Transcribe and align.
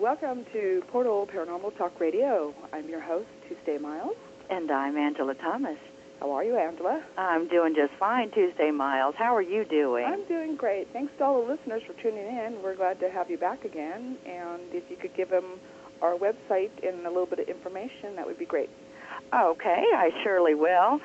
Welcome 0.00 0.46
to 0.54 0.82
Portal 0.90 1.28
Paranormal 1.30 1.76
Talk 1.76 2.00
Radio. 2.00 2.54
I'm 2.72 2.88
your 2.88 3.02
host, 3.02 3.28
Tuesday 3.46 3.76
Miles. 3.76 4.16
And 4.48 4.70
I'm 4.70 4.96
Angela 4.96 5.34
Thomas. 5.34 5.76
How 6.20 6.30
are 6.30 6.42
you, 6.42 6.56
Angela? 6.56 7.04
I'm 7.18 7.48
doing 7.48 7.74
just 7.76 7.92
fine, 8.00 8.30
Tuesday 8.30 8.70
Miles. 8.70 9.14
How 9.18 9.36
are 9.36 9.42
you 9.42 9.66
doing? 9.66 10.06
I'm 10.06 10.26
doing 10.26 10.56
great. 10.56 10.88
Thanks 10.94 11.12
to 11.18 11.24
all 11.24 11.44
the 11.44 11.52
listeners 11.52 11.82
for 11.86 11.92
tuning 12.02 12.24
in. 12.26 12.62
We're 12.64 12.76
glad 12.76 12.98
to 13.00 13.10
have 13.10 13.30
you 13.30 13.36
back 13.36 13.66
again. 13.66 14.16
And 14.24 14.62
if 14.72 14.84
you 14.90 14.96
could 14.96 15.14
give 15.14 15.28
them 15.28 15.60
our 16.00 16.16
website 16.16 16.70
and 16.82 17.04
a 17.04 17.10
little 17.10 17.26
bit 17.26 17.40
of 17.40 17.48
information, 17.48 18.16
that 18.16 18.24
would 18.24 18.38
be 18.38 18.46
great. 18.46 18.70
Okay, 19.34 19.84
I 19.94 20.08
surely 20.24 20.54
will. 20.54 20.98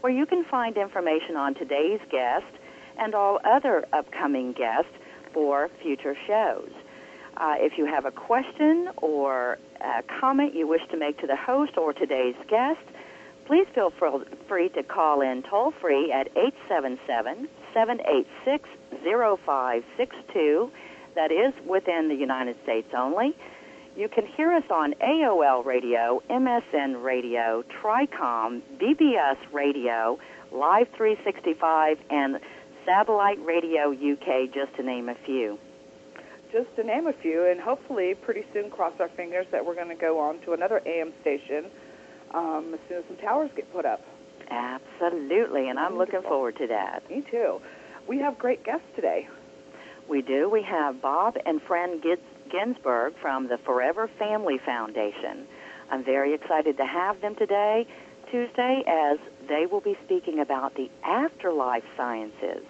where 0.01 0.13
you 0.13 0.25
can 0.25 0.43
find 0.43 0.75
information 0.75 1.37
on 1.37 1.53
today's 1.53 2.01
guest 2.11 2.43
and 2.97 3.15
all 3.15 3.39
other 3.45 3.85
upcoming 3.93 4.51
guests 4.51 4.91
for 5.33 5.69
future 5.81 6.17
shows. 6.27 6.71
Uh, 7.37 7.55
if 7.57 7.77
you 7.77 7.85
have 7.85 8.03
a 8.03 8.11
question 8.11 8.89
or 8.97 9.59
a 9.79 10.03
comment 10.19 10.53
you 10.53 10.67
wish 10.67 10.85
to 10.91 10.97
make 10.97 11.17
to 11.19 11.27
the 11.27 11.37
host 11.37 11.77
or 11.77 11.93
today's 11.93 12.35
guest, 12.49 12.81
please 13.45 13.65
feel 13.73 13.93
free 14.49 14.67
to 14.69 14.83
call 14.83 15.21
in 15.21 15.41
toll 15.43 15.71
free 15.79 16.11
at 16.11 16.27
877 16.35 17.47
786 17.73 18.67
0562. 19.03 20.71
That 21.15 21.31
is 21.31 21.53
within 21.67 22.07
the 22.07 22.15
United 22.15 22.55
States 22.63 22.87
only. 22.95 23.35
You 23.95 24.07
can 24.07 24.25
hear 24.25 24.53
us 24.53 24.63
on 24.71 24.93
AOL 25.03 25.65
Radio, 25.65 26.21
MSN 26.29 27.03
Radio, 27.03 27.63
Tricom, 27.81 28.61
BBS 28.77 29.37
Radio, 29.51 30.17
Live 30.51 30.87
365, 30.95 31.97
and 32.09 32.39
Satellite 32.85 33.43
Radio 33.43 33.91
UK, 33.91 34.53
just 34.53 34.75
to 34.77 34.83
name 34.83 35.09
a 35.09 35.15
few. 35.25 35.57
Just 36.51 36.73
to 36.77 36.83
name 36.83 37.07
a 37.07 37.13
few, 37.13 37.45
and 37.45 37.59
hopefully 37.59 38.15
pretty 38.15 38.45
soon 38.53 38.69
cross 38.69 38.93
our 38.99 39.09
fingers 39.09 39.45
that 39.51 39.65
we're 39.65 39.75
going 39.75 39.89
to 39.89 39.95
go 39.95 40.17
on 40.19 40.39
to 40.45 40.53
another 40.53 40.81
AM 40.85 41.11
station 41.21 41.65
um, 42.33 42.73
as 42.73 42.79
soon 42.87 42.97
as 42.99 43.03
some 43.07 43.17
towers 43.17 43.51
get 43.55 43.71
put 43.73 43.85
up. 43.85 44.01
Absolutely, 44.49 45.69
and 45.69 45.77
I'm 45.77 45.97
looking 45.97 46.21
forward 46.21 46.55
to 46.57 46.67
that. 46.67 47.07
Me 47.09 47.23
too. 47.29 47.59
We 48.09 48.17
have 48.17 48.39
great 48.39 48.63
guests 48.63 48.87
today. 48.95 49.29
We 50.09 50.23
do. 50.23 50.49
We 50.49 50.63
have 50.63 50.99
Bob 50.99 51.37
and 51.45 51.61
Phran 51.63 52.01
Ginsberg 52.49 53.13
from 53.21 53.47
the 53.47 53.59
Forever 53.59 54.09
Family 54.17 54.57
Foundation. 54.57 55.45
I'm 55.91 56.03
very 56.03 56.33
excited 56.33 56.77
to 56.77 56.85
have 56.87 57.21
them 57.21 57.35
today, 57.35 57.85
Tuesday, 58.31 58.83
as 58.87 59.19
they 59.47 59.67
will 59.67 59.81
be 59.81 59.95
speaking 60.05 60.39
about 60.39 60.73
the 60.73 60.89
afterlife 61.03 61.83
sciences. 61.95 62.65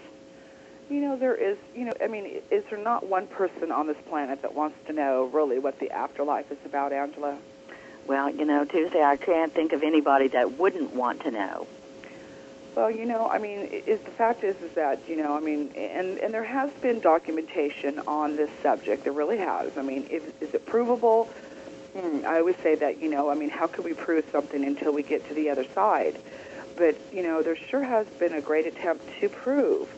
You 0.89 0.99
know, 0.99 1.15
there 1.15 1.35
is, 1.35 1.57
you 1.73 1.85
know, 1.85 1.93
I 2.03 2.07
mean, 2.07 2.41
is 2.51 2.65
there 2.69 2.77
not 2.77 3.07
one 3.07 3.25
person 3.25 3.71
on 3.71 3.87
this 3.87 3.95
planet 4.09 4.41
that 4.41 4.53
wants 4.53 4.75
to 4.87 4.93
know 4.93 5.29
really 5.31 5.57
what 5.57 5.79
the 5.79 5.89
afterlife 5.89 6.51
is 6.51 6.57
about, 6.65 6.91
Angela? 6.91 7.37
Well, 8.07 8.29
you 8.29 8.43
know, 8.43 8.65
Tuesday, 8.65 9.01
I 9.01 9.15
can't 9.15 9.53
think 9.53 9.71
of 9.71 9.83
anybody 9.83 10.27
that 10.27 10.57
wouldn't 10.57 10.93
want 10.93 11.21
to 11.21 11.31
know. 11.31 11.65
Well, 12.75 12.91
you 12.91 13.05
know, 13.05 13.27
I 13.27 13.39
mean, 13.39 13.59
is 13.59 13.99
the 14.01 14.11
fact 14.11 14.43
is 14.43 14.55
is 14.61 14.71
that 14.73 14.99
you 15.07 15.17
know, 15.17 15.35
I 15.35 15.39
mean, 15.39 15.71
and 15.75 16.17
and 16.19 16.33
there 16.33 16.43
has 16.43 16.71
been 16.81 16.99
documentation 16.99 17.99
on 18.07 18.35
this 18.35 18.49
subject. 18.61 19.03
There 19.03 19.13
really 19.13 19.37
has. 19.37 19.77
I 19.77 19.81
mean, 19.81 20.03
is, 20.05 20.23
is 20.39 20.53
it 20.53 20.65
provable? 20.65 21.25
Hmm, 21.95 22.25
I 22.25 22.37
always 22.39 22.57
say 22.57 22.75
that 22.75 23.01
you 23.01 23.09
know, 23.09 23.29
I 23.29 23.35
mean, 23.35 23.49
how 23.49 23.67
can 23.67 23.83
we 23.83 23.93
prove 23.93 24.25
something 24.31 24.63
until 24.63 24.93
we 24.93 25.03
get 25.03 25.27
to 25.27 25.33
the 25.33 25.49
other 25.49 25.65
side? 25.73 26.17
But 26.77 26.95
you 27.11 27.23
know, 27.23 27.41
there 27.41 27.55
sure 27.55 27.83
has 27.83 28.07
been 28.07 28.33
a 28.33 28.41
great 28.41 28.65
attempt 28.65 29.05
to 29.19 29.29
prove 29.29 29.89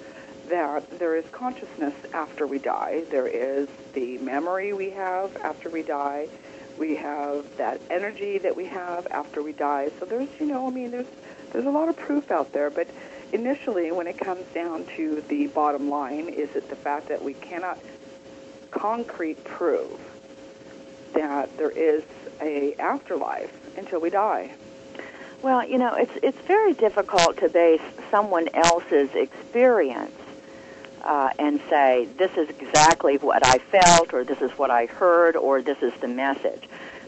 that 0.50 1.00
there 1.00 1.16
is 1.16 1.26
consciousness 1.32 1.94
after 2.14 2.48
we 2.48 2.60
die. 2.60 3.04
There 3.10 3.28
is 3.28 3.68
the 3.94 4.18
memory 4.20 4.74
we 4.74 4.90
have 4.92 5.36
after 5.38 5.70
we 5.70 5.84
die. 5.84 6.28
We 6.78 6.96
have 6.96 7.46
that 7.58 7.80
energy 7.90 8.38
that 8.40 8.56
we 8.56 8.66
have 8.66 9.08
after 9.12 9.44
we 9.44 9.54
die. 9.54 9.92
So 10.00 10.06
there's, 10.06 10.30
you 10.40 10.48
know, 10.48 10.68
I 10.68 10.72
mean, 10.72 10.92
there's 10.92 11.06
there's 11.52 11.66
a 11.66 11.72
lot 11.72 11.90
of 11.90 11.98
proof 11.98 12.32
out 12.32 12.52
there, 12.54 12.70
but 12.70 12.88
initially, 13.32 13.92
when 13.92 14.08
it 14.08 14.18
comes 14.18 14.46
down 14.54 14.86
to 14.98 15.22
the 15.28 15.48
bottom 15.48 15.90
line, 15.90 16.30
is 16.30 16.56
it 16.56 16.70
the 16.70 16.76
fact 16.76 17.08
that 17.10 17.24
we 17.24 17.34
cannot 17.34 17.80
concrete 18.72 19.44
prove 19.44 20.00
that 21.14 21.56
there 21.58 21.70
is 21.72 22.04
a 22.42 22.74
afterlife 22.76 23.52
until 23.78 24.00
we 24.00 24.10
die. 24.10 24.52
Well, 25.42 25.68
you 25.68 25.78
know, 25.78 25.94
it's 25.96 26.12
it's 26.22 26.38
very 26.48 26.74
difficult 26.74 27.38
to 27.38 27.50
base 27.50 27.82
someone 28.10 28.48
else's 28.54 29.10
experience 29.14 30.16
uh, 31.04 31.32
and 31.40 31.60
say 31.70 32.08
this 32.18 32.32
is 32.38 32.50
exactly 32.50 33.18
what 33.18 33.46
I 33.46 33.58
felt, 33.58 34.14
or 34.14 34.24
this 34.24 34.42
is 34.42 34.52
what 34.52 34.70
I 34.70 34.86
heard, 34.86 35.36
or 35.36 35.62
this 35.62 35.82
is 35.82 35.94
the 36.00 36.08
message. 36.08 36.64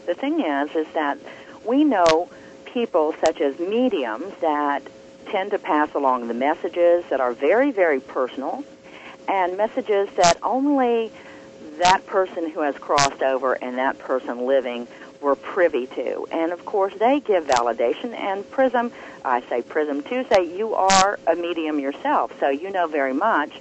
The 0.06 0.14
thing 0.14 0.40
is, 0.40 0.74
is 0.74 0.86
that 0.94 1.18
we 1.64 1.84
know 1.84 2.28
people 2.74 3.14
such 3.24 3.40
as 3.40 3.58
mediums 3.60 4.34
that 4.40 4.82
tend 5.26 5.52
to 5.52 5.58
pass 5.58 5.94
along 5.94 6.26
the 6.26 6.34
messages 6.34 7.04
that 7.08 7.20
are 7.20 7.32
very, 7.32 7.70
very 7.70 8.00
personal 8.00 8.64
and 9.28 9.56
messages 9.56 10.08
that 10.16 10.36
only 10.42 11.10
that 11.78 12.04
person 12.06 12.50
who 12.50 12.60
has 12.60 12.76
crossed 12.76 13.22
over 13.22 13.54
and 13.54 13.78
that 13.78 13.98
person 13.98 14.44
living 14.44 14.86
were 15.20 15.36
privy 15.36 15.86
to. 15.86 16.26
And 16.32 16.52
of 16.52 16.64
course, 16.66 16.92
they 16.98 17.20
give 17.20 17.46
validation. 17.46 18.12
And 18.12 18.48
Prism, 18.50 18.92
I 19.24 19.40
say 19.48 19.62
Prism 19.62 20.02
too, 20.02 20.26
say 20.30 20.44
you 20.44 20.74
are 20.74 21.18
a 21.26 21.36
medium 21.36 21.78
yourself, 21.78 22.38
so 22.40 22.48
you 22.50 22.70
know 22.70 22.88
very 22.88 23.14
much 23.14 23.52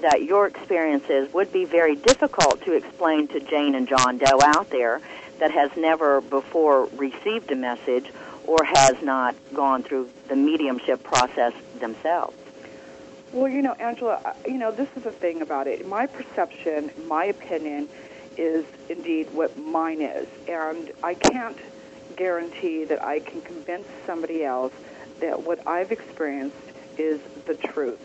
that 0.00 0.22
your 0.22 0.46
experiences 0.46 1.32
would 1.32 1.52
be 1.52 1.64
very 1.64 1.94
difficult 1.94 2.62
to 2.62 2.72
explain 2.72 3.28
to 3.28 3.40
Jane 3.40 3.74
and 3.74 3.86
John 3.86 4.18
Doe 4.18 4.40
out 4.42 4.70
there 4.70 5.00
that 5.38 5.50
has 5.50 5.70
never 5.76 6.20
before 6.22 6.86
received 6.96 7.50
a 7.52 7.56
message 7.56 8.10
or 8.46 8.64
has 8.64 9.00
not 9.02 9.34
gone 9.52 9.82
through 9.82 10.08
the 10.28 10.36
mediumship 10.36 11.02
process 11.02 11.52
themselves. 11.80 12.36
Well, 13.32 13.48
you 13.50 13.60
know, 13.60 13.72
Angela, 13.72 14.20
uh, 14.24 14.34
you 14.46 14.56
know, 14.56 14.70
this 14.70 14.88
is 14.96 15.02
the 15.02 15.10
thing 15.10 15.42
about 15.42 15.66
it. 15.66 15.86
My 15.86 16.06
perception, 16.06 16.90
my 17.06 17.24
opinion, 17.26 17.88
is 18.36 18.64
indeed 18.88 19.28
what 19.32 19.56
mine 19.58 20.00
is. 20.00 20.28
And 20.48 20.92
I 21.02 21.14
can't 21.14 21.58
guarantee 22.16 22.84
that 22.84 23.04
I 23.04 23.20
can 23.20 23.40
convince 23.42 23.86
somebody 24.06 24.44
else 24.44 24.72
that 25.20 25.42
what 25.42 25.66
I've 25.66 25.92
experienced 25.92 26.56
is 26.98 27.20
the 27.46 27.54
truth. 27.54 28.00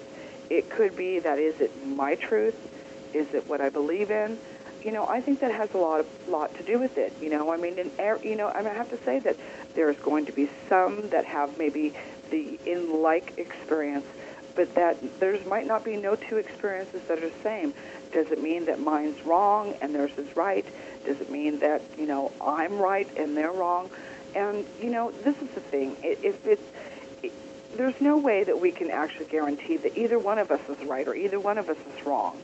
It 0.50 0.70
could 0.70 0.96
be 0.96 1.20
that 1.20 1.40
is 1.40 1.62
it 1.62 1.86
my 1.86 2.16
truth? 2.16 2.56
Is 3.14 3.34
it 3.34 3.48
what 3.48 3.62
I 3.62 3.70
believe 3.70 4.12
in? 4.12 4.38
You 4.84 4.92
know, 4.92 5.08
I 5.08 5.22
think 5.22 5.42
that 5.42 5.52
has 5.52 5.74
a 5.74 5.78
lot 5.78 6.00
of 6.00 6.28
lot 6.28 6.56
to 6.56 6.64
do 6.64 6.80
with 6.80 6.98
it. 6.98 7.14
You 7.22 7.30
know, 7.30 7.52
I 7.52 7.58
mean, 7.58 7.78
in, 7.78 7.92
you 8.24 8.36
know, 8.36 8.48
I, 8.48 8.60
mean, 8.60 8.68
I 8.68 8.74
have 8.74 8.90
to 8.90 8.98
say 9.04 9.20
that 9.20 9.38
there's 9.76 9.98
going 9.98 10.26
to 10.26 10.32
be 10.32 10.50
some 10.70 11.10
that 11.10 11.26
have 11.26 11.58
maybe 11.58 11.94
the 12.32 12.60
in-like 12.66 13.38
experience, 13.38 14.06
but 14.56 14.74
that 14.76 14.98
there 15.20 15.38
might 15.46 15.68
not 15.68 15.84
be 15.84 15.98
no 15.98 16.16
two 16.16 16.38
experiences 16.38 17.02
that 17.08 17.20
are 17.20 17.30
the 17.30 17.44
same. 17.44 17.74
Does 18.12 18.32
it 18.32 18.42
mean 18.42 18.66
that 18.66 18.80
mine's 18.80 19.22
wrong 19.26 19.76
and 19.82 19.94
theirs 19.94 20.12
is 20.18 20.36
right? 20.36 20.66
Does 21.06 21.22
it 21.22 21.30
mean 21.30 21.60
that 21.60 21.82
you 21.98 22.06
know 22.06 22.32
I'm 22.42 22.80
right 22.80 23.08
and 23.18 23.38
they're 23.38 23.52
wrong? 23.52 23.90
And 24.36 24.66
you 24.82 24.90
know, 24.90 25.12
this 25.12 25.36
is 25.42 25.50
the 25.50 25.62
thing. 25.62 25.96
If 26.02 26.46
it's 26.46 26.62
it, 27.24 27.32
there's 27.78 28.00
no 28.02 28.18
way 28.18 28.44
that 28.44 28.60
we 28.60 28.72
can 28.72 28.90
actually 28.90 29.26
guarantee 29.26 29.78
that 29.78 29.98
either 29.98 30.20
one 30.20 30.40
of 30.40 30.52
us 30.52 30.62
is 30.70 30.84
right 30.86 31.08
or 31.08 31.16
either 31.16 31.40
one 31.40 31.58
of 31.58 31.70
us 31.70 31.78
is 31.78 32.06
wrong. 32.06 32.42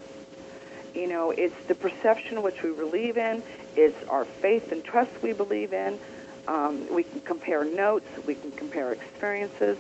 You 0.98 1.06
know, 1.06 1.30
it's 1.30 1.56
the 1.68 1.76
perception 1.76 2.42
which 2.42 2.64
we 2.64 2.72
believe 2.72 3.18
in. 3.18 3.44
It's 3.76 4.04
our 4.10 4.26
faith 4.26 4.72
and 4.72 4.84
trust 4.84 5.12
we 5.22 5.32
believe 5.32 5.72
in. 5.72 6.00
Um, 6.48 6.92
we 6.92 7.04
can 7.04 7.22
compare 7.22 7.64
notes, 7.64 8.08
we 8.26 8.34
can 8.34 8.52
compare 8.52 8.94
experiences, 8.94 9.78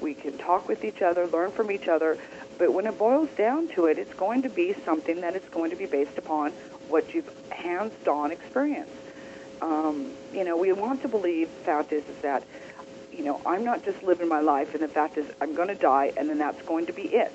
we 0.00 0.12
can 0.12 0.36
talk 0.38 0.66
with 0.66 0.84
each 0.84 1.02
other, 1.02 1.28
learn 1.28 1.52
from 1.52 1.70
each 1.70 1.86
other. 1.86 2.18
But 2.58 2.72
when 2.72 2.88
it 2.88 2.98
boils 2.98 3.28
down 3.36 3.68
to 3.76 3.86
it, 3.86 3.96
it's 3.96 4.14
going 4.14 4.42
to 4.42 4.48
be 4.48 4.74
something 4.84 5.20
that 5.20 5.36
is 5.36 5.44
going 5.52 5.70
to 5.70 5.76
be 5.76 5.86
based 5.86 6.18
upon 6.18 6.50
what 6.88 7.14
you've 7.14 7.30
hands-on 7.50 8.32
experienced. 8.32 8.90
Um, 9.62 10.14
you 10.32 10.42
know, 10.42 10.56
we 10.56 10.72
want 10.72 11.00
to 11.02 11.08
believe. 11.08 11.48
The 11.58 11.64
fact 11.64 11.92
is, 11.92 12.02
is 12.08 12.16
that 12.22 12.42
you 13.12 13.22
know 13.22 13.40
I'm 13.46 13.62
not 13.62 13.84
just 13.84 14.02
living 14.02 14.28
my 14.28 14.40
life, 14.40 14.74
and 14.74 14.82
the 14.82 14.88
fact 14.88 15.16
is 15.16 15.30
I'm 15.40 15.54
going 15.54 15.68
to 15.68 15.76
die, 15.76 16.12
and 16.16 16.28
then 16.28 16.38
that's 16.38 16.60
going 16.62 16.86
to 16.86 16.92
be 16.92 17.02
it. 17.02 17.32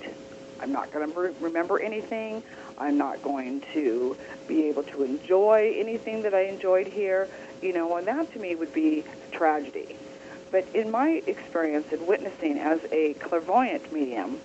I'm 0.62 0.72
not 0.72 0.92
going 0.92 1.12
to 1.12 1.20
re- 1.20 1.34
remember 1.40 1.80
anything. 1.80 2.44
I'm 2.82 2.98
not 2.98 3.22
going 3.22 3.62
to 3.74 4.18
be 4.48 4.64
able 4.64 4.84
to 4.84 5.04
enjoy 5.04 5.74
anything 5.78 6.24
that 6.24 6.34
I 6.34 6.42
enjoyed 6.42 6.88
here 6.88 7.30
you 7.62 7.74
know, 7.74 7.96
and 7.96 8.08
that 8.08 8.32
to 8.34 8.40
me 8.40 8.56
would 8.56 8.74
be 8.74 9.04
tragedy. 9.32 9.96
But 10.52 10.68
in 10.74 10.92
my 10.92 11.22
experience 11.28 11.92
in 11.94 12.06
witnessing 12.06 12.60
as 12.60 12.80
a 12.92 13.14
clairvoyant 13.16 13.94
medium, 13.94 14.42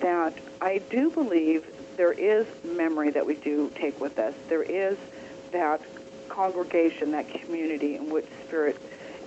that 0.00 0.34
I 0.60 0.78
do 0.90 1.10
believe 1.10 1.66
there 1.96 2.12
is 2.12 2.46
memory 2.64 3.10
that 3.10 3.26
we 3.26 3.34
do 3.34 3.70
take 3.74 3.98
with 4.00 4.18
us. 4.18 4.34
There 4.48 4.62
is 4.62 4.98
that 5.52 5.80
congregation, 6.28 7.12
that 7.12 7.28
community 7.28 7.96
in 7.96 8.10
which 8.10 8.26
spirit 8.44 8.76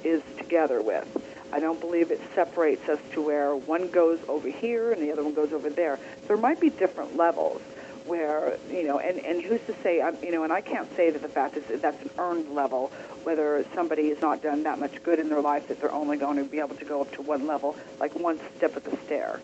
is 0.04 0.22
together 0.38 0.82
with. 0.82 1.08
I 1.52 1.60
don't 1.60 1.82
believe 1.82 2.12
it 2.12 2.22
separates 2.34 2.88
us 2.88 3.00
to 3.12 3.22
where 3.22 3.56
one 3.56 3.90
goes 3.90 4.20
over 4.30 4.48
here 4.48 4.94
and 4.94 5.02
the 5.02 5.12
other 5.12 5.24
one 5.24 5.34
goes 5.34 5.52
over 5.52 5.70
there. 5.70 6.00
There 6.28 6.38
might 6.38 6.62
be 6.62 6.70
different 6.70 7.18
levels 7.18 7.62
where 8.06 8.58
you 8.70 8.84
know, 8.84 9.00
and 9.00 9.20
and 9.20 9.42
who's 9.42 9.62
to 9.68 9.74
say? 9.82 10.02
I'm, 10.02 10.18
you 10.24 10.32
know, 10.32 10.44
and 10.44 10.52
I 10.52 10.62
can't 10.62 10.94
say 10.96 11.10
that 11.10 11.22
the 11.22 11.30
fact 11.30 11.58
is 11.58 11.66
that 11.66 11.82
that's 11.82 12.02
an 12.02 12.10
earned 12.18 12.54
level. 12.54 12.92
Whether 13.24 13.66
somebody 13.76 14.10
has 14.10 14.22
not 14.22 14.42
done 14.42 14.64
that 14.64 14.80
much 14.80 15.02
good 15.04 15.20
in 15.20 15.30
their 15.30 15.42
life 15.42 15.68
that 15.68 15.80
they're 15.80 15.92
only 15.92 16.18
going 16.18 16.38
to 16.38 16.44
be 16.44 16.60
able 16.60 16.76
to 16.76 16.86
go 16.86 17.02
up 17.02 17.12
to 17.14 17.22
one 17.22 17.48
level, 17.48 17.76
like 18.00 18.16
one 18.16 18.40
step 18.58 18.76
at 18.76 18.84
the 18.84 18.98
stair. 19.06 19.40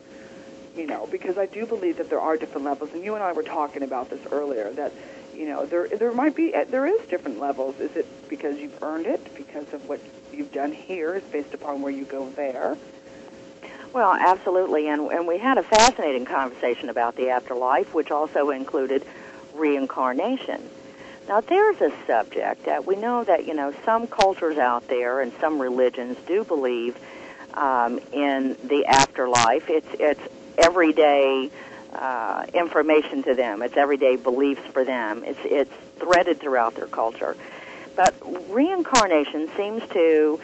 You 0.75 0.88
know, 0.88 1.07
because 1.09 1.38
I 1.38 1.48
do 1.48 1.65
believe 1.65 1.98
that 1.98 2.09
there 2.09 2.19
are 2.19 2.38
different 2.38 2.65
levels, 2.65 2.92
and 2.94 3.04
you 3.04 3.15
and 3.15 3.24
I 3.24 3.31
were 3.31 3.44
talking 3.44 3.83
about 3.83 4.09
this 4.09 4.21
earlier. 4.31 4.71
That 4.74 4.92
you 5.36 5.48
know, 5.48 5.65
there 5.65 5.88
there 5.88 6.12
might 6.12 6.36
be 6.36 6.53
eh, 6.53 6.65
there 6.65 6.86
is 6.86 7.07
different 7.07 7.39
levels. 7.39 7.80
Is 7.80 7.95
it 7.95 8.07
because 8.30 8.57
you've 8.57 8.81
earned 8.83 9.06
it 9.06 9.36
because 9.36 9.71
of 9.74 9.88
what 9.88 10.00
you've 10.33 10.51
done 10.51 10.71
here 10.71 11.15
is 11.15 11.24
based 11.24 11.53
upon 11.53 11.81
where 11.81 11.92
you 11.92 12.06
go 12.06 12.30
there? 12.31 12.77
Well, 13.94 14.13
absolutely, 14.13 14.88
and 14.89 15.12
and 15.12 15.28
we 15.28 15.38
had 15.38 15.57
a 15.57 15.63
fascinating 15.63 16.25
conversation 16.25 16.89
about 16.89 17.16
the 17.16 17.30
afterlife, 17.30 17.94
which 17.94 18.12
also 18.12 18.50
included 18.51 19.06
reincarnation. 19.56 20.62
Now, 21.28 21.42
there's 21.42 21.81
a 21.81 21.92
subject 22.06 22.66
that 22.66 22.86
we 22.86 22.95
know 22.95 23.24
that 23.24 23.45
you 23.45 23.54
know 23.54 23.74
some 23.86 24.07
cultures 24.07 24.57
out 24.57 24.88
there 24.88 25.22
and 25.22 25.31
some 25.39 25.60
religions 25.60 26.18
do 26.28 26.44
believe 26.44 26.98
um, 27.54 28.00
in 28.12 28.56
the 28.63 28.86
afterlife. 28.86 29.69
It's 29.69 29.88
it's 30.00 30.22
everyday 30.57 31.50
uh, 31.94 32.45
information 32.54 33.24
to 33.24 33.34
them. 33.36 33.62
It's 33.62 33.78
everyday 33.78 34.16
beliefs 34.16 34.66
for 34.72 34.84
them. 34.86 35.24
It's 35.25 35.39
it's 35.44 35.74
threaded 36.00 36.39
throughout 36.39 36.75
their 36.75 36.88
culture. 36.88 37.36
But 37.95 38.13
reincarnation 38.54 39.50
seems 39.57 39.81
to 39.89 40.39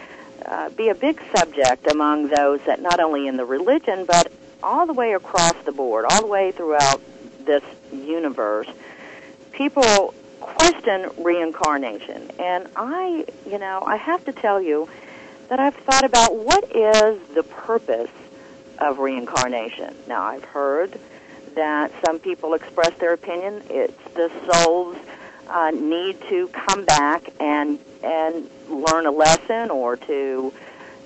uh, 0.45 0.69
be 0.69 0.89
a 0.89 0.95
big 0.95 1.21
subject 1.35 1.89
among 1.91 2.27
those 2.27 2.61
that 2.65 2.81
not 2.81 2.99
only 2.99 3.27
in 3.27 3.37
the 3.37 3.45
religion, 3.45 4.05
but 4.05 4.31
all 4.61 4.85
the 4.85 4.93
way 4.93 5.13
across 5.13 5.53
the 5.65 5.71
board, 5.71 6.05
all 6.09 6.21
the 6.21 6.27
way 6.27 6.51
throughout 6.51 7.01
this 7.45 7.63
universe, 7.91 8.67
people 9.51 10.13
question 10.39 11.09
reincarnation. 11.17 12.31
And 12.39 12.67
I, 12.75 13.25
you 13.45 13.59
know, 13.59 13.83
I 13.85 13.95
have 13.97 14.25
to 14.25 14.33
tell 14.33 14.61
you 14.61 14.89
that 15.49 15.59
I've 15.59 15.75
thought 15.75 16.03
about 16.03 16.35
what 16.35 16.63
is 16.75 17.19
the 17.33 17.43
purpose 17.43 18.11
of 18.79 18.99
reincarnation. 18.99 19.95
Now, 20.07 20.23
I've 20.23 20.43
heard 20.43 20.99
that 21.55 21.91
some 22.03 22.19
people 22.19 22.53
express 22.53 22.93
their 22.97 23.13
opinion 23.13 23.61
it's 23.69 24.13
the 24.15 24.31
soul's 24.51 24.97
uh, 25.49 25.71
need 25.71 26.19
to 26.29 26.47
come 26.49 26.85
back 26.85 27.29
and 27.39 27.79
and 28.03 28.49
learn 28.69 29.05
a 29.05 29.11
lesson 29.11 29.69
or 29.69 29.97
to 29.97 30.53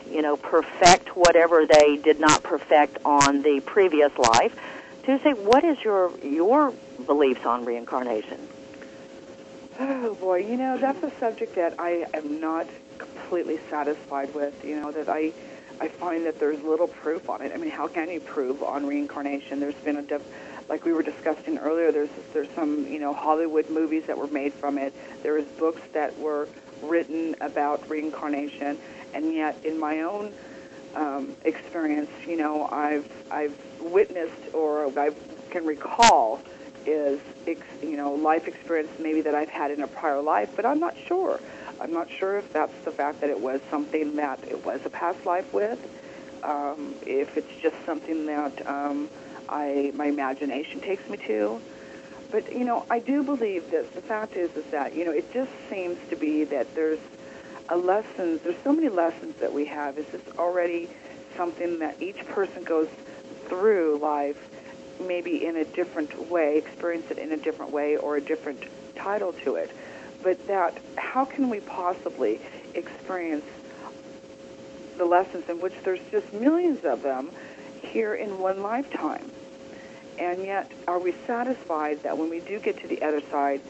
you 0.10 0.22
know 0.22 0.38
perfect 0.38 1.16
whatever 1.16 1.66
they 1.66 1.98
did 1.98 2.20
not 2.20 2.44
perfect 2.44 2.98
on 3.06 3.42
the 3.42 3.62
previous 3.66 4.16
life 4.18 4.58
to 5.04 5.20
say 5.20 5.32
what 5.34 5.64
is 5.64 5.82
your 5.84 6.16
your 6.20 6.74
beliefs 7.06 7.46
on 7.46 7.66
reincarnation? 7.66 8.48
Oh 9.80 10.16
boy. 10.16 10.40
You 10.40 10.58
know 10.58 10.78
that's 10.78 11.02
a 11.04 11.12
subject 11.20 11.56
that 11.56 11.80
i 11.80 12.06
am 12.14 12.40
not 12.40 12.68
completely 12.98 13.60
satisfied 13.70 14.34
with 14.34 14.64
you 14.66 14.80
know 14.80 14.92
that 14.92 15.08
i 15.08 15.32
i 15.80 15.88
find 15.88 16.26
that 16.26 16.40
there's 16.40 16.62
little 16.64 16.88
proof 16.88 17.30
on 17.30 17.42
it. 17.42 17.52
I 17.54 17.58
mean 17.58 17.72
how 17.72 17.88
can 17.88 18.10
you 18.10 18.20
prove 18.20 18.64
on 18.64 18.86
reincarnation? 18.86 19.60
There's 19.60 19.76
been 19.76 19.98
a 19.98 20.04
like 20.70 20.86
we 20.86 20.94
were 20.94 21.04
discussing 21.04 21.58
earlier, 21.58 21.92
there's 21.92 22.10
there's 22.34 22.50
some 22.52 22.86
you 22.88 23.00
know 23.00 23.14
Hollywood 23.14 23.70
movies 23.70 24.04
that 24.08 24.18
were 24.18 24.28
made 24.28 24.54
from 24.54 24.78
it. 24.78 24.94
There 25.24 25.38
is 25.38 25.46
books 25.60 25.82
that 25.94 26.18
were 26.20 26.48
written 26.82 27.36
about 27.42 27.90
reincarnation, 27.90 28.78
and 29.14 29.34
yet 29.34 29.58
in 29.64 29.80
my 29.80 30.02
own 30.02 30.34
um, 30.96 31.36
experience, 31.44 32.10
you 32.26 32.38
know, 32.38 32.68
I've 32.68 33.10
I've 33.32 33.56
witnessed 33.80 34.54
or 34.54 34.88
I 35.00 35.12
can 35.50 35.66
recall 35.66 36.42
is 36.86 37.20
you 37.82 37.98
know 37.98 38.14
life 38.14 38.48
experience 38.48 38.90
maybe 39.00 39.22
that 39.22 39.36
I've 39.36 39.50
had 39.50 39.72
in 39.72 39.82
a 39.82 39.88
prior 39.88 40.22
life, 40.22 40.50
but 40.56 40.66
I'm 40.66 40.80
not 40.80 40.96
sure. 41.08 41.40
I'm 41.80 41.94
not 41.94 42.10
sure 42.10 42.38
if 42.38 42.52
that's 42.52 42.74
the 42.86 42.92
fact 42.92 43.22
that 43.22 43.30
it 43.30 43.40
was 43.40 43.62
something 43.70 44.16
that 44.16 44.40
it 44.48 44.66
was 44.66 44.84
a 44.86 44.90
past 44.90 45.26
life 45.26 45.54
with, 45.54 45.80
um, 46.44 46.96
if 47.06 47.38
it's 47.38 47.56
just 47.62 47.76
something 47.86 48.26
that 48.26 48.66
um, 48.68 49.10
I 49.50 49.92
my 49.96 50.06
imagination 50.06 50.82
takes 50.82 51.08
me 51.10 51.18
to. 51.28 51.62
But 52.32 52.52
you 52.52 52.66
know, 52.66 52.86
I 52.90 53.00
do 53.00 53.24
believe 53.24 53.72
this. 53.72 53.90
The 53.92 54.02
fact 54.02 54.36
is, 54.36 54.56
is 54.56 54.66
that 54.66 54.96
you 54.96 55.06
know, 55.06 55.12
it 55.12 55.32
just 55.34 55.52
seems 55.70 55.98
to 56.10 56.16
be 56.16 56.44
that 56.46 56.74
there's 56.76 57.00
a 57.70 57.78
lessons. 57.78 58.42
There's 58.42 58.62
so 58.64 58.74
many 58.74 58.90
lessons 58.90 59.36
that 59.38 59.54
we 59.54 59.66
have. 59.66 59.98
Is 59.98 60.08
this 60.08 60.22
already 60.38 60.90
something 61.36 61.80
that 61.80 62.02
each 62.02 62.26
person 62.28 62.64
goes 62.64 62.90
through 63.48 64.00
life, 64.02 64.38
maybe 65.00 65.46
in 65.46 65.56
a 65.58 65.66
different 65.66 66.30
way, 66.30 66.58
experience 66.58 67.10
it 67.12 67.18
in 67.18 67.32
a 67.32 67.38
different 67.38 67.72
way, 67.72 67.96
or 67.98 68.18
a 68.18 68.22
different 68.22 68.64
title 68.96 69.32
to 69.32 69.56
it. 69.56 69.72
But 70.24 70.48
that, 70.48 70.78
how 70.98 71.26
can 71.26 71.50
we 71.50 71.60
possibly 71.62 72.42
experience 72.74 73.46
the 74.98 75.06
lessons 75.06 75.48
in 75.48 75.62
which 75.62 75.74
there's 75.84 76.00
just 76.12 76.34
millions 76.34 76.84
of 76.84 77.04
them 77.04 77.30
here 77.82 78.16
in 78.16 78.40
one 78.40 78.62
lifetime? 78.62 79.32
And 80.18 80.44
yet, 80.44 80.72
are 80.88 81.00
we 81.00 81.14
satisfied 81.26 82.04
that 82.04 82.18
when 82.18 82.30
we 82.30 82.40
do 82.40 82.60
get 82.60 82.82
to 82.82 82.88
the 82.88 83.02
other 83.04 83.22
side, 83.30 83.62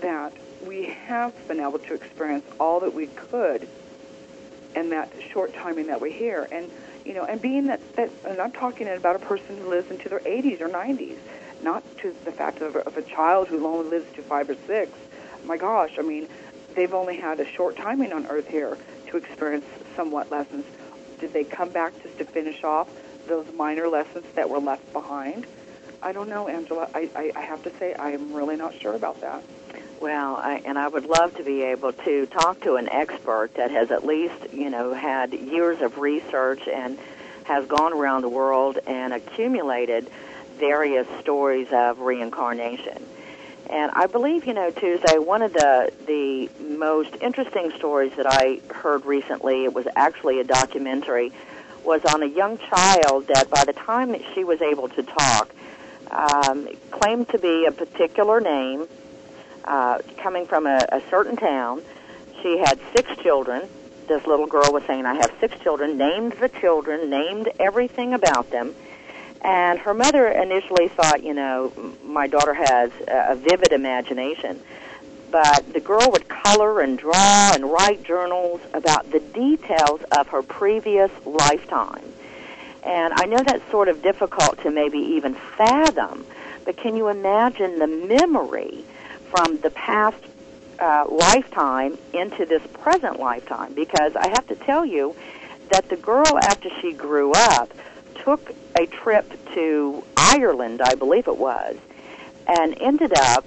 that 0.00 0.32
we 0.66 0.86
have 0.86 1.34
been 1.46 1.60
able 1.60 1.78
to 1.78 1.94
experience 1.94 2.44
all 2.58 2.80
that 2.80 2.94
we 2.94 3.06
could 3.06 3.68
in 4.74 4.90
that 4.90 5.12
short 5.30 5.54
timing 5.54 5.88
that 5.88 6.00
we're 6.00 6.12
here? 6.12 6.48
And 6.50 6.70
you 7.04 7.14
know, 7.14 7.24
and 7.24 7.40
being 7.40 7.66
that, 7.66 7.80
that 7.96 8.10
and 8.26 8.40
I'm 8.40 8.52
talking 8.52 8.88
about 8.88 9.16
a 9.16 9.20
person 9.20 9.56
who 9.56 9.68
lives 9.68 9.90
into 9.90 10.08
their 10.08 10.20
80s 10.20 10.60
or 10.60 10.68
90s, 10.68 11.16
not 11.62 11.82
to 11.98 12.14
the 12.24 12.32
fact 12.32 12.60
of, 12.60 12.76
of 12.76 12.96
a 12.96 13.02
child 13.02 13.48
who 13.48 13.66
only 13.66 13.88
lives 13.90 14.10
to 14.14 14.22
five 14.22 14.48
or 14.50 14.56
six. 14.66 14.92
My 15.44 15.56
gosh, 15.56 15.92
I 15.98 16.02
mean, 16.02 16.28
they've 16.74 16.92
only 16.92 17.16
had 17.16 17.40
a 17.40 17.46
short 17.46 17.76
timing 17.76 18.12
on 18.12 18.26
Earth 18.26 18.48
here 18.48 18.76
to 19.08 19.16
experience 19.16 19.64
somewhat 19.96 20.30
lessons. 20.30 20.64
Did 21.18 21.32
they 21.32 21.44
come 21.44 21.70
back 21.70 21.92
just 22.02 22.18
to 22.18 22.24
finish 22.24 22.62
off 22.64 22.88
those 23.26 23.46
minor 23.54 23.88
lessons 23.88 24.26
that 24.34 24.48
were 24.48 24.58
left 24.58 24.92
behind? 24.92 25.46
I 26.02 26.12
don't 26.12 26.28
know, 26.28 26.48
Angela. 26.48 26.88
I, 26.94 27.10
I, 27.14 27.32
I 27.36 27.40
have 27.42 27.62
to 27.64 27.70
say 27.78 27.94
I 27.94 28.10
am 28.10 28.32
really 28.32 28.56
not 28.56 28.74
sure 28.80 28.94
about 28.94 29.20
that. 29.20 29.42
Well, 30.00 30.36
I, 30.36 30.62
and 30.64 30.78
I 30.78 30.88
would 30.88 31.04
love 31.04 31.36
to 31.36 31.44
be 31.44 31.62
able 31.62 31.92
to 31.92 32.26
talk 32.26 32.60
to 32.62 32.76
an 32.76 32.88
expert 32.88 33.54
that 33.56 33.70
has 33.70 33.90
at 33.90 34.06
least, 34.06 34.52
you 34.52 34.70
know, 34.70 34.94
had 34.94 35.32
years 35.34 35.82
of 35.82 35.98
research 35.98 36.66
and 36.66 36.98
has 37.44 37.66
gone 37.66 37.92
around 37.92 38.22
the 38.22 38.28
world 38.28 38.78
and 38.86 39.12
accumulated 39.12 40.08
various 40.56 41.06
stories 41.20 41.68
of 41.70 42.00
reincarnation. 42.00 43.04
And 43.68 43.92
I 43.94 44.06
believe, 44.06 44.46
you 44.46 44.54
know, 44.54 44.70
Tuesday, 44.70 45.18
one 45.18 45.42
of 45.42 45.52
the 45.52 45.92
the 46.06 46.48
most 46.60 47.14
interesting 47.20 47.70
stories 47.76 48.12
that 48.16 48.26
I 48.26 48.60
heard 48.74 49.04
recently, 49.04 49.64
it 49.64 49.74
was 49.74 49.86
actually 49.94 50.40
a 50.40 50.44
documentary, 50.44 51.30
was 51.84 52.04
on 52.06 52.22
a 52.22 52.26
young 52.26 52.58
child 52.58 53.28
that 53.28 53.48
by 53.50 53.64
the 53.64 53.72
time 53.72 54.12
that 54.12 54.22
she 54.34 54.44
was 54.44 54.60
able 54.60 54.88
to 54.88 55.02
talk, 55.02 55.50
um, 56.10 56.68
claimed 56.90 57.28
to 57.30 57.38
be 57.38 57.66
a 57.66 57.72
particular 57.72 58.40
name 58.40 58.86
uh, 59.64 59.98
coming 60.18 60.46
from 60.46 60.66
a, 60.66 60.86
a 60.90 61.00
certain 61.10 61.36
town. 61.36 61.82
She 62.42 62.58
had 62.58 62.78
six 62.94 63.14
children. 63.22 63.68
This 64.08 64.26
little 64.26 64.46
girl 64.46 64.72
was 64.72 64.82
saying, 64.84 65.06
I 65.06 65.14
have 65.14 65.32
six 65.38 65.58
children, 65.60 65.96
named 65.96 66.32
the 66.32 66.48
children, 66.48 67.10
named 67.10 67.50
everything 67.60 68.14
about 68.14 68.50
them. 68.50 68.74
And 69.42 69.78
her 69.78 69.94
mother 69.94 70.28
initially 70.28 70.88
thought, 70.88 71.22
you 71.22 71.32
know, 71.32 71.72
my 72.04 72.26
daughter 72.26 72.52
has 72.52 72.90
a 73.06 73.36
vivid 73.36 73.72
imagination. 73.72 74.60
But 75.30 75.72
the 75.72 75.80
girl 75.80 76.10
would 76.10 76.28
color 76.28 76.80
and 76.80 76.98
draw 76.98 77.52
and 77.54 77.70
write 77.70 78.02
journals 78.02 78.60
about 78.74 79.10
the 79.12 79.20
details 79.20 80.02
of 80.10 80.26
her 80.28 80.42
previous 80.42 81.10
lifetime. 81.24 82.09
And 82.82 83.12
I 83.14 83.26
know 83.26 83.42
that's 83.42 83.68
sort 83.70 83.88
of 83.88 84.02
difficult 84.02 84.60
to 84.62 84.70
maybe 84.70 84.98
even 84.98 85.34
fathom, 85.34 86.24
but 86.64 86.76
can 86.76 86.96
you 86.96 87.08
imagine 87.08 87.78
the 87.78 87.86
memory 87.86 88.84
from 89.30 89.58
the 89.58 89.70
past 89.70 90.22
uh, 90.78 91.04
lifetime 91.08 91.98
into 92.14 92.46
this 92.46 92.62
present 92.74 93.20
lifetime? 93.20 93.74
Because 93.74 94.16
I 94.16 94.28
have 94.28 94.46
to 94.48 94.54
tell 94.54 94.84
you 94.84 95.14
that 95.70 95.88
the 95.88 95.96
girl, 95.96 96.38
after 96.38 96.68
she 96.80 96.92
grew 96.92 97.32
up, 97.32 97.72
took 98.24 98.52
a 98.76 98.86
trip 98.86 99.30
to 99.54 100.02
Ireland, 100.16 100.80
I 100.82 100.94
believe 100.94 101.28
it 101.28 101.36
was, 101.36 101.76
and 102.46 102.76
ended 102.80 103.12
up 103.14 103.44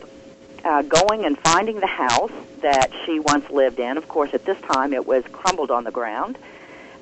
uh, 0.63 0.81
going 0.83 1.25
and 1.25 1.37
finding 1.39 1.79
the 1.79 1.87
house 1.87 2.31
that 2.61 2.91
she 3.05 3.19
once 3.19 3.49
lived 3.49 3.79
in. 3.79 3.97
Of 3.97 4.07
course, 4.07 4.33
at 4.33 4.45
this 4.45 4.59
time 4.61 4.93
it 4.93 5.05
was 5.05 5.23
crumbled 5.31 5.71
on 5.71 5.83
the 5.83 5.91
ground. 5.91 6.37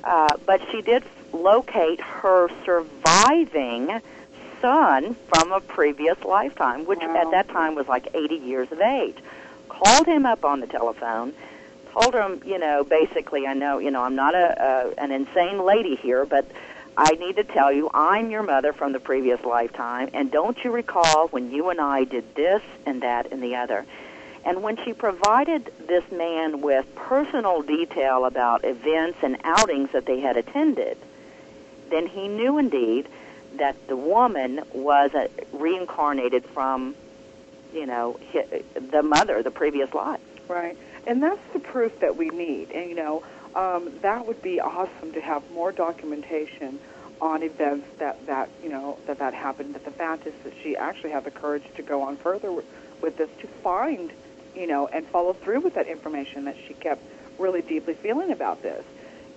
Uh, 0.02 0.36
but 0.46 0.60
she 0.70 0.82
did 0.82 1.04
locate 1.32 2.00
her 2.00 2.48
surviving 2.64 4.00
son 4.60 5.16
from 5.28 5.52
a 5.52 5.60
previous 5.60 6.22
lifetime, 6.24 6.86
which 6.86 7.00
wow. 7.00 7.16
at 7.16 7.30
that 7.32 7.48
time 7.48 7.74
was 7.74 7.88
like 7.88 8.08
80 8.14 8.36
years 8.36 8.70
of 8.72 8.80
age. 8.80 9.16
Called 9.68 10.06
him 10.06 10.24
up 10.24 10.44
on 10.44 10.60
the 10.60 10.66
telephone, 10.66 11.32
told 11.92 12.14
him, 12.14 12.40
you 12.46 12.58
know, 12.58 12.84
basically, 12.84 13.46
I 13.46 13.54
know, 13.54 13.78
you 13.78 13.90
know, 13.90 14.02
I'm 14.02 14.14
not 14.14 14.34
a, 14.34 14.94
a 14.96 15.02
an 15.02 15.10
insane 15.10 15.64
lady 15.64 15.96
here, 15.96 16.24
but 16.24 16.50
I 16.96 17.10
need 17.12 17.36
to 17.36 17.44
tell 17.44 17.72
you, 17.72 17.90
I'm 17.92 18.30
your 18.30 18.42
mother 18.42 18.72
from 18.72 18.92
the 18.92 19.00
previous 19.00 19.42
lifetime, 19.44 20.10
and 20.12 20.30
don't 20.30 20.62
you 20.62 20.70
recall 20.70 21.28
when 21.28 21.50
you 21.50 21.70
and 21.70 21.80
I 21.80 22.04
did 22.04 22.34
this 22.34 22.62
and 22.86 23.02
that 23.02 23.32
and 23.32 23.42
the 23.42 23.56
other? 23.56 23.86
And 24.44 24.62
when 24.62 24.76
she 24.84 24.92
provided 24.92 25.72
this 25.86 26.04
man 26.10 26.60
with 26.60 26.84
personal 26.96 27.62
detail 27.62 28.24
about 28.24 28.64
events 28.64 29.18
and 29.22 29.38
outings 29.44 29.90
that 29.92 30.04
they 30.06 30.20
had 30.20 30.36
attended, 30.36 30.98
then 31.92 32.06
he 32.06 32.26
knew 32.26 32.58
indeed 32.58 33.08
that 33.58 33.76
the 33.86 33.96
woman 33.96 34.60
was 34.72 35.12
a, 35.14 35.28
reincarnated 35.52 36.44
from, 36.46 36.94
you 37.72 37.86
know, 37.86 38.18
the 38.90 39.02
mother, 39.02 39.42
the 39.42 39.50
previous 39.50 39.92
life. 39.92 40.20
Right, 40.48 40.76
and 41.06 41.22
that's 41.22 41.40
the 41.52 41.60
proof 41.60 42.00
that 42.00 42.16
we 42.16 42.30
need. 42.30 42.70
And 42.72 42.88
you 42.88 42.96
know, 42.96 43.22
um, 43.54 43.92
that 44.00 44.26
would 44.26 44.42
be 44.42 44.60
awesome 44.60 45.12
to 45.12 45.20
have 45.20 45.48
more 45.52 45.72
documentation 45.72 46.80
on 47.20 47.42
events 47.42 47.86
that 47.98 48.26
that 48.26 48.48
you 48.62 48.68
know 48.68 48.98
that 49.06 49.18
that 49.20 49.34
happened. 49.34 49.72
But 49.72 49.84
the 49.84 49.92
fact 49.92 50.26
is 50.26 50.34
that 50.44 50.52
she 50.62 50.76
actually 50.76 51.10
had 51.10 51.24
the 51.24 51.30
courage 51.30 51.62
to 51.76 51.82
go 51.82 52.02
on 52.02 52.16
further 52.16 52.52
with 53.00 53.16
this 53.16 53.30
to 53.40 53.46
find, 53.46 54.12
you 54.54 54.66
know, 54.66 54.88
and 54.88 55.06
follow 55.06 55.32
through 55.32 55.60
with 55.60 55.74
that 55.74 55.86
information 55.86 56.44
that 56.46 56.56
she 56.66 56.74
kept 56.74 57.02
really 57.38 57.62
deeply 57.62 57.94
feeling 57.94 58.32
about 58.32 58.62
this. 58.62 58.84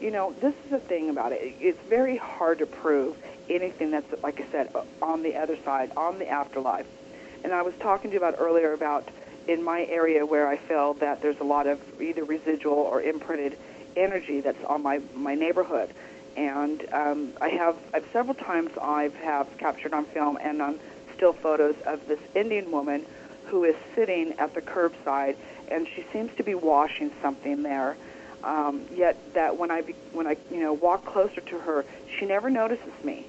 You 0.06 0.12
know, 0.12 0.36
this 0.40 0.54
is 0.66 0.70
the 0.70 0.78
thing 0.78 1.10
about 1.10 1.32
it. 1.32 1.40
It's 1.60 1.82
very 1.90 2.16
hard 2.16 2.60
to 2.60 2.68
prove 2.68 3.18
anything 3.50 3.90
that's, 3.90 4.06
like 4.22 4.40
I 4.40 4.46
said, 4.52 4.70
on 5.02 5.24
the 5.24 5.36
other 5.36 5.58
side, 5.66 5.92
on 5.98 6.20
the 6.20 6.30
afterlife. 6.30 6.86
And 7.44 7.52
I 7.52 7.64
was 7.64 7.74
talking 7.80 8.12
to 8.12 8.14
you 8.14 8.20
about 8.20 8.36
earlier 8.38 8.74
about 8.74 9.10
in 9.48 9.64
my 9.64 9.84
area 9.86 10.24
where 10.24 10.48
I 10.48 10.58
feel 10.58 10.94
that 11.06 11.24
there's 11.24 11.40
a 11.40 11.44
lot 11.44 11.66
of 11.66 11.80
either 12.00 12.24
residual 12.24 12.76
or 12.76 13.02
imprinted 13.02 13.58
energy 13.96 14.42
that's 14.42 14.64
on 14.66 14.84
my 14.84 15.02
my 15.16 15.34
neighborhood, 15.34 15.90
and 16.38 16.86
um, 16.94 17.34
I 17.42 17.50
have 17.50 17.76
I've 17.92 18.06
several 18.14 18.36
times 18.36 18.78
I've 18.80 19.16
have 19.16 19.48
captured 19.58 19.96
on 19.96 20.06
film 20.06 20.38
and 20.40 20.62
on 20.62 20.80
still 21.16 21.34
photos 21.34 21.78
of 21.88 22.08
this 22.08 22.20
Indian 22.36 22.70
woman 22.70 23.08
who 23.48 23.64
is 23.64 23.76
sitting 23.96 24.34
at 24.38 24.54
the 24.54 24.62
curbside, 24.62 25.36
and 25.68 25.88
she 25.88 26.06
seems 26.14 26.30
to 26.38 26.44
be 26.44 26.54
washing 26.54 27.12
something 27.24 27.64
there. 27.64 27.98
Um, 28.46 28.86
yet 28.94 29.18
that 29.34 29.58
when 29.58 29.72
I 29.72 29.82
be, 29.82 29.94
when 30.14 30.28
I 30.28 30.38
you 30.52 30.60
know 30.60 30.74
walk 30.74 31.04
closer 31.04 31.42
to 31.42 31.60
her, 31.60 31.84
she 32.20 32.26
never 32.26 32.50
notices 32.50 32.94
me. 33.04 33.26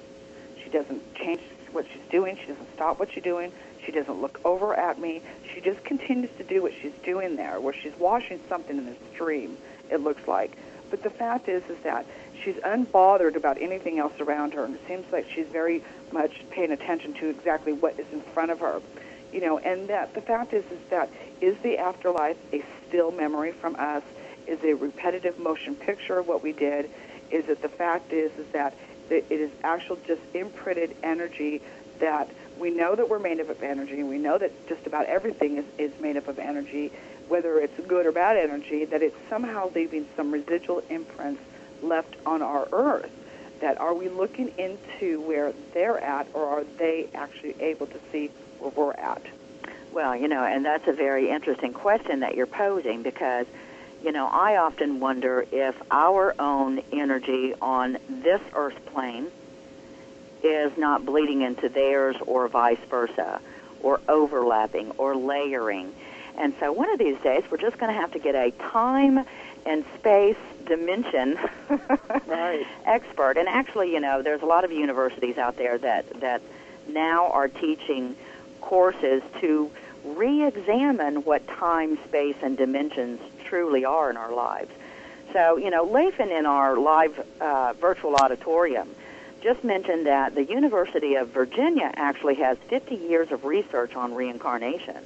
She 0.63 0.69
doesn't 0.69 1.15
change 1.15 1.41
what 1.71 1.85
she's 1.91 2.09
doing. 2.11 2.37
She 2.39 2.45
doesn't 2.45 2.73
stop 2.75 2.99
what 2.99 3.11
she's 3.11 3.23
doing. 3.23 3.51
She 3.83 3.91
doesn't 3.91 4.21
look 4.21 4.39
over 4.45 4.75
at 4.75 4.99
me. 4.99 5.21
She 5.53 5.61
just 5.61 5.83
continues 5.83 6.29
to 6.37 6.43
do 6.43 6.61
what 6.61 6.73
she's 6.81 6.93
doing 7.03 7.35
there, 7.35 7.59
where 7.59 7.73
she's 7.73 7.97
washing 7.97 8.39
something 8.47 8.77
in 8.77 8.85
the 8.85 8.95
stream. 9.13 9.57
It 9.89 10.01
looks 10.01 10.27
like. 10.27 10.55
But 10.89 11.03
the 11.03 11.09
fact 11.09 11.49
is, 11.49 11.63
is 11.69 11.77
that 11.83 12.05
she's 12.43 12.55
unbothered 12.55 13.35
about 13.35 13.59
anything 13.61 13.99
else 13.99 14.13
around 14.19 14.53
her, 14.53 14.65
and 14.65 14.75
it 14.75 14.81
seems 14.87 15.11
like 15.11 15.27
she's 15.33 15.47
very 15.47 15.83
much 16.11 16.43
paying 16.51 16.71
attention 16.71 17.13
to 17.15 17.29
exactly 17.29 17.73
what 17.73 17.99
is 17.99 18.05
in 18.11 18.21
front 18.21 18.51
of 18.51 18.59
her. 18.59 18.81
You 19.33 19.41
know, 19.41 19.57
and 19.57 19.87
that 19.89 20.13
the 20.13 20.21
fact 20.21 20.53
is, 20.53 20.63
is 20.71 20.79
that 20.89 21.09
is 21.41 21.57
the 21.63 21.77
afterlife 21.77 22.37
a 22.53 22.63
still 22.87 23.11
memory 23.11 23.51
from 23.51 23.75
us? 23.77 24.03
Is 24.47 24.63
a 24.63 24.73
repetitive 24.73 25.37
motion 25.39 25.75
picture 25.75 26.19
of 26.19 26.27
what 26.27 26.41
we 26.41 26.53
did? 26.53 26.89
Is 27.31 27.49
it 27.49 27.61
the 27.61 27.69
fact 27.69 28.13
is, 28.13 28.31
is 28.37 28.47
that 28.53 28.73
it 29.09 29.29
is 29.29 29.51
actual 29.63 29.97
just 30.07 30.21
imprinted 30.33 30.95
energy 31.03 31.61
that 31.99 32.29
we 32.59 32.69
know 32.69 32.95
that 32.95 33.09
we're 33.09 33.19
made 33.19 33.39
up 33.39 33.49
of 33.49 33.61
energy, 33.63 33.99
and 33.99 34.09
we 34.09 34.17
know 34.17 34.37
that 34.37 34.67
just 34.67 34.85
about 34.85 35.05
everything 35.05 35.57
is, 35.57 35.65
is 35.77 35.91
made 35.99 36.17
up 36.17 36.27
of 36.27 36.39
energy, 36.39 36.91
whether 37.27 37.59
it's 37.59 37.77
good 37.87 38.05
or 38.05 38.11
bad 38.11 38.37
energy, 38.37 38.85
that 38.85 39.01
it's 39.01 39.15
somehow 39.29 39.69
leaving 39.75 40.07
some 40.15 40.31
residual 40.31 40.81
imprints 40.89 41.41
left 41.81 42.15
on 42.25 42.41
our 42.41 42.67
earth. 42.71 43.11
That 43.61 43.79
are 43.79 43.93
we 43.93 44.07
looking 44.09 44.53
into 44.57 45.19
where 45.21 45.53
they're 45.73 45.99
at, 45.99 46.27
or 46.33 46.45
are 46.45 46.63
they 46.77 47.09
actually 47.13 47.55
able 47.59 47.87
to 47.87 47.99
see 48.11 48.31
where 48.59 48.71
we're 48.71 48.93
at? 48.93 49.21
Well, 49.91 50.15
you 50.15 50.27
know, 50.27 50.43
and 50.43 50.63
that's 50.63 50.87
a 50.87 50.93
very 50.93 51.29
interesting 51.31 51.73
question 51.73 52.19
that 52.19 52.35
you're 52.35 52.45
posing 52.45 53.01
because, 53.01 53.47
you 54.03 54.11
know, 54.11 54.27
I 54.27 54.57
often 54.57 54.99
wonder 54.99 55.45
if 55.51 55.75
our 55.91 56.35
own 56.39 56.81
energy 56.91 57.53
on 57.61 57.97
this 58.09 58.41
earth 58.53 58.85
plane 58.87 59.31
is 60.43 60.77
not 60.77 61.05
bleeding 61.05 61.41
into 61.41 61.69
theirs 61.69 62.15
or 62.25 62.47
vice 62.47 62.79
versa, 62.89 63.41
or 63.81 63.99
overlapping 64.07 64.91
or 64.91 65.15
layering. 65.15 65.93
And 66.37 66.53
so 66.59 66.71
one 66.71 66.91
of 66.91 66.99
these 66.99 67.17
days, 67.21 67.43
we're 67.49 67.57
just 67.57 67.77
going 67.77 67.93
to 67.93 67.99
have 67.99 68.11
to 68.11 68.19
get 68.19 68.35
a 68.35 68.51
time 68.51 69.25
and 69.65 69.83
space 69.97 70.37
dimension 70.65 71.37
right. 72.27 72.65
expert. 72.85 73.37
And 73.37 73.47
actually, 73.47 73.91
you 73.91 73.99
know, 73.99 74.21
there's 74.21 74.41
a 74.41 74.45
lot 74.45 74.63
of 74.63 74.71
universities 74.71 75.37
out 75.37 75.57
there 75.57 75.77
that 75.79 76.21
that 76.21 76.41
now 76.87 77.29
are 77.31 77.47
teaching 77.47 78.15
courses 78.61 79.21
to 79.41 79.71
re-examine 80.03 81.23
what 81.23 81.45
time, 81.47 81.97
space, 82.05 82.35
and 82.41 82.57
dimensions 82.57 83.19
truly 83.47 83.85
are 83.85 84.09
in 84.09 84.17
our 84.17 84.33
lives. 84.33 84.71
So, 85.33 85.57
you 85.57 85.69
know, 85.69 85.85
Leifin 85.85 86.37
in 86.37 86.45
our 86.45 86.77
live 86.77 87.19
uh, 87.41 87.73
virtual 87.73 88.15
auditorium 88.15 88.89
just 89.41 89.63
mentioned 89.63 90.07
that 90.07 90.35
the 90.35 90.43
University 90.43 91.15
of 91.15 91.29
Virginia 91.29 91.91
actually 91.95 92.35
has 92.35 92.57
50 92.69 92.95
years 92.95 93.31
of 93.31 93.45
research 93.45 93.95
on 93.95 94.13
reincarnation. 94.13 94.97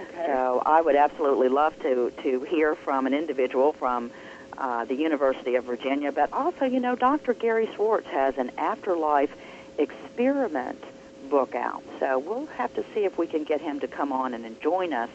Okay. 0.00 0.26
So 0.26 0.62
I 0.64 0.80
would 0.80 0.96
absolutely 0.96 1.48
love 1.48 1.78
to 1.82 2.12
to 2.22 2.40
hear 2.40 2.74
from 2.74 3.06
an 3.06 3.14
individual 3.14 3.72
from 3.72 4.10
uh, 4.56 4.84
the 4.84 4.94
University 4.94 5.54
of 5.54 5.64
Virginia, 5.64 6.12
but 6.12 6.32
also, 6.32 6.64
you 6.64 6.80
know, 6.80 6.96
Dr. 6.96 7.32
Gary 7.32 7.68
Schwartz 7.74 8.08
has 8.08 8.36
an 8.38 8.50
afterlife 8.58 9.30
experiment 9.78 10.82
book 11.30 11.54
out. 11.54 11.82
So 12.00 12.18
we'll 12.18 12.46
have 12.46 12.74
to 12.74 12.84
see 12.94 13.04
if 13.04 13.16
we 13.18 13.26
can 13.26 13.44
get 13.44 13.60
him 13.60 13.80
to 13.80 13.88
come 13.88 14.12
on 14.12 14.34
and 14.34 14.60
join 14.60 14.92
us 14.92 15.10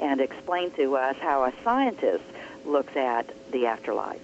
and 0.00 0.20
explain 0.20 0.70
to 0.72 0.96
us 0.96 1.16
how 1.20 1.44
a 1.44 1.52
scientist 1.64 2.24
looks 2.64 2.96
at 2.96 3.30
the 3.50 3.66
afterlife. 3.66 4.20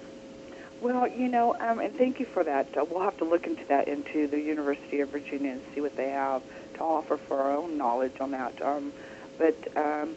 Well, 0.80 1.08
you 1.08 1.28
know, 1.28 1.54
um, 1.60 1.78
and 1.78 1.96
thank 1.96 2.20
you 2.20 2.26
for 2.26 2.44
that. 2.44 2.76
Uh, 2.76 2.84
we'll 2.84 3.02
have 3.02 3.16
to 3.18 3.24
look 3.24 3.46
into 3.46 3.64
that 3.66 3.88
into 3.88 4.26
the 4.26 4.40
University 4.40 5.00
of 5.00 5.08
Virginia 5.10 5.52
and 5.52 5.62
see 5.74 5.80
what 5.80 5.96
they 5.96 6.10
have 6.10 6.42
to 6.74 6.80
offer 6.80 7.16
for 7.16 7.40
our 7.40 7.56
own 7.56 7.78
knowledge 7.78 8.20
on 8.20 8.32
that. 8.32 8.60
Um, 8.60 8.92
but 9.38 9.56
um, 9.76 10.14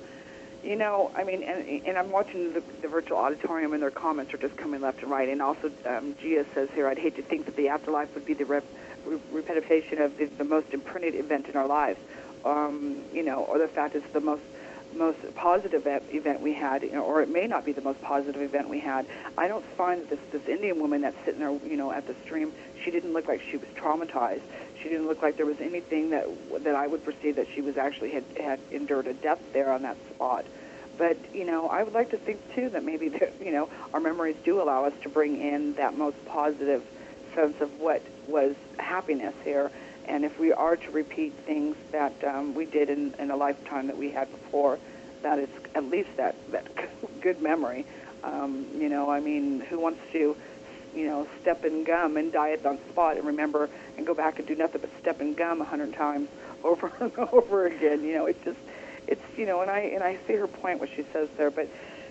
you 0.63 0.75
know, 0.75 1.11
I 1.15 1.23
mean, 1.23 1.43
and, 1.43 1.85
and 1.85 1.97
I'm 1.97 2.11
watching 2.11 2.53
the, 2.53 2.61
the 2.81 2.87
virtual 2.87 3.17
auditorium, 3.17 3.73
and 3.73 3.81
their 3.81 3.91
comments 3.91 4.33
are 4.33 4.37
just 4.37 4.57
coming 4.57 4.81
left 4.81 5.01
and 5.01 5.09
right. 5.09 5.29
And 5.29 5.41
also, 5.41 5.71
um, 5.85 6.15
Gia 6.21 6.45
says 6.53 6.69
here, 6.73 6.87
I'd 6.87 6.97
hate 6.97 7.15
to 7.15 7.21
think 7.21 7.45
that 7.45 7.55
the 7.55 7.69
afterlife 7.69 8.13
would 8.15 8.25
be 8.25 8.33
the 8.33 8.45
rep, 8.45 8.65
re- 9.05 9.21
repetition 9.31 10.01
of 10.01 10.17
the, 10.17 10.25
the 10.25 10.43
most 10.43 10.73
imprinted 10.73 11.15
event 11.15 11.47
in 11.47 11.55
our 11.55 11.67
lives. 11.67 11.99
Um, 12.43 13.01
you 13.13 13.23
know, 13.23 13.43
or 13.45 13.57
the 13.57 13.67
fact 13.67 13.95
it's 13.95 14.11
the 14.13 14.19
most 14.19 14.43
most 14.97 15.35
positive 15.35 15.85
event 15.85 16.41
we 16.41 16.53
had, 16.53 16.83
or 16.83 17.21
it 17.21 17.29
may 17.29 17.47
not 17.47 17.65
be 17.65 17.71
the 17.71 17.81
most 17.81 18.01
positive 18.01 18.41
event 18.41 18.69
we 18.69 18.79
had. 18.79 19.05
I 19.37 19.47
don't 19.47 19.65
find 19.77 20.07
this 20.09 20.19
this 20.31 20.45
Indian 20.47 20.79
woman 20.79 21.01
that's 21.01 21.17
sitting 21.25 21.39
there, 21.39 21.51
you 21.65 21.77
know, 21.77 21.91
at 21.91 22.07
the 22.07 22.15
stream. 22.25 22.51
She 22.83 22.91
didn't 22.91 23.13
look 23.13 23.27
like 23.27 23.41
she 23.49 23.57
was 23.57 23.69
traumatized. 23.75 24.41
She 24.81 24.89
didn't 24.89 25.07
look 25.07 25.21
like 25.21 25.37
there 25.37 25.45
was 25.45 25.59
anything 25.61 26.09
that 26.11 26.27
that 26.63 26.75
I 26.75 26.87
would 26.87 27.03
perceive 27.03 27.35
that 27.35 27.47
she 27.53 27.61
was 27.61 27.77
actually 27.77 28.11
had 28.11 28.23
had 28.39 28.59
endured 28.71 29.07
a 29.07 29.13
death 29.13 29.39
there 29.53 29.71
on 29.71 29.83
that 29.83 29.97
spot. 30.13 30.45
But 30.97 31.17
you 31.33 31.45
know, 31.45 31.67
I 31.67 31.83
would 31.83 31.93
like 31.93 32.09
to 32.11 32.17
think 32.17 32.39
too 32.55 32.69
that 32.69 32.83
maybe 32.83 33.09
the, 33.09 33.31
you 33.41 33.51
know 33.51 33.69
our 33.93 33.99
memories 33.99 34.35
do 34.43 34.61
allow 34.61 34.85
us 34.85 34.93
to 35.03 35.09
bring 35.09 35.41
in 35.41 35.73
that 35.75 35.97
most 35.97 36.23
positive 36.25 36.83
sense 37.35 37.61
of 37.61 37.79
what 37.79 38.01
was 38.27 38.55
happiness 38.77 39.33
here. 39.43 39.71
And 40.07 40.23
if 40.23 40.39
we 40.39 40.53
are 40.53 40.75
to 40.75 40.91
repeat 40.91 41.33
things 41.45 41.75
that 41.91 42.23
um, 42.23 42.55
we 42.55 42.65
did 42.65 42.89
in, 42.89 43.13
in 43.19 43.31
a 43.31 43.35
lifetime 43.35 43.87
that 43.87 43.97
we 43.97 44.11
had 44.11 44.31
before, 44.31 44.79
that 45.21 45.39
is 45.39 45.49
at 45.75 45.85
least 45.85 46.09
that 46.17 46.35
that 46.51 46.67
good 47.21 47.41
memory. 47.41 47.85
Um, 48.23 48.65
you 48.75 48.89
know, 48.89 49.09
I 49.09 49.19
mean, 49.19 49.59
who 49.61 49.79
wants 49.79 49.99
to 50.13 50.35
you 50.97 51.05
know, 51.05 51.27
step 51.41 51.63
in 51.63 51.83
gum 51.83 52.17
and 52.17 52.31
die 52.31 52.57
on 52.65 52.79
spot 52.89 53.17
and 53.17 53.27
remember 53.27 53.69
and 53.97 54.05
go 54.05 54.15
back 54.15 54.39
and 54.39 54.47
do 54.47 54.55
nothing 54.55 54.81
but 54.81 54.89
step 54.99 55.21
in 55.21 55.35
gum 55.35 55.61
a 55.61 55.63
hundred 55.63 55.93
times 55.93 56.27
over 56.63 56.91
and 56.99 57.15
over 57.31 57.67
again. 57.67 58.03
You 58.03 58.15
know, 58.15 58.25
it's 58.25 58.43
just, 58.43 58.57
it's, 59.05 59.21
you 59.37 59.45
know, 59.45 59.61
and 59.61 59.69
I, 59.69 59.79
and 59.79 60.03
I 60.03 60.17
see 60.27 60.33
her 60.33 60.47
point 60.47 60.79
what 60.79 60.89
she 60.89 61.05
says 61.13 61.29
there, 61.37 61.51
but, 61.51 61.69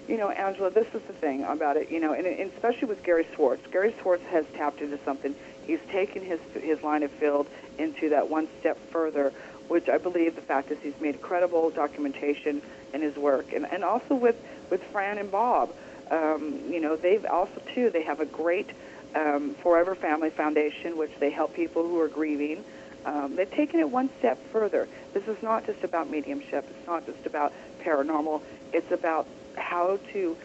you 0.09 0.17
know, 0.17 0.31
Angela, 0.31 0.71
this 0.71 0.87
is 0.95 1.03
the 1.09 1.13
thing 1.15 1.43
about 1.43 1.77
it, 1.77 1.91
you 1.91 1.99
know, 1.99 2.13
and, 2.13 2.27
and 2.27 2.53
especially 2.53 2.87
with 2.87 3.03
Gary 3.03 3.27
Schwartz. 3.35 3.67
Gary 3.73 3.93
Schwartz 4.01 4.23
has 4.31 4.47
tapped 4.55 4.81
into 4.81 4.99
something. 5.05 5.35
He's 5.67 5.81
taken 5.91 6.25
his, 6.25 6.41
his 6.55 6.83
line 6.83 7.03
of 7.03 7.11
field 7.13 7.47
into 7.79 8.11
that 8.11 8.31
one 8.31 8.49
step 8.61 8.79
further, 8.91 9.33
which 9.69 9.89
I 9.89 9.99
believe 9.99 10.37
the 10.37 10.43
fact 10.43 10.71
is 10.71 10.79
he's 10.83 10.99
made 11.01 11.21
credible 11.21 11.71
documentation 11.71 12.63
in 12.95 13.03
his 13.03 13.17
work. 13.17 13.53
And, 13.53 13.67
and 13.67 13.85
also 13.85 14.15
with, 14.15 14.37
with 14.71 14.81
Phran 14.93 15.19
and 15.19 15.31
Bob, 15.31 15.75
um, 16.11 16.61
you 16.69 16.81
know, 16.81 16.97
they've 16.97 17.25
also 17.25 17.61
too 17.75 17.91
they 17.91 18.03
have 18.03 18.21
a 18.21 18.27
great 18.27 18.71
um, 19.15 19.55
Forever 19.63 19.95
Family 19.95 20.31
Foundation, 20.31 20.97
which 20.97 21.11
they 21.19 21.31
help 21.31 21.55
people 21.55 21.83
who 21.83 22.01
are 22.01 22.09
grieving. 22.09 22.65
Um, 23.05 23.37
they've 23.37 23.51
taken 23.51 23.81
it 23.81 23.91
one 23.91 24.11
step 24.19 24.39
further. 24.53 24.89
This 25.15 25.27
is 25.27 25.41
not 25.43 25.67
just 25.67 25.83
about 25.85 26.11
mediumship. 26.11 26.67
It's 26.69 26.87
not 26.87 27.07
just 27.07 27.25
about 27.27 27.53
paranormal. 27.83 28.43
It's 28.73 28.91
about 28.91 29.27
how 29.57 29.99
to 30.13 30.37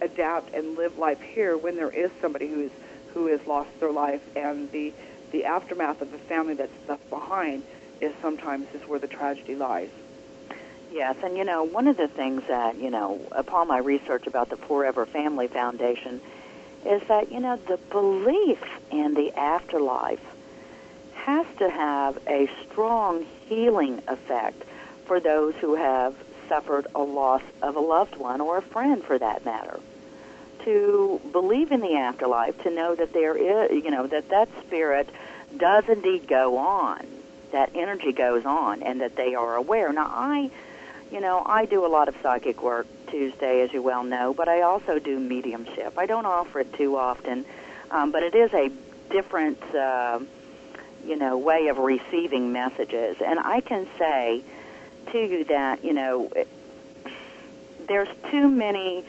adapt 0.00 0.54
and 0.54 0.76
live 0.76 0.98
life 0.98 1.20
here 1.20 1.56
when 1.56 1.76
there 1.76 1.90
is 1.90 2.10
somebody 2.20 2.48
who 2.48 2.62
is 2.62 2.70
who 3.18 3.26
has 3.26 3.44
lost 3.46 3.68
their 3.80 3.92
life 3.92 4.22
and 4.36 4.70
the 4.70 4.92
the 5.32 5.44
aftermath 5.44 6.00
of 6.00 6.10
the 6.10 6.18
family 6.18 6.54
that's 6.54 6.72
left 6.88 7.10
behind 7.10 7.62
is 8.00 8.14
sometimes 8.22 8.66
is 8.72 8.80
where 8.88 8.98
the 8.98 9.08
tragedy 9.08 9.54
lies. 9.54 9.90
Yes, 10.90 11.16
and 11.22 11.36
you 11.36 11.44
know, 11.44 11.64
one 11.64 11.86
of 11.86 11.98
the 11.98 12.08
things 12.08 12.42
that, 12.48 12.78
you 12.78 12.90
know, 12.90 13.20
upon 13.32 13.68
my 13.68 13.78
research 13.78 14.26
about 14.26 14.48
the 14.48 14.56
Forever 14.56 15.04
Family 15.04 15.46
Foundation 15.48 16.20
is 16.86 17.02
that, 17.08 17.30
you 17.30 17.40
know, 17.40 17.56
the 17.68 17.76
belief 17.90 18.62
in 18.90 19.12
the 19.12 19.36
afterlife 19.36 20.24
has 21.14 21.46
to 21.58 21.68
have 21.68 22.18
a 22.26 22.48
strong 22.64 23.26
healing 23.48 24.00
effect 24.08 24.62
for 25.04 25.20
those 25.20 25.54
who 25.56 25.74
have 25.74 26.14
suffered 26.48 26.86
a 26.94 27.02
loss 27.02 27.42
of 27.60 27.76
a 27.76 27.80
loved 27.80 28.16
one 28.16 28.40
or 28.40 28.56
a 28.56 28.62
friend 28.62 29.04
for 29.04 29.18
that 29.18 29.44
matter. 29.44 29.78
To 30.64 31.20
believe 31.32 31.72
in 31.72 31.80
the 31.80 31.96
afterlife, 31.96 32.62
to 32.64 32.70
know 32.70 32.94
that 32.94 33.14
there 33.14 33.34
is, 33.36 33.82
you 33.82 33.90
know, 33.90 34.06
that 34.06 34.28
that 34.28 34.48
spirit 34.66 35.08
does 35.56 35.88
indeed 35.88 36.28
go 36.28 36.58
on, 36.58 37.06
that 37.52 37.70
energy 37.74 38.12
goes 38.12 38.44
on, 38.44 38.82
and 38.82 39.00
that 39.00 39.16
they 39.16 39.34
are 39.34 39.54
aware. 39.54 39.90
Now, 39.92 40.10
I, 40.10 40.50
you 41.10 41.20
know, 41.20 41.42
I 41.46 41.64
do 41.64 41.86
a 41.86 41.88
lot 41.88 42.08
of 42.08 42.16
psychic 42.22 42.62
work 42.62 42.86
Tuesday, 43.06 43.62
as 43.62 43.72
you 43.72 43.80
well 43.80 44.04
know, 44.04 44.34
but 44.34 44.48
I 44.48 44.60
also 44.62 44.98
do 44.98 45.18
mediumship. 45.18 45.96
I 45.96 46.04
don't 46.04 46.26
offer 46.26 46.60
it 46.60 46.74
too 46.74 46.98
often, 46.98 47.46
um, 47.90 48.12
but 48.12 48.22
it 48.22 48.34
is 48.34 48.52
a 48.52 48.70
different, 49.08 49.62
uh, 49.74 50.20
you 51.06 51.16
know, 51.16 51.38
way 51.38 51.68
of 51.68 51.78
receiving 51.78 52.52
messages. 52.52 53.16
And 53.24 53.38
I 53.38 53.60
can 53.60 53.86
say 53.98 54.42
to 55.12 55.18
you 55.18 55.44
that, 55.44 55.82
you 55.82 55.94
know, 55.94 56.30
there's 57.86 58.08
too 58.30 58.48
many 58.48 59.04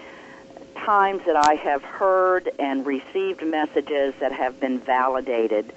times 0.86 1.24
that 1.26 1.36
I 1.36 1.56
have 1.56 1.84
heard 1.84 2.50
and 2.60 2.86
received 2.86 3.46
messages 3.46 4.14
that 4.20 4.32
have 4.32 4.60
been 4.60 4.80
validated. 4.80 5.74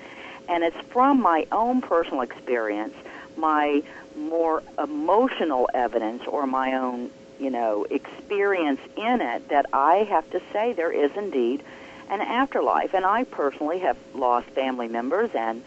And 0.49 0.65
it's 0.65 0.77
from 0.89 1.21
my 1.21 1.47
own 1.53 1.81
personal 1.81 2.23
experience, 2.23 2.95
my 3.37 3.83
more 4.17 4.63
emotional 4.79 5.69
evidence, 5.75 6.23
or 6.27 6.47
my 6.47 6.75
own, 6.75 7.11
you 7.39 7.51
know, 7.51 7.85
experience 7.91 8.81
in 8.97 9.21
it 9.21 9.49
that 9.49 9.67
I 9.73 10.05
have 10.05 10.29
to 10.31 10.41
say 10.53 10.73
there 10.73 10.93
is 10.93 11.11
indeed 11.17 11.63
an 12.09 12.21
afterlife. 12.21 12.95
And 12.95 13.05
I 13.05 13.25
personally 13.25 13.81
have 13.81 13.97
lost 14.15 14.49
family 14.49 14.89
members 14.89 15.31
and 15.35 15.63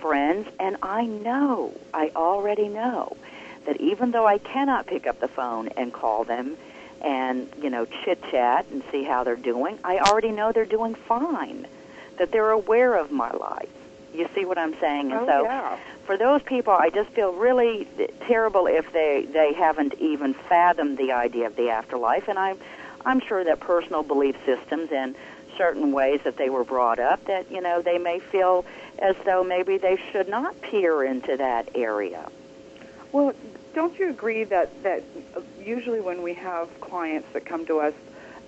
friends, 0.00 0.48
and 0.58 0.76
I 0.82 1.04
know, 1.04 1.74
I 1.92 2.10
already 2.16 2.68
know, 2.68 3.16
that 3.66 3.80
even 3.80 4.10
though 4.12 4.26
I 4.26 4.38
cannot 4.38 4.86
pick 4.86 5.06
up 5.06 5.20
the 5.20 5.28
phone 5.28 5.68
and 5.76 5.92
call 5.92 6.24
them 6.24 6.56
and, 7.00 7.48
you 7.60 7.70
know, 7.70 7.86
chit 8.04 8.22
chat 8.30 8.66
and 8.70 8.82
see 8.90 9.04
how 9.04 9.24
they're 9.24 9.36
doing, 9.36 9.78
I 9.84 9.98
already 9.98 10.30
know 10.30 10.52
they're 10.52 10.64
doing 10.64 10.94
fine, 10.94 11.66
that 12.18 12.32
they're 12.32 12.50
aware 12.50 12.94
of 12.96 13.10
my 13.10 13.30
life. 13.30 13.68
You 14.12 14.28
see 14.34 14.44
what 14.44 14.58
I'm 14.58 14.78
saying? 14.80 15.12
And 15.12 15.20
oh, 15.20 15.26
so 15.26 15.44
yeah. 15.44 15.78
for 16.04 16.16
those 16.16 16.42
people, 16.42 16.72
I 16.72 16.90
just 16.90 17.10
feel 17.10 17.32
really 17.32 17.86
terrible 18.26 18.66
if 18.66 18.92
they, 18.92 19.26
they 19.32 19.52
haven't 19.52 19.94
even 20.00 20.34
fathomed 20.34 20.98
the 20.98 21.12
idea 21.12 21.46
of 21.46 21.56
the 21.56 21.70
afterlife. 21.70 22.28
And 22.28 22.38
I'm, 22.38 22.58
I'm 23.04 23.20
sure 23.20 23.44
that 23.44 23.60
personal 23.60 24.02
belief 24.02 24.36
systems 24.44 24.90
and 24.92 25.14
certain 25.56 25.92
ways 25.92 26.20
that 26.24 26.36
they 26.36 26.50
were 26.50 26.64
brought 26.64 26.98
up 26.98 27.24
that, 27.26 27.50
you 27.50 27.60
know, 27.60 27.82
they 27.82 27.98
may 27.98 28.18
feel 28.18 28.64
as 28.98 29.14
though 29.24 29.44
maybe 29.44 29.78
they 29.78 29.98
should 30.10 30.28
not 30.28 30.60
peer 30.60 31.04
into 31.04 31.36
that 31.36 31.68
area. 31.74 32.28
Well, 33.12 33.34
don't 33.74 33.96
you 33.98 34.10
agree 34.10 34.44
that 34.44 34.82
that 34.82 35.02
usually 35.64 36.00
when 36.00 36.22
we 36.22 36.34
have 36.34 36.68
clients 36.80 37.28
that 37.32 37.44
come 37.44 37.66
to 37.66 37.80
us 37.80 37.94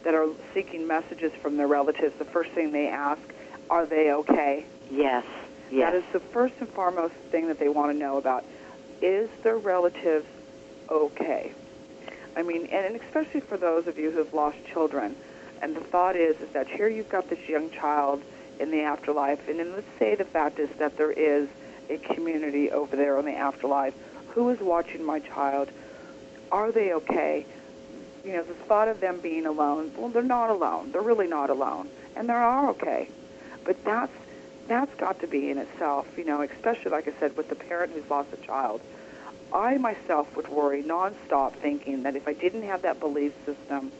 that 0.04 0.14
are 0.14 0.28
seeking 0.52 0.86
messages 0.86 1.32
from 1.40 1.56
their 1.56 1.68
relatives, 1.68 2.16
the 2.18 2.24
first 2.24 2.50
thing 2.50 2.72
they 2.72 2.88
ask, 2.88 3.22
are 3.70 3.86
they 3.86 4.12
okay? 4.12 4.64
Yes. 4.90 5.24
Yes. 5.70 5.92
That 5.92 5.98
is 5.98 6.04
the 6.12 6.20
first 6.20 6.54
and 6.60 6.68
foremost 6.68 7.14
thing 7.30 7.48
that 7.48 7.58
they 7.58 7.68
want 7.68 7.92
to 7.92 7.98
know 7.98 8.18
about. 8.18 8.44
Is 9.00 9.30
their 9.42 9.56
relatives 9.56 10.26
okay? 10.90 11.52
I 12.36 12.42
mean, 12.42 12.66
and 12.66 12.96
especially 12.96 13.40
for 13.40 13.56
those 13.56 13.86
of 13.86 13.98
you 13.98 14.10
who 14.10 14.18
have 14.18 14.34
lost 14.34 14.58
children, 14.66 15.16
and 15.60 15.76
the 15.76 15.80
thought 15.80 16.16
is 16.16 16.40
is 16.40 16.48
that 16.50 16.68
here 16.68 16.88
you've 16.88 17.08
got 17.08 17.30
this 17.30 17.48
young 17.48 17.70
child 17.70 18.22
in 18.58 18.70
the 18.70 18.82
afterlife, 18.82 19.48
and 19.48 19.58
then 19.58 19.72
let's 19.72 19.86
say 19.98 20.14
the 20.14 20.24
fact 20.24 20.58
is 20.58 20.68
that 20.78 20.96
there 20.96 21.12
is 21.12 21.48
a 21.88 21.98
community 21.98 22.70
over 22.70 22.96
there 22.96 23.18
in 23.18 23.24
the 23.24 23.34
afterlife 23.34 23.94
who 24.28 24.48
is 24.50 24.60
watching 24.60 25.04
my 25.04 25.20
child? 25.20 25.70
Are 26.52 26.70
they 26.70 26.92
okay? 26.92 27.46
You 28.24 28.34
know, 28.34 28.42
the 28.44 28.54
thought 28.54 28.86
of 28.86 29.00
them 29.00 29.18
being 29.20 29.46
alone, 29.46 29.92
well, 29.96 30.10
they're 30.10 30.22
not 30.22 30.50
alone. 30.50 30.92
They're 30.92 31.02
really 31.02 31.26
not 31.26 31.50
alone. 31.50 31.88
And 32.14 32.28
they 32.28 32.34
are 32.34 32.68
okay. 32.70 33.08
But 33.64 33.84
that's 33.84 34.12
that's 34.68 34.94
got 34.94 35.20
to 35.20 35.26
be 35.26 35.50
in 35.50 35.58
itself, 35.58 36.06
you 36.16 36.24
know, 36.24 36.40
especially 36.40 36.92
like 36.92 37.08
I 37.08 37.12
said, 37.18 37.36
with 37.36 37.48
the 37.48 37.56
parent 37.56 37.92
who's 37.92 38.08
lost 38.08 38.28
a 38.32 38.36
child. 38.46 38.80
I 39.52 39.76
myself 39.76 40.34
would 40.36 40.48
worry 40.48 40.84
nonstop 40.84 41.54
thinking 41.54 42.04
that 42.04 42.14
if 42.14 42.28
I 42.28 42.32
didn't 42.32 42.62
have 42.62 42.82
that 42.82 43.00
belief 43.00 43.32
system 43.44 43.90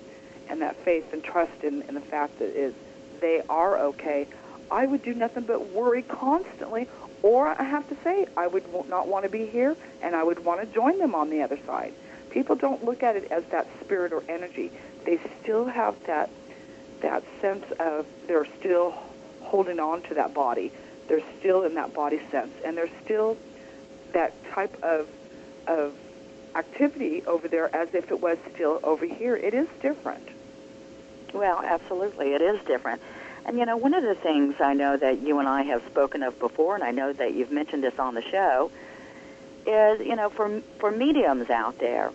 and 0.48 0.62
that 0.62 0.76
faith 0.84 1.12
and 1.12 1.22
trust 1.22 1.64
in, 1.64 1.82
in 1.82 1.94
the 1.94 2.00
fact 2.00 2.38
that 2.38 2.56
is 2.56 2.74
they 3.20 3.42
are 3.48 3.78
okay, 3.78 4.28
I 4.70 4.86
would 4.86 5.02
do 5.02 5.14
nothing 5.14 5.44
but 5.44 5.70
worry 5.70 6.02
constantly 6.02 6.88
or 7.22 7.48
I 7.48 7.62
have 7.62 7.88
to 7.88 7.96
say, 8.02 8.26
I 8.36 8.46
would 8.46 8.64
not 8.88 9.06
want 9.06 9.24
to 9.24 9.30
be 9.30 9.46
here, 9.46 9.76
and 10.02 10.16
I 10.16 10.24
would 10.24 10.44
want 10.44 10.60
to 10.60 10.66
join 10.66 10.98
them 10.98 11.14
on 11.14 11.30
the 11.30 11.42
other 11.42 11.58
side. 11.66 11.94
People 12.32 12.56
don't 12.56 12.84
look 12.84 13.02
at 13.02 13.16
it 13.16 13.30
as 13.30 13.44
that 13.46 13.66
spirit 13.80 14.12
or 14.12 14.24
energy. 14.28 14.72
They 15.04 15.20
still 15.40 15.66
have 15.66 16.02
that 16.06 16.30
that 17.00 17.24
sense 17.40 17.64
of 17.80 18.06
they're 18.26 18.46
still 18.60 18.94
holding 19.42 19.80
on 19.80 20.02
to 20.02 20.14
that 20.14 20.32
body. 20.32 20.72
They're 21.08 21.22
still 21.40 21.64
in 21.64 21.74
that 21.74 21.92
body 21.92 22.20
sense, 22.30 22.52
and 22.64 22.76
there's 22.76 22.90
still 23.04 23.36
that 24.12 24.32
type 24.52 24.82
of 24.82 25.08
of 25.66 25.94
activity 26.54 27.22
over 27.26 27.48
there 27.48 27.74
as 27.74 27.94
if 27.94 28.10
it 28.10 28.20
was 28.20 28.38
still 28.54 28.80
over 28.82 29.04
here. 29.04 29.36
It 29.36 29.54
is 29.54 29.68
different. 29.80 30.28
Well, 31.32 31.62
absolutely, 31.64 32.32
it 32.34 32.42
is 32.42 32.64
different. 32.66 33.02
And 33.44 33.58
you 33.58 33.66
know, 33.66 33.76
one 33.76 33.94
of 33.94 34.04
the 34.04 34.14
things 34.14 34.54
I 34.60 34.72
know 34.72 34.96
that 34.96 35.20
you 35.20 35.38
and 35.38 35.48
I 35.48 35.62
have 35.62 35.82
spoken 35.86 36.22
of 36.22 36.38
before, 36.38 36.74
and 36.74 36.84
I 36.84 36.92
know 36.92 37.12
that 37.12 37.34
you've 37.34 37.52
mentioned 37.52 37.82
this 37.82 37.98
on 37.98 38.14
the 38.14 38.22
show, 38.22 38.70
is 39.66 40.00
you 40.00 40.16
know, 40.16 40.30
for 40.30 40.62
for 40.78 40.90
mediums 40.90 41.50
out 41.50 41.78
there, 41.78 42.12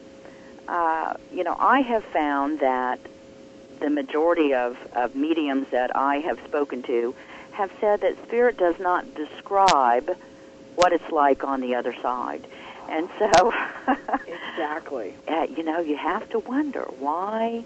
uh, 0.68 1.16
you 1.34 1.44
know, 1.44 1.56
I 1.58 1.82
have 1.82 2.04
found 2.06 2.60
that 2.60 3.00
the 3.80 3.90
majority 3.90 4.54
of, 4.54 4.78
of 4.94 5.16
mediums 5.16 5.68
that 5.72 5.96
I 5.96 6.18
have 6.20 6.40
spoken 6.46 6.84
to 6.84 7.16
have 7.52 7.72
said 7.80 8.02
that 8.02 8.22
spirit 8.24 8.58
does 8.58 8.80
not 8.80 9.16
describe 9.16 10.18
what 10.76 10.94
it's 10.94 11.12
like 11.12 11.44
on 11.44 11.62
the 11.62 11.76
other 11.76 11.96
side. 12.02 12.46
And 12.90 13.10
so, 13.20 13.54
exactly, 14.28 15.16
uh, 15.28 15.48
you 15.56 15.64
know, 15.64 15.80
you 15.80 15.98
have 15.98 16.30
to 16.30 16.40
wonder 16.40 16.84
why 17.00 17.66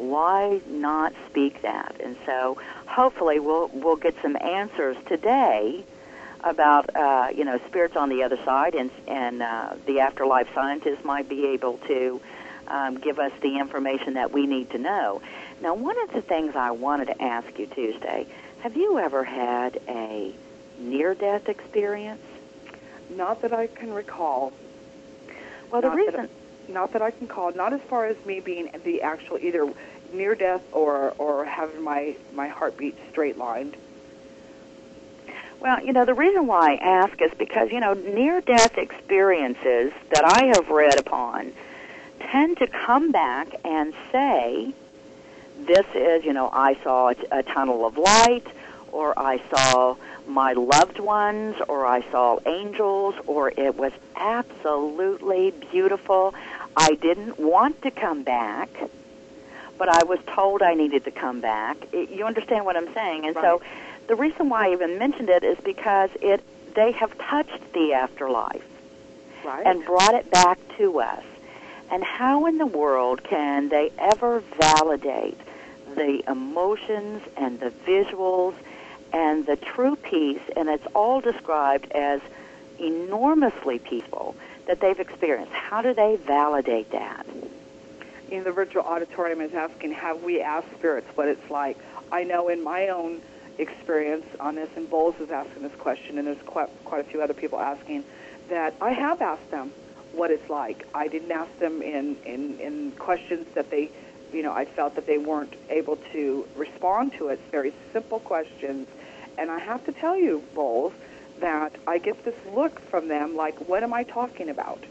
why 0.00 0.60
not 0.66 1.12
speak 1.28 1.60
that? 1.60 1.94
And 2.02 2.16
so 2.24 2.56
hopefully 2.86 3.38
we'll 3.38 3.68
we'll 3.68 3.96
get 3.96 4.14
some 4.22 4.36
answers 4.36 4.96
today 5.06 5.84
about 6.42 6.94
uh, 6.96 7.28
you 7.34 7.44
know 7.44 7.58
spirits 7.66 7.96
on 7.96 8.08
the 8.08 8.22
other 8.22 8.38
side, 8.44 8.74
and 8.74 8.90
and 9.06 9.42
uh, 9.42 9.74
the 9.86 10.00
afterlife 10.00 10.48
scientists 10.54 11.04
might 11.04 11.28
be 11.28 11.48
able 11.48 11.78
to 11.88 12.20
um, 12.70 12.98
give 12.98 13.18
us 13.18 13.32
the 13.42 13.58
information 13.58 14.14
that 14.14 14.32
we 14.32 14.46
need 14.46 14.70
to 14.70 14.78
know. 14.78 15.20
Now, 15.60 15.74
one 15.74 16.00
of 16.02 16.12
the 16.12 16.22
things 16.22 16.56
I 16.56 16.70
wanted 16.70 17.06
to 17.06 17.22
ask 17.22 17.58
you 17.58 17.66
Tuesday: 17.66 18.26
Have 18.60 18.76
you 18.76 18.98
ever 18.98 19.24
had 19.24 19.80
a 19.88 20.32
near-death 20.78 21.48
experience? 21.48 22.22
Not 23.10 23.42
that 23.42 23.52
I 23.52 23.66
can 23.66 23.92
recall. 23.92 24.52
Well, 25.70 25.82
not 25.82 25.90
the 25.90 25.96
reason. 25.96 26.14
That, 26.14 26.30
not 26.68 26.92
that 26.92 27.02
I 27.02 27.10
can 27.10 27.26
call. 27.26 27.52
Not 27.52 27.72
as 27.72 27.80
far 27.82 28.06
as 28.06 28.24
me 28.24 28.40
being 28.40 28.70
the 28.84 29.02
actual 29.02 29.38
either 29.38 29.70
near 30.12 30.34
death 30.34 30.62
or 30.72 31.14
or 31.18 31.44
having 31.44 31.82
my 31.82 32.16
my 32.32 32.48
heartbeat 32.48 32.96
straight 33.10 33.36
lined? 33.36 33.76
Well, 35.60 35.84
you 35.84 35.92
know, 35.92 36.06
the 36.06 36.14
reason 36.14 36.46
why 36.46 36.72
I 36.72 36.76
ask 36.76 37.20
is 37.20 37.32
because, 37.38 37.70
you 37.70 37.80
know, 37.80 37.92
near 37.92 38.40
death 38.40 38.78
experiences 38.78 39.92
that 40.10 40.24
I 40.24 40.46
have 40.54 40.70
read 40.70 40.98
upon 40.98 41.52
tend 42.30 42.58
to 42.58 42.66
come 42.66 43.12
back 43.12 43.48
and 43.64 43.92
say, 44.12 44.72
this 45.58 45.86
is, 45.94 46.24
you 46.24 46.32
know, 46.32 46.48
I 46.52 46.74
saw 46.82 47.10
a, 47.10 47.14
a 47.30 47.42
tunnel 47.42 47.86
of 47.86 47.98
light, 47.98 48.46
or 48.92 49.18
I 49.18 49.40
saw 49.50 49.96
my 50.26 50.52
loved 50.52 50.98
ones, 50.98 51.56
or 51.68 51.86
I 51.86 52.02
saw 52.10 52.38
angels, 52.46 53.14
or 53.26 53.50
it 53.50 53.76
was 53.76 53.92
absolutely 54.16 55.52
beautiful. 55.70 56.34
I 56.76 56.94
didn't 56.94 57.38
want 57.38 57.82
to 57.82 57.90
come 57.90 58.22
back 58.22 58.68
but 59.80 59.88
I 59.88 60.04
was 60.04 60.18
told 60.26 60.60
I 60.60 60.74
needed 60.74 61.04
to 61.06 61.10
come 61.10 61.40
back. 61.40 61.78
It, 61.90 62.10
you 62.10 62.26
understand 62.26 62.66
what 62.66 62.76
I'm 62.76 62.92
saying? 62.92 63.24
And 63.24 63.34
right. 63.34 63.42
so 63.42 63.62
the 64.08 64.14
reason 64.14 64.50
why 64.50 64.68
I 64.68 64.72
even 64.72 64.98
mentioned 64.98 65.30
it 65.30 65.42
is 65.42 65.56
because 65.64 66.10
it 66.20 66.44
they 66.74 66.92
have 66.92 67.16
touched 67.16 67.72
the 67.72 67.94
afterlife 67.94 68.62
right. 69.42 69.66
and 69.66 69.82
brought 69.84 70.14
it 70.14 70.30
back 70.30 70.58
to 70.76 71.00
us. 71.00 71.24
And 71.90 72.04
how 72.04 72.46
in 72.46 72.58
the 72.58 72.66
world 72.66 73.24
can 73.24 73.68
they 73.68 73.90
ever 73.98 74.40
validate 74.58 75.38
the 75.96 76.22
emotions 76.30 77.22
and 77.36 77.58
the 77.58 77.70
visuals 77.70 78.54
and 79.12 79.44
the 79.44 79.56
true 79.56 79.96
peace, 79.96 80.40
and 80.56 80.68
it's 80.68 80.86
all 80.94 81.20
described 81.20 81.90
as 81.92 82.20
enormously 82.78 83.80
peaceful 83.80 84.36
that 84.66 84.80
they've 84.80 85.00
experienced. 85.00 85.52
How 85.52 85.82
do 85.82 85.92
they 85.92 86.16
validate 86.16 86.92
that? 86.92 87.26
In 88.30 88.44
the 88.44 88.52
virtual 88.52 88.82
auditorium 88.82 89.40
is 89.40 89.52
asking, 89.52 89.92
have 89.92 90.22
we 90.22 90.40
asked 90.40 90.70
spirits 90.78 91.08
what 91.16 91.26
it's 91.26 91.50
like? 91.50 91.76
I 92.12 92.22
know 92.22 92.48
in 92.48 92.62
my 92.62 92.88
own 92.88 93.20
experience 93.58 94.26
on 94.38 94.54
this, 94.54 94.68
and 94.76 94.88
Bowles 94.88 95.16
is 95.18 95.30
asking 95.30 95.62
this 95.62 95.74
question, 95.74 96.18
and 96.18 96.26
there's 96.26 96.42
quite, 96.46 96.68
quite 96.84 97.00
a 97.00 97.04
few 97.04 97.20
other 97.20 97.34
people 97.34 97.58
asking, 97.58 98.04
that 98.48 98.74
I 98.80 98.92
have 98.92 99.20
asked 99.20 99.50
them 99.50 99.72
what 100.12 100.30
it's 100.30 100.48
like. 100.50 100.86
I 100.94 101.08
didn't 101.08 101.30
ask 101.30 101.56
them 101.58 101.82
in, 101.82 102.16
in, 102.24 102.58
in 102.58 102.92
questions 102.92 103.46
that 103.54 103.70
they, 103.70 103.90
you 104.32 104.42
know, 104.42 104.52
I 104.52 104.64
felt 104.64 104.94
that 104.96 105.06
they 105.06 105.18
weren't 105.18 105.54
able 105.68 105.96
to 106.12 106.46
respond 106.56 107.12
to 107.14 107.28
it. 107.28 107.34
It's 107.34 107.50
very 107.50 107.72
simple 107.92 108.20
questions. 108.20 108.88
And 109.38 109.50
I 109.50 109.58
have 109.58 109.84
to 109.86 109.92
tell 109.92 110.16
you, 110.16 110.42
Bowles, 110.54 110.92
that 111.40 111.72
I 111.86 111.98
get 111.98 112.24
this 112.24 112.34
look 112.52 112.80
from 112.90 113.08
them 113.08 113.36
like, 113.36 113.68
what 113.68 113.82
am 113.82 113.94
I 113.94 114.02
talking 114.04 114.50
about? 114.50 114.84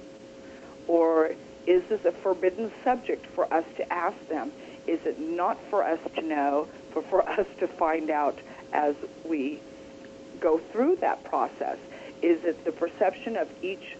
Or 0.88 1.32
is 1.68 1.84
this 1.90 2.04
a 2.06 2.12
forbidden 2.12 2.72
subject 2.84 3.26
for 3.28 3.52
us 3.54 3.66
to 3.78 3.94
ask 3.94 4.18
them? 4.28 4.52
Is 4.88 5.00
it 5.06 5.20
not 5.20 5.60
for 5.70 5.84
us 5.84 6.00
to 6.16 6.22
know, 6.22 6.68
but 6.94 7.06
for 7.10 7.28
us 7.40 7.46
to 7.60 7.68
find 7.68 8.10
out 8.10 8.40
as 8.74 8.96
we 9.24 9.62
go 10.40 10.58
through 10.72 10.98
that 10.98 11.24
process? 11.24 11.78
Is 12.22 12.44
it 12.44 12.66
the 12.66 12.72
perception 12.72 13.38
of 13.38 13.48
each 13.62 13.96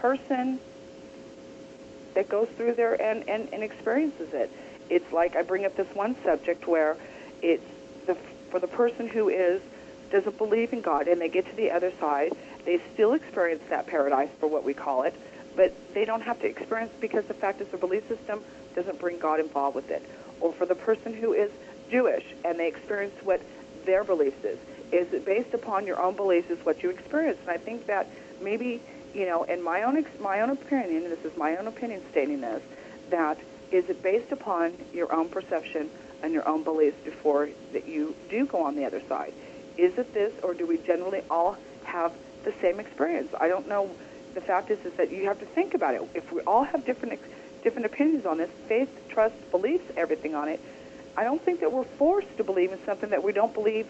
person 0.00 0.58
that 2.14 2.28
goes 2.28 2.48
through 2.56 2.74
there 2.74 3.00
and, 3.00 3.28
and, 3.28 3.48
and 3.52 3.62
experiences 3.62 4.32
it? 4.32 4.50
It's 4.90 5.12
like 5.12 5.36
I 5.36 5.42
bring 5.42 5.64
up 5.64 5.76
this 5.76 5.92
one 5.94 6.16
subject 6.24 6.66
where 6.66 6.96
it's 7.42 7.64
the, 8.06 8.16
for 8.50 8.58
the 8.58 8.68
person 8.68 9.08
who 9.08 9.28
is 9.28 9.60
doesn't 10.10 10.38
believe 10.38 10.72
in 10.72 10.80
God 10.80 11.06
and 11.06 11.20
they 11.20 11.28
get 11.28 11.48
to 11.50 11.56
the 11.56 11.70
other 11.70 11.92
side, 12.00 12.32
they 12.64 12.80
still 12.94 13.12
experience 13.12 13.62
that 13.68 13.86
paradise 13.86 14.30
for 14.40 14.46
what 14.46 14.64
we 14.64 14.74
call 14.74 15.02
it, 15.02 15.14
but 15.54 15.74
they 15.94 16.04
don't 16.04 16.22
have 16.22 16.40
to 16.40 16.46
experience 16.46 16.92
because 17.00 17.24
the 17.26 17.34
fact 17.34 17.60
is 17.60 17.68
their 17.68 17.78
belief 17.78 18.06
system 18.08 18.42
doesn't 18.74 18.98
bring 18.98 19.18
God 19.18 19.40
involved 19.40 19.76
with 19.76 19.90
it. 19.90 20.02
Or 20.40 20.52
for 20.52 20.66
the 20.66 20.74
person 20.74 21.12
who 21.12 21.32
is 21.32 21.50
Jewish 21.90 22.24
and 22.44 22.58
they 22.58 22.68
experience 22.68 23.14
what 23.22 23.40
their 23.84 24.04
beliefs 24.04 24.44
is. 24.44 24.58
Is 24.92 25.12
it 25.12 25.24
based 25.24 25.52
upon 25.52 25.86
your 25.86 26.00
own 26.00 26.16
beliefs 26.16 26.50
is 26.50 26.64
what 26.64 26.82
you 26.82 26.90
experience? 26.90 27.38
And 27.42 27.50
I 27.50 27.56
think 27.56 27.86
that 27.86 28.06
maybe, 28.40 28.80
you 29.14 29.26
know, 29.26 29.44
in 29.44 29.62
my 29.62 29.82
own 29.82 29.96
ex- 29.96 30.20
my 30.20 30.40
own 30.40 30.50
opinion, 30.50 31.04
and 31.04 31.12
this 31.12 31.24
is 31.24 31.36
my 31.36 31.56
own 31.56 31.66
opinion 31.66 32.02
stating 32.10 32.40
this, 32.40 32.62
that 33.10 33.38
is 33.70 33.88
it 33.88 34.02
based 34.02 34.32
upon 34.32 34.72
your 34.92 35.12
own 35.12 35.28
perception 35.28 35.90
and 36.22 36.32
your 36.32 36.46
own 36.48 36.62
beliefs 36.64 36.96
before 37.04 37.48
that 37.72 37.86
you 37.86 38.14
do 38.28 38.46
go 38.46 38.62
on 38.62 38.76
the 38.76 38.84
other 38.84 39.02
side? 39.08 39.32
Is 39.76 39.96
it 39.98 40.12
this, 40.14 40.32
or 40.42 40.54
do 40.54 40.66
we 40.66 40.78
generally 40.78 41.22
all 41.30 41.56
have 41.84 42.12
the 42.44 42.52
same 42.60 42.80
experience? 42.80 43.32
I 43.38 43.48
don't 43.48 43.68
know. 43.68 43.90
The 44.34 44.40
fact 44.40 44.70
is, 44.70 44.78
is 44.84 44.92
that 44.94 45.10
you 45.10 45.26
have 45.26 45.38
to 45.40 45.46
think 45.46 45.74
about 45.74 45.94
it. 45.94 46.02
If 46.14 46.32
we 46.32 46.40
all 46.42 46.64
have 46.64 46.84
different 46.84 47.14
ex- 47.14 47.28
different 47.62 47.86
opinions 47.86 48.24
on 48.24 48.38
this, 48.38 48.50
faith, 48.68 48.88
trust, 49.08 49.34
beliefs, 49.50 49.84
everything 49.96 50.34
on 50.34 50.48
it, 50.48 50.60
I 51.16 51.24
don't 51.24 51.42
think 51.42 51.60
that 51.60 51.72
we're 51.72 51.84
forced 51.84 52.36
to 52.36 52.44
believe 52.44 52.72
in 52.72 52.78
something 52.84 53.10
that 53.10 53.24
we 53.24 53.32
don't 53.32 53.52
believe 53.52 53.88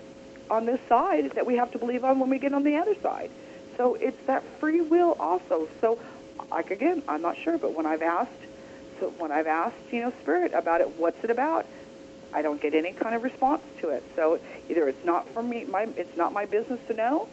on 0.51 0.67
this 0.67 0.81
side 0.89 1.31
that 1.33 1.47
we 1.47 1.57
have 1.57 1.71
to 1.73 1.79
believe 1.79 2.05
on 2.05 2.19
when 2.19 2.31
we 2.31 2.39
get 2.39 2.55
on 2.55 2.63
the 2.63 2.77
other 2.77 2.95
side. 3.03 3.31
So 3.79 3.95
it's 3.95 4.21
that 4.27 4.43
free 4.59 4.83
will 4.83 5.17
also. 5.19 5.69
So, 5.81 5.99
like 6.51 6.71
again, 6.71 7.03
I'm 7.09 7.23
not 7.23 7.39
sure, 7.39 7.57
but 7.57 7.75
when 7.75 7.87
I've 7.87 8.03
asked, 8.03 8.33
so 9.01 9.11
when 9.19 9.31
I've 9.31 9.47
asked, 9.47 9.77
you 9.91 10.03
know, 10.03 10.13
Spirit 10.21 10.53
about 10.53 10.81
it, 10.81 10.99
what's 10.99 11.23
it 11.23 11.31
about? 11.31 11.65
I 12.35 12.43
don't 12.43 12.61
get 12.61 12.75
any 12.75 12.93
kind 12.93 13.15
of 13.15 13.23
response 13.23 13.63
to 13.81 13.91
it. 13.91 14.03
So 14.17 14.39
either 14.69 14.89
it's 14.89 15.05
not 15.05 15.29
for 15.31 15.43
me, 15.43 15.65
my, 15.65 15.89
it's 15.97 16.15
not 16.17 16.33
my 16.33 16.45
business 16.45 16.81
to 16.89 16.95
know, 16.95 17.29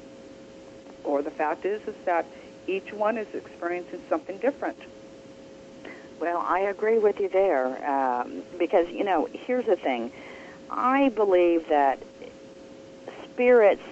or 1.04 1.22
the 1.22 1.32
fact 1.32 1.66
is 1.66 1.82
is 1.88 1.96
that 2.06 2.26
each 2.68 2.94
one 2.94 3.18
is 3.18 3.28
experiencing 3.34 4.02
something 4.08 4.38
different. 4.38 4.78
Well, 6.20 6.38
I 6.48 6.60
agree 6.60 6.98
with 6.98 7.20
you 7.20 7.28
there 7.28 7.84
um, 7.90 8.44
because 8.58 8.88
you 8.90 9.04
know 9.04 9.28
here's 9.34 9.66
the 9.66 9.76
thing. 9.76 10.12
I 10.70 11.10
believe 11.10 11.68
that 11.70 12.02
spirits 13.24 13.84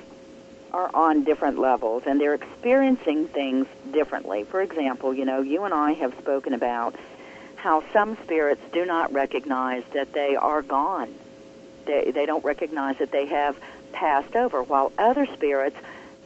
are 0.73 0.89
on 0.93 1.23
different 1.23 1.59
levels 1.59 2.03
and 2.05 2.19
they're 2.19 2.33
experiencing 2.33 3.27
things 3.27 3.67
differently. 3.91 4.43
For 4.43 4.61
example, 4.61 5.13
you 5.13 5.25
know, 5.25 5.41
you 5.41 5.63
and 5.63 5.73
I 5.73 5.93
have 5.93 6.13
spoken 6.17 6.53
about 6.53 6.95
how 7.55 7.83
some 7.93 8.17
spirits 8.23 8.61
do 8.73 8.85
not 8.85 9.13
recognize 9.13 9.83
that 9.93 10.13
they 10.13 10.35
are 10.35 10.61
gone. 10.61 11.13
They, 11.85 12.11
they 12.11 12.25
don't 12.25 12.43
recognize 12.43 12.97
that 12.97 13.11
they 13.11 13.27
have 13.27 13.57
passed 13.91 14.35
over, 14.35 14.63
while 14.63 14.91
other 14.97 15.27
spirits 15.27 15.77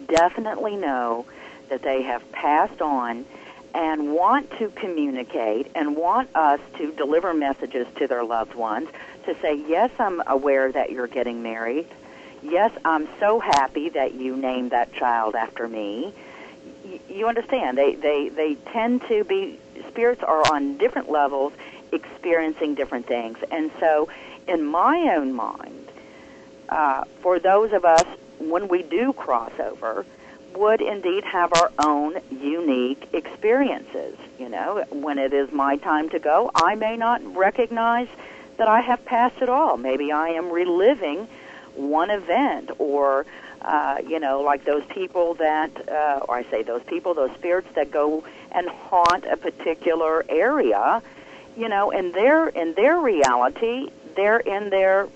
definitely 0.07 0.77
know 0.77 1.25
that 1.69 1.81
they 1.81 2.03
have 2.03 2.31
passed 2.31 2.81
on 2.81 3.25
and 3.73 4.13
want 4.13 4.49
to 4.57 4.69
communicate 4.69 5.69
and 5.75 5.95
want 5.95 6.33
us 6.36 6.60
to 6.77 6.91
deliver 6.93 7.33
messages 7.33 7.86
to 7.97 8.07
their 8.07 8.23
loved 8.23 8.55
ones 8.55 8.88
to 9.25 9.36
say, 9.41 9.62
yes, 9.67 9.91
I'm 9.99 10.21
aware 10.25 10.71
that 10.71 10.91
you're 10.91 11.07
getting 11.07 11.43
married. 11.43 11.88
Yes, 12.43 12.71
I'm 12.86 13.08
so 13.19 13.39
happy 13.39 13.89
that 13.89 14.13
you 14.13 14.36
named 14.36 14.71
that 14.71 14.93
child 14.93 15.36
after 15.36 15.67
me. 15.67 16.13
you 17.10 17.28
understand? 17.28 17.78
They, 17.78 17.95
they, 17.95 18.30
they 18.30 18.56
tend 18.71 19.02
to 19.08 19.23
be 19.23 19.60
spirits 19.88 20.23
are 20.23 20.43
on 20.54 20.78
different 20.78 21.10
levels 21.10 21.54
experiencing 21.91 22.76
different 22.76 23.08
things. 23.08 23.38
And 23.52 23.71
so, 23.80 24.10
in 24.47 24.63
my 24.65 25.15
own 25.15 25.34
mind, 25.34 25.89
uh, 26.69 27.04
for 27.21 27.39
those 27.39 27.73
of 27.73 27.86
us, 27.86 28.06
when 28.39 28.67
we 28.67 28.84
do 28.84 29.13
cross 29.13 29.52
over, 29.60 30.06
would 30.56 30.82
indeed 30.82 31.23
have 31.23 31.54
our 31.54 31.71
own 31.80 32.15
unique 32.32 33.10
experiences. 33.13 34.17
You 34.39 34.50
know, 34.50 34.86
when 34.91 35.17
it 35.17 35.34
is 35.34 35.52
my 35.52 35.78
time 35.78 36.10
to 36.10 36.19
go, 36.19 36.52
I 36.56 36.76
may 36.76 36.97
not 36.97 37.21
recognize 37.36 38.08
that 38.58 38.67
I 38.67 38.82
have 38.82 39.06
passed 39.06 39.41
at 39.41 39.50
all. 39.50 39.78
Maybe 39.78 40.12
I 40.12 40.30
am 40.30 40.50
reliving 40.50 41.28
one 41.78 42.10
event 42.10 42.72
or 42.80 43.26
uh, 43.62 43.98
you 44.08 44.20
know, 44.20 44.42
like 44.42 44.66
those 44.66 44.84
people 44.90 45.34
that, 45.36 45.90
uh, 45.90 46.26
or 46.28 46.36
I 46.36 46.44
say 46.44 46.63
those 46.63 46.84
people, 46.84 47.13
those 47.13 47.32
spirits 47.36 47.68
that 47.76 47.92
go 47.92 48.24
and 48.52 48.70
haunt 48.70 49.26
a 49.26 49.36
particular 49.36 50.24
area, 50.30 51.02
you 51.58 51.68
know, 51.68 51.90
in 51.92 52.12
their 52.12 52.50
in 52.50 52.74
their 52.76 53.00
reality, 53.00 53.90
they're 54.16 54.40
in 54.40 54.70
their 54.70 55.10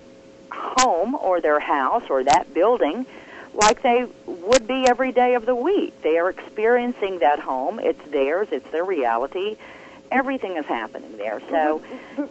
home 0.50 1.14
or 1.14 1.40
their 1.40 1.60
house 1.60 2.04
or 2.10 2.24
that 2.24 2.52
building 2.52 3.06
like 3.54 3.82
they 3.82 4.06
would 4.26 4.66
be 4.66 4.86
every 4.86 5.12
day 5.12 5.34
of 5.34 5.46
the 5.46 5.54
week. 5.54 6.00
They 6.02 6.18
are 6.18 6.30
experiencing 6.30 7.18
that 7.18 7.38
home. 7.38 7.78
It's 7.78 8.02
theirs. 8.10 8.48
It's 8.50 8.68
their 8.70 8.84
reality. 8.84 9.56
Everything 10.12 10.58
is 10.58 10.66
happening 10.66 11.16
there. 11.16 11.40
So, 11.48 11.82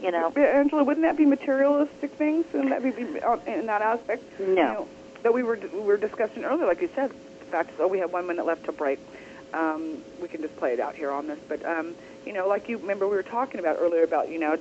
you 0.02 0.12
know, 0.12 0.30
Angela, 0.36 0.84
wouldn't 0.84 1.04
that 1.06 1.17
be 1.17 1.26
materialistic 1.26 2.12
things? 2.12 2.46
and 2.54 2.72
that 2.72 2.84
be 2.84 2.89
in 2.89 3.65
that 3.65 3.82
aspect? 3.82 4.24
No. 4.39 4.48
You 4.48 4.56
know, 4.56 4.88
that 5.24 5.34
we 5.34 5.41
were 5.44 5.60
we 5.74 5.80
were 5.80 5.98
discussing 5.98 6.44
earlier, 6.44 6.67
like 6.67 6.82
you 6.82 6.89
said. 6.96 7.10
The 7.39 7.46
fact 7.46 7.72
is, 7.72 7.76
oh, 7.80 7.88
we 7.88 8.00
have 8.00 8.13
one 8.13 8.28
minute 8.28 8.46
left 8.46 8.65
to 8.65 8.72
break. 8.72 9.00
Um, 9.54 9.98
we 10.22 10.28
can 10.28 10.41
just 10.41 10.56
play 10.58 10.74
it 10.74 10.80
out 10.80 10.96
here 10.96 11.12
on 11.12 11.28
this, 11.28 11.39
but 11.50 11.65
um, 11.65 11.96
you 12.26 12.34
know, 12.34 12.48
like 12.48 12.70
you 12.70 12.78
remember, 12.78 13.08
we 13.08 13.15
were 13.15 13.24
talking 13.24 13.60
about 13.60 13.78
earlier 13.80 14.04
about 14.04 14.30
you 14.30 14.39
know, 14.39 14.58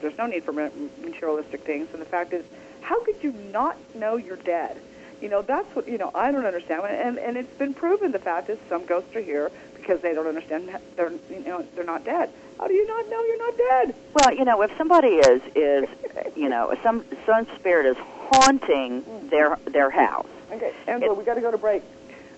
there's 0.00 0.16
no 0.18 0.26
need 0.26 0.44
for 0.44 0.52
materialistic 0.52 1.64
things, 1.64 1.88
and 1.92 2.00
the 2.00 2.06
fact 2.06 2.32
is, 2.32 2.44
how 2.82 3.02
could 3.04 3.16
you 3.22 3.32
not 3.52 3.76
know 3.94 4.16
you're 4.16 4.36
dead? 4.36 4.76
You 5.20 5.28
know, 5.28 5.42
that's 5.42 5.74
what 5.74 5.88
you 5.88 5.98
know. 5.98 6.10
I 6.14 6.30
don't 6.30 6.46
understand, 6.46 6.84
and 6.84 7.18
and 7.18 7.36
it's 7.36 7.52
been 7.58 7.74
proven. 7.74 8.12
The 8.12 8.18
fact 8.18 8.48
is, 8.50 8.58
some 8.68 8.86
ghosts 8.86 9.14
are 9.16 9.22
here 9.22 9.50
because 9.80 10.00
they 10.00 10.14
don't 10.14 10.26
understand 10.26 10.70
they're 10.96 11.12
you 11.30 11.40
know 11.40 11.64
they're 11.74 11.84
not 11.84 12.04
dead. 12.04 12.30
How 12.58 12.68
do 12.68 12.74
you 12.74 12.86
not 12.86 13.08
know 13.08 13.24
you're 13.24 13.38
not 13.38 13.56
dead? 13.56 13.94
Well, 14.14 14.34
you 14.34 14.44
know, 14.44 14.60
if 14.62 14.70
somebody 14.76 15.08
is 15.08 15.42
is 15.54 15.88
you 16.36 16.48
know 16.48 16.74
some 16.82 17.04
some 17.26 17.46
spirit 17.58 17.86
is 17.86 17.96
haunting 18.30 19.02
mm. 19.02 19.30
their 19.30 19.56
their 19.66 19.90
house. 19.90 20.28
Okay, 20.52 20.72
Angela, 20.86 21.12
it, 21.12 21.18
we 21.18 21.24
got 21.24 21.34
to 21.34 21.40
go 21.40 21.50
to 21.50 21.58
break 21.58 21.82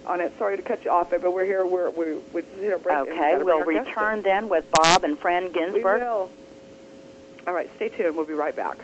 on 0.06 0.20
it. 0.20 0.32
Sorry 0.38 0.56
to 0.56 0.62
cut 0.62 0.84
you 0.84 0.90
off, 0.90 1.10
but 1.10 1.32
we're 1.32 1.44
here. 1.44 1.66
We're 1.66 1.90
we 1.90 2.14
we 2.32 2.42
here 2.58 2.78
break. 2.78 2.96
Okay, 3.08 3.36
we'll 3.38 3.64
return 3.64 4.22
then 4.22 4.48
with 4.48 4.64
Bob 4.70 5.04
and 5.04 5.18
Phran 5.18 5.52
Ginsberg. 5.52 5.74
We 5.74 6.06
will. 6.06 6.30
All 7.46 7.54
right, 7.54 7.70
stay 7.76 7.88
tuned. 7.88 8.16
We'll 8.16 8.26
be 8.26 8.34
right 8.34 8.54
back. 8.54 8.78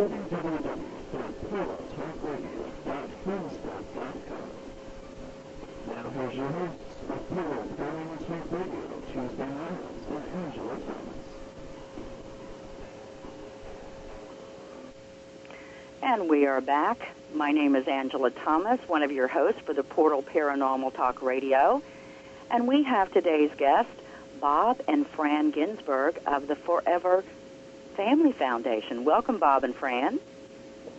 Now 0.00 0.06
here's 6.14 6.34
your 6.34 6.48
hosts 6.48 6.94
for 7.06 7.16
Portal 7.28 7.66
Paranormal 7.76 8.26
Talk 8.26 8.50
Radio 8.50 9.02
Tuesday 9.12 9.46
nights, 9.46 10.06
Angela 10.34 10.76
Thomas. 10.78 11.16
And 16.02 16.30
we 16.30 16.46
are 16.46 16.62
back. 16.62 17.08
My 17.34 17.52
name 17.52 17.76
is 17.76 17.86
Angela 17.86 18.30
Thomas, 18.30 18.80
one 18.86 19.02
of 19.02 19.12
your 19.12 19.28
hosts 19.28 19.60
for 19.66 19.74
the 19.74 19.82
Portal 19.82 20.22
Paranormal 20.22 20.94
Talk 20.94 21.20
Radio. 21.20 21.82
And 22.50 22.66
we 22.66 22.84
have 22.84 23.12
today's 23.12 23.50
guest, 23.58 23.90
Bob 24.40 24.80
and 24.88 25.04
Phran 25.12 25.52
Ginsberg 25.52 26.18
of 26.26 26.46
the 26.48 26.56
Forever 26.56 27.22
Family 27.96 28.32
Foundation. 28.32 29.04
Welcome, 29.04 29.38
Bob 29.38 29.64
and 29.64 29.74
Phran. 29.74 30.18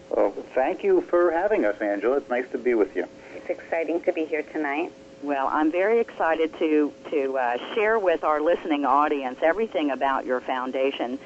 Well, 0.09 0.31
thank 0.53 0.83
you 0.83 1.01
for 1.01 1.31
having 1.31 1.65
us, 1.65 1.79
Angela. 1.81 2.17
It's 2.17 2.29
nice 2.29 2.49
to 2.51 2.57
be 2.57 2.73
with 2.73 2.95
you. 2.95 3.07
It's 3.35 3.49
exciting 3.49 4.01
to 4.01 4.11
be 4.11 4.25
here 4.25 4.43
tonight. 4.43 4.91
Well, 5.23 5.47
I'm 5.47 5.71
very 5.71 5.99
excited 5.99 6.57
to 6.59 6.93
to 7.11 7.37
uh, 7.37 7.75
share 7.75 7.99
with 7.99 8.23
our 8.23 8.41
listening 8.41 8.85
audience 8.85 9.39
everything 9.41 9.91
about 9.91 10.25
your 10.25 10.41
foundation. 10.41 11.19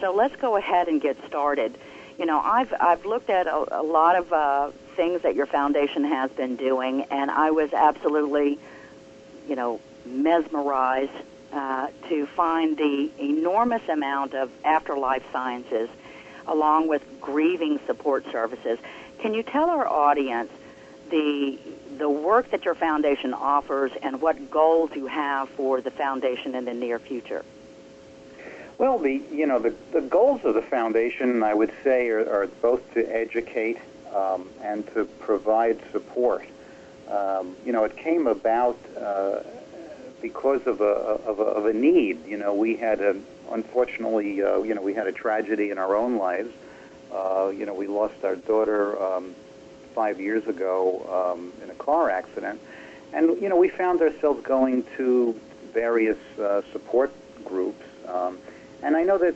So 0.00 0.14
let's 0.14 0.36
go 0.36 0.56
ahead 0.56 0.88
and 0.88 1.00
get 1.00 1.16
started. 1.26 1.76
You 2.18 2.26
know, 2.26 2.40
I've 2.40 2.72
I've 2.80 3.04
looked 3.04 3.28
at 3.28 3.46
a, 3.46 3.80
a 3.80 3.82
lot 3.82 4.16
of 4.16 4.32
uh, 4.32 4.70
things 4.96 5.22
that 5.22 5.34
your 5.34 5.46
foundation 5.46 6.04
has 6.04 6.30
been 6.30 6.56
doing, 6.56 7.02
and 7.10 7.30
I 7.30 7.50
was 7.50 7.72
absolutely, 7.72 8.58
you 9.48 9.56
know, 9.56 9.80
mesmerized 10.06 11.12
uh, 11.52 11.88
to 12.08 12.26
find 12.26 12.76
the 12.76 13.10
enormous 13.18 13.86
amount 13.88 14.34
of 14.34 14.50
afterlife 14.64 15.24
sciences, 15.32 15.88
along 16.46 16.88
with 16.88 17.02
grieving 17.20 17.80
support 17.86 18.24
services. 18.30 18.78
Can 19.18 19.34
you 19.34 19.42
tell 19.42 19.68
our 19.70 19.86
audience 19.86 20.50
the 21.10 21.58
the 21.98 22.08
work 22.08 22.50
that 22.50 22.64
your 22.64 22.74
foundation 22.74 23.34
offers 23.34 23.92
and 24.02 24.22
what 24.22 24.50
goals 24.50 24.90
you 24.94 25.06
have 25.06 25.48
for 25.50 25.80
the 25.80 25.90
foundation 25.90 26.54
in 26.54 26.64
the 26.64 26.72
near 26.72 26.98
future? 26.98 27.44
Well, 28.78 28.98
the 28.98 29.20
you 29.30 29.46
know 29.46 29.58
the, 29.58 29.74
the 29.92 30.00
goals 30.00 30.40
of 30.44 30.54
the 30.54 30.62
foundation, 30.62 31.42
I 31.42 31.52
would 31.52 31.72
say, 31.84 32.08
are, 32.08 32.20
are 32.20 32.46
both 32.46 32.94
to 32.94 33.04
educate 33.04 33.78
um, 34.14 34.48
and 34.62 34.86
to 34.94 35.04
provide 35.04 35.80
support. 35.92 36.46
Um, 37.08 37.56
you 37.66 37.72
know, 37.72 37.84
it 37.84 37.96
came 37.96 38.26
about 38.26 38.78
uh, 38.96 39.40
because 40.20 40.66
of 40.66 40.80
a, 40.80 40.84
of 40.84 41.38
a 41.38 41.42
of 41.42 41.66
a 41.66 41.72
need. 41.72 42.26
You 42.26 42.36
know, 42.36 42.54
we 42.54 42.76
had 42.76 43.00
a 43.00 43.16
unfortunately, 43.50 44.42
uh, 44.42 44.62
you 44.62 44.74
know, 44.74 44.82
we 44.82 44.94
had 44.94 45.06
a 45.06 45.12
tragedy 45.12 45.70
in 45.70 45.78
our 45.78 45.96
own 45.96 46.16
lives. 46.16 46.52
Uh, 47.12 47.52
you 47.54 47.66
know, 47.66 47.74
we 47.74 47.86
lost 47.86 48.14
our 48.24 48.36
daughter 48.36 49.00
um, 49.02 49.34
five 49.94 50.20
years 50.20 50.46
ago 50.46 51.34
um, 51.34 51.52
in 51.62 51.70
a 51.70 51.74
car 51.74 52.10
accident, 52.10 52.60
and 53.12 53.40
you 53.40 53.48
know, 53.48 53.56
we 53.56 53.68
found 53.68 54.00
ourselves 54.00 54.42
going 54.44 54.84
to 54.96 55.38
various 55.72 56.18
uh, 56.38 56.62
support 56.72 57.12
groups. 57.44 57.84
Um, 58.06 58.38
and 58.82 58.96
I 58.96 59.02
know 59.02 59.18
that 59.18 59.34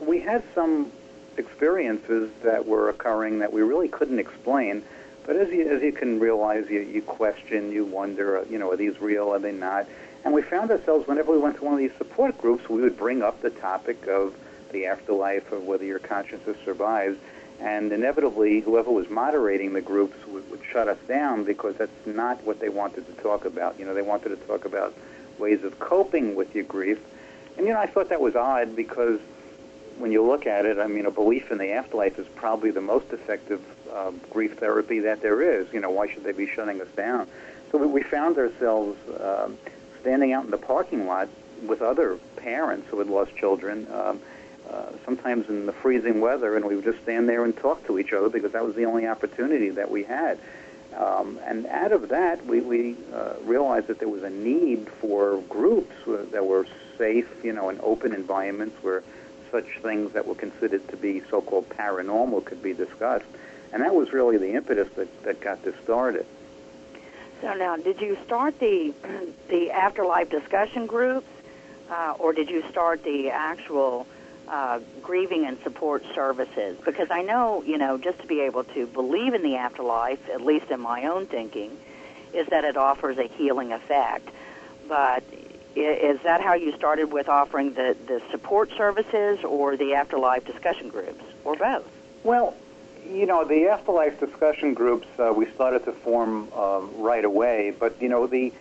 we 0.00 0.20
had 0.20 0.42
some 0.54 0.90
experiences 1.36 2.30
that 2.42 2.66
were 2.66 2.88
occurring 2.88 3.38
that 3.38 3.52
we 3.52 3.62
really 3.62 3.88
couldn't 3.88 4.18
explain. 4.18 4.82
But 5.24 5.36
as 5.36 5.50
you, 5.50 5.68
as 5.68 5.82
you 5.82 5.92
can 5.92 6.18
realize, 6.18 6.68
you, 6.68 6.80
you 6.80 7.00
question, 7.00 7.70
you 7.70 7.84
wonder, 7.84 8.44
you 8.50 8.58
know, 8.58 8.72
are 8.72 8.76
these 8.76 9.00
real, 9.00 9.32
are 9.32 9.38
they 9.38 9.52
not? 9.52 9.86
And 10.24 10.32
we 10.32 10.42
found 10.42 10.70
ourselves, 10.70 11.06
whenever 11.08 11.32
we 11.32 11.38
went 11.38 11.56
to 11.56 11.64
one 11.64 11.74
of 11.74 11.78
these 11.78 11.96
support 11.98 12.38
groups, 12.38 12.68
we 12.68 12.80
would 12.80 12.96
bring 12.96 13.22
up 13.22 13.42
the 13.42 13.50
topic 13.50 14.06
of 14.06 14.34
the 14.70 14.86
afterlife, 14.86 15.50
of 15.52 15.64
whether 15.64 15.84
your 15.84 15.98
consciousness 15.98 16.56
survives. 16.64 17.18
And 17.60 17.92
inevitably, 17.92 18.60
whoever 18.60 18.90
was 18.90 19.08
moderating 19.10 19.72
the 19.72 19.80
groups 19.80 20.16
would, 20.28 20.48
would 20.50 20.60
shut 20.70 20.88
us 20.88 20.98
down 21.06 21.44
because 21.44 21.76
that's 21.76 22.06
not 22.06 22.42
what 22.44 22.60
they 22.60 22.68
wanted 22.68 23.06
to 23.06 23.22
talk 23.22 23.44
about. 23.44 23.78
You 23.78 23.84
know, 23.84 23.94
they 23.94 24.02
wanted 24.02 24.30
to 24.30 24.36
talk 24.46 24.64
about 24.64 24.94
ways 25.38 25.62
of 25.64 25.78
coping 25.78 26.34
with 26.34 26.54
your 26.54 26.64
grief 26.64 26.98
and 27.56 27.66
you 27.66 27.72
know, 27.72 27.80
I 27.80 27.86
thought 27.86 28.08
that 28.08 28.20
was 28.20 28.34
odd 28.34 28.74
because 28.74 29.20
when 29.98 30.10
you 30.10 30.24
look 30.24 30.46
at 30.46 30.64
it, 30.64 30.78
I 30.78 30.86
mean, 30.86 31.06
a 31.06 31.10
belief 31.10 31.50
in 31.50 31.58
the 31.58 31.72
afterlife 31.72 32.18
is 32.18 32.26
probably 32.34 32.70
the 32.70 32.80
most 32.80 33.12
effective 33.12 33.60
uh, 33.92 34.10
grief 34.30 34.58
therapy 34.58 35.00
that 35.00 35.20
there 35.20 35.42
is. 35.42 35.72
You 35.72 35.80
know, 35.80 35.90
why 35.90 36.12
should 36.12 36.24
they 36.24 36.32
be 36.32 36.46
shutting 36.46 36.80
us 36.80 36.88
down? 36.96 37.28
So 37.70 37.78
we 37.78 38.02
found 38.02 38.38
ourselves 38.38 38.98
uh, 39.10 39.48
standing 40.02 40.32
out 40.32 40.44
in 40.44 40.50
the 40.50 40.58
parking 40.58 41.06
lot 41.06 41.28
with 41.66 41.80
other 41.80 42.18
parents 42.36 42.88
who 42.90 42.98
had 42.98 43.08
lost 43.08 43.34
children, 43.36 43.86
um, 43.92 44.20
uh, 44.68 44.86
sometimes 45.04 45.48
in 45.48 45.66
the 45.66 45.72
freezing 45.72 46.20
weather, 46.20 46.56
and 46.56 46.64
we 46.64 46.76
would 46.76 46.84
just 46.84 47.02
stand 47.02 47.28
there 47.28 47.44
and 47.44 47.56
talk 47.56 47.84
to 47.86 47.98
each 47.98 48.12
other 48.12 48.28
because 48.28 48.52
that 48.52 48.64
was 48.64 48.74
the 48.74 48.84
only 48.84 49.06
opportunity 49.06 49.70
that 49.70 49.90
we 49.90 50.02
had. 50.02 50.38
Um, 50.96 51.38
and 51.46 51.66
out 51.66 51.92
of 51.92 52.08
that, 52.10 52.44
we, 52.44 52.60
we 52.60 52.96
uh, 53.14 53.34
realized 53.44 53.86
that 53.86 53.98
there 53.98 54.08
was 54.08 54.22
a 54.22 54.30
need 54.30 54.88
for 55.00 55.40
groups 55.48 55.94
that 56.06 56.44
were 56.44 56.66
safe, 56.98 57.28
you 57.42 57.52
know, 57.52 57.70
and 57.70 57.80
open 57.80 58.12
environments 58.12 58.76
where 58.82 59.02
such 59.50 59.66
things 59.82 60.12
that 60.12 60.26
were 60.26 60.34
considered 60.34 60.86
to 60.88 60.96
be 60.96 61.22
so-called 61.30 61.68
paranormal 61.70 62.44
could 62.44 62.62
be 62.62 62.74
discussed. 62.74 63.26
And 63.72 63.82
that 63.82 63.94
was 63.94 64.12
really 64.12 64.36
the 64.36 64.54
impetus 64.54 64.88
that, 64.96 65.22
that 65.24 65.40
got 65.40 65.62
this 65.62 65.74
started. 65.82 66.26
So 67.42 67.54
now, 67.54 67.76
did 67.76 68.00
you 68.00 68.16
start 68.24 68.58
the 68.60 68.94
the 69.48 69.72
afterlife 69.72 70.30
discussion 70.30 70.86
groups, 70.86 71.26
uh, 71.90 72.14
or 72.18 72.32
did 72.32 72.48
you 72.48 72.62
start 72.70 73.02
the 73.02 73.30
actual 73.30 74.06
uh, 74.46 74.78
grieving 75.02 75.44
and 75.44 75.58
support 75.64 76.04
services? 76.14 76.78
Because 76.84 77.08
I 77.10 77.22
know, 77.22 77.64
you 77.66 77.78
know, 77.78 77.98
just 77.98 78.20
to 78.20 78.28
be 78.28 78.40
able 78.42 78.62
to 78.64 78.86
believe 78.86 79.34
in 79.34 79.42
the 79.42 79.56
afterlife, 79.56 80.20
at 80.30 80.40
least 80.40 80.70
in 80.70 80.80
my 80.80 81.06
own 81.06 81.26
thinking, 81.26 81.76
is 82.32 82.46
that 82.46 82.64
it 82.64 82.76
offers 82.76 83.18
a 83.18 83.26
healing 83.26 83.72
effect. 83.72 84.28
But 84.88 85.24
is 85.74 86.20
that 86.22 86.42
how 86.42 86.54
you 86.54 86.72
started 86.76 87.12
with 87.12 87.28
offering 87.28 87.74
the, 87.74 87.96
the 88.06 88.22
support 88.30 88.70
services 88.76 89.40
or 89.42 89.76
the 89.76 89.94
afterlife 89.94 90.44
discussion 90.44 90.90
groups, 90.90 91.24
or 91.44 91.56
both? 91.56 91.90
Well, 92.22 92.54
you 93.10 93.26
know, 93.26 93.44
the 93.44 93.68
afterlife 93.68 94.18
discussion 94.20 94.74
groups 94.74 95.06
uh, 95.18 95.32
we 95.34 95.46
started 95.52 95.84
to 95.84 95.92
form 95.92 96.52
um, 96.52 96.90
right 96.98 97.24
away, 97.24 97.74
but 97.78 98.00
you 98.00 98.08
know, 98.08 98.26
the 98.26 98.52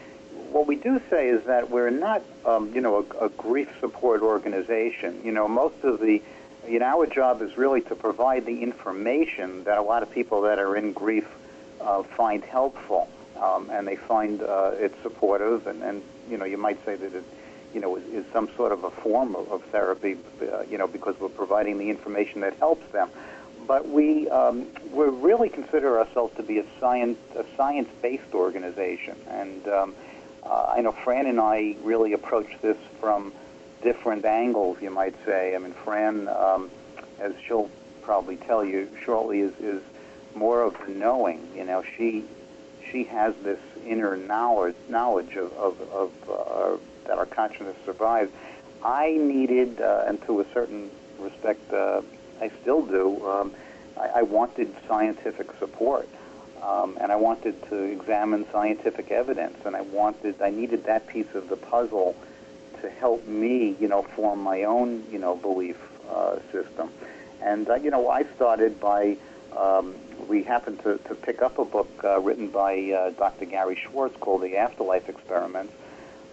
what 0.51 0.67
we 0.67 0.75
do 0.75 1.01
say 1.09 1.29
is 1.29 1.43
that 1.45 1.69
we're 1.69 1.89
not, 1.89 2.21
um, 2.45 2.73
you 2.73 2.81
know, 2.81 3.05
a, 3.19 3.25
a 3.25 3.29
grief 3.29 3.69
support 3.79 4.21
organization. 4.21 5.21
You 5.23 5.31
know, 5.31 5.47
most 5.47 5.81
of 5.83 6.01
the, 6.01 6.21
you 6.67 6.79
know, 6.79 6.85
our 6.85 7.05
job 7.05 7.41
is 7.41 7.57
really 7.57 7.81
to 7.83 7.95
provide 7.95 8.45
the 8.45 8.61
information 8.61 9.63
that 9.63 9.77
a 9.77 9.81
lot 9.81 10.03
of 10.03 10.11
people 10.11 10.41
that 10.41 10.59
are 10.59 10.75
in 10.75 10.91
grief 10.91 11.25
uh, 11.79 12.03
find 12.03 12.43
helpful, 12.43 13.07
um, 13.37 13.69
and 13.71 13.87
they 13.87 13.95
find 13.95 14.41
uh, 14.41 14.71
it 14.73 14.93
supportive, 15.01 15.67
and, 15.67 15.81
and 15.83 16.03
you 16.29 16.37
know, 16.37 16.45
you 16.45 16.57
might 16.57 16.83
say 16.85 16.95
that 16.95 17.13
it, 17.13 17.23
you 17.73 17.79
know, 17.79 17.95
is, 17.95 18.03
is 18.13 18.25
some 18.33 18.49
sort 18.57 18.73
of 18.73 18.83
a 18.83 18.91
form 18.91 19.35
of, 19.35 19.49
of 19.51 19.63
therapy, 19.65 20.17
uh, 20.41 20.63
you 20.69 20.77
know, 20.77 20.87
because 20.87 21.17
we're 21.19 21.29
providing 21.29 21.77
the 21.77 21.89
information 21.89 22.41
that 22.41 22.53
helps 22.57 22.91
them. 22.91 23.09
But 23.67 23.87
we 23.87 24.29
um, 24.29 24.67
we 24.91 25.05
really 25.05 25.49
consider 25.49 25.99
ourselves 25.99 26.35
to 26.37 26.43
be 26.43 26.59
a 26.59 26.65
science 26.79 27.17
a 27.35 27.45
science 27.55 27.89
based 28.01 28.33
organization, 28.33 29.15
and 29.27 29.67
um, 29.67 29.95
uh, 30.43 30.73
I 30.75 30.81
know 30.81 30.91
Phran 30.91 31.27
and 31.27 31.39
I 31.39 31.75
really 31.83 32.13
approach 32.13 32.49
this 32.61 32.77
from 32.99 33.33
different 33.81 34.25
angles, 34.25 34.77
you 34.81 34.89
might 34.89 35.15
say. 35.25 35.55
I 35.55 35.57
mean, 35.57 35.73
Phran, 35.73 36.27
um, 36.27 36.69
as 37.19 37.33
she'll 37.45 37.69
probably 38.01 38.37
tell 38.37 38.63
you 38.63 38.89
shortly, 39.03 39.41
is, 39.41 39.53
is 39.59 39.81
more 40.35 40.61
of 40.61 40.75
knowing. 40.87 41.47
You 41.55 41.65
know, 41.65 41.83
she 41.97 42.25
she 42.91 43.03
has 43.05 43.33
this 43.43 43.59
inner 43.85 44.17
knowledge 44.17 44.75
knowledge 44.89 45.35
of, 45.35 45.53
of, 45.53 45.81
of 45.91 46.11
uh, 46.29 46.77
that 47.07 47.17
our 47.17 47.25
consciousness 47.25 47.75
survives. 47.85 48.31
I 48.83 49.11
needed, 49.11 49.79
uh, 49.79 50.05
and 50.07 50.21
to 50.25 50.41
a 50.41 50.45
certain 50.53 50.89
respect, 51.19 51.71
uh, 51.71 52.01
I 52.41 52.51
still 52.61 52.81
do. 52.85 53.25
Um, 53.25 53.53
I, 53.97 54.07
I 54.07 54.21
wanted 54.23 54.75
scientific 54.87 55.47
support, 55.59 56.09
um, 56.61 56.97
and 56.99 57.11
I 57.11 57.15
wanted 57.15 57.61
to 57.69 57.75
examine 57.75 58.45
scientific 58.51 59.11
evidence, 59.11 59.57
and 59.65 59.75
I 59.75 59.81
wanted, 59.81 60.41
I 60.41 60.49
needed 60.49 60.85
that 60.85 61.07
piece 61.07 61.33
of 61.35 61.49
the 61.49 61.55
puzzle 61.55 62.15
to 62.81 62.89
help 62.89 63.25
me, 63.27 63.75
you 63.79 63.87
know, 63.87 64.01
form 64.01 64.41
my 64.41 64.63
own, 64.63 65.05
you 65.11 65.19
know, 65.19 65.35
belief 65.35 65.77
uh, 66.09 66.39
system. 66.51 66.89
And 67.41 67.69
uh, 67.69 67.75
you 67.75 67.91
know, 67.91 68.09
I 68.09 68.23
started 68.35 68.79
by 68.79 69.17
um, 69.57 69.95
we 70.27 70.43
happened 70.43 70.79
to, 70.83 70.97
to 70.97 71.15
pick 71.15 71.41
up 71.41 71.57
a 71.59 71.65
book 71.65 71.89
uh, 72.03 72.19
written 72.19 72.47
by 72.49 72.91
uh, 72.91 73.09
Dr. 73.11 73.45
Gary 73.45 73.75
Schwartz 73.75 74.15
called 74.19 74.41
The 74.41 74.57
Afterlife 74.57 75.09
Experiments, 75.09 75.73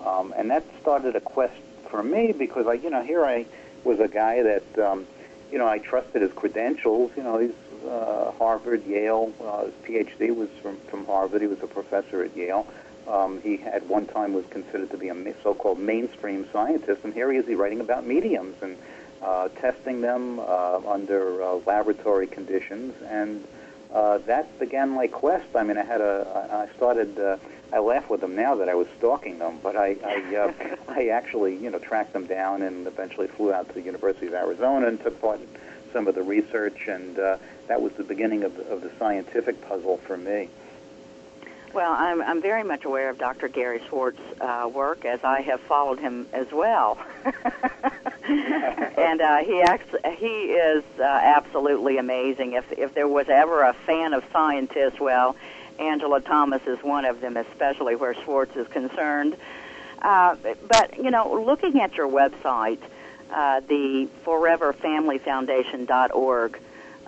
um, 0.05 0.35
and 0.37 0.51
that 0.51 0.64
started 0.81 1.16
a 1.16 1.21
quest 1.21 1.55
for 1.90 2.03
me 2.03 2.33
because 2.33 2.66
I, 2.66 2.75
you 2.75 2.90
know, 2.90 3.03
here 3.03 3.25
I 3.25 3.47
was 3.85 4.01
a 4.01 4.09
guy 4.09 4.42
that, 4.42 4.79
um, 4.79 5.07
you 5.50 5.58
know, 5.58 5.66
I 5.66 5.78
trusted 5.78 6.22
his 6.22 6.32
credentials. 6.32 7.11
You 7.16 7.22
know, 7.22 7.38
he's 7.38 7.54
uh, 7.88 8.32
Harvard, 8.38 8.84
Yale. 8.87 9.32
Uh, 9.42 9.66
his 9.66 9.74
PhD 9.84 10.34
was 10.34 10.48
from 10.62 10.76
from 10.90 11.06
Harvard. 11.06 11.40
He 11.40 11.46
was 11.46 11.62
a 11.62 11.66
professor 11.66 12.22
at 12.22 12.37
Yale. 12.37 12.66
Um, 13.06 13.40
he 13.40 13.62
at 13.62 13.87
one 13.87 14.06
time 14.06 14.34
was 14.34 14.44
considered 14.50 14.90
to 14.90 14.98
be 14.98 15.08
a 15.08 15.34
so-called 15.42 15.78
mainstream 15.78 16.46
scientist, 16.52 17.00
and 17.04 17.14
here 17.14 17.32
he 17.32 17.38
is, 17.38 17.46
he 17.46 17.54
writing 17.54 17.80
about 17.80 18.06
mediums 18.06 18.56
and 18.61 18.76
uh, 19.22 19.48
testing 19.48 20.02
them 20.02 20.38
uh, 20.38 20.80
under 20.87 21.42
uh, 21.42 21.54
laboratory 21.66 22.26
conditions, 22.26 22.94
and 23.08 23.46
uh, 23.94 24.18
that 24.18 24.58
began 24.58 24.90
my 24.90 25.06
quest. 25.06 25.48
I 25.56 25.62
mean, 25.62 25.78
I 25.78 25.84
had 25.84 26.00
a, 26.02 26.68
I 26.70 26.76
started. 26.76 27.18
Uh, 27.18 27.38
I 27.72 27.81
laugh 27.81 28.09
with 28.09 28.20
them 28.20 28.35
now 28.35 28.54
that 28.57 28.68
I 28.68 28.74
was 28.74 28.87
stalking 28.98 29.38
them, 29.38 29.59
but 29.62 29.76
I, 29.76 29.96
I, 30.04 30.37
uh, 30.37 30.52
I 30.88 31.09
actually, 31.09 31.57
you 31.57 31.70
know, 31.70 31.78
tracked 31.78 32.12
them 32.12 32.26
down 32.26 32.62
and 32.62 32.87
eventually 32.87 33.28
flew 33.28 33.52
out 33.52 33.68
to 33.68 33.74
the 33.74 33.83
University 33.83 34.26
of 34.26 34.35
Arizona 34.35 34.87
and 34.87 35.02
took 35.02 35.20
part 35.20 35.40
in 35.40 35.48
some 35.92 36.07
of 36.07 36.14
the 36.14 36.22
research, 36.22 36.88
and 36.88 37.18
uh, 37.18 37.37
that 37.66 37.81
was 37.81 37.92
the 37.92 38.04
beginning 38.04 38.44
of 38.44 38.57
the, 38.57 38.66
of 38.68 38.83
the 38.83 38.90
scientific 38.98 39.61
puzzle 39.68 39.98
for 39.98 40.16
me. 40.16 40.48
Well, 41.74 41.92
I'm, 41.92 42.22
I'm 42.22 42.40
very 42.40 42.64
much 42.64 42.85
aware 42.85 43.11
of 43.11 43.18
Dr. 43.18 43.48
Gary 43.48 43.83
Schwartz's 43.88 44.22
uh, 44.40 44.70
work, 44.72 45.04
as 45.04 45.22
I 45.22 45.42
have 45.42 45.61
followed 45.61 45.98
him 45.98 46.26
as 46.33 46.46
well. 46.50 46.98
and 48.24 49.20
uh, 49.20 49.38
he 49.38 49.61
acts, 49.61 49.94
he 50.16 50.26
is 50.26 50.83
uh, 50.98 51.02
absolutely 51.02 51.98
amazing. 51.98 52.54
If 52.54 52.64
if 52.72 52.94
there 52.94 53.07
was 53.07 53.28
ever 53.28 53.62
a 53.62 53.74
fan 53.74 54.14
of 54.14 54.24
scientists, 54.33 54.98
well, 54.98 55.37
Angela 55.79 56.21
Thomas 56.21 56.62
is 56.67 56.83
one 56.83 57.05
of 57.05 57.21
them, 57.21 57.37
especially 57.37 57.95
where 57.97 58.14
Schwartz 58.14 58.57
is 58.57 58.67
concerned. 58.69 59.37
Uh, 60.01 60.37
but 60.69 60.97
you 60.97 61.11
know, 61.11 61.43
looking 61.45 61.81
at 61.81 61.95
your 61.95 62.09
website, 62.09 62.79
uh, 63.31 63.61
the 63.61 64.09
ForeverFamilyFoundation.org 64.25 66.61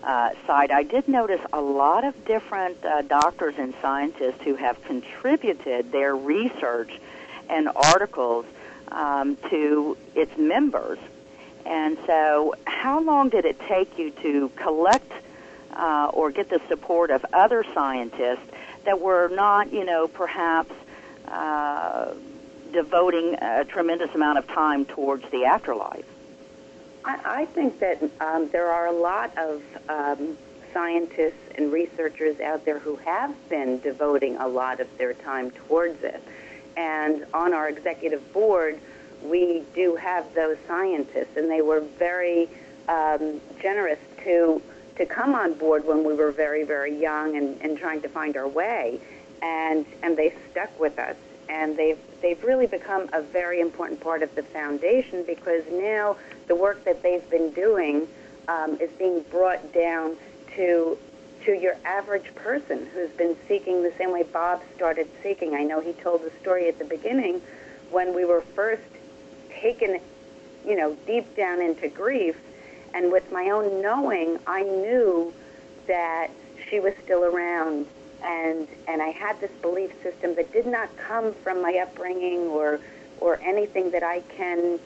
uh, 0.02 0.30
site, 0.46 0.70
I 0.70 0.82
did 0.82 1.08
notice 1.08 1.40
a 1.52 1.60
lot 1.60 2.04
of 2.04 2.24
different 2.24 2.82
uh, 2.84 3.02
doctors 3.02 3.54
and 3.58 3.74
scientists 3.82 4.40
who 4.42 4.54
have 4.56 4.82
contributed 4.84 5.92
their 5.92 6.16
research 6.16 6.90
and 7.48 7.68
articles 7.74 8.46
um, 8.88 9.36
to 9.50 9.96
its 10.14 10.36
members. 10.36 10.98
And 11.66 11.98
so, 12.06 12.54
how 12.66 13.00
long 13.00 13.28
did 13.28 13.44
it 13.44 13.60
take 13.68 13.98
you 13.98 14.10
to 14.22 14.48
collect 14.56 15.12
uh, 15.76 16.10
or 16.12 16.30
get 16.30 16.48
the 16.48 16.60
support 16.68 17.10
of 17.10 17.24
other 17.32 17.64
scientists 17.74 18.49
that 18.84 19.00
were 19.00 19.28
not, 19.28 19.72
you 19.72 19.84
know, 19.84 20.08
perhaps 20.08 20.72
uh, 21.28 22.14
devoting 22.72 23.36
a 23.40 23.64
tremendous 23.64 24.14
amount 24.14 24.38
of 24.38 24.46
time 24.48 24.84
towards 24.84 25.28
the 25.30 25.44
afterlife? 25.44 26.04
I, 27.04 27.42
I 27.42 27.44
think 27.46 27.80
that 27.80 28.02
um, 28.20 28.48
there 28.50 28.68
are 28.68 28.86
a 28.86 28.92
lot 28.92 29.36
of 29.38 29.62
um, 29.88 30.36
scientists 30.72 31.42
and 31.56 31.72
researchers 31.72 32.40
out 32.40 32.64
there 32.64 32.78
who 32.78 32.96
have 32.96 33.34
been 33.48 33.80
devoting 33.80 34.36
a 34.36 34.48
lot 34.48 34.80
of 34.80 34.88
their 34.98 35.14
time 35.14 35.50
towards 35.50 36.02
it. 36.02 36.22
And 36.76 37.26
on 37.34 37.52
our 37.52 37.68
executive 37.68 38.32
board, 38.32 38.80
we 39.22 39.64
do 39.74 39.96
have 39.96 40.32
those 40.34 40.56
scientists, 40.66 41.36
and 41.36 41.50
they 41.50 41.62
were 41.62 41.80
very 41.80 42.48
um, 42.88 43.40
generous 43.60 43.98
to 44.24 44.62
to 45.00 45.06
come 45.06 45.34
on 45.34 45.54
board 45.54 45.86
when 45.86 46.04
we 46.04 46.12
were 46.12 46.30
very, 46.30 46.62
very 46.62 46.94
young 46.94 47.34
and, 47.34 47.58
and 47.62 47.78
trying 47.78 48.02
to 48.02 48.08
find 48.08 48.36
our 48.36 48.46
way. 48.46 49.00
And 49.40 49.86
and 50.02 50.14
they 50.14 50.34
stuck 50.50 50.78
with 50.78 50.98
us, 50.98 51.16
and 51.48 51.74
they've 51.74 51.98
they've 52.20 52.42
really 52.44 52.66
become 52.66 53.08
a 53.14 53.22
very 53.22 53.60
important 53.60 53.98
part 54.00 54.22
of 54.22 54.34
the 54.34 54.42
foundation 54.42 55.24
because 55.26 55.64
now 55.72 56.18
the 56.46 56.54
work 56.54 56.84
that 56.84 57.02
they've 57.02 57.28
been 57.30 57.50
doing 57.52 58.06
um, 58.48 58.76
is 58.78 58.90
being 58.98 59.22
brought 59.30 59.72
down 59.72 60.18
to 60.56 60.98
to 61.46 61.52
your 61.52 61.76
average 61.86 62.34
person 62.34 62.86
who's 62.92 63.10
been 63.12 63.34
seeking 63.48 63.82
the 63.82 63.94
same 63.96 64.12
way 64.12 64.24
Bob 64.24 64.60
started 64.76 65.08
seeking. 65.22 65.54
I 65.54 65.62
know 65.62 65.80
he 65.80 65.94
told 65.94 66.22
the 66.22 66.32
story 66.42 66.68
at 66.68 66.78
the 66.78 66.84
beginning 66.84 67.40
when 67.90 68.14
we 68.14 68.26
were 68.26 68.42
first 68.54 68.82
taken, 69.48 69.98
you 70.66 70.76
know, 70.76 70.94
deep 71.06 71.34
down 71.34 71.62
into 71.62 71.88
grief, 71.88 72.36
and 72.94 73.12
with 73.12 73.30
my 73.32 73.50
own 73.50 73.82
knowing, 73.82 74.38
I 74.46 74.62
knew 74.62 75.32
that 75.86 76.30
she 76.68 76.80
was 76.80 76.94
still 77.04 77.24
around, 77.24 77.86
and 78.22 78.68
and 78.88 79.02
I 79.02 79.08
had 79.10 79.40
this 79.40 79.52
belief 79.62 79.90
system 80.02 80.34
that 80.36 80.52
did 80.52 80.66
not 80.66 80.88
come 80.96 81.34
from 81.42 81.62
my 81.62 81.78
upbringing 81.82 82.48
or 82.48 82.80
or 83.20 83.38
anything 83.40 83.90
that 83.90 84.02
I 84.02 84.20
can 84.36 84.78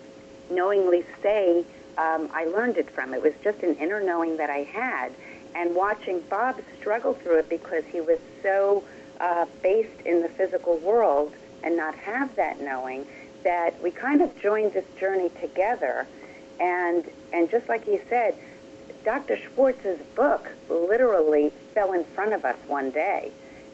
knowingly 0.51 1.05
say 1.23 1.65
um, 1.97 2.29
I 2.33 2.45
learned 2.47 2.77
it 2.77 2.91
from. 2.91 3.15
It 3.15 3.23
was 3.23 3.33
just 3.43 3.63
an 3.63 3.77
inner 3.77 4.03
knowing 4.03 4.37
that 4.39 4.51
I 4.51 4.65
had. 4.65 5.13
And 5.55 5.75
watching 5.75 6.21
Bob 6.29 6.61
struggle 6.81 7.15
through 7.15 7.39
it 7.39 7.49
because 7.49 7.85
he 7.85 8.01
was 8.01 8.19
so 8.43 8.83
uh, 9.21 9.47
based 9.63 10.01
in 10.05 10.23
the 10.23 10.29
physical 10.29 10.79
world 10.79 11.33
and 11.63 11.77
not 11.77 11.95
have 11.95 12.35
that 12.37 12.61
knowing, 12.61 13.07
that 13.45 13.81
we 13.83 13.91
kind 13.91 14.21
of 14.21 14.37
joined 14.41 14.73
this 14.73 14.85
journey 14.99 15.31
together. 15.41 16.07
And, 16.65 17.05
and 17.35 17.51
just 17.51 17.69
like 17.69 17.85
he 17.85 18.01
said, 18.09 18.35
Dr. 19.05 19.37
Schwartz's 19.37 20.01
book 20.17 20.49
literally 20.71 21.53
fell 21.75 21.93
in 21.93 22.05
front 22.05 22.33
of 22.33 22.47
us 22.47 22.57
one 22.67 22.91
day. 22.91 23.31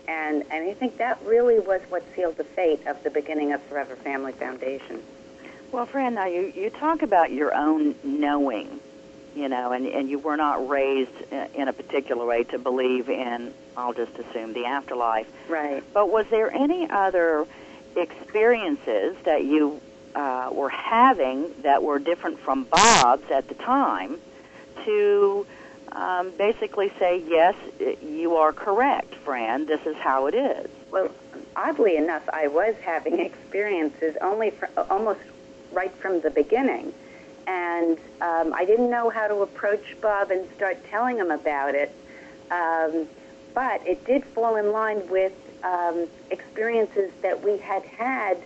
And, 0.08 0.42
and 0.50 0.68
I 0.68 0.74
think 0.74 0.98
that 0.98 1.20
really 1.24 1.60
was 1.60 1.80
what 1.88 2.02
sealed 2.16 2.36
the 2.36 2.42
fate 2.42 2.84
of 2.88 3.00
the 3.04 3.10
beginning 3.10 3.52
of 3.52 3.62
Forever 3.62 3.94
Family 3.94 4.32
Foundation. 4.32 5.04
Well, 5.70 5.86
Phran, 5.86 6.14
now 6.14 6.26
you, 6.26 6.52
you 6.52 6.68
talk 6.68 7.02
about 7.02 7.30
your 7.30 7.54
own 7.54 7.94
knowing, 8.02 8.80
you 9.36 9.48
know, 9.48 9.70
and, 9.70 9.86
and 9.86 10.10
you 10.10 10.18
were 10.18 10.36
not 10.36 10.68
raised 10.68 11.32
uh, 11.32 11.46
in 11.54 11.68
a 11.68 11.72
particular 11.72 12.26
way 12.26 12.42
to 12.44 12.58
believe 12.58 13.08
in, 13.08 13.54
I'll 13.76 13.94
just 13.94 14.18
assume, 14.18 14.52
the 14.52 14.64
afterlife. 14.64 15.28
Right. 15.48 15.84
But 15.94 16.10
was 16.10 16.26
there 16.28 16.52
any 16.52 16.90
other 16.90 17.46
experiences 17.94 19.16
that 19.24 19.44
you 19.44 19.80
uh, 20.14 20.50
were 20.52 20.68
having 20.68 21.52
that 21.62 21.82
were 21.82 21.98
different 21.98 22.38
from 22.40 22.64
Bob's 22.64 23.30
at 23.30 23.48
the 23.48 23.54
time 23.54 24.18
to 24.84 25.46
um, 25.92 26.30
basically 26.36 26.92
say, 26.98 27.22
yes, 27.26 27.54
you 28.02 28.36
are 28.36 28.52
correct, 28.52 29.14
Phran, 29.24 29.66
this 29.66 29.84
is 29.86 29.96
how 29.96 30.26
it 30.26 30.34
is? 30.34 30.70
Well, 30.90 31.10
oddly 31.56 31.96
enough, 31.96 32.28
I 32.32 32.48
was 32.48 32.74
having 32.82 33.18
experiences 33.20 34.16
only 34.20 34.50
for, 34.50 34.68
almost 34.90 35.20
right 35.72 35.94
from 35.96 36.20
the 36.20 36.30
beginning. 36.30 36.92
And 37.46 37.98
um, 38.20 38.52
I 38.54 38.64
didn't 38.64 38.90
know 38.90 39.10
how 39.10 39.26
to 39.26 39.42
approach 39.42 39.96
Bob 40.00 40.30
and 40.30 40.48
start 40.56 40.78
telling 40.90 41.16
him 41.16 41.30
about 41.30 41.74
it. 41.74 41.92
Um, 42.50 43.08
but 43.54 43.84
it 43.86 44.04
did 44.04 44.24
fall 44.24 44.56
in 44.56 44.70
line 44.72 45.08
with 45.08 45.32
um, 45.64 46.06
experiences 46.30 47.10
that 47.22 47.42
we 47.42 47.58
had 47.58 47.84
had 47.84 48.40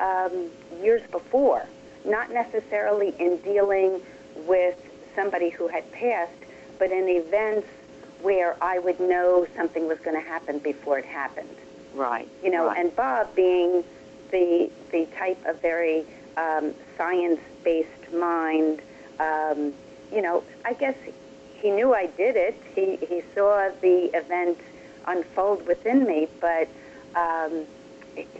um, 0.00 0.50
years 0.82 1.02
before, 1.10 1.66
not 2.04 2.30
necessarily 2.32 3.14
in 3.18 3.38
dealing 3.38 4.00
with 4.46 4.76
somebody 5.14 5.50
who 5.50 5.68
had 5.68 5.90
passed, 5.92 6.32
but 6.78 6.90
in 6.90 7.08
events 7.08 7.68
where 8.22 8.56
I 8.62 8.78
would 8.78 9.00
know 9.00 9.46
something 9.56 9.86
was 9.88 9.98
going 9.98 10.16
to 10.20 10.26
happen 10.26 10.58
before 10.58 10.98
it 10.98 11.04
happened. 11.04 11.56
Right. 11.94 12.28
You 12.42 12.50
know, 12.50 12.66
right. 12.66 12.78
and 12.78 12.94
Bob 12.96 13.34
being 13.34 13.84
the 14.30 14.70
the 14.90 15.06
type 15.16 15.44
of 15.46 15.60
very 15.60 16.04
um, 16.36 16.74
science-based 16.96 18.12
mind, 18.14 18.80
um, 19.20 19.74
you 20.10 20.22
know, 20.22 20.42
I 20.64 20.72
guess 20.72 20.96
he 21.60 21.70
knew 21.70 21.94
I 21.94 22.06
did 22.06 22.36
it. 22.36 22.60
He 22.74 22.96
he 22.96 23.22
saw 23.34 23.70
the 23.80 24.10
event 24.14 24.58
unfold 25.06 25.66
within 25.66 26.04
me, 26.06 26.28
but 26.40 26.68
um, 27.14 27.66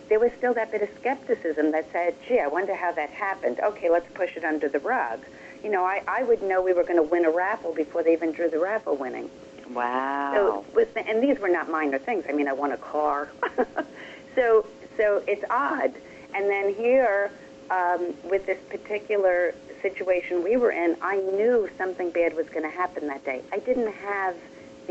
there 0.08 0.18
was 0.18 0.30
still 0.38 0.54
that 0.54 0.70
bit 0.70 0.82
of 0.82 0.88
skepticism 1.00 1.72
that 1.72 1.90
said, 1.92 2.14
"Gee, 2.26 2.40
I 2.40 2.46
wonder 2.46 2.74
how 2.74 2.92
that 2.92 3.10
happened." 3.10 3.60
Okay, 3.60 3.90
let's 3.90 4.10
push 4.14 4.36
it 4.36 4.44
under 4.44 4.68
the 4.68 4.80
rug. 4.80 5.20
You 5.62 5.70
know, 5.70 5.84
I, 5.84 6.02
I 6.08 6.22
would 6.24 6.42
know 6.42 6.60
we 6.60 6.72
were 6.72 6.82
going 6.82 6.96
to 6.96 7.02
win 7.02 7.24
a 7.24 7.30
raffle 7.30 7.72
before 7.72 8.02
they 8.02 8.12
even 8.12 8.32
drew 8.32 8.50
the 8.50 8.58
raffle 8.58 8.96
winning. 8.96 9.30
Wow. 9.70 10.32
So, 10.34 10.64
with 10.74 10.92
the, 10.94 11.06
and 11.08 11.22
these 11.22 11.38
were 11.38 11.48
not 11.48 11.70
minor 11.70 11.98
things. 11.98 12.24
I 12.28 12.32
mean, 12.32 12.48
I 12.48 12.52
won 12.52 12.72
a 12.72 12.76
car. 12.76 13.30
so, 14.34 14.66
so 14.96 15.22
it's 15.26 15.44
odd. 15.48 15.94
And 16.34 16.50
then 16.50 16.74
here, 16.74 17.30
um, 17.70 18.14
with 18.24 18.46
this 18.46 18.58
particular 18.68 19.54
situation 19.80 20.42
we 20.42 20.56
were 20.56 20.70
in, 20.70 20.96
I 21.00 21.16
knew 21.16 21.68
something 21.78 22.10
bad 22.10 22.34
was 22.34 22.48
going 22.48 22.62
to 22.62 22.76
happen 22.76 23.06
that 23.08 23.24
day. 23.24 23.42
I 23.52 23.58
didn't 23.58 23.92
have 23.92 24.36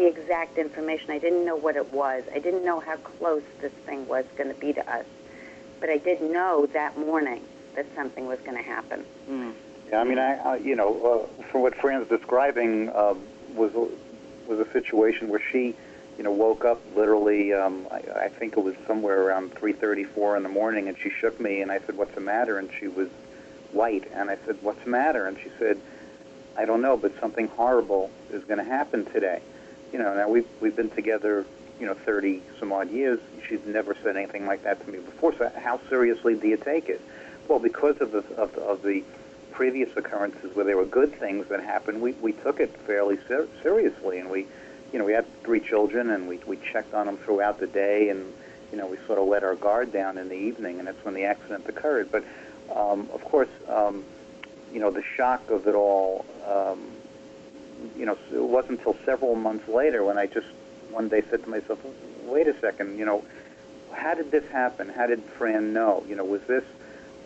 the 0.02 0.08
exact 0.08 0.58
information. 0.58 1.12
I 1.12 1.20
didn't 1.20 1.46
know 1.46 1.56
what 1.56 1.76
it 1.76 1.94
was. 1.94 2.24
I 2.34 2.40
didn't 2.40 2.66
know 2.66 2.80
how 2.80 2.98
close 2.98 3.44
this 3.60 3.72
thing 3.86 4.08
was 4.08 4.26
going 4.36 4.54
to 4.54 4.60
be 4.60 4.74
to 4.74 4.92
us. 4.92 5.06
But 5.80 5.90
I 5.90 5.98
did 5.98 6.22
know 6.22 6.68
that 6.74 6.98
morning 6.98 7.44
that 7.76 7.86
something 7.96 8.28
was 8.28 8.40
going 8.40 8.58
to 8.58 8.64
happen. 8.64 9.06
Mm. 9.30 9.54
Yeah, 9.90 10.02
I 10.02 10.04
mean, 10.04 10.18
I, 10.18 10.36
I 10.38 10.56
you 10.58 10.76
know, 10.76 11.28
uh, 11.40 11.44
from 11.52 11.62
what 11.62 11.76
Phran's 11.76 12.08
describing, 12.08 12.90
uh, 12.90 13.14
was 13.54 13.74
was 14.48 14.60
a 14.60 14.72
situation 14.72 15.30
where 15.30 15.42
she, 15.52 15.76
you 16.18 16.24
know, 16.24 16.32
woke 16.32 16.66
up 16.66 16.82
literally. 16.96 17.54
Um, 17.54 17.88
I, 17.92 18.26
I 18.26 18.30
think 18.30 18.58
it 18.58 18.62
was 18.62 18.76
somewhere 18.88 19.22
around 19.22 19.54
3:34 19.56 20.38
in 20.38 20.44
the 20.44 20.50
morning, 20.50 20.88
and 20.88 20.98
she 20.98 21.10
shook 21.10 21.40
me, 21.40 21.62
and 21.62 21.72
I 21.72 21.80
said, 21.80 21.96
"What's 21.96 22.16
the 22.16 22.22
matter?" 22.22 22.58
And 22.58 22.70
she 22.80 22.88
was 22.88 23.10
white, 23.72 24.10
and 24.14 24.30
I 24.32 24.38
said, 24.46 24.58
"What's 24.62 24.84
the 24.84 24.90
matter?" 24.90 25.28
And 25.28 25.38
she 25.38 25.52
said, 25.60 25.80
"I 26.58 26.66
don't 26.66 26.82
know, 26.82 26.98
but 26.98 27.12
something 27.20 27.50
horrible 27.50 28.10
is 28.32 28.44
going 28.46 28.60
to 28.60 28.70
happen 28.70 29.06
today." 29.06 29.42
You 29.92 30.00
know, 30.00 30.14
now 30.16 30.30
we've 30.30 30.48
we've 30.60 30.76
been 30.76 30.90
together, 30.90 31.46
you 31.80 31.86
know, 31.86 31.94
30 31.94 32.42
some 32.60 32.72
odd 32.72 32.90
years. 32.92 33.20
She's 33.48 33.66
never 33.66 33.96
said 34.04 34.16
anything 34.16 34.46
like 34.46 34.64
that 34.64 34.84
to 34.86 34.92
me 34.92 35.00
before. 35.00 35.36
So 35.38 35.52
how 35.58 35.80
seriously 35.90 36.36
do 36.36 36.48
you 36.48 36.58
take 36.58 36.90
it? 36.90 37.02
Well, 37.48 37.60
because 37.60 38.00
of 38.00 38.12
the 38.12 38.20
of 38.36 38.54
the, 38.56 38.62
of 38.62 38.84
the 38.84 39.04
previous 39.52 39.96
occurrences 39.98 40.56
where 40.56 40.66
there 40.66 40.78
were 40.78 40.86
good 40.86 41.14
things 41.20 41.48
that 41.50 41.62
happened, 41.62 42.02
we, 42.02 42.14
we 42.14 42.32
took 42.32 42.60
it 42.60 42.76
fairly 42.88 43.20
ser- 43.28 43.50
seriously, 43.62 44.18
and 44.18 44.30
we, 44.30 44.48
you 44.94 45.00
know, 45.00 45.06
we 45.06 45.12
had 45.12 45.26
three 45.44 45.60
children, 45.60 46.10
and 46.10 46.28
we 46.28 46.38
we 46.48 46.58
checked 46.58 46.94
on 46.94 47.06
them 47.06 47.18
throughout 47.18 47.60
the 47.60 47.68
day, 47.68 48.10
and 48.10 48.34
you 48.72 48.78
know, 48.78 48.88
we 48.88 48.98
sort 49.06 49.20
of 49.20 49.28
let 49.28 49.44
our 49.44 49.56
guard 49.56 49.92
down 49.92 50.18
in 50.18 50.30
the 50.30 50.36
evening, 50.36 50.80
and 50.80 50.88
that's 50.88 51.04
when 51.04 51.14
the 51.14 51.26
accident 51.26 51.68
occurred. 51.68 52.10
But 52.12 52.24
um, 52.74 53.10
of 53.14 53.24
course, 53.26 53.50
um, 53.68 54.06
you 54.74 54.80
know, 54.80 54.92
the 54.92 55.04
shock 55.04 55.50
of 55.50 55.68
it 55.68 55.76
all. 55.76 56.26
Um, 56.48 56.80
you 57.98 58.06
know, 58.06 58.18
it 58.34 58.44
wasn't 58.44 58.80
until 58.80 58.96
several 59.06 59.36
months 59.36 59.68
later 59.68 60.04
when 60.04 60.18
I 60.18 60.28
just 60.28 60.48
one 60.90 61.08
day 61.08 61.24
said 61.30 61.44
to 61.44 61.50
myself, 61.50 61.80
"Wait 62.26 62.48
a 62.48 62.60
second, 62.60 62.98
you 62.98 63.06
know, 63.06 63.24
how 63.94 64.14
did 64.14 64.32
this 64.32 64.48
happen? 64.52 64.90
How 64.90 65.08
did 65.08 65.24
Phran 65.38 65.74
know? 65.74 66.04
You 66.08 66.16
know, 66.16 66.26
was 66.26 66.42
this 66.44 66.64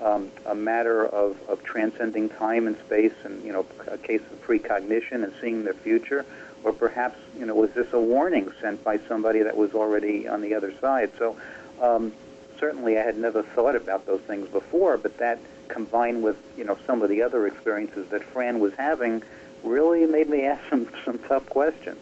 um, 0.01 0.31
a 0.45 0.55
matter 0.55 1.05
of, 1.05 1.37
of 1.47 1.63
transcending 1.63 2.29
time 2.29 2.67
and 2.67 2.77
space, 2.79 3.13
and 3.23 3.43
you 3.43 3.51
know, 3.53 3.65
a 3.87 3.97
case 3.97 4.21
of 4.31 4.41
precognition 4.41 5.23
and 5.23 5.33
seeing 5.41 5.63
the 5.63 5.73
future, 5.73 6.25
or 6.63 6.73
perhaps 6.73 7.17
you 7.37 7.45
know, 7.45 7.55
was 7.55 7.71
this 7.71 7.91
a 7.93 7.99
warning 7.99 8.51
sent 8.61 8.83
by 8.83 8.99
somebody 9.07 9.41
that 9.41 9.55
was 9.55 9.73
already 9.73 10.27
on 10.27 10.41
the 10.41 10.53
other 10.53 10.73
side? 10.79 11.11
So, 11.17 11.37
um, 11.81 12.11
certainly, 12.59 12.97
I 12.97 13.03
had 13.03 13.17
never 13.17 13.43
thought 13.43 13.75
about 13.75 14.05
those 14.05 14.21
things 14.21 14.49
before, 14.49 14.97
but 14.97 15.17
that 15.17 15.39
combined 15.67 16.23
with 16.23 16.37
you 16.57 16.63
know 16.63 16.77
some 16.85 17.01
of 17.01 17.09
the 17.09 17.21
other 17.21 17.47
experiences 17.47 18.07
that 18.09 18.21
Phran 18.33 18.59
was 18.59 18.73
having 18.75 19.23
really 19.65 20.05
made 20.05 20.29
me 20.29 20.45
ask 20.45 20.61
some 20.69 20.87
some 21.03 21.19
tough 21.19 21.47
questions. 21.49 21.99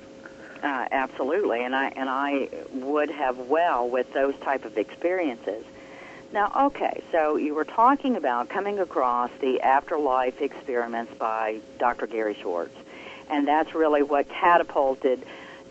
Uh, 0.62 0.88
absolutely, 0.92 1.64
and 1.64 1.76
I 1.76 1.88
and 1.90 2.10
I 2.10 2.50
would 2.72 3.10
have 3.10 3.38
well 3.38 3.90
with 3.90 4.12
those 4.14 4.36
type 4.40 4.66
of 4.66 4.78
experiences. 4.78 5.66
Now, 6.32 6.52
okay, 6.68 7.04
so 7.12 7.36
you 7.36 7.54
were 7.54 7.66
talking 7.66 8.16
about 8.16 8.50
coming 8.50 8.80
across 8.80 9.30
the 9.40 9.62
afterlife 9.62 10.42
experiments 10.42 11.14
by 11.20 11.60
Dr. 11.78 12.08
Gary 12.08 12.36
Schwartz, 12.42 12.76
and 13.30 13.48
that's 13.48 13.76
really 13.76 14.02
what 14.02 14.28
catapulted 14.30 15.24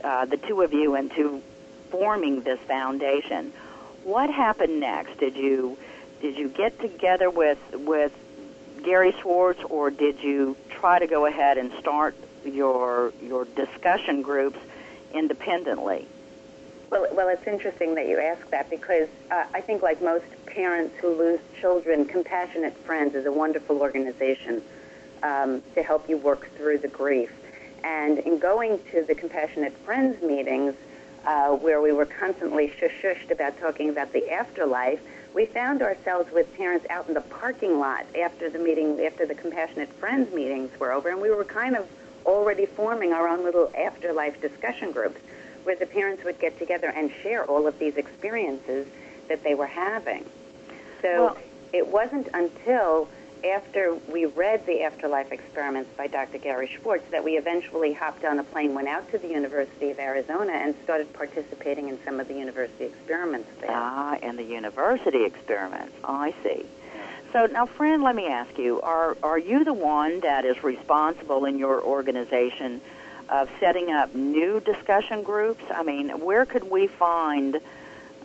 uh, 0.04 0.24
the 0.26 0.36
two 0.36 0.62
of 0.62 0.72
you 0.72 0.94
into 0.94 1.42
forming 1.90 2.42
this 2.42 2.60
foundation. 2.60 3.52
What 4.04 4.30
happened 4.30 4.78
next? 4.78 5.18
Did 5.18 5.36
you 5.36 5.76
did 6.20 6.36
you 6.36 6.48
get 6.48 6.78
together 6.80 7.28
with 7.28 7.58
with 7.72 8.12
Gary 8.82 9.14
Schwartz, 9.20 9.60
or 9.68 9.90
did 9.90 10.22
you 10.22 10.56
try 10.70 10.98
to 10.98 11.06
go 11.06 11.26
ahead 11.26 11.58
and 11.58 11.72
start 11.78 12.14
your 12.44 13.12
your 13.22 13.44
discussion 13.44 14.22
groups 14.22 14.58
independently? 15.14 16.06
Well, 16.90 17.06
well, 17.12 17.28
it's 17.28 17.46
interesting 17.46 17.94
that 17.94 18.06
you 18.06 18.18
ask 18.18 18.50
that 18.50 18.68
because 18.68 19.08
uh, 19.30 19.44
I 19.54 19.60
think, 19.62 19.82
like 19.82 20.02
most 20.02 20.26
parents 20.46 20.94
who 21.00 21.16
lose 21.16 21.40
children, 21.60 22.04
Compassionate 22.04 22.76
Friends 22.84 23.14
is 23.14 23.24
a 23.24 23.32
wonderful 23.32 23.80
organization 23.80 24.62
um, 25.22 25.62
to 25.74 25.82
help 25.82 26.08
you 26.08 26.18
work 26.18 26.54
through 26.56 26.78
the 26.78 26.88
grief. 26.88 27.30
And 27.82 28.18
in 28.18 28.38
going 28.38 28.78
to 28.90 29.02
the 29.02 29.14
Compassionate 29.14 29.76
Friends 29.78 30.22
meetings, 30.22 30.74
uh, 31.24 31.50
where 31.50 31.80
we 31.80 31.92
were 31.92 32.04
constantly 32.04 32.72
shush-shushed 32.78 33.30
about 33.30 33.58
talking 33.58 33.88
about 33.88 34.12
the 34.12 34.30
afterlife, 34.30 35.00
we 35.34 35.46
found 35.46 35.82
ourselves 35.82 36.30
with 36.32 36.52
parents 36.56 36.86
out 36.90 37.08
in 37.08 37.14
the 37.14 37.20
parking 37.20 37.78
lot 37.78 38.04
after 38.20 38.50
the 38.50 38.58
meeting, 38.58 39.00
after 39.04 39.26
the 39.26 39.34
Compassionate 39.34 39.92
Friends 39.94 40.32
meetings 40.34 40.70
were 40.78 40.92
over, 40.92 41.08
and 41.08 41.20
we 41.20 41.30
were 41.30 41.44
kind 41.44 41.76
of 41.76 41.88
already 42.26 42.66
forming 42.66 43.12
our 43.12 43.26
own 43.26 43.42
little 43.42 43.70
afterlife 43.76 44.40
discussion 44.40 44.92
groups 44.92 45.20
where 45.64 45.76
the 45.76 45.86
parents 45.86 46.24
would 46.24 46.38
get 46.38 46.58
together 46.58 46.88
and 46.88 47.10
share 47.22 47.44
all 47.44 47.66
of 47.66 47.78
these 47.78 47.96
experiences 47.96 48.86
that 49.28 49.42
they 49.42 49.54
were 49.54 49.66
having. 49.66 50.24
So 51.00 51.24
Well- 51.24 51.38
it 51.72 51.86
wasn't 51.88 52.28
until 52.34 53.08
after 53.44 53.94
we 54.10 54.26
read 54.26 54.64
the 54.66 54.82
afterlife 54.82 55.32
experiments 55.32 55.90
by 55.96 56.06
Dr. 56.06 56.38
Gary 56.38 56.68
Schwartz 56.68 57.04
that 57.10 57.24
we 57.24 57.32
eventually 57.36 57.92
hopped 57.92 58.24
on 58.24 58.38
a 58.38 58.44
plane, 58.44 58.74
went 58.74 58.88
out 58.88 59.10
to 59.12 59.18
the 59.18 59.28
University 59.28 59.90
of 59.90 59.98
Arizona, 59.98 60.52
and 60.52 60.74
started 60.84 61.12
participating 61.12 61.88
in 61.88 61.98
some 62.04 62.20
of 62.20 62.28
the 62.28 62.34
university 62.34 62.84
experiments 62.84 63.48
there. 63.60 63.70
Ah, 63.70 64.16
and 64.22 64.38
the 64.38 64.44
university 64.44 65.24
experiments. 65.24 65.94
I 66.04 66.34
see. 66.42 66.66
So 67.32 67.46
now, 67.46 67.66
Phran, 67.66 68.02
let 68.02 68.14
me 68.14 68.26
ask 68.26 68.58
you: 68.58 68.80
Are 68.82 69.16
are 69.22 69.38
you 69.38 69.64
the 69.64 69.72
one 69.72 70.20
that 70.20 70.44
is 70.44 70.62
responsible 70.62 71.44
in 71.46 71.58
your 71.58 71.82
organization 71.82 72.80
of 73.28 73.48
setting 73.58 73.90
up 73.90 74.14
new 74.14 74.60
discussion 74.60 75.22
groups? 75.22 75.64
I 75.74 75.82
mean, 75.82 76.20
where 76.20 76.44
could 76.44 76.70
we 76.70 76.86
find 76.86 77.58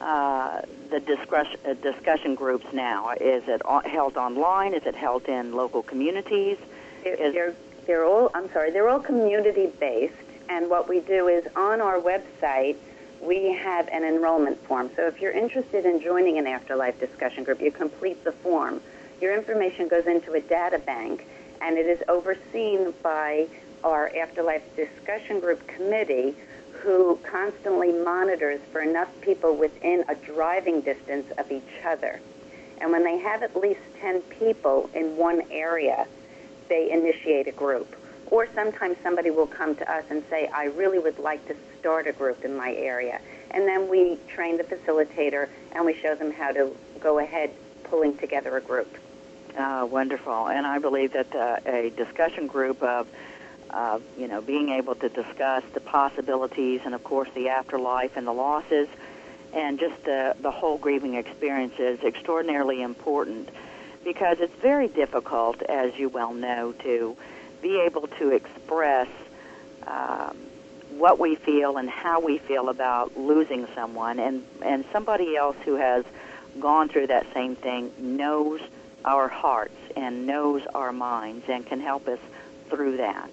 uh, 0.01 0.61
the 0.89 0.99
discussion 0.99 1.59
uh, 1.65 1.73
discussion 1.75 2.35
groups 2.35 2.65
now? 2.73 3.11
Is 3.11 3.43
it 3.47 3.61
o- 3.65 3.79
held 3.79 4.17
online? 4.17 4.73
Is 4.73 4.83
it 4.85 4.95
held 4.95 5.25
in 5.25 5.53
local 5.53 5.83
communities? 5.83 6.57
They're, 7.03 7.15
Is- 7.15 7.33
they're, 7.33 7.55
they're 7.85 8.05
all, 8.05 8.29
I'm 8.33 8.51
sorry, 8.51 8.71
they're 8.71 8.89
all 8.89 8.99
community 8.99 9.67
based, 9.79 10.13
and 10.49 10.69
what 10.69 10.87
we 10.89 10.99
do 10.99 11.27
is 11.27 11.45
on 11.55 11.81
our 11.81 11.99
website, 11.99 12.75
we 13.21 13.51
have 13.53 13.87
an 13.89 14.03
enrollment 14.03 14.63
form. 14.67 14.89
So 14.95 15.07
if 15.07 15.21
you're 15.21 15.31
interested 15.31 15.85
in 15.85 16.01
joining 16.01 16.37
an 16.37 16.47
afterlife 16.47 16.99
discussion 16.99 17.43
group, 17.43 17.61
you 17.61 17.71
complete 17.71 18.23
the 18.23 18.31
form. 18.31 18.81
Your 19.21 19.33
information 19.35 19.87
goes 19.87 20.05
into 20.05 20.33
a 20.33 20.41
data 20.41 20.79
bank, 20.79 21.25
and 21.61 21.77
it 21.77 21.87
is 21.87 21.99
overseen 22.07 22.93
by 23.01 23.47
our 23.83 24.11
afterlife 24.15 24.63
discussion 24.75 25.39
group 25.39 25.65
committee 25.67 26.35
who 26.81 27.19
constantly 27.23 27.91
monitors 27.91 28.59
for 28.71 28.81
enough 28.81 29.09
people 29.21 29.55
within 29.55 30.03
a 30.07 30.15
driving 30.15 30.81
distance 30.81 31.31
of 31.37 31.51
each 31.51 31.63
other. 31.85 32.19
And 32.79 32.91
when 32.91 33.03
they 33.03 33.17
have 33.17 33.43
at 33.43 33.55
least 33.55 33.79
10 33.99 34.21
people 34.21 34.89
in 34.93 35.17
one 35.17 35.41
area, 35.51 36.07
they 36.69 36.91
initiate 36.91 37.47
a 37.47 37.51
group. 37.51 37.95
Or 38.27 38.47
sometimes 38.53 38.97
somebody 39.01 39.31
will 39.31 39.47
come 39.47 39.75
to 39.75 39.91
us 39.91 40.03
and 40.09 40.23
say, 40.29 40.47
I 40.53 40.65
really 40.65 40.99
would 40.99 41.17
like 41.17 41.45
to 41.47 41.55
start 41.79 42.07
a 42.07 42.11
group 42.11 42.43
in 42.43 42.55
my 42.55 42.73
area. 42.73 43.19
And 43.51 43.67
then 43.67 43.87
we 43.87 44.17
train 44.27 44.57
the 44.57 44.63
facilitator 44.63 45.47
and 45.71 45.85
we 45.85 45.93
show 46.01 46.13
them 46.15 46.31
how 46.31 46.51
to 46.51 46.75
go 46.99 47.19
ahead 47.19 47.51
pulling 47.85 48.17
together 48.17 48.57
a 48.57 48.61
group. 48.61 48.93
Ah, 49.57 49.85
wonderful. 49.85 50.49
And 50.49 50.67
I 50.67 50.77
believe 50.77 51.13
that 51.13 51.33
uh, 51.33 51.57
a 51.65 51.89
discussion 51.91 52.47
group 52.47 52.83
of, 52.83 53.07
uh, 53.71 53.99
you 54.17 54.27
know, 54.27 54.41
being 54.41 54.69
able 54.69 54.95
to 54.95 55.09
discuss 55.09 55.63
the 55.73 55.79
possibilities 55.79 56.81
and, 56.85 56.93
of 56.95 57.03
course, 57.03 57.29
the 57.35 57.49
afterlife 57.49 58.17
and 58.17 58.25
the 58.25 58.33
losses 58.33 58.87
and 59.53 59.79
just 59.79 60.03
the, 60.03 60.35
the 60.41 60.51
whole 60.51 60.77
grieving 60.77 61.15
experience 61.15 61.73
is 61.79 61.99
extraordinarily 62.03 62.81
important 62.81 63.49
because 64.03 64.37
it's 64.39 64.55
very 64.61 64.87
difficult, 64.87 65.61
as 65.63 65.95
you 65.97 66.09
well 66.09 66.33
know, 66.33 66.71
to 66.71 67.17
be 67.61 67.79
able 67.81 68.07
to 68.07 68.29
express 68.31 69.07
um, 69.85 70.37
what 70.91 71.19
we 71.19 71.35
feel 71.35 71.77
and 71.77 71.89
how 71.89 72.19
we 72.19 72.37
feel 72.37 72.69
about 72.69 73.17
losing 73.17 73.67
someone. 73.75 74.19
And, 74.19 74.45
and 74.63 74.85
somebody 74.91 75.35
else 75.35 75.57
who 75.65 75.75
has 75.75 76.05
gone 76.59 76.89
through 76.89 77.07
that 77.07 77.25
same 77.33 77.55
thing 77.55 77.91
knows 77.97 78.61
our 79.05 79.27
hearts 79.27 79.77
and 79.95 80.27
knows 80.27 80.61
our 80.73 80.91
minds 80.91 81.45
and 81.47 81.65
can 81.65 81.79
help 81.79 82.07
us 82.07 82.19
through 82.69 82.97
that. 82.97 83.29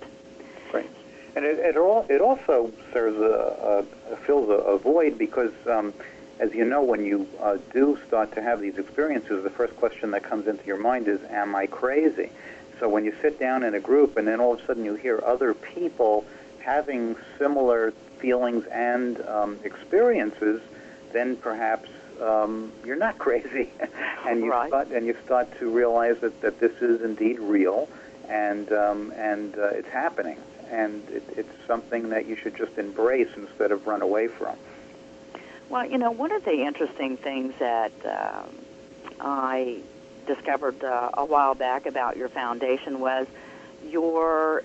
Right. 0.72 0.90
And 1.36 1.44
it, 1.44 1.58
it, 1.58 1.76
all, 1.76 2.06
it 2.08 2.20
also 2.20 2.72
serves 2.92 3.18
a, 3.18 3.84
a 4.12 4.16
fills 4.18 4.48
a, 4.50 4.52
a 4.52 4.78
void 4.78 5.18
because, 5.18 5.52
um, 5.68 5.92
as 6.38 6.52
you 6.54 6.64
know, 6.64 6.82
when 6.82 7.04
you 7.04 7.28
uh, 7.40 7.58
do 7.72 7.98
start 8.06 8.32
to 8.34 8.42
have 8.42 8.60
these 8.60 8.76
experiences, 8.78 9.42
the 9.42 9.50
first 9.50 9.74
question 9.76 10.10
that 10.12 10.22
comes 10.22 10.46
into 10.46 10.64
your 10.64 10.78
mind 10.78 11.08
is, 11.08 11.20
"Am 11.30 11.54
I 11.56 11.66
crazy?" 11.66 12.30
So 12.80 12.88
when 12.88 13.04
you 13.04 13.14
sit 13.22 13.38
down 13.38 13.62
in 13.62 13.74
a 13.74 13.80
group 13.80 14.16
and 14.16 14.26
then 14.26 14.40
all 14.40 14.54
of 14.54 14.60
a 14.60 14.66
sudden 14.66 14.84
you 14.84 14.94
hear 14.94 15.20
other 15.24 15.54
people 15.54 16.24
having 16.60 17.16
similar 17.38 17.92
feelings 18.18 18.64
and 18.66 19.20
um, 19.28 19.58
experiences, 19.64 20.60
then 21.12 21.36
perhaps 21.36 21.88
um, 22.22 22.72
you're 22.84 22.96
not 22.96 23.18
crazy, 23.26 23.70
and 24.26 24.40
you 24.40 24.50
Right. 24.50 24.68
start 24.68 24.88
and 24.88 25.06
you 25.06 25.16
start 25.24 25.48
to 25.58 25.68
realize 25.70 26.18
that, 26.20 26.40
that 26.42 26.60
this 26.60 26.72
is 26.80 27.02
indeed 27.02 27.38
real, 27.40 27.88
and 28.28 28.72
um, 28.72 29.12
and 29.16 29.56
uh, 29.56 29.66
it's 29.68 29.88
happening, 29.88 30.38
and 30.74 31.08
it, 31.08 31.22
it's 31.36 31.66
something 31.66 32.10
that 32.10 32.26
you 32.26 32.36
should 32.36 32.56
just 32.56 32.76
embrace 32.78 33.28
instead 33.36 33.70
of 33.70 33.86
run 33.86 34.02
away 34.02 34.26
from. 34.28 34.56
Well, 35.68 35.88
you 35.88 35.98
know, 35.98 36.10
one 36.10 36.32
of 36.32 36.44
the 36.44 36.64
interesting 36.64 37.16
things 37.16 37.54
that 37.58 37.92
um, 38.04 38.50
I 39.20 39.78
discovered 40.26 40.82
uh, 40.82 41.10
a 41.14 41.24
while 41.24 41.54
back 41.54 41.86
about 41.86 42.16
your 42.16 42.28
foundation 42.28 43.00
was 43.00 43.26
your 43.88 44.62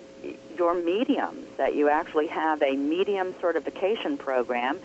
your 0.57 0.73
mediums 0.73 1.47
that 1.55 1.75
you 1.75 1.87
actually 1.87 2.27
have 2.27 2.61
a 2.61 2.75
medium 2.75 3.33
certification 3.39 4.17
program 4.17 4.77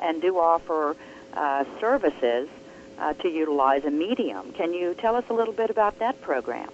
and 0.00 0.20
do 0.20 0.38
offer 0.38 0.94
uh, 1.32 1.64
services 1.80 2.48
uh, 2.98 3.14
to 3.14 3.28
utilize 3.28 3.84
a 3.84 3.90
medium. 3.90 4.52
Can 4.52 4.74
you 4.74 4.94
tell 4.94 5.16
us 5.16 5.24
a 5.30 5.32
little 5.32 5.54
bit 5.54 5.70
about 5.70 5.98
that 6.00 6.20
program? 6.20 6.68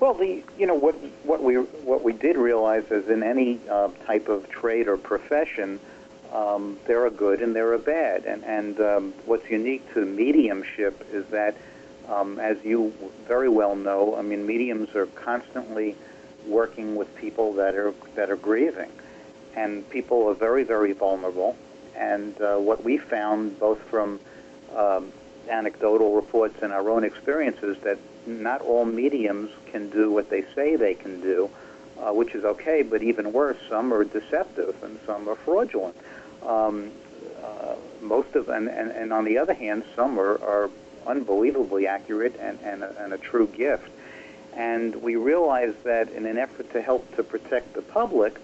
Well, 0.00 0.14
the 0.14 0.42
you 0.58 0.66
know 0.66 0.74
what 0.74 0.94
what 1.24 1.42
we 1.42 1.56
what 1.56 2.02
we 2.02 2.12
did 2.12 2.36
realize 2.36 2.84
is 2.90 3.08
in 3.08 3.22
any 3.22 3.60
uh, 3.70 3.88
type 4.06 4.28
of 4.28 4.48
trade 4.50 4.88
or 4.88 4.96
profession, 4.96 5.80
um, 6.32 6.78
there 6.86 7.04
are 7.06 7.10
good 7.10 7.40
and 7.40 7.54
there 7.54 7.72
are 7.72 7.78
bad, 7.78 8.24
and 8.24 8.44
and 8.44 8.80
um, 8.80 9.14
what's 9.24 9.48
unique 9.50 9.84
to 9.94 10.04
mediumship 10.04 11.06
is 11.12 11.24
that 11.30 11.54
Um, 12.04 12.38
as 12.38 12.58
you 12.62 12.92
very 13.26 13.48
well 13.48 13.74
know, 13.76 14.14
I 14.20 14.22
mean, 14.22 14.44
mediums 14.44 14.94
are 14.94 15.08
constantly 15.24 15.96
working 16.46 16.98
with 16.98 17.08
people 17.16 17.54
that 17.54 17.74
are 17.74 17.94
that 18.14 18.28
are 18.28 18.36
grieving, 18.36 18.92
and 19.56 19.88
people 19.88 20.28
are 20.28 20.36
very, 20.36 20.64
very 20.64 20.92
vulnerable. 20.92 21.56
And 21.96 22.38
uh, 22.42 22.58
what 22.58 22.84
we 22.84 22.98
found, 22.98 23.58
both 23.58 23.80
from 23.88 24.20
um, 24.76 25.12
anecdotal 25.48 26.14
reports 26.14 26.56
and 26.62 26.72
our 26.74 26.90
own 26.90 27.04
experiences, 27.04 27.78
that 27.86 27.98
not 28.26 28.60
all 28.62 28.84
mediums 28.84 29.50
can 29.66 29.90
do 29.90 30.10
what 30.10 30.30
they 30.30 30.44
say 30.54 30.76
they 30.76 30.94
can 30.94 31.20
do, 31.20 31.50
uh, 32.00 32.12
which 32.12 32.34
is 32.34 32.44
okay. 32.44 32.82
But 32.82 33.02
even 33.02 33.32
worse, 33.32 33.58
some 33.68 33.92
are 33.92 34.04
deceptive 34.04 34.82
and 34.82 34.98
some 35.06 35.28
are 35.28 35.36
fraudulent. 35.36 35.96
Um, 36.42 36.90
uh, 37.42 37.76
most 38.00 38.34
of 38.34 38.48
and, 38.48 38.68
and, 38.68 38.90
and 38.90 39.12
on 39.12 39.24
the 39.24 39.38
other 39.38 39.54
hand, 39.54 39.84
some 39.94 40.18
are, 40.18 40.42
are 40.42 40.70
unbelievably 41.06 41.86
accurate 41.86 42.36
and, 42.40 42.58
and, 42.62 42.82
a, 42.82 43.04
and 43.04 43.12
a 43.12 43.18
true 43.18 43.46
gift. 43.46 43.88
And 44.54 44.94
we 45.02 45.16
realized 45.16 45.82
that 45.84 46.10
in 46.10 46.26
an 46.26 46.38
effort 46.38 46.72
to 46.72 46.80
help 46.80 47.14
to 47.16 47.22
protect 47.22 47.74
the 47.74 47.82
public, 47.82 48.38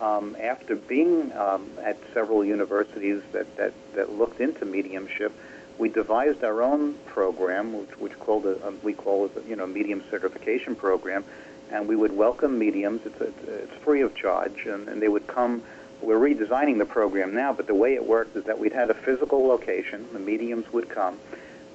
um, 0.00 0.36
after 0.40 0.76
being 0.76 1.32
um, 1.32 1.68
at 1.82 1.98
several 2.14 2.44
universities 2.44 3.22
that, 3.32 3.56
that, 3.56 3.72
that 3.94 4.12
looked 4.12 4.40
into 4.40 4.64
mediumship, 4.64 5.32
we 5.80 5.88
devised 5.88 6.44
our 6.44 6.62
own 6.62 6.94
program, 7.06 7.72
which, 7.72 7.98
which 7.98 8.20
called 8.20 8.44
a, 8.44 8.68
um, 8.68 8.78
we 8.82 8.92
call 8.92 9.24
it, 9.24 9.32
you 9.48 9.56
know, 9.56 9.66
medium 9.66 10.04
certification 10.10 10.76
program, 10.76 11.24
and 11.72 11.88
we 11.88 11.96
would 11.96 12.14
welcome 12.14 12.58
mediums. 12.58 13.00
It's, 13.06 13.20
a, 13.20 13.32
it's 13.48 13.74
free 13.82 14.02
of 14.02 14.14
charge, 14.14 14.66
and, 14.66 14.88
and 14.88 15.00
they 15.00 15.08
would 15.08 15.26
come. 15.26 15.62
We're 16.02 16.18
redesigning 16.18 16.76
the 16.78 16.84
program 16.84 17.34
now, 17.34 17.54
but 17.54 17.66
the 17.66 17.74
way 17.74 17.94
it 17.94 18.06
worked 18.06 18.36
is 18.36 18.44
that 18.44 18.58
we'd 18.58 18.74
had 18.74 18.90
a 18.90 18.94
physical 18.94 19.46
location. 19.46 20.06
The 20.12 20.18
mediums 20.18 20.70
would 20.70 20.90
come. 20.90 21.18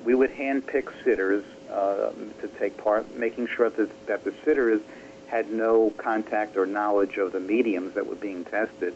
We 0.03 0.13
would 0.13 0.31
handpick 0.31 0.87
sitters 1.03 1.43
uh, 1.71 2.11
to 2.41 2.47
take 2.59 2.77
part, 2.77 3.15
making 3.15 3.47
sure 3.47 3.71
that, 3.71 4.05
that 4.05 4.23
the 4.23 4.35
sitters 4.43 4.81
had 5.27 5.51
no 5.51 5.89
contact 5.97 6.57
or 6.57 6.67
knowledge 6.67 7.17
of 7.17 7.31
the 7.31 7.39
mediums 7.39 7.95
that 7.95 8.05
were 8.05 8.15
being 8.15 8.45
tested. 8.45 8.93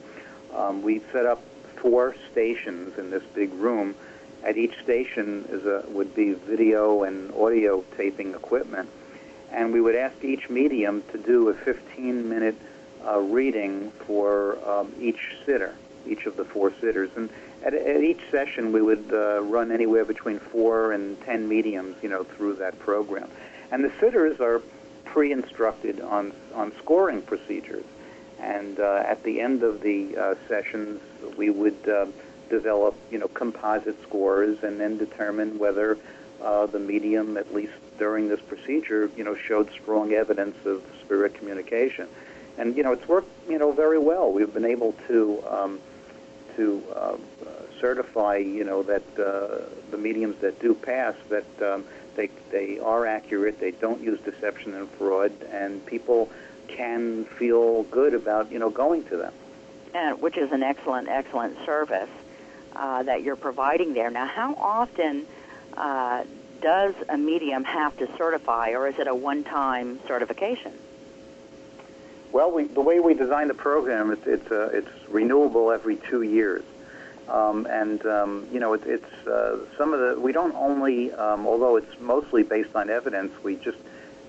Um, 0.53 0.84
we 0.84 1.01
set 1.12 1.26
up 1.26 1.41
four 1.78 2.16
stations 2.32 2.99
in 2.99 3.10
this 3.10 3.24
big 3.34 3.51
room 3.53 3.95
at 4.43 4.57
each 4.57 4.77
station 4.83 5.45
is 5.49 5.65
a, 5.65 5.83
would 5.89 6.15
be 6.15 6.33
video 6.33 7.03
and 7.03 7.33
audio 7.33 7.83
taping 7.97 8.33
equipment. 8.33 8.89
And 9.51 9.73
we 9.73 9.81
would 9.81 9.95
ask 9.95 10.23
each 10.23 10.49
medium 10.49 11.03
to 11.11 11.17
do 11.17 11.49
a 11.49 11.53
15 11.53 12.29
minute 12.29 12.55
uh, 13.05 13.19
reading 13.19 13.91
for 14.05 14.57
um, 14.67 14.93
each 14.99 15.37
sitter, 15.45 15.75
each 16.07 16.25
of 16.25 16.35
the 16.37 16.45
four 16.45 16.71
sitters. 16.79 17.09
And 17.15 17.29
at, 17.63 17.73
at 17.73 18.01
each 18.01 18.21
session, 18.31 18.71
we 18.71 18.81
would 18.81 19.09
uh, 19.11 19.41
run 19.41 19.71
anywhere 19.71 20.05
between 20.05 20.39
four 20.39 20.91
and 20.93 21.19
ten 21.21 21.47
mediums, 21.47 21.95
you 22.01 22.09
know, 22.09 22.23
through 22.23 22.55
that 22.55 22.77
program. 22.79 23.29
And 23.71 23.83
the 23.83 23.91
sitters 23.99 24.39
are 24.39 24.61
pre-instructed 25.05 25.99
on 26.01 26.33
on 26.53 26.71
scoring 26.77 27.21
procedures. 27.21 27.85
And 28.39 28.79
uh, 28.79 29.03
at 29.05 29.23
the 29.23 29.41
end 29.41 29.63
of 29.63 29.81
the 29.81 30.15
uh, 30.15 30.35
sessions, 30.47 31.01
we 31.37 31.49
would 31.49 31.89
uh, 31.89 32.05
develop, 32.50 32.95
you 33.12 33.18
know, 33.18 33.28
composite 33.28 34.02
scores 34.04 34.64
and 34.64 34.80
then 34.80 34.97
determine 34.97 35.60
whether 35.60 35.97
uh, 36.41 36.66
the 36.66 36.80
medium, 36.80 37.38
at 37.38 37.54
least 37.54 37.74
during 37.97 38.30
this 38.30 38.39
procedure, 38.41 39.10
you 39.16 39.24
know, 39.24 39.36
showed 39.36 39.70
strong 39.72 40.14
evidence 40.14 40.56
of 40.66 40.82
spirit 41.02 41.34
communication. 41.36 42.08
And 42.58 42.76
you 42.76 42.84
know, 42.84 42.93
it's 42.93 43.08
worked, 43.08 43.30
you 43.50 43.58
know, 43.58 43.72
very 43.72 44.00
well. 44.00 44.32
We've 44.32 44.54
been 44.54 44.66
able 44.66 44.93
to 45.08 45.43
um, 45.50 45.80
to 46.56 46.84
uh, 46.95 47.18
certify, 47.80 48.38
you 48.38 48.64
know, 48.64 48.84
that 48.84 49.04
uh, 49.18 49.66
the 49.91 49.97
mediums 49.97 50.38
that 50.41 50.60
do 50.60 50.74
pass 50.74 51.16
that 51.30 51.62
um, 51.62 51.86
they 52.16 52.30
they 52.52 52.80
are 52.80 53.06
accurate. 53.06 53.60
They 53.60 53.72
don't 53.72 54.02
use 54.02 54.20
deception 54.22 54.74
and 54.74 54.89
fraud, 54.91 55.32
and 55.52 55.86
people 55.86 56.30
can 56.68 57.26
feel 57.26 57.84
good 57.84 58.14
about, 58.14 58.52
you 58.52 58.60
know, 58.60 58.70
going 58.70 59.04
to 59.06 59.18
them. 59.18 59.34
And 59.93 60.22
which 60.22 60.38
is 60.38 60.52
an 60.52 60.64
excellent, 60.64 61.08
excellent 61.08 61.58
service 61.66 62.10
uh, 62.76 63.03
that 63.03 63.24
you're 63.24 63.36
providing 63.36 63.93
there. 63.93 64.09
Now, 64.09 64.28
how 64.28 64.55
often 64.55 65.26
uh, 65.76 66.24
does 66.61 66.93
a 67.07 67.17
medium 67.17 67.63
have 67.63 67.97
to 67.97 68.07
certify, 68.17 68.72
or 68.72 68.88
is 68.88 68.99
it 68.99 69.07
a 69.07 69.15
one-time 69.15 69.99
certification? 70.07 70.74
Well, 72.32 72.51
we, 72.51 72.65
the 72.65 72.82
way 72.82 72.99
we 72.99 73.13
design 73.15 73.47
the 73.47 73.55
program, 73.55 74.11
it's 74.11 74.28
it's, 74.28 74.51
uh, 74.51 74.70
it's 74.72 74.89
renewable 75.07 75.72
every 75.72 75.95
two 75.95 76.22
years, 76.22 76.63
um, 77.28 77.65
and 77.65 78.05
um, 78.05 78.47
you 78.51 78.59
know 78.59 78.74
it, 78.74 78.84
it's 78.86 79.28
uh, 79.28 79.57
some 79.78 79.93
of 79.93 79.99
the 79.99 80.20
we 80.20 80.32
don't 80.32 80.55
only, 80.55 81.11
um, 81.13 81.47
although 81.47 81.76
it's 81.78 81.99
mostly 81.99 82.43
based 82.43 82.76
on 82.76 82.91
evidence, 82.91 83.32
we 83.43 83.55
just 83.55 83.80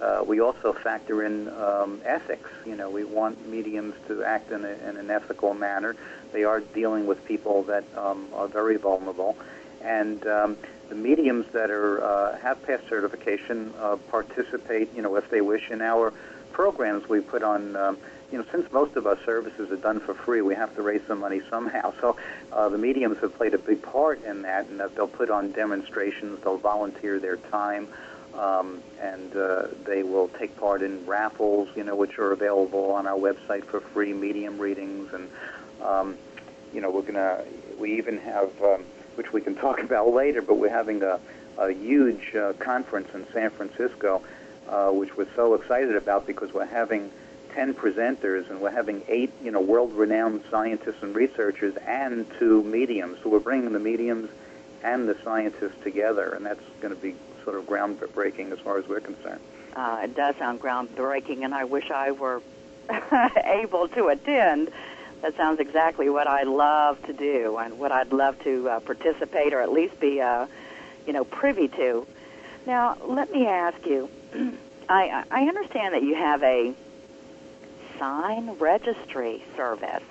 uh, 0.00 0.24
we 0.26 0.40
also 0.40 0.72
factor 0.72 1.22
in 1.22 1.48
um, 1.48 2.00
ethics. 2.04 2.48
You 2.64 2.76
know, 2.76 2.88
we 2.88 3.04
want 3.04 3.46
mediums 3.46 3.94
to 4.08 4.24
act 4.24 4.50
in, 4.50 4.64
a, 4.64 4.72
in 4.88 4.96
an 4.96 5.10
ethical 5.10 5.52
manner. 5.52 5.94
They 6.32 6.44
are 6.44 6.60
dealing 6.60 7.06
with 7.06 7.24
people 7.24 7.62
that 7.64 7.84
um, 7.96 8.28
are 8.34 8.48
very 8.48 8.76
vulnerable, 8.76 9.36
and 9.82 10.26
um, 10.26 10.56
the 10.88 10.94
mediums 10.94 11.46
that 11.52 11.70
are 11.70 12.02
uh, 12.02 12.38
have 12.38 12.62
passed 12.64 12.88
certification 12.88 13.72
uh, 13.78 13.96
participate. 14.10 14.94
You 14.94 15.02
know, 15.02 15.16
if 15.16 15.30
they 15.30 15.40
wish, 15.40 15.70
in 15.70 15.82
our 15.82 16.12
programs 16.52 17.08
we 17.08 17.20
put 17.20 17.42
on. 17.42 17.76
Um, 17.76 17.98
you 18.30 18.38
know, 18.38 18.44
since 18.52 18.70
most 18.70 18.94
of 18.96 19.08
our 19.08 19.18
services 19.24 19.72
are 19.72 19.76
done 19.76 19.98
for 19.98 20.14
free, 20.14 20.40
we 20.40 20.54
have 20.54 20.74
to 20.76 20.82
raise 20.82 21.02
some 21.08 21.18
money 21.18 21.40
somehow. 21.50 21.92
So 22.00 22.16
uh, 22.52 22.68
the 22.68 22.78
mediums 22.78 23.18
have 23.20 23.34
played 23.36 23.54
a 23.54 23.58
big 23.58 23.82
part 23.82 24.24
in 24.24 24.42
that, 24.42 24.66
and 24.68 24.80
that 24.80 24.94
they'll 24.94 25.08
put 25.08 25.30
on 25.30 25.52
demonstrations, 25.52 26.38
they'll 26.42 26.56
volunteer 26.56 27.18
their 27.18 27.36
time, 27.36 27.88
um, 28.34 28.82
and 29.00 29.36
uh, 29.36 29.66
they 29.84 30.02
will 30.02 30.28
take 30.28 30.56
part 30.56 30.82
in 30.82 31.04
raffles, 31.04 31.68
you 31.76 31.84
know, 31.84 31.94
which 31.96 32.18
are 32.18 32.32
available 32.32 32.92
on 32.92 33.06
our 33.06 33.18
website 33.18 33.64
for 33.64 33.80
free 33.80 34.12
medium 34.12 34.58
readings, 34.58 35.12
and 35.12 35.28
um, 35.82 36.16
you 36.72 36.80
know, 36.80 36.90
we're 36.90 37.02
gonna, 37.02 37.44
we 37.78 37.96
even 37.98 38.18
have, 38.18 38.50
um, 38.62 38.84
which 39.16 39.32
we 39.32 39.40
can 39.40 39.54
talk 39.54 39.80
about 39.82 40.12
later, 40.12 40.42
but 40.42 40.56
we're 40.56 40.68
having 40.68 41.02
a, 41.02 41.20
a 41.58 41.72
huge 41.72 42.34
uh, 42.34 42.52
conference 42.54 43.08
in 43.14 43.26
San 43.32 43.50
Francisco, 43.50 44.22
uh, 44.68 44.90
which 44.90 45.16
we're 45.16 45.32
so 45.34 45.54
excited 45.54 45.96
about 45.96 46.26
because 46.26 46.52
we're 46.52 46.64
having 46.66 47.10
10 47.54 47.74
presenters 47.74 48.48
and 48.48 48.60
we're 48.60 48.70
having 48.70 49.02
eight, 49.08 49.32
you 49.42 49.50
know, 49.50 49.60
world-renowned 49.60 50.42
scientists 50.50 51.02
and 51.02 51.14
researchers 51.14 51.74
and 51.86 52.26
two 52.38 52.62
mediums. 52.62 53.18
So 53.22 53.28
we're 53.28 53.40
bringing 53.40 53.72
the 53.72 53.80
mediums 53.80 54.30
and 54.82 55.08
the 55.08 55.16
scientists 55.22 55.82
together, 55.82 56.32
and 56.34 56.46
that's 56.46 56.62
going 56.80 56.94
to 56.94 57.00
be 57.00 57.14
sort 57.44 57.56
of 57.56 57.66
groundbreaking 57.66 58.52
as 58.52 58.58
far 58.60 58.78
as 58.78 58.86
we're 58.86 59.00
concerned. 59.00 59.40
Uh, 59.74 60.00
it 60.04 60.14
does 60.14 60.36
sound 60.36 60.60
groundbreaking, 60.60 61.44
and 61.44 61.54
I 61.54 61.64
wish 61.64 61.90
I 61.90 62.12
were 62.12 62.42
able 63.44 63.88
to 63.88 64.08
attend. 64.08 64.70
That 65.22 65.36
sounds 65.36 65.60
exactly 65.60 66.08
what 66.08 66.26
I 66.26 66.44
love 66.44 67.02
to 67.06 67.12
do, 67.12 67.58
and 67.58 67.78
what 67.78 67.92
I'd 67.92 68.12
love 68.12 68.42
to 68.44 68.68
uh, 68.68 68.80
participate 68.80 69.52
or 69.52 69.60
at 69.60 69.70
least 69.70 70.00
be, 70.00 70.20
uh, 70.20 70.46
you 71.06 71.12
know, 71.12 71.24
privy 71.24 71.68
to. 71.68 72.06
Now, 72.66 72.96
let 73.04 73.30
me 73.30 73.46
ask 73.46 73.84
you. 73.86 74.08
I 74.88 75.24
I 75.30 75.42
understand 75.44 75.94
that 75.94 76.02
you 76.02 76.14
have 76.14 76.42
a 76.42 76.74
sign 77.98 78.50
registry 78.58 79.44
service. 79.56 80.02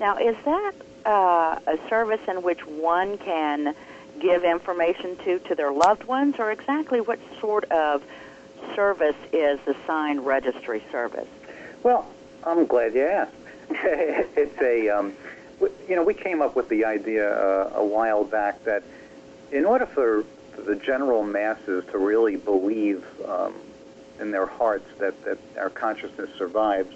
Now, 0.00 0.16
is 0.16 0.36
that 0.44 0.72
uh, 1.04 1.58
a 1.66 1.78
service 1.88 2.20
in 2.26 2.42
which 2.42 2.66
one 2.66 3.18
can 3.18 3.74
give 4.18 4.44
information 4.44 5.16
to 5.18 5.38
to 5.40 5.54
their 5.54 5.72
loved 5.72 6.04
ones, 6.04 6.36
or 6.38 6.50
exactly 6.50 7.00
what 7.00 7.18
sort 7.38 7.64
of 7.64 8.02
service 8.74 9.16
is 9.32 9.60
the 9.66 9.76
sign 9.86 10.20
registry 10.20 10.82
service? 10.90 11.28
Well, 11.82 12.06
I'm 12.44 12.66
glad 12.66 12.94
you 12.94 13.02
asked. 13.02 13.37
it's 13.70 14.60
a, 14.60 14.88
um, 14.88 15.12
you 15.88 15.96
know, 15.96 16.02
we 16.02 16.14
came 16.14 16.40
up 16.40 16.56
with 16.56 16.68
the 16.68 16.84
idea 16.84 17.30
uh, 17.30 17.72
a 17.74 17.84
while 17.84 18.24
back 18.24 18.62
that 18.64 18.82
in 19.52 19.64
order 19.64 19.86
for 19.86 20.24
the 20.56 20.76
general 20.76 21.22
masses 21.22 21.84
to 21.90 21.98
really 21.98 22.36
believe 22.36 23.04
um, 23.26 23.54
in 24.20 24.30
their 24.30 24.46
hearts 24.46 24.88
that, 24.98 25.22
that 25.24 25.38
our 25.58 25.70
consciousness 25.70 26.30
survives, 26.36 26.94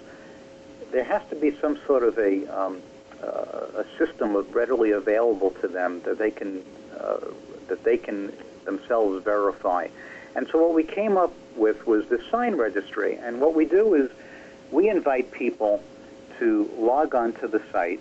there 0.91 1.03
has 1.03 1.21
to 1.29 1.35
be 1.35 1.55
some 1.59 1.79
sort 1.85 2.03
of 2.03 2.17
a, 2.17 2.45
um, 2.47 2.81
uh, 3.21 3.81
a 3.81 3.85
system 3.97 4.35
readily 4.51 4.91
available 4.91 5.51
to 5.61 5.67
them 5.67 6.01
that 6.01 6.17
they 6.17 6.31
can 6.31 6.63
uh, 6.99 7.17
that 7.67 7.83
they 7.83 7.97
can 7.97 8.31
themselves 8.65 9.23
verify. 9.23 9.87
And 10.35 10.47
so 10.51 10.61
what 10.61 10.73
we 10.73 10.83
came 10.83 11.17
up 11.17 11.33
with 11.55 11.85
was 11.87 12.05
the 12.07 12.21
sign 12.29 12.55
registry. 12.55 13.15
And 13.15 13.39
what 13.39 13.53
we 13.53 13.65
do 13.65 13.93
is 13.93 14.11
we 14.71 14.89
invite 14.89 15.31
people 15.31 15.83
to 16.39 16.69
log 16.77 17.15
on 17.15 17.33
to 17.33 17.47
the 17.47 17.61
site 17.71 17.99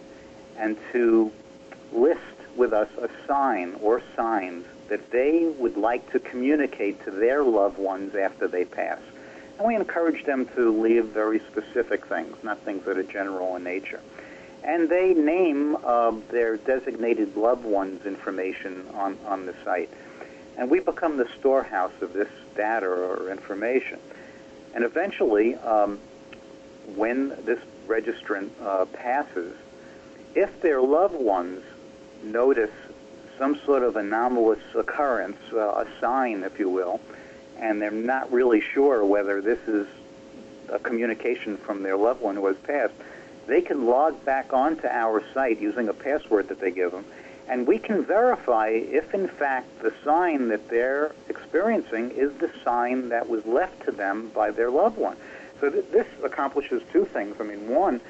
and 0.59 0.77
to 0.93 1.33
list 1.93 2.21
with 2.57 2.73
us 2.73 2.89
a 3.01 3.09
sign 3.27 3.75
or 3.81 4.03
signs 4.17 4.65
that 4.89 5.11
they 5.11 5.47
would 5.59 5.77
like 5.77 6.11
to 6.13 6.19
communicate 6.19 7.03
to 7.05 7.11
their 7.11 7.43
loved 7.43 7.79
ones 7.79 8.15
after 8.15 8.47
they 8.47 8.65
pass. 8.65 9.01
And 9.59 9.67
we 9.67 9.75
encourage 9.75 10.25
them 10.25 10.47
to 10.55 10.83
leave 10.83 11.07
very 11.07 11.41
specific 11.51 12.07
things, 12.07 12.37
not 12.43 12.59
things 12.61 12.85
that 12.85 12.99
are 12.99 13.03
general 13.03 13.57
in 13.57 13.65
nature 13.65 14.01
and 14.65 14.89
they 14.89 15.13
name 15.15 15.77
uh, 15.85 16.13
their 16.31 16.57
designated 16.57 17.37
loved 17.37 17.65
ones 17.65 18.07
information 18.07 18.87
on, 18.95 19.19
on 19.27 19.47
the 19.47 19.55
site. 19.65 19.91
and 20.57 20.71
we 20.71 20.81
become 20.81 21.17
the 21.17 21.29
storehouse 21.39 21.93
of 22.01 22.13
this 22.13 22.29
data 22.55 22.87
or 22.87 23.31
information. 23.31 23.99
And 24.75 24.85
eventually, 24.85 25.57
um, 25.57 25.99
when 26.95 27.31
this 27.45 27.59
registrant 27.87 28.51
uh, 28.63 28.85
passes, 28.87 29.55
if 30.35 30.61
their 30.63 30.81
loved 30.81 31.15
ones 31.15 31.63
notice 32.23 32.71
some 33.39 33.59
sort 33.65 33.83
of 33.83 33.97
anomalous 33.97 34.63
occurrence, 34.75 35.39
uh, 35.53 35.59
a 35.59 35.87
sign, 36.01 36.43
if 36.45 36.59
you 36.59 36.69
will, 36.69 37.01
and 37.59 37.81
they're 37.81 37.91
not 37.91 38.31
really 38.33 38.61
sure 38.61 39.05
whether 39.05 39.41
this 39.41 39.59
is 39.67 39.87
a 40.69 40.79
communication 40.79 41.57
from 41.57 41.83
their 41.83 41.97
loved 41.97 42.21
one 42.21 42.37
who 42.37 42.47
has 42.47 42.57
passed, 42.59 42.95
they 43.47 43.61
can 43.61 43.87
log 43.87 44.25
back 44.25 44.53
onto 44.53 44.87
our 44.87 45.23
site 45.35 45.61
using 45.61 45.89
a 45.89 45.93
password 45.93 46.49
that 46.49 46.61
they 46.61 46.71
give 46.71 46.93
them, 46.93 47.05
and 47.49 47.67
we 47.67 47.79
can 47.79 48.05
verify 48.05 48.69
if, 48.69 49.13
in 49.13 49.29
fact, 49.29 49.83
the 49.83 49.93
sign 50.05 50.49
that 50.49 50.69
they're 50.69 51.13
experiencing 51.29 52.11
is 52.13 52.33
the 52.35 52.51
sign 52.65 53.09
that 53.09 53.29
was 53.29 53.45
left 53.45 53.85
to 53.85 53.93
them 53.93 54.31
by 54.35 54.51
their 54.51 54.71
loved 54.71 54.97
one. 54.97 55.17
So 55.63 55.71
th- 55.71 55.85
this 55.93 56.09
accomplishes 56.25 56.83
two 56.93 57.05
things. 57.05 57.37
I 57.39 57.45
mean, 57.45 57.69
one, 57.69 58.01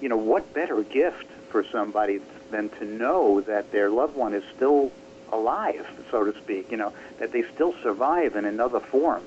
you 0.00 0.08
know, 0.08 0.16
what 0.16 0.54
better 0.54 0.84
gift 0.84 1.26
for 1.50 1.64
somebody 1.64 2.20
than 2.52 2.68
to 2.78 2.84
know 2.84 3.40
that 3.40 3.72
their 3.72 3.90
loved 3.90 4.14
one 4.14 4.34
is 4.34 4.44
still 4.54 4.92
alive, 5.32 5.84
so 6.12 6.22
to 6.22 6.32
speak, 6.38 6.70
you 6.70 6.76
know, 6.76 6.92
that 7.18 7.32
they 7.32 7.42
still 7.54 7.74
survive 7.82 8.36
in 8.36 8.44
another 8.44 8.78
form. 8.78 9.24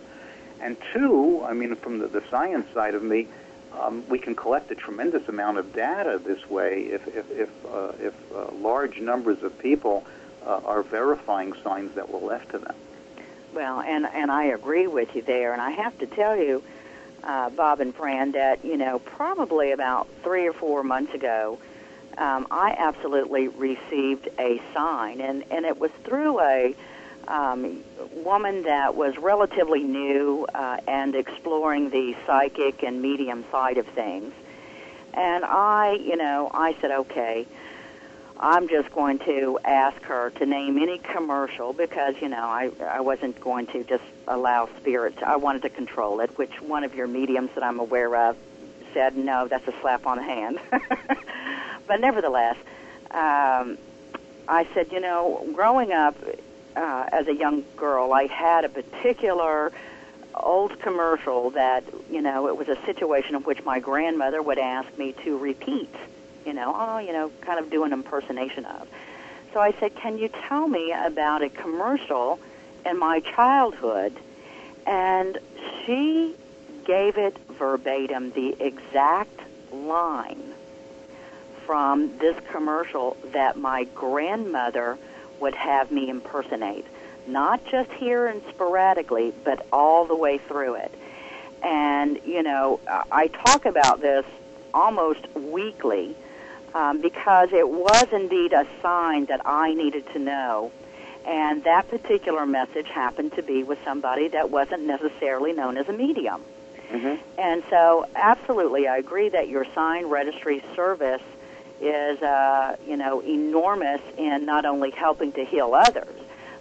And 0.62 0.78
two, 0.94 1.44
I 1.44 1.54
mean, 1.54 1.76
from 1.76 2.00
the, 2.00 2.08
the 2.08 2.24
science 2.32 2.66
side 2.74 2.96
of 2.96 3.04
me, 3.04 3.28
um, 3.78 4.08
we 4.08 4.20
can 4.20 4.36
collect 4.36 4.72
a 4.72 4.76
tremendous 4.76 5.28
amount 5.28 5.58
of 5.58 5.74
data 5.74 6.22
this 6.24 6.50
way 6.50 6.84
if, 6.84 7.06
if, 7.10 7.30
if, 7.30 7.50
uh, 7.66 7.92
if 8.00 8.14
uh, 8.34 8.52
large 8.54 9.02
numbers 9.02 9.44
of 9.44 9.60
people 9.60 10.06
uh, 10.46 10.62
are 10.64 10.82
verifying 10.82 11.54
signs 11.62 11.94
that 11.96 12.10
were 12.10 12.26
left 12.26 12.52
to 12.52 12.60
them. 12.60 12.76
Well, 13.54 13.82
and 13.82 14.06
and 14.06 14.32
I 14.32 14.46
agree 14.46 14.88
with 14.88 15.16
you 15.16 15.22
there, 15.22 15.54
and 15.54 15.62
I 15.62 15.72
have 15.72 15.98
to 16.00 16.06
tell 16.06 16.36
you, 16.38 16.62
uh, 17.26 17.50
Bob 17.50 17.80
and 17.80 17.96
Phran, 17.96 18.34
that 18.34 18.64
you 18.64 18.78
know 18.78 19.00
probably 19.00 19.72
about 19.72 20.08
three 20.24 20.48
or 20.48 20.54
four 20.54 20.84
months 20.84 21.14
ago, 21.14 21.60
um, 22.18 22.48
I 22.52 22.76
absolutely 22.78 23.48
received 23.48 24.30
a 24.40 24.62
sign, 24.74 25.22
and 25.22 25.44
and 25.52 25.66
it 25.66 25.80
was 25.80 25.92
through 26.04 26.40
a 26.40 26.76
um, 27.28 27.84
woman 28.14 28.64
that 28.64 28.96
was 28.96 29.18
relatively 29.18 29.84
new 29.84 30.46
uh, 30.54 30.78
and 30.88 31.16
exploring 31.16 31.90
the 31.90 32.16
psychic 32.26 32.84
and 32.84 33.02
medium 33.02 33.44
side 33.52 33.78
of 33.78 33.88
things. 33.88 34.34
And 35.14 35.46
I, 35.46 35.94
you 35.94 36.18
know, 36.18 36.52
I 36.54 36.76
said, 36.82 36.92
okay, 36.92 37.48
I'm 38.40 38.68
just 38.68 38.92
going 38.92 39.20
to 39.20 39.60
ask 39.64 40.02
her 40.04 40.30
to 40.32 40.46
name 40.46 40.78
any 40.78 40.98
commercial 40.98 41.72
because, 41.74 42.16
you 42.22 42.28
know, 42.28 42.38
I, 42.38 42.70
I 42.82 43.00
wasn't 43.00 43.40
going 43.40 43.68
to 43.68 43.84
just 43.84 44.04
allow 44.28 44.68
spirits. 44.78 45.18
I 45.26 45.38
wanted 45.38 45.62
to 45.62 45.70
control 45.70 46.20
it, 46.20 46.38
which 46.38 46.62
one 46.62 46.84
of 46.84 46.96
your 46.96 47.08
mediums 47.08 47.52
that 47.56 47.64
I'm 47.64 47.80
aware 47.80 48.14
of 48.30 48.36
said, 48.94 49.16
no, 49.16 49.48
that's 49.48 49.68
a 49.68 49.74
slap 49.82 50.06
on 50.06 50.18
the 50.18 50.24
hand. 50.24 50.60
but 51.88 52.02
nevertheless, 52.02 52.58
um, 53.12 53.78
I 54.48 54.68
said, 54.74 54.92
you 54.92 55.00
know, 55.00 55.48
growing 55.54 55.94
up, 55.94 56.16
uh, 56.76 57.08
as 57.12 57.28
a 57.28 57.34
young 57.34 57.64
girl, 57.78 58.12
I 58.12 58.28
had 58.28 58.66
a 58.66 58.70
particular 58.70 59.72
old 60.34 60.80
commercial 60.82 61.52
that, 61.52 61.84
you 62.12 62.22
know, 62.22 62.48
it 62.48 62.58
was 62.58 62.68
a 62.68 62.78
situation 62.86 63.36
in 63.36 63.44
which 63.44 63.64
my 63.64 63.80
grandmother 63.80 64.42
would 64.42 64.60
ask 64.60 64.98
me 64.98 65.14
to 65.24 65.38
repeat, 65.38 65.94
you 66.46 66.54
know, 66.54 66.74
oh, 66.76 67.00
you 67.00 67.12
know, 67.14 67.32
kind 67.42 67.60
of 67.60 67.70
do 67.70 67.84
an 67.84 67.94
impersonation 67.94 68.66
of. 68.66 68.88
So 69.54 69.60
I 69.60 69.72
said, 69.80 69.96
can 69.96 70.18
you 70.18 70.30
tell 70.48 70.68
me 70.68 70.92
about 70.92 71.42
a 71.42 71.50
commercial 71.50 72.40
in 72.86 73.00
my 73.00 73.22
childhood? 73.22 74.14
And 74.86 75.38
she 75.86 76.36
gave 76.86 77.18
it 77.18 77.38
verbatim, 77.50 78.32
the 78.32 78.56
exact 78.60 79.40
line 79.72 80.54
from 81.66 82.18
this 82.20 82.38
commercial 82.52 83.18
that 83.32 83.58
my 83.58 83.86
grandmother 83.96 84.98
would 85.40 85.56
have 85.56 85.92
me 85.92 86.10
impersonate. 86.10 86.86
Not 87.28 87.66
just 87.66 87.92
here 87.94 88.28
and 88.28 88.44
sporadically, 88.50 89.34
but 89.44 89.66
all 89.74 90.06
the 90.06 90.16
way 90.16 90.38
through 90.38 90.76
it. 90.76 90.94
And, 91.64 92.20
you 92.24 92.44
know, 92.44 92.80
I 93.12 93.28
talk 93.28 93.66
about 93.66 94.00
this 94.00 94.26
almost 94.74 95.26
weekly 95.34 96.16
um, 96.76 97.02
because 97.02 97.50
it 97.54 97.68
was 97.68 98.06
indeed 98.12 98.54
a 98.54 98.68
sign 98.82 99.26
that 99.26 99.42
I 99.46 99.74
needed 99.74 100.06
to 100.14 100.20
know. 100.20 100.72
And 101.26 101.64
that 101.64 101.90
particular 101.90 102.46
message 102.46 102.88
happened 102.88 103.34
to 103.34 103.42
be 103.42 103.64
with 103.64 103.80
somebody 103.84 104.28
that 104.28 104.52
wasn't 104.52 104.84
necessarily 104.84 105.54
known 105.54 105.78
as 105.78 105.90
a 105.90 105.94
medium. 105.94 106.44
Mm-hmm. 106.92 107.16
And 107.40 107.64
so, 107.70 108.06
absolutely, 108.16 108.88
I 108.88 108.98
agree 108.98 109.30
that 109.30 109.48
your 109.48 109.66
sign 109.74 110.06
registry 110.06 110.64
service 110.76 111.24
is, 111.82 112.22
uh, 112.22 112.76
you 112.86 112.96
know, 112.96 113.22
enormous 113.22 114.02
in 114.18 114.46
not 114.46 114.66
only 114.66 114.92
helping 114.92 115.32
to 115.32 115.44
heal 115.44 115.74
others, 115.74 116.16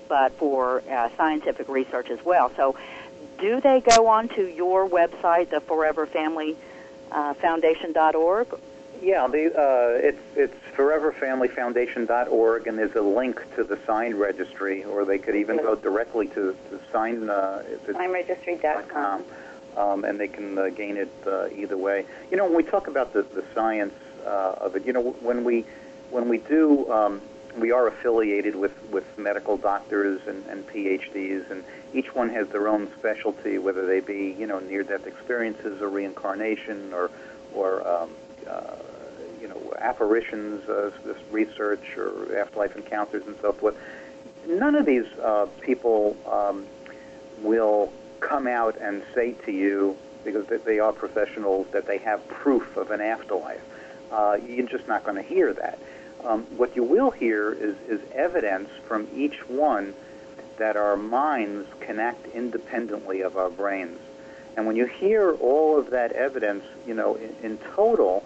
but 0.09 0.33
for 0.39 0.83
uh, 0.91 1.11
scientific 1.17 1.69
research 1.69 2.09
as 2.09 2.25
well. 2.25 2.51
So, 2.57 2.75
do 3.39 3.61
they 3.61 3.81
go 3.81 4.07
on 4.07 4.29
to 4.29 4.47
your 4.47 4.89
website, 4.89 5.51
the 5.51 5.61
ForeverFamilyFoundation.org? 5.61 8.53
Uh, 8.53 8.57
yeah, 9.03 9.27
the, 9.27 9.47
uh, 9.59 10.07
it's 10.07 10.21
it's 10.37 10.77
foreverfamilyfoundation.org, 10.77 12.67
and 12.67 12.79
there's 12.79 12.95
a 12.95 13.03
link 13.03 13.43
to 13.57 13.65
the 13.65 13.79
sign 13.87 14.15
registry, 14.15 14.85
or 14.85 15.05
they 15.05 15.19
could 15.19 15.37
even 15.37 15.57
go 15.59 15.75
directly 15.75 16.29
to, 16.29 16.57
to 16.71 16.81
sign. 16.93 17.29
Uh, 17.29 17.63
Signregistry.com. 17.87 19.25
Um, 19.77 20.05
and 20.05 20.21
they 20.21 20.29
can 20.29 20.57
uh, 20.57 20.69
gain 20.69 20.97
it 20.97 21.11
uh, 21.27 21.49
either 21.49 21.77
way. 21.77 22.07
You 22.31 22.37
know, 22.37 22.45
when 22.45 22.55
we 22.55 22.63
talk 22.63 22.87
about 22.87 23.13
the, 23.13 23.23
the 23.23 23.43
science 23.57 23.93
uh, 24.25 24.55
of 24.61 24.77
it. 24.77 24.87
You 24.87 24.93
know, 24.93 25.03
when 25.21 25.45
we 25.45 25.65
when 26.11 26.29
we 26.29 26.39
do, 26.39 26.91
um, 26.91 27.21
we 27.59 27.71
are 27.73 27.87
affiliated 27.87 28.57
with 28.57 28.73
with 28.91 29.05
medical 29.19 29.57
doctors 29.57 30.21
and, 30.27 30.45
and 30.47 30.67
PhDs, 30.67 31.51
and 31.51 31.65
each 31.93 32.15
one 32.15 32.29
has 32.31 32.49
their 32.49 32.69
own 32.69 32.89
specialty, 32.99 33.59
whether 33.59 33.87
they 33.87 34.01
be 34.01 34.35
you 34.39 34.47
know 34.47 34.59
near-death 34.61 35.07
experiences 35.07 35.81
or 35.81 35.89
reincarnation 35.89 36.93
or 36.93 37.11
or 37.53 37.87
um, 37.87 38.11
uh, 38.49 38.77
apparitions, 39.85 40.69
uh, 40.69 40.91
this 41.05 41.17
research 41.31 41.97
or 41.97 42.37
afterlife 42.37 42.75
encounters 42.77 43.23
and 43.27 43.37
so 43.41 43.53
forth. 43.53 43.77
None 44.47 44.75
of 44.75 44.87
these 44.87 45.07
uh, 45.23 45.47
people 45.61 46.17
um, 46.31 46.67
will 47.43 47.93
come 48.21 48.47
out 48.47 48.77
and 48.81 49.03
say 49.15 49.33
to 49.45 49.53
you 49.53 49.97
because 50.25 50.47
they 50.65 50.79
are 50.79 50.93
professionals 50.93 51.67
that 51.73 51.87
they 51.87 51.99
have 51.99 52.27
proof 52.29 52.77
of 52.77 52.91
an 52.91 53.01
afterlife 53.01 53.61
uh, 54.15 54.39
you're 54.47 54.67
just 54.67 54.87
not 54.87 55.05
going 55.05 55.17
to 55.17 55.23
hear 55.23 55.53
that. 55.53 55.79
Um, 56.25 56.45
what 56.57 56.75
you 56.77 56.85
will 56.85 57.11
hear 57.11 57.53
is, 57.53 57.77
is 57.89 58.01
evidence 58.13 58.71
from 58.87 59.09
each 59.15 59.47
one 59.49 59.95
that 60.57 60.77
our 60.77 60.97
minds 60.97 61.69
connect 61.81 62.27
independently 62.35 63.21
of 63.23 63.37
our 63.37 63.51
brains. 63.51 63.99
And 64.57 64.67
when 64.67 64.77
you 64.77 64.87
hear 64.87 65.33
all 65.35 65.79
of 65.79 65.91
that 65.91 66.13
evidence, 66.13 66.65
you 66.87 66.95
know, 66.95 67.17
in, 67.17 67.35
in 67.43 67.59
total, 67.75 68.25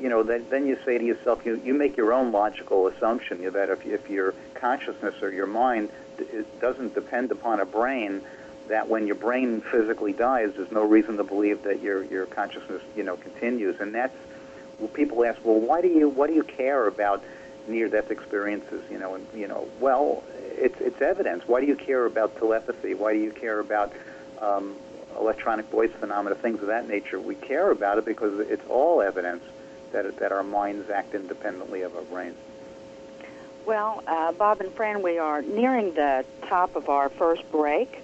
you 0.00 0.08
know, 0.08 0.22
then, 0.22 0.46
then 0.50 0.66
you 0.66 0.78
say 0.84 0.98
to 0.98 1.04
yourself, 1.04 1.44
you, 1.44 1.60
you 1.64 1.74
make 1.74 1.96
your 1.96 2.12
own 2.12 2.32
logical 2.32 2.86
assumption 2.86 3.42
that 3.52 3.68
if, 3.68 3.84
if 3.86 4.08
your 4.08 4.34
consciousness 4.54 5.22
or 5.22 5.30
your 5.30 5.46
mind 5.46 5.90
doesn't 6.60 6.94
depend 6.94 7.30
upon 7.30 7.60
a 7.60 7.66
brain, 7.66 8.22
that 8.68 8.88
when 8.88 9.06
your 9.06 9.16
brain 9.16 9.60
physically 9.60 10.12
dies, 10.12 10.52
there's 10.56 10.70
no 10.70 10.84
reason 10.84 11.16
to 11.18 11.24
believe 11.24 11.62
that 11.64 11.82
your, 11.82 12.04
your 12.04 12.26
consciousness, 12.26 12.82
you 12.96 13.02
know, 13.02 13.16
continues. 13.16 13.80
And 13.80 13.94
that's 13.94 14.16
people 14.88 15.24
ask, 15.24 15.38
well, 15.44 15.60
why 15.60 15.82
do 15.82 15.88
you 15.88 16.08
why 16.08 16.26
do 16.26 16.32
you 16.32 16.42
care 16.42 16.86
about 16.86 17.22
near-death 17.68 18.10
experiences? 18.10 18.82
You 18.90 18.98
know, 18.98 19.14
and 19.14 19.26
you 19.34 19.46
know, 19.46 19.68
well, 19.78 20.24
it's 20.38 20.80
it's 20.80 21.02
evidence. 21.02 21.46
Why 21.46 21.60
do 21.60 21.66
you 21.66 21.76
care 21.76 22.06
about 22.06 22.36
telepathy? 22.38 22.94
Why 22.94 23.12
do 23.12 23.18
you 23.18 23.32
care 23.32 23.60
about 23.60 23.92
um, 24.40 24.76
electronic 25.18 25.66
voice 25.66 25.90
phenomena, 26.00 26.36
things 26.36 26.60
of 26.62 26.68
that 26.68 26.88
nature? 26.88 27.20
We 27.20 27.34
care 27.34 27.70
about 27.70 27.98
it 27.98 28.06
because 28.06 28.40
it's 28.40 28.66
all 28.68 29.02
evidence 29.02 29.42
that 29.92 30.16
that 30.18 30.32
our 30.32 30.42
minds 30.42 30.90
act 30.90 31.14
independently 31.14 31.82
of 31.82 31.94
our 31.96 32.02
brains. 32.02 32.36
Well, 33.66 34.02
uh, 34.06 34.32
Bob 34.32 34.60
and 34.60 34.74
Phran, 34.74 35.02
we 35.02 35.18
are 35.18 35.42
nearing 35.42 35.94
the 35.94 36.24
top 36.48 36.76
of 36.76 36.88
our 36.88 37.08
first 37.08 37.50
break. 37.52 38.02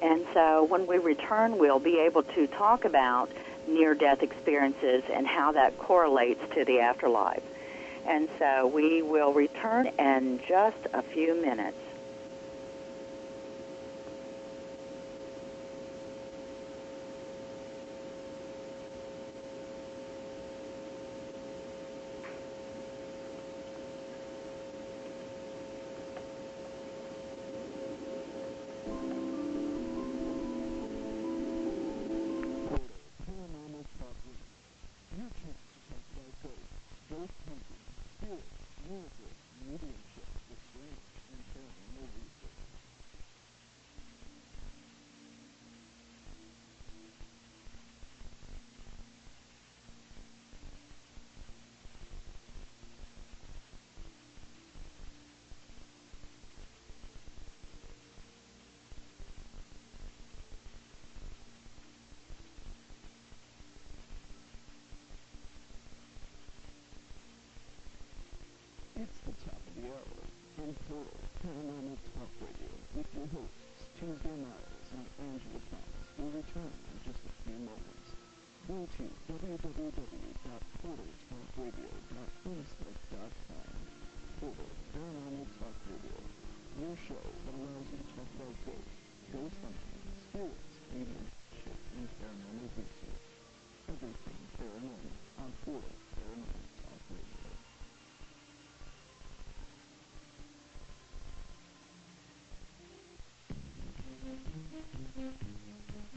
And 0.00 0.24
so 0.32 0.64
when 0.64 0.86
we 0.86 0.98
return, 0.98 1.58
we'll 1.58 1.78
be 1.78 1.98
able 1.98 2.22
to 2.22 2.46
talk 2.46 2.84
about 2.84 3.30
near 3.68 3.94
death 3.94 4.22
experiences 4.22 5.04
and 5.12 5.26
how 5.26 5.52
that 5.52 5.78
correlates 5.78 6.40
to 6.54 6.64
the 6.64 6.80
afterlife. 6.80 7.42
And 8.06 8.28
so 8.38 8.66
we 8.66 9.02
will 9.02 9.32
return 9.32 9.86
in 9.98 10.40
just 10.48 10.78
a 10.92 11.02
few 11.02 11.40
minutes. 11.40 11.76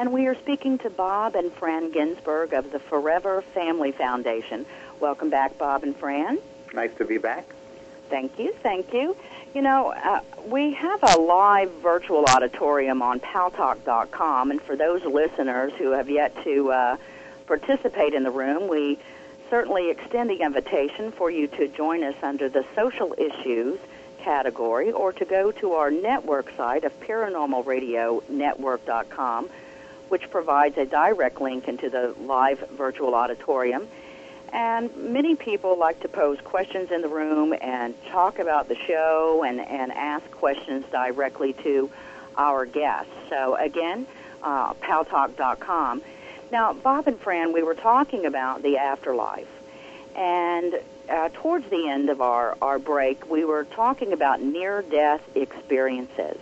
And 0.00 0.14
we 0.14 0.26
are 0.28 0.34
speaking 0.34 0.78
to 0.78 0.88
Bob 0.88 1.34
and 1.34 1.54
Phran 1.54 1.92
Ginsberg 1.92 2.54
of 2.54 2.72
the 2.72 2.78
Forever 2.78 3.42
Family 3.52 3.92
Foundation. 3.92 4.64
Welcome 4.98 5.28
back, 5.28 5.58
Bob 5.58 5.82
and 5.82 5.94
Phran. 5.94 6.38
Nice 6.72 6.94
to 6.94 7.04
be 7.04 7.18
back. 7.18 7.44
Thank 8.08 8.38
you, 8.38 8.54
thank 8.62 8.94
you. 8.94 9.14
You 9.52 9.60
know, 9.60 9.90
uh, 9.90 10.20
we 10.46 10.72
have 10.72 11.00
a 11.02 11.20
live 11.20 11.70
virtual 11.82 12.24
auditorium 12.24 13.02
on 13.02 13.20
paltalk.com, 13.20 14.50
and 14.50 14.62
for 14.62 14.74
those 14.74 15.04
listeners 15.04 15.70
who 15.76 15.90
have 15.90 16.08
yet 16.08 16.34
to 16.44 16.72
uh, 16.72 16.96
participate 17.46 18.14
in 18.14 18.22
the 18.22 18.30
room, 18.30 18.70
we 18.70 18.98
certainly 19.50 19.90
extend 19.90 20.30
the 20.30 20.40
invitation 20.40 21.12
for 21.12 21.30
you 21.30 21.46
to 21.46 21.68
join 21.68 22.02
us 22.04 22.16
under 22.22 22.48
the 22.48 22.64
social 22.74 23.14
issues 23.18 23.78
category 24.20 24.92
or 24.92 25.12
to 25.12 25.26
go 25.26 25.52
to 25.52 25.72
our 25.72 25.90
network 25.90 26.50
site 26.56 26.84
of 26.84 27.00
paranormalradionetwork.com, 27.00 29.50
which 30.10 30.30
provides 30.30 30.76
a 30.76 30.84
direct 30.84 31.40
link 31.40 31.68
into 31.68 31.88
the 31.88 32.14
live 32.20 32.60
virtual 32.70 33.14
auditorium. 33.14 33.88
And 34.52 34.94
many 34.96 35.36
people 35.36 35.78
like 35.78 36.00
to 36.00 36.08
pose 36.08 36.38
questions 36.42 36.90
in 36.90 37.02
the 37.02 37.08
room 37.08 37.54
and 37.60 37.94
talk 38.06 38.40
about 38.40 38.68
the 38.68 38.74
show 38.74 39.44
and, 39.46 39.60
and 39.60 39.92
ask 39.92 40.28
questions 40.32 40.84
directly 40.90 41.52
to 41.62 41.88
our 42.36 42.66
guests. 42.66 43.12
So 43.28 43.54
again, 43.54 44.06
uh, 44.42 44.74
paltalk.com. 44.74 46.02
Now, 46.50 46.72
Bob 46.72 47.06
and 47.06 47.20
Phran, 47.20 47.52
we 47.52 47.62
were 47.62 47.76
talking 47.76 48.26
about 48.26 48.62
the 48.62 48.78
afterlife. 48.78 49.46
And 50.16 50.74
uh, 51.08 51.28
towards 51.32 51.70
the 51.70 51.88
end 51.88 52.10
of 52.10 52.20
our, 52.20 52.56
our 52.60 52.80
break, 52.80 53.30
we 53.30 53.44
were 53.44 53.64
talking 53.64 54.12
about 54.12 54.42
near 54.42 54.82
death 54.82 55.22
experiences. 55.36 56.38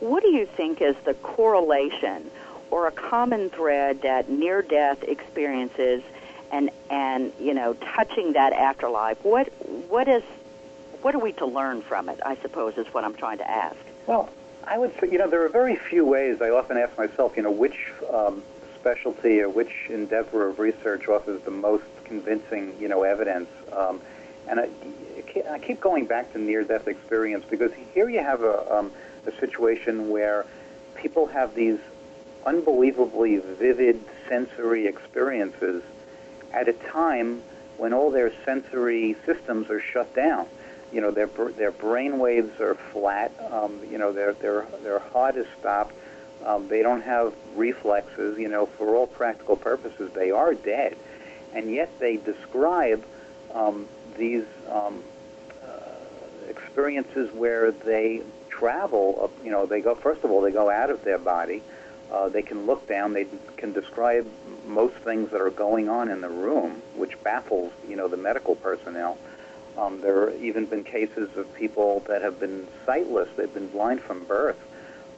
What 0.00 0.22
do 0.22 0.30
you 0.30 0.46
think 0.46 0.80
is 0.80 0.96
the 1.04 1.14
correlation 1.14 2.30
or 2.72 2.86
a 2.86 2.90
common 2.90 3.50
thread 3.50 4.00
that 4.00 4.30
near 4.30 4.62
death 4.62 5.02
experiences 5.02 6.02
and, 6.50 6.70
and 6.90 7.30
you 7.38 7.52
know, 7.52 7.74
touching 7.74 8.32
that 8.32 8.54
afterlife? 8.54 9.22
What, 9.22 9.48
what, 9.90 10.08
is, 10.08 10.22
what 11.02 11.14
are 11.14 11.18
we 11.18 11.32
to 11.32 11.46
learn 11.46 11.82
from 11.82 12.08
it, 12.08 12.18
I 12.24 12.36
suppose, 12.36 12.78
is 12.78 12.86
what 12.88 13.04
I'm 13.04 13.14
trying 13.14 13.38
to 13.38 13.48
ask. 13.48 13.76
Well, 14.06 14.30
I 14.64 14.78
would 14.78 14.98
say, 14.98 15.10
you 15.12 15.18
know, 15.18 15.28
there 15.28 15.44
are 15.44 15.50
very 15.50 15.76
few 15.76 16.06
ways. 16.06 16.40
I 16.40 16.48
often 16.48 16.78
ask 16.78 16.96
myself, 16.96 17.36
you 17.36 17.42
know, 17.42 17.50
which 17.50 17.92
um, 18.10 18.42
specialty 18.80 19.40
or 19.40 19.50
which 19.50 19.72
endeavor 19.90 20.48
of 20.48 20.58
research 20.58 21.08
offers 21.08 21.42
the 21.42 21.50
most 21.50 21.84
convincing, 22.04 22.74
you 22.80 22.88
know, 22.88 23.02
evidence. 23.02 23.50
Um, 23.70 24.00
and 24.48 24.60
I, 24.60 24.68
I 25.50 25.58
keep 25.58 25.78
going 25.78 26.06
back 26.06 26.32
to 26.32 26.38
near-death 26.38 26.88
experience 26.88 27.44
because 27.50 27.72
here 27.92 28.08
you 28.08 28.20
have 28.20 28.42
a, 28.42 28.74
um, 28.74 28.90
a 29.26 29.32
situation 29.40 30.08
where 30.08 30.46
people 30.94 31.26
have 31.26 31.54
these 31.54 31.78
unbelievably 32.44 33.38
vivid 33.38 34.00
sensory 34.28 34.86
experiences 34.86 35.82
at 36.52 36.68
a 36.68 36.72
time 36.72 37.42
when 37.76 37.92
all 37.92 38.10
their 38.10 38.32
sensory 38.44 39.16
systems 39.26 39.70
are 39.70 39.80
shut 39.80 40.14
down. 40.14 40.46
You 40.92 41.00
know, 41.00 41.10
their 41.10 41.26
their 41.26 41.70
brain 41.70 42.18
waves 42.18 42.60
are 42.60 42.74
flat. 42.92 43.32
Um, 43.50 43.80
you 43.90 43.98
know, 43.98 44.12
their 44.12 44.34
their 44.34 44.66
their 44.82 44.98
heart 44.98 45.36
is 45.36 45.46
stopped. 45.58 45.94
Um, 46.44 46.68
they 46.68 46.82
don't 46.82 47.02
have 47.02 47.32
reflexes. 47.56 48.38
You 48.38 48.48
know, 48.48 48.66
for 48.66 48.94
all 48.94 49.06
practical 49.06 49.56
purposes, 49.56 50.10
they 50.14 50.30
are 50.30 50.52
dead, 50.54 50.96
and 51.54 51.70
yet 51.70 51.98
they 51.98 52.18
describe 52.18 53.04
um, 53.54 53.88
these 54.18 54.44
um, 54.70 55.02
uh, 55.62 55.68
experiences 56.48 57.32
where 57.32 57.72
they 57.72 58.20
travel. 58.50 59.30
You 59.42 59.50
know, 59.50 59.64
they 59.64 59.80
go 59.80 59.94
first 59.94 60.24
of 60.24 60.30
all, 60.30 60.42
they 60.42 60.52
go 60.52 60.68
out 60.68 60.90
of 60.90 61.02
their 61.04 61.18
body. 61.18 61.62
Uh, 62.12 62.28
they 62.28 62.42
can 62.42 62.66
look 62.66 62.86
down. 62.86 63.14
They 63.14 63.26
can 63.56 63.72
describe 63.72 64.26
most 64.66 64.94
things 64.96 65.30
that 65.30 65.40
are 65.40 65.50
going 65.50 65.88
on 65.88 66.10
in 66.10 66.20
the 66.20 66.28
room, 66.28 66.82
which 66.94 67.20
baffles 67.22 67.72
you 67.88 67.96
know 67.96 68.06
the 68.06 68.18
medical 68.18 68.54
personnel. 68.54 69.16
Um, 69.78 70.02
there 70.02 70.30
have 70.30 70.42
even 70.42 70.66
been 70.66 70.84
cases 70.84 71.34
of 71.36 71.52
people 71.54 72.04
that 72.08 72.20
have 72.20 72.38
been 72.38 72.66
sightless; 72.84 73.30
they've 73.36 73.52
been 73.52 73.68
blind 73.68 74.02
from 74.02 74.24
birth, 74.24 74.58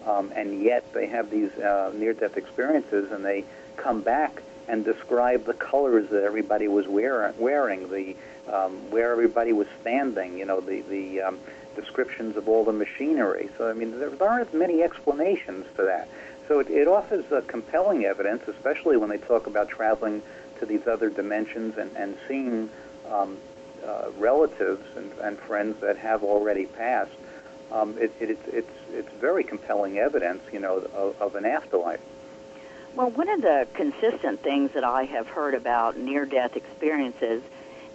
um, 0.07 0.33
and 0.37 0.63
yet 0.63 0.93
they 0.93 1.07
have 1.09 1.31
these 1.31 1.51
uh, 1.59 1.93
near-death 1.95 2.37
experiences, 2.37 3.11
and 3.11 3.25
they 3.25 3.45
come 3.77 4.01
back 4.01 4.43
and 4.69 4.85
describe 4.85 5.45
the 5.45 5.55
colors 5.55 6.09
that 6.11 6.23
everybody 6.23 6.69
was 6.69 6.87
wear- 6.87 7.35
wearing, 7.39 7.91
the 7.91 8.15
um, 8.53 8.91
where 8.91 9.11
everybody 9.11 9.53
was 9.53 9.67
standing, 9.81 10.39
you 10.39 10.45
know, 10.45 10.61
the 10.61 10.83
the 10.83 11.23
um, 11.23 11.41
descriptions 11.75 12.37
of 12.37 12.49
all 12.49 12.65
the 12.65 12.73
machinery. 12.73 13.51
So 13.59 13.69
I 13.69 13.73
mean, 13.73 13.99
there, 13.99 14.11
there 14.11 14.29
aren't 14.29 14.55
many 14.55 14.83
explanations 14.83 15.67
for 15.75 15.85
that. 15.87 16.09
So 16.49 16.61
it, 16.61 16.69
it 16.71 16.89
offers 16.89 17.31
uh, 17.33 17.43
compelling 17.47 18.05
evidence, 18.05 18.43
especially 18.49 18.97
when 18.97 19.09
they 19.09 19.19
talk 19.19 19.47
about 19.47 19.69
traveling 19.69 20.23
to 20.61 20.67
these 20.67 20.87
other 20.87 21.11
dimensions 21.11 21.79
and, 21.79 21.91
and 21.97 22.17
seeing 22.29 22.71
um, 23.11 23.39
uh, 23.87 24.11
relatives 24.19 24.85
and, 24.97 25.11
and 25.23 25.39
friends 25.39 25.81
that 25.81 25.97
have 25.97 26.23
already 26.23 26.67
passed. 26.67 27.13
Um, 27.73 27.97
it, 27.99 28.13
it, 28.21 28.31
it's, 28.31 28.49
it's, 28.49 28.71
it's 28.93 29.13
very 29.21 29.43
compelling 29.43 29.99
evidence, 29.99 30.43
you 30.53 30.61
know, 30.61 30.79
of, 30.95 31.21
of 31.21 31.35
an 31.35 31.45
afterlife. 31.45 32.01
Well, 32.95 33.11
one 33.11 33.29
of 33.29 33.43
the 33.43 33.67
consistent 33.75 34.43
things 34.43 34.71
that 34.73 34.85
I 34.85 35.05
have 35.05 35.27
heard 35.27 35.55
about 35.55 35.97
near 35.97 36.25
death 36.25 36.57
experiences 36.57 37.43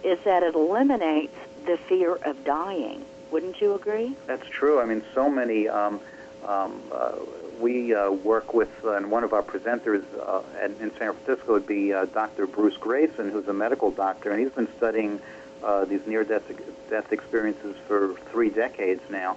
is 0.04 0.18
that 0.24 0.42
it 0.42 0.54
eliminates 0.54 1.36
the 1.64 1.78
fear 1.88 2.16
of 2.16 2.44
dying. 2.44 3.04
Wouldn't 3.30 3.60
you 3.60 3.74
agree? 3.74 4.16
That's 4.26 4.46
true. 4.48 4.80
I 4.80 4.84
mean, 4.84 5.02
so 5.14 5.30
many. 5.30 5.68
Um, 5.68 6.00
um, 6.46 6.82
uh, 6.92 7.12
we 7.60 7.94
uh, 7.94 8.10
work 8.10 8.54
with, 8.54 8.70
uh, 8.84 8.92
and 8.92 9.10
one 9.10 9.24
of 9.24 9.32
our 9.32 9.42
presenters 9.42 10.04
uh, 10.18 10.42
in, 10.64 10.72
in 10.80 10.90
San 10.98 11.12
Francisco 11.14 11.52
would 11.52 11.66
be 11.66 11.92
uh, 11.92 12.06
Dr. 12.06 12.46
Bruce 12.46 12.76
Greyson, 12.76 13.30
who's 13.30 13.46
a 13.48 13.52
medical 13.52 13.90
doctor, 13.90 14.30
and 14.30 14.40
he's 14.40 14.52
been 14.52 14.68
studying 14.76 15.20
uh, 15.62 15.84
these 15.84 16.00
near-death 16.06 16.50
death 16.88 17.12
experiences 17.12 17.76
for 17.86 18.14
three 18.30 18.50
decades 18.50 19.02
now. 19.10 19.36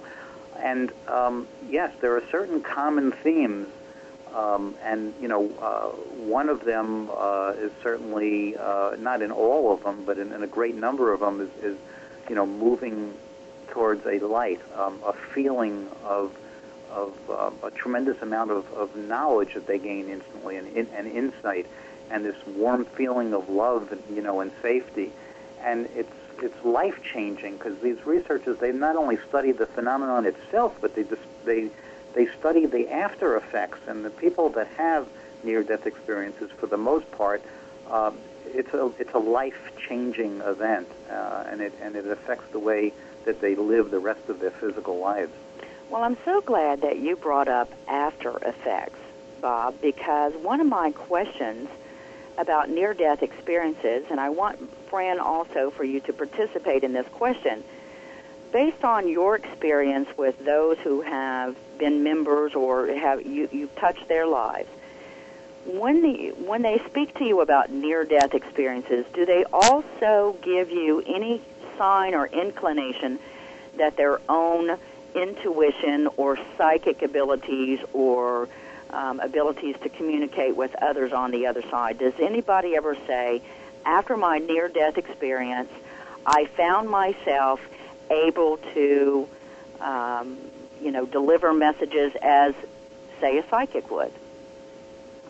And 0.58 0.90
um, 1.08 1.46
yes, 1.68 1.92
there 2.00 2.16
are 2.16 2.22
certain 2.30 2.62
common 2.62 3.12
themes, 3.12 3.68
um, 4.34 4.74
and 4.82 5.12
you 5.20 5.28
know, 5.28 5.50
uh, 5.60 5.88
one 6.24 6.48
of 6.48 6.64
them 6.64 7.10
is 7.58 7.72
certainly 7.82 8.56
not 8.98 9.20
in 9.20 9.30
all 9.30 9.72
of 9.72 9.82
them, 9.82 10.04
but 10.04 10.18
in, 10.18 10.32
in 10.32 10.42
a 10.42 10.46
great 10.46 10.74
number 10.74 11.12
of 11.12 11.20
them 11.20 11.40
is, 11.40 11.50
is 11.62 11.76
you 12.28 12.34
know, 12.34 12.46
moving 12.46 13.12
towards 13.68 14.06
a 14.06 14.18
light, 14.20 14.60
um, 14.76 14.98
a 15.04 15.12
feeling 15.12 15.88
of 16.04 16.34
of 16.94 17.12
uh, 17.28 17.50
a 17.66 17.70
tremendous 17.70 18.20
amount 18.22 18.50
of, 18.50 18.72
of 18.74 18.94
knowledge 18.96 19.54
that 19.54 19.66
they 19.66 19.78
gain 19.78 20.08
instantly 20.08 20.56
and, 20.56 20.68
and 20.76 21.06
insight 21.08 21.66
and 22.10 22.24
this 22.24 22.36
warm 22.46 22.84
feeling 22.84 23.32
of 23.34 23.48
love 23.48 23.90
and, 23.92 24.02
you 24.14 24.22
know 24.22 24.40
and 24.40 24.52
safety. 24.62 25.12
And 25.62 25.88
it's 25.94 26.12
it's 26.42 26.64
life 26.64 27.00
changing 27.02 27.56
because 27.56 27.78
these 27.80 28.04
researchers 28.06 28.58
they 28.58 28.72
not 28.72 28.96
only 28.96 29.18
study 29.28 29.52
the 29.52 29.66
phenomenon 29.66 30.26
itself 30.26 30.76
but 30.80 30.94
they 30.94 31.04
just 31.04 31.22
they 31.44 31.70
they 32.14 32.26
study 32.38 32.66
the 32.66 32.90
after 32.90 33.36
effects. 33.36 33.78
And 33.86 34.04
the 34.04 34.10
people 34.10 34.48
that 34.50 34.68
have 34.68 35.08
near 35.42 35.62
death 35.62 35.86
experiences 35.86 36.50
for 36.58 36.66
the 36.66 36.78
most 36.78 37.10
part 37.12 37.42
um, 37.90 38.18
it's 38.46 38.72
a 38.72 38.92
it's 38.98 39.14
a 39.14 39.18
life 39.18 39.72
changing 39.88 40.40
event 40.42 40.88
uh, 41.10 41.44
and 41.48 41.60
it 41.60 41.72
and 41.82 41.96
it 41.96 42.06
affects 42.06 42.50
the 42.52 42.58
way 42.58 42.92
that 43.24 43.40
they 43.40 43.54
live 43.54 43.90
the 43.90 43.98
rest 43.98 44.28
of 44.28 44.38
their 44.38 44.50
physical 44.50 44.98
lives 44.98 45.32
Well, 45.94 46.02
I'm 46.02 46.16
so 46.24 46.40
glad 46.40 46.80
that 46.80 46.98
you 46.98 47.14
brought 47.14 47.46
up 47.46 47.70
after 47.86 48.36
effects 48.38 48.98
Bob, 49.40 49.80
because 49.80 50.34
one 50.34 50.60
of 50.60 50.66
my 50.66 50.90
questions 50.90 51.68
about 52.36 52.68
near 52.68 52.94
death 52.94 53.22
experiences, 53.22 54.04
and 54.10 54.18
I 54.18 54.30
want 54.30 54.58
Phran 54.90 55.20
also 55.20 55.70
for 55.70 55.84
you 55.84 56.00
to 56.00 56.12
participate 56.12 56.82
in 56.82 56.94
this 56.94 57.06
question. 57.12 57.62
Based 58.52 58.82
on 58.82 59.06
your 59.06 59.36
experience 59.36 60.08
with 60.18 60.36
those 60.44 60.78
who 60.78 61.00
have 61.02 61.54
been 61.78 62.02
members 62.02 62.56
or 62.56 62.88
have 62.88 63.24
you, 63.24 63.48
you've 63.52 63.76
touched 63.76 64.08
their 64.08 64.26
lives, 64.26 64.68
when 65.64 66.02
the 66.02 66.30
when 66.44 66.62
they 66.62 66.82
speak 66.90 67.16
to 67.18 67.24
you 67.24 67.40
about 67.40 67.70
near 67.70 68.04
death 68.04 68.34
experiences, 68.34 69.06
do 69.14 69.24
they 69.24 69.44
also 69.52 70.36
give 70.42 70.72
you 70.72 71.04
any 71.06 71.40
sign 71.78 72.14
or 72.14 72.26
inclination 72.26 73.20
that 73.76 73.96
their 73.96 74.20
own 74.28 74.76
intuition 75.14 76.08
or 76.16 76.38
psychic 76.56 77.02
abilities 77.02 77.80
or 77.92 78.48
um, 78.90 79.20
abilities 79.20 79.76
to 79.82 79.88
communicate 79.88 80.56
with 80.56 80.74
others 80.82 81.12
on 81.12 81.30
the 81.30 81.46
other 81.46 81.62
side. 81.70 81.98
Does 81.98 82.14
anybody 82.20 82.76
ever 82.76 82.96
say, 83.06 83.42
after 83.84 84.16
my 84.16 84.38
near 84.38 84.68
death 84.68 84.96
experience, 84.98 85.70
I 86.26 86.46
found 86.46 86.88
myself 86.88 87.60
able 88.10 88.58
to, 88.74 89.28
um, 89.80 90.38
you 90.80 90.90
know, 90.90 91.06
deliver 91.06 91.52
messages 91.52 92.12
as, 92.22 92.54
say, 93.20 93.38
a 93.38 93.48
psychic 93.48 93.90
would? 93.90 94.12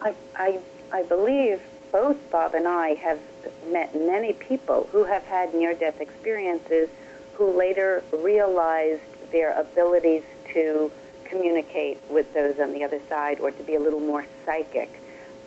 I, 0.01 0.15
I, 0.37 0.59
I 0.93 1.03
believe 1.05 1.61
both 1.91 2.17
Bob 2.31 2.55
and 2.55 2.69
I 2.69 2.95
have 2.95 3.21
met 3.69 3.95
many 3.95 4.33
people 4.33 4.89
who 4.93 5.05
have 5.05 5.23
had 5.25 5.55
near 5.55 5.75
death 5.75 6.01
experiences 6.01 6.89
who 7.35 7.57
later 7.57 8.03
realized 8.13 9.01
their 9.35 9.53
abilities 9.59 10.23
to 10.55 10.91
communicate 11.25 11.99
with 12.09 12.33
those 12.33 12.59
on 12.61 12.73
the 12.73 12.85
other 12.85 13.01
side 13.09 13.41
or 13.41 13.51
to 13.51 13.63
be 13.65 13.75
a 13.75 13.81
little 13.81 14.01
more 14.01 14.25
psychic. 14.47 14.89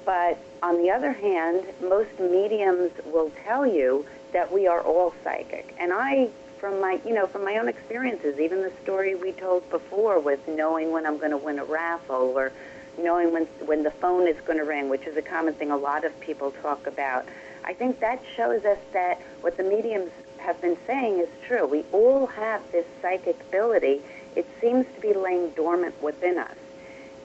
But 0.06 0.38
on 0.62 0.78
the 0.78 0.92
other 0.92 1.14
hand, 1.14 1.64
most 1.82 2.20
mediums 2.20 2.92
will 3.06 3.32
tell 3.46 3.66
you 3.66 4.06
that 4.34 4.52
we 4.52 4.68
are 4.68 4.82
all 4.82 5.14
psychic. 5.24 5.74
And 5.80 5.94
I, 5.94 6.30
from 6.60 6.82
my, 6.82 7.00
you 7.06 7.14
know, 7.14 7.28
from 7.28 7.46
my 7.46 7.58
own 7.58 7.70
experiences, 7.70 8.40
even 8.40 8.62
the 8.62 8.74
story 8.84 9.16
we 9.16 9.32
told 9.32 9.70
before 9.70 10.20
with 10.20 10.46
knowing 10.48 10.92
when 10.92 11.06
I'm 11.06 11.18
going 11.18 11.32
to 11.32 11.38
win 11.38 11.58
a 11.58 11.66
raffle 11.66 12.34
or 12.36 12.52
knowing 12.98 13.32
when 13.32 13.46
when 13.66 13.84
the 13.84 13.92
phone 13.92 14.28
is 14.28 14.36
going 14.42 14.58
to 14.58 14.66
ring, 14.66 14.90
which 14.90 15.06
is 15.08 15.16
a 15.16 15.22
common 15.22 15.54
thing 15.54 15.72
a 15.72 15.78
lot 15.78 16.04
of 16.04 16.20
people 16.20 16.52
talk 16.62 16.88
about. 16.88 17.26
I 17.64 17.74
think 17.74 18.00
that 18.02 18.22
shows 18.36 18.66
us 18.66 18.80
that 18.94 19.22
what 19.42 19.56
the 19.56 19.64
mediums 19.64 20.12
have 20.40 20.60
been 20.62 20.78
saying 20.86 21.20
is 21.20 21.30
true. 21.48 21.66
We 21.66 21.84
all 21.92 22.28
have 22.28 22.62
this 22.72 22.86
psychic 23.02 23.40
ability. 23.50 24.02
It 24.36 24.48
seems 24.62 24.86
to 24.96 25.02
be 25.02 25.14
laying 25.14 25.50
dormant 25.52 26.02
within 26.02 26.38
us. 26.38 26.56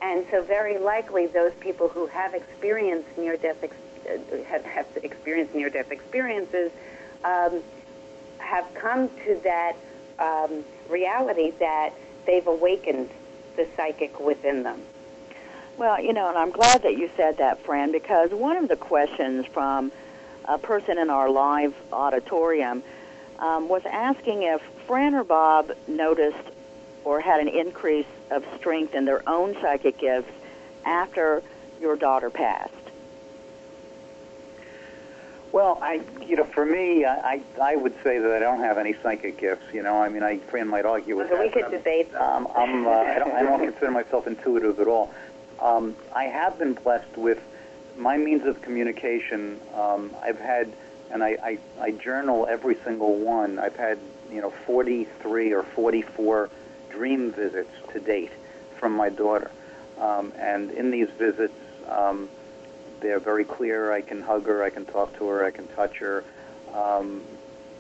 And 0.01 0.27
so 0.31 0.43
very 0.43 0.79
likely 0.79 1.27
those 1.27 1.53
people 1.61 1.89
who 1.89 2.07
have 2.07 2.35
experienced 2.35 3.09
near-death 3.17 3.63
ex- 3.63 3.77
uh, 4.09 4.43
have, 4.49 4.65
have 4.65 4.87
experienced 5.03 5.55
near-death 5.55 5.93
experiences 5.93 6.73
um, 7.25 7.63
have 8.39 8.67
come 8.75 9.09
to 9.25 9.41
that 9.45 9.77
um, 10.19 10.65
reality 10.91 11.53
that 11.61 11.93
they've 12.27 12.47
awakened 12.47 13.11
the 13.57 13.67
psychic 13.77 14.19
within 14.19 14.63
them. 14.63 14.83
Well, 15.77 16.03
you 16.03 16.13
know, 16.13 16.29
and 16.29 16.37
I'm 16.37 16.51
glad 16.51 16.83
that 16.83 16.99
you 16.99 17.11
said 17.17 17.39
that, 17.39 17.65
Phran, 17.65 17.93
because 17.93 18.31
one 18.31 18.57
of 18.57 18.69
the 18.69 18.77
questions 18.77 19.47
from 19.47 19.93
a 20.45 20.59
person 20.59 20.99
in 20.99 21.11
our 21.11 21.31
live 21.31 21.75
auditorium 21.93 22.83
um, 23.39 23.69
was 23.69 23.83
asking 23.87 24.43
if 24.43 24.61
Phran 24.87 25.15
or 25.15 25.25
Bob 25.25 25.73
noticed 25.89 26.39
or 27.05 27.21
had 27.21 27.41
an 27.41 27.49
increase 27.49 28.07
of 28.31 28.45
strength 28.59 28.95
in 28.95 29.05
their 29.05 29.29
own 29.29 29.55
psychic 29.61 29.99
gifts 29.99 30.31
after 30.85 31.43
your 31.81 31.97
daughter 31.97 32.31
passed. 32.31 32.73
Well, 35.51 35.79
I, 35.83 36.01
you 36.27 36.37
know, 36.37 36.45
for 36.45 36.65
me, 36.65 37.05
I, 37.05 37.43
I 37.61 37.77
would 37.77 37.93
say 38.03 38.19
that 38.19 38.33
I 38.33 38.39
don't 38.39 38.61
have 38.61 38.79
any 38.79 38.95
psychic 39.03 39.37
gifts. 39.37 39.65
You 39.75 39.83
know, 39.83 40.01
I 40.01 40.09
mean, 40.09 40.23
I 40.23 40.39
Phran 40.39 40.67
might 40.69 40.87
argue 40.87 41.17
with 41.17 41.29
So 41.29 41.35
that. 41.37 41.43
we 41.45 41.51
could 41.51 41.65
I'm- 41.65 41.73
debate. 41.73 42.15
Um, 42.15 42.49
I'm, 42.57 42.87
uh, 42.87 42.91
I 42.91 43.19
don't, 43.19 43.33
I 43.33 43.43
don't 43.43 43.61
consider 43.61 43.91
myself 43.91 44.27
intuitive 44.27 44.81
at 44.81 44.87
all. 44.89 45.13
Um, 45.61 45.95
I 46.15 46.25
have 46.25 46.59
been 46.59 46.73
blessed 46.73 47.17
with 47.19 47.39
my 47.99 48.17
means 48.17 48.47
of 48.47 48.63
communication. 48.63 49.61
Um, 49.75 50.15
I've 50.23 50.41
had, 50.41 50.73
and 51.13 51.23
I, 51.23 51.37
I, 51.43 51.59
I 51.81 51.91
journal 51.93 52.47
every 52.49 52.77
single 52.85 53.17
one. 53.17 53.59
I've 53.59 53.77
had, 53.77 53.99
you 54.31 54.41
know, 54.41 54.51
43 54.67 55.53
or 55.53 55.63
44 55.63 56.49
dream 56.91 57.31
visits 57.33 57.71
to 57.93 58.01
date 58.01 58.33
from 58.79 58.93
my 58.93 59.11
daughter. 59.11 59.51
Um, 60.01 60.33
and 60.39 60.71
in 60.71 60.91
these 60.91 61.09
visits, 61.11 61.55
um, 61.89 62.29
they're 63.01 63.21
very 63.21 63.45
clear. 63.45 63.93
I 63.93 64.01
can 64.01 64.23
hug 64.23 64.47
her, 64.47 64.63
I 64.63 64.71
can 64.71 64.87
talk 64.87 65.17
to 65.19 65.29
her, 65.29 65.45
I 65.45 65.51
can 65.51 65.69
touch 65.69 65.99
her. 65.99 66.25
Um, 66.75 67.23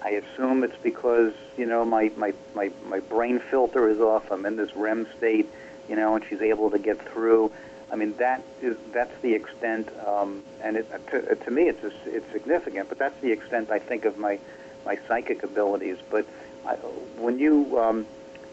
I 0.02 0.10
assume 0.10 0.64
it's 0.64 0.76
because 0.82 1.32
you 1.56 1.64
know 1.64 1.84
my, 1.84 2.10
my, 2.16 2.34
my, 2.54 2.70
my 2.86 3.00
brain 3.00 3.40
filter 3.50 3.88
is 3.88 4.00
off. 4.00 4.30
I'm 4.30 4.44
in 4.44 4.56
this 4.56 4.74
REM 4.76 5.06
state, 5.16 5.48
you 5.88 5.96
know, 5.96 6.16
and 6.16 6.24
she's 6.28 6.42
able 6.42 6.70
to 6.70 6.78
get 6.78 7.00
through. 7.12 7.50
I 7.92 7.96
mean 7.96 8.14
that 8.16 8.42
is 8.62 8.76
that's 8.92 9.14
the 9.20 9.34
extent, 9.34 9.88
um, 10.06 10.42
and 10.62 10.78
it, 10.78 10.86
to, 11.08 11.34
to 11.34 11.50
me 11.50 11.68
it's 11.68 11.84
it's 12.06 12.32
significant. 12.32 12.88
But 12.88 12.98
that's 12.98 13.20
the 13.20 13.30
extent 13.30 13.70
I 13.70 13.78
think 13.78 14.06
of 14.06 14.16
my 14.16 14.38
my 14.86 14.98
psychic 15.06 15.42
abilities. 15.42 15.98
But 16.10 16.26
I, 16.66 16.74
when 17.18 17.38
you 17.38 17.78
um, 17.78 18.06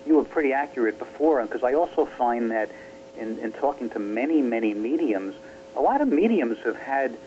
you 0.05 0.17
were 0.17 0.25
pretty 0.25 0.51
accurate 0.51 0.99
before, 0.99 1.41
because 1.43 1.63
I 1.63 1.73
also 1.73 2.05
find 2.05 2.51
that 2.51 2.69
in, 3.17 3.39
in 3.39 3.53
talking 3.53 3.89
to 3.91 3.99
many 3.99 4.41
many 4.41 4.73
mediums, 4.73 5.35
a 5.77 5.81
lot 5.81 6.01
of 6.01 6.09
mediums 6.09 6.57
have 6.65 6.75
had 6.75 7.17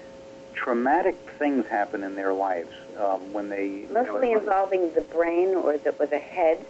traumatic 0.54 1.16
things 1.38 1.66
happen 1.66 2.04
in 2.04 2.14
their 2.14 2.34
lives 2.34 2.72
um, 2.98 3.32
when 3.32 3.48
they 3.48 3.66
you 3.66 3.88
know, 3.88 4.04
Mostly 4.04 4.32
involving 4.32 4.92
the 4.92 5.00
brain 5.00 5.54
or 5.54 5.78
the, 5.78 5.90
or 5.98 6.06
the 6.06 6.18
head 6.18 6.64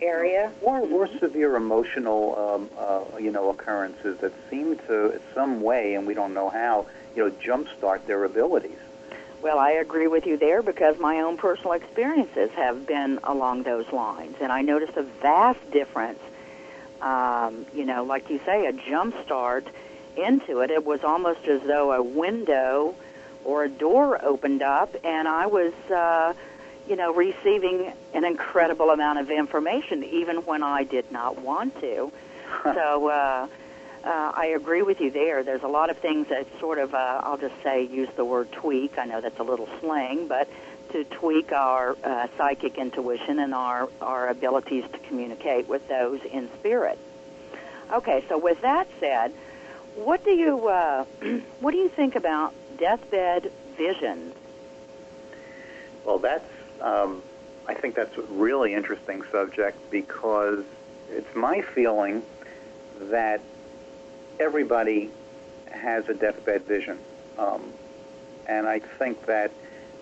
area. 0.00 0.52
or, 0.60 0.80
or 0.80 1.08
severe 1.18 1.56
emotional, 1.56 2.36
um, 2.38 2.70
uh, 2.78 3.18
you 3.18 3.30
know, 3.30 3.50
occurrences 3.50 4.18
that 4.18 4.32
seem 4.50 4.76
to, 4.86 5.12
in 5.12 5.20
some 5.34 5.60
way, 5.60 5.94
and 5.94 6.06
we 6.06 6.14
don't 6.14 6.34
know 6.34 6.48
how, 6.50 6.86
you 7.14 7.24
know, 7.24 7.30
jumpstart 7.30 8.06
their 8.06 8.24
abilities. 8.24 8.78
Well, 9.42 9.58
I 9.58 9.72
agree 9.72 10.06
with 10.06 10.24
you 10.26 10.38
there 10.38 10.62
because 10.62 10.98
my 10.98 11.20
own 11.20 11.36
personal 11.36 11.72
experiences 11.72 12.50
have 12.52 12.86
been 12.86 13.20
along 13.24 13.64
those 13.64 13.90
lines, 13.92 14.36
and 14.40 14.50
I 14.50 14.62
noticed 14.62 14.96
a 14.96 15.02
vast 15.02 15.70
difference. 15.70 16.20
Um, 17.02 17.66
you 17.74 17.84
know, 17.84 18.04
like 18.04 18.30
you 18.30 18.40
say, 18.46 18.64
a 18.66 18.72
jump 18.72 19.14
start 19.22 19.66
into 20.16 20.60
it. 20.60 20.70
It 20.70 20.86
was 20.86 21.04
almost 21.04 21.46
as 21.46 21.60
though 21.62 21.92
a 21.92 22.02
window 22.02 22.94
or 23.44 23.64
a 23.64 23.68
door 23.68 24.24
opened 24.24 24.62
up, 24.62 24.96
and 25.04 25.28
I 25.28 25.44
was, 25.46 25.74
uh, 25.90 26.32
you 26.88 26.96
know, 26.96 27.12
receiving 27.14 27.92
an 28.12 28.24
incredible 28.24 28.90
amount 28.90 29.18
of 29.18 29.30
information, 29.30 30.04
even 30.04 30.38
when 30.44 30.62
I 30.62 30.84
did 30.84 31.10
not 31.10 31.40
want 31.40 31.80
to. 31.80 32.12
so. 32.64 33.08
Uh, 33.08 33.46
uh, 34.04 34.32
I 34.34 34.48
agree 34.48 34.82
with 34.82 35.00
you 35.00 35.10
there. 35.10 35.42
There's 35.42 35.62
a 35.62 35.68
lot 35.68 35.88
of 35.88 35.96
things 35.96 36.28
that 36.28 36.46
sort 36.60 36.76
of, 36.76 36.94
uh, 36.94 37.22
I'll 37.24 37.38
just 37.38 37.54
say, 37.62 37.86
use 37.86 38.10
the 38.16 38.24
word 38.24 38.52
tweak. 38.52 38.98
I 38.98 39.06
know 39.06 39.22
that's 39.22 39.38
a 39.38 39.42
little 39.42 39.66
slang, 39.80 40.28
but 40.28 40.46
to 40.92 41.04
tweak 41.04 41.52
our 41.52 41.96
uh, 42.04 42.28
psychic 42.36 42.76
intuition 42.76 43.38
and 43.38 43.54
our, 43.54 43.88
our 44.00 44.28
abilities 44.28 44.84
to 44.92 44.98
communicate 45.08 45.68
with 45.68 45.88
those 45.88 46.20
in 46.22 46.50
spirit. 46.58 46.98
Okay, 47.90 48.24
so 48.28 48.38
with 48.38 48.60
that 48.60 48.86
said, 49.00 49.32
what 49.94 50.24
do 50.24 50.30
you 50.32 50.68
uh, 50.68 51.04
what 51.60 51.70
do 51.72 51.78
you 51.78 51.88
think 51.88 52.14
about 52.14 52.54
deathbed 52.78 53.50
visions? 53.76 54.34
Well, 56.04 56.18
that's, 56.18 56.48
um, 56.80 57.22
I 57.66 57.74
think 57.74 57.94
that's 57.94 58.16
a 58.16 58.22
really 58.22 58.74
interesting 58.74 59.22
subject 59.30 59.78
because 59.90 60.64
it's 61.10 61.34
my 61.34 61.62
feeling 61.62 62.22
that 63.00 63.40
everybody 64.38 65.10
has 65.70 66.08
a 66.08 66.14
deathbed 66.14 66.64
vision. 66.64 66.98
Um, 67.38 67.72
and 68.46 68.66
I 68.66 68.78
think 68.80 69.26
that 69.26 69.50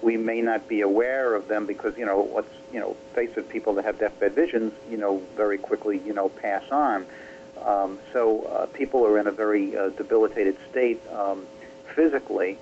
we 0.00 0.16
may 0.16 0.42
not 0.42 0.66
be 0.68 0.80
aware 0.80 1.34
of 1.34 1.46
them 1.48 1.66
because, 1.66 1.96
you 1.96 2.04
know, 2.04 2.28
let's, 2.34 2.52
you 2.72 2.80
know, 2.80 2.96
face 3.14 3.30
it, 3.36 3.48
people 3.48 3.74
that 3.74 3.84
have 3.84 3.98
deathbed 3.98 4.34
visions, 4.34 4.72
you 4.90 4.96
know, 4.96 5.22
very 5.36 5.58
quickly, 5.58 6.00
you 6.04 6.12
know, 6.12 6.28
pass 6.28 6.64
on. 6.70 7.06
Um, 7.64 7.98
so 8.12 8.42
uh, 8.42 8.66
people 8.66 9.06
are 9.06 9.18
in 9.18 9.28
a 9.28 9.30
very 9.30 9.76
uh, 9.76 9.90
debilitated 9.90 10.56
state 10.70 11.00
um, 11.12 11.46
physically 11.94 12.58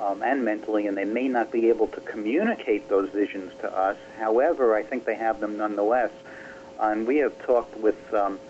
um, 0.00 0.22
and 0.22 0.44
mentally, 0.44 0.86
and 0.86 0.96
they 0.96 1.04
may 1.04 1.28
not 1.28 1.52
be 1.52 1.68
able 1.68 1.86
to 1.88 2.00
communicate 2.00 2.88
those 2.88 3.10
visions 3.10 3.52
to 3.60 3.76
us. 3.76 3.96
However, 4.18 4.74
I 4.74 4.82
think 4.82 5.04
they 5.04 5.14
have 5.16 5.40
them 5.40 5.56
nonetheless. 5.56 6.10
And 6.78 7.06
we 7.06 7.18
have 7.18 7.38
talked 7.44 7.76
with 7.76 8.14
um, 8.14 8.40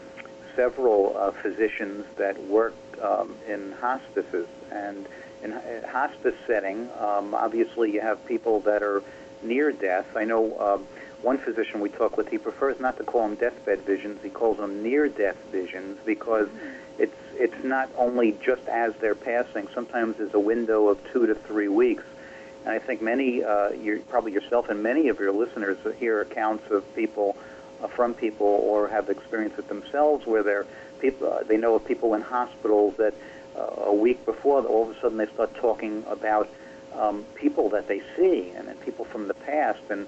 several 0.55 1.16
uh, 1.16 1.32
physicians 1.32 2.07
that 2.16 2.40
work 2.44 2.74
um, 3.03 3.34
in 3.48 3.72
hospices. 3.72 4.46
And 4.70 5.07
in 5.42 5.53
a 5.53 5.86
hospice 5.88 6.36
setting, 6.46 6.88
um, 6.98 7.34
obviously 7.34 7.92
you 7.92 8.01
have 8.01 8.24
people 8.26 8.61
that 8.61 8.82
are 8.82 9.03
near 9.42 9.72
death. 9.72 10.07
I 10.16 10.24
know 10.24 10.59
um, 10.61 10.86
one 11.22 11.38
physician 11.38 11.80
we 11.80 11.90
talk 11.90 12.16
with, 12.16 12.28
he 12.28 12.38
prefers 12.38 12.80
not 12.80 12.96
to 12.96 13.05
call 13.05 13.22
them 13.28 13.36
deathbed 13.36 13.80
visions. 13.82 14.20
He 14.22 14.30
calls 14.30 14.57
them 14.57 14.82
near-death 14.82 15.36
visions 15.53 15.98
because 16.07 16.48
it's 16.48 16.80
it's 17.41 17.64
not 17.64 17.88
only 17.97 18.36
just 18.45 18.68
as 18.68 18.95
they're 19.01 19.14
passing. 19.14 19.66
Sometimes 19.74 20.18
there's 20.18 20.34
a 20.34 20.38
window 20.38 20.88
of 20.88 20.99
two 21.11 21.26
to 21.26 21.34
three 21.34 21.68
weeks. 21.68 22.05
And 22.64 22.70
I 22.74 22.78
think 22.78 23.01
many, 23.01 23.43
uh, 23.43 23.70
you 23.70 24.05
probably 24.11 24.32
yourself 24.32 24.68
and 24.68 24.82
many 24.82 25.09
of 25.09 25.18
your 25.18 25.32
listeners 25.32 25.78
hear 25.99 26.20
accounts 26.20 26.70
of 26.70 26.84
people, 26.95 27.36
uh, 27.82 27.88
from 27.88 28.12
people, 28.12 28.47
or 28.47 28.88
have 28.88 29.09
experienced 29.09 29.59
it 29.59 29.68
themselves, 29.68 30.26
where 30.26 30.43
they're 30.43 30.66
people, 31.01 31.32
uh, 31.32 31.43
they 31.45 31.57
know 31.57 31.74
of 31.74 31.84
people 31.86 32.12
in 32.12 32.20
hospitals 32.20 32.95
that 32.99 33.14
uh, 33.57 33.84
a 33.86 33.95
week 33.95 34.24
before, 34.26 34.62
all 34.66 34.91
of 34.91 34.97
a 34.97 35.01
sudden 35.01 35.16
they 35.16 35.26
start 35.26 35.55
talking 35.55 36.05
about 36.09 36.51
um, 36.95 37.24
people 37.34 37.70
that 37.70 37.88
they 37.88 38.03
see 38.16 38.51
and, 38.55 38.68
and 38.68 38.78
people 38.82 39.07
from 39.07 39.28
the 39.28 39.34
past. 39.34 39.80
And 39.88 40.07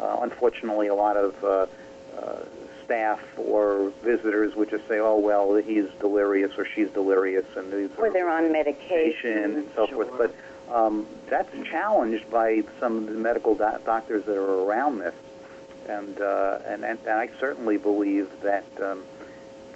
uh, 0.00 0.18
unfortunately, 0.20 0.88
a 0.88 0.94
lot 0.96 1.16
of 1.16 1.44
uh, 1.44 1.66
uh, 2.18 2.44
staff 2.92 3.20
or 3.38 3.90
visitors 4.02 4.54
would 4.54 4.68
just 4.68 4.86
say, 4.86 4.98
"Oh 4.98 5.18
well, 5.18 5.54
he's 5.54 5.88
delirious 5.98 6.52
or 6.58 6.66
she's 6.66 6.90
delirious," 6.90 7.46
and 7.56 7.72
these 7.72 7.88
Or 7.96 8.10
they're 8.10 8.28
on 8.28 8.52
medication 8.52 9.56
and 9.56 9.70
so 9.74 9.86
forth. 9.86 10.10
But 10.18 10.34
um, 10.70 11.06
that's 11.30 11.50
challenged 11.68 12.30
by 12.30 12.62
some 12.78 12.98
of 12.98 13.06
the 13.06 13.12
medical 13.12 13.54
do- 13.54 13.78
doctors 13.86 14.24
that 14.26 14.36
are 14.36 14.62
around 14.64 14.98
this, 14.98 15.14
and 15.88 16.20
uh, 16.20 16.58
and, 16.66 16.84
and 16.84 16.98
I 17.08 17.30
certainly 17.40 17.78
believe 17.78 18.28
that 18.42 18.66
um, 18.82 19.02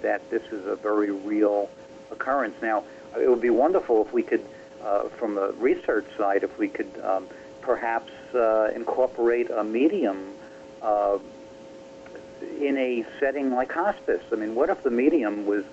that 0.03 0.29
this 0.29 0.43
is 0.51 0.67
a 0.67 0.75
very 0.75 1.09
real 1.09 1.71
occurrence. 2.11 2.61
Now, 2.61 2.83
it 3.19 3.27
would 3.27 3.41
be 3.41 3.49
wonderful 3.49 4.05
if 4.05 4.13
we 4.13 4.21
could, 4.21 4.45
uh, 4.83 5.09
from 5.09 5.33
the 5.33 5.53
research 5.53 6.05
side, 6.17 6.43
if 6.43 6.55
we 6.59 6.67
could 6.67 6.91
um, 7.03 7.27
perhaps 7.61 8.11
uh, 8.35 8.69
incorporate 8.75 9.49
a 9.49 9.63
medium. 9.63 10.35
Uh, 10.83 11.17
in 12.41 12.77
a 12.77 13.05
setting 13.19 13.51
like 13.51 13.71
hospice. 13.71 14.21
I 14.31 14.35
mean, 14.35 14.55
what 14.55 14.69
if 14.69 14.83
the 14.83 14.91
medium 14.91 15.45
was 15.45 15.63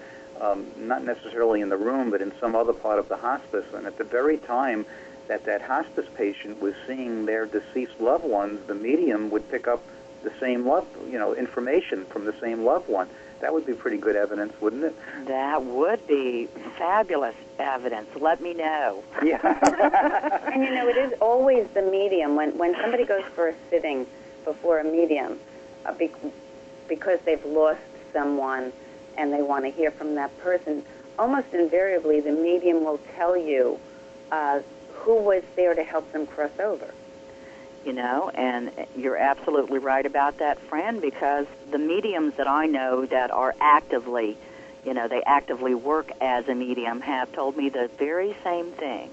um, 0.41 0.67
not 0.77 1.05
necessarily 1.05 1.61
in 1.61 1.69
the 1.69 1.77
room, 1.77 2.11
but 2.11 2.21
in 2.21 2.33
some 2.41 2.55
other 2.55 2.73
part 2.73 2.99
of 2.99 3.09
the 3.09 3.17
hospice, 3.17 3.67
and 3.75 3.87
at 3.87 3.99
the 3.99 4.05
very 4.05 4.39
time 4.39 4.85
that 5.29 5.45
that 5.47 5.63
hospice 5.63 6.07
patient 6.17 6.61
was 6.61 6.75
seeing 6.87 7.25
their 7.27 7.47
deceased 7.47 8.01
loved 8.01 8.25
ones, 8.25 8.61
the 8.67 8.75
medium 8.75 9.31
would 9.31 9.49
pick 9.51 9.67
up 9.67 9.83
the 10.23 10.33
same 10.41 10.67
love, 10.67 10.87
you 11.11 11.19
know, 11.19 11.35
information 11.35 12.05
from 12.07 12.25
the 12.25 12.35
same 12.41 12.65
loved 12.65 12.89
one. 12.89 13.09
That 13.41 13.53
would 13.53 13.67
be 13.67 13.75
pretty 13.75 13.99
good 13.99 14.17
evidence, 14.17 14.55
wouldn't 14.61 14.85
it? 14.85 14.97
That 15.27 15.65
would 15.65 16.07
be 16.07 16.49
fabulous 16.79 17.35
evidence. 17.59 18.09
Let 18.19 18.41
me 18.41 18.55
know. 18.55 19.05
Yeah. 19.23 19.41
And 20.55 20.63
you 20.63 20.71
know, 20.71 20.89
it 20.89 20.97
is 20.97 21.13
always 21.21 21.67
the 21.75 21.83
medium 21.83 22.37
when 22.37 22.57
when 22.57 22.75
somebody 22.81 23.05
goes 23.05 23.25
for 23.35 23.49
a 23.49 23.55
sitting 23.71 24.07
before 24.45 24.79
a 24.79 24.85
medium, 24.85 25.39
uh, 25.85 25.93
be, 25.93 26.11
because 26.89 27.19
they've 27.25 27.45
lost 27.45 27.81
someone 28.13 28.73
and 29.17 29.33
they 29.33 29.43
want 29.43 29.65
to 29.65 29.71
hear 29.71 29.91
from 29.91 30.15
that 30.17 30.37
person. 30.39 30.85
Almost 31.19 31.53
invariably, 31.53 32.21
the 32.21 32.33
medium 32.33 32.85
will 32.85 32.99
tell 33.17 33.37
you 33.37 33.79
uh, 34.33 34.61
who 34.93 35.17
was 35.23 35.43
there 35.57 35.75
to 35.75 35.85
help 35.85 36.11
them 36.13 36.27
cross 36.27 36.51
over. 36.59 36.93
you 37.85 37.93
know, 37.93 38.31
and 38.35 38.73
you're 38.97 39.17
absolutely 39.17 39.79
right 39.79 40.07
about 40.07 40.39
that, 40.39 40.59
Phran, 40.69 41.01
because 41.01 41.47
the 41.71 41.79
mediums 41.79 42.35
that 42.37 42.49
I 42.49 42.67
know 42.67 43.05
that 43.07 43.31
are 43.31 43.55
actively, 43.61 44.37
you 44.85 44.95
know, 44.95 45.07
they 45.07 45.23
actively 45.25 45.75
work 45.75 46.11
as 46.21 46.49
a 46.49 46.55
medium 46.55 47.01
have 47.03 47.31
told 47.33 47.57
me 47.57 47.69
the 47.69 47.91
very 47.99 48.35
same 48.43 48.73
thing. 48.73 49.11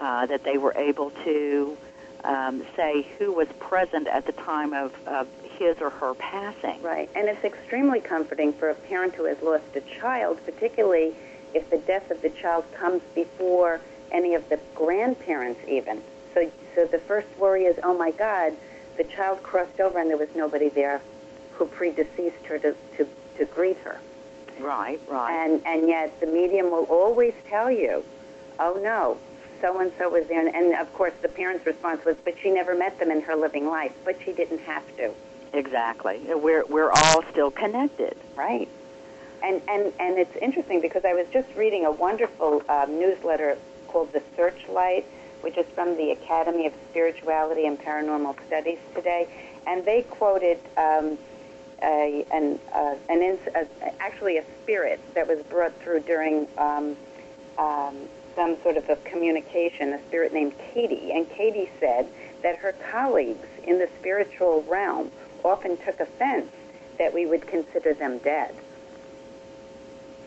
Uh, 0.00 0.24
that 0.26 0.44
they 0.44 0.56
were 0.56 0.72
able 0.76 1.10
to 1.24 1.76
um, 2.24 2.64
say 2.74 3.06
who 3.18 3.32
was 3.32 3.46
present 3.58 4.08
at 4.08 4.24
the 4.24 4.32
time 4.32 4.72
of, 4.72 4.94
of 5.06 5.28
his 5.60 5.76
or 5.80 5.90
her 5.90 6.14
passing. 6.14 6.82
Right, 6.82 7.08
and 7.14 7.28
it's 7.28 7.44
extremely 7.44 8.00
comforting 8.00 8.52
for 8.54 8.70
a 8.70 8.74
parent 8.74 9.14
who 9.14 9.26
has 9.26 9.40
lost 9.42 9.64
a 9.76 9.82
child, 10.00 10.40
particularly 10.44 11.14
if 11.54 11.68
the 11.68 11.78
death 11.78 12.10
of 12.10 12.22
the 12.22 12.30
child 12.30 12.64
comes 12.72 13.02
before 13.14 13.80
any 14.10 14.34
of 14.34 14.48
the 14.48 14.58
grandparents 14.74 15.60
even. 15.68 16.02
So, 16.34 16.50
so 16.74 16.86
the 16.86 16.98
first 16.98 17.28
worry 17.38 17.64
is, 17.64 17.78
oh 17.82 17.96
my 17.96 18.10
God, 18.12 18.54
the 18.96 19.04
child 19.04 19.42
crossed 19.42 19.78
over 19.80 19.98
and 19.98 20.08
there 20.08 20.16
was 20.16 20.28
nobody 20.34 20.68
there 20.68 21.00
who 21.52 21.66
predeceased 21.66 22.44
her 22.46 22.58
to, 22.58 22.74
to, 22.96 23.06
to 23.38 23.44
greet 23.44 23.76
her. 23.78 24.00
Right, 24.60 25.00
right. 25.08 25.44
And, 25.44 25.62
and 25.66 25.88
yet 25.88 26.18
the 26.20 26.26
medium 26.26 26.70
will 26.70 26.84
always 26.84 27.34
tell 27.48 27.70
you, 27.70 28.04
oh 28.58 28.80
no, 28.82 29.18
so-and-so 29.60 30.08
was 30.08 30.26
there. 30.28 30.40
And, 30.40 30.54
and 30.54 30.74
of 30.74 30.92
course 30.94 31.12
the 31.20 31.28
parent's 31.28 31.66
response 31.66 32.04
was, 32.04 32.16
but 32.24 32.34
she 32.42 32.50
never 32.50 32.74
met 32.74 32.98
them 32.98 33.10
in 33.10 33.20
her 33.22 33.36
living 33.36 33.66
life, 33.66 33.92
but 34.04 34.16
she 34.24 34.32
didn't 34.32 34.60
have 34.60 34.84
to. 34.96 35.12
Exactly. 35.52 36.20
We're 36.26 36.64
we're 36.66 36.90
all 36.90 37.22
still 37.30 37.50
connected. 37.50 38.16
Right. 38.36 38.68
And, 39.42 39.62
and, 39.68 39.92
and 39.98 40.18
it's 40.18 40.36
interesting 40.36 40.80
because 40.80 41.04
I 41.04 41.14
was 41.14 41.26
just 41.32 41.48
reading 41.56 41.86
a 41.86 41.90
wonderful 41.90 42.62
um, 42.68 42.98
newsletter 42.98 43.56
called 43.88 44.12
The 44.12 44.22
Searchlight, 44.36 45.06
which 45.40 45.56
is 45.56 45.66
from 45.74 45.96
the 45.96 46.10
Academy 46.10 46.66
of 46.66 46.74
Spirituality 46.90 47.66
and 47.66 47.78
Paranormal 47.78 48.36
Studies 48.46 48.78
today. 48.94 49.28
And 49.66 49.84
they 49.84 50.02
quoted 50.02 50.58
um, 50.76 51.16
a, 51.82 52.26
an, 52.30 52.58
uh, 52.72 52.96
an 53.08 53.22
ins- 53.22 53.48
uh, 53.54 53.64
actually 53.98 54.36
a 54.36 54.44
spirit 54.62 55.00
that 55.14 55.26
was 55.26 55.42
brought 55.44 55.74
through 55.82 56.00
during 56.00 56.46
um, 56.58 56.96
um, 57.56 57.96
some 58.36 58.56
sort 58.62 58.76
of 58.76 58.88
a 58.90 58.96
communication, 58.96 59.94
a 59.94 60.02
spirit 60.06 60.34
named 60.34 60.52
Katie. 60.72 61.12
And 61.12 61.28
Katie 61.30 61.70
said 61.80 62.08
that 62.42 62.56
her 62.56 62.74
colleagues 62.90 63.48
in 63.64 63.78
the 63.78 63.88
spiritual 63.98 64.64
realm 64.68 65.10
often 65.44 65.76
took 65.78 66.00
offense 66.00 66.50
that 66.98 67.12
we 67.12 67.26
would 67.26 67.46
consider 67.46 67.94
them 67.94 68.18
dead. 68.18 68.54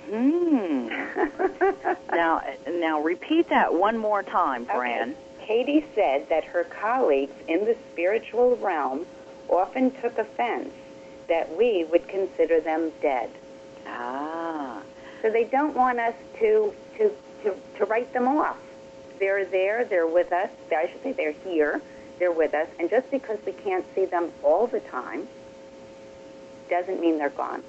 Hmm. 0.09 0.87
now, 2.11 2.41
now 2.69 3.01
repeat 3.01 3.49
that 3.49 3.73
one 3.73 3.97
more 3.97 4.23
time, 4.23 4.65
Phran. 4.65 5.11
Okay. 5.11 5.15
Katie 5.45 5.85
said 5.93 6.27
that 6.29 6.43
her 6.45 6.63
colleagues 6.63 7.33
in 7.47 7.65
the 7.65 7.75
spiritual 7.91 8.55
realm 8.57 9.05
often 9.49 9.91
took 10.01 10.17
offense 10.17 10.69
that 11.27 11.55
we 11.57 11.85
would 11.85 12.07
consider 12.07 12.59
them 12.59 12.91
dead. 13.01 13.29
Ah. 13.87 14.81
So 15.21 15.29
they 15.29 15.45
don't 15.45 15.75
want 15.75 15.99
us 15.99 16.15
to, 16.39 16.73
to, 16.97 17.11
to, 17.43 17.55
to 17.77 17.85
write 17.85 18.11
them 18.13 18.27
off. 18.27 18.57
They're 19.19 19.45
there, 19.45 19.85
they're 19.85 20.07
with 20.07 20.31
us. 20.33 20.49
I 20.71 20.89
should 20.91 21.03
say 21.03 21.11
they're 21.13 21.31
here, 21.31 21.81
with 22.31 22.53
us. 22.53 22.67
And 22.79 22.89
just 22.89 23.09
because 23.11 23.39
we 23.45 23.51
can't 23.53 23.85
see 23.95 24.05
them 24.05 24.31
all 24.43 24.67
the 24.67 24.79
time 24.79 25.27
doesn't 26.69 26.99
mean 26.99 27.17
they're 27.17 27.29
gone. 27.29 27.63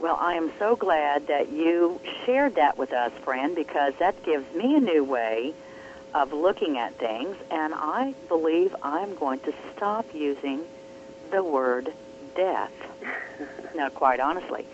Well, 0.00 0.16
I 0.18 0.34
am 0.34 0.50
so 0.58 0.76
glad 0.76 1.26
that 1.26 1.52
you 1.52 2.00
shared 2.24 2.54
that 2.54 2.78
with 2.78 2.92
us, 2.92 3.12
Phran, 3.24 3.54
because 3.54 3.92
that 3.98 4.22
gives 4.22 4.52
me 4.54 4.74
a 4.76 4.80
new 4.80 5.04
way 5.04 5.54
of 6.14 6.32
looking 6.32 6.78
at 6.78 6.98
things, 6.98 7.36
and 7.50 7.74
I 7.74 8.14
believe 8.28 8.74
I'm 8.82 9.14
going 9.14 9.40
to 9.40 9.54
stop 9.76 10.06
using 10.14 10.62
the 11.30 11.44
word 11.44 11.92
death. 12.34 12.72
now, 13.74 13.90
quite 13.90 14.20
honestly. 14.20 14.66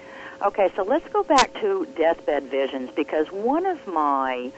Okay, 0.42 0.70
so 0.76 0.82
let's 0.82 1.08
go 1.08 1.22
back 1.22 1.52
to 1.60 1.86
deathbed 1.96 2.44
visions 2.44 2.90
because 2.94 3.26
one 3.32 3.66
of 3.66 3.84
my 3.86 4.52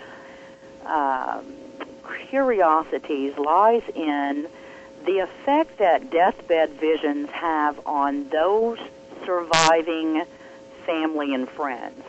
um, 0.85 1.55
curiosities 2.31 3.37
lies 3.39 3.83
in 3.95 4.49
the 5.05 5.21
effect 5.21 5.79
that 5.79 6.11
deathbed 6.11 6.71
visions 6.73 7.31
have 7.31 7.81
on 7.87 8.29
those 8.29 8.79
surviving 9.25 10.25
family 10.85 11.35
and 11.35 11.49
friends. 11.49 12.03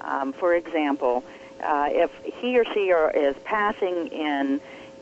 Um, 0.00 0.32
for 0.32 0.54
example, 0.54 1.24
uh, 1.62 1.88
if 1.90 2.10
he 2.22 2.58
or 2.58 2.64
she 2.72 2.92
are, 2.92 3.10
is 3.10 3.34
passing 3.44 4.08
in 4.08 4.60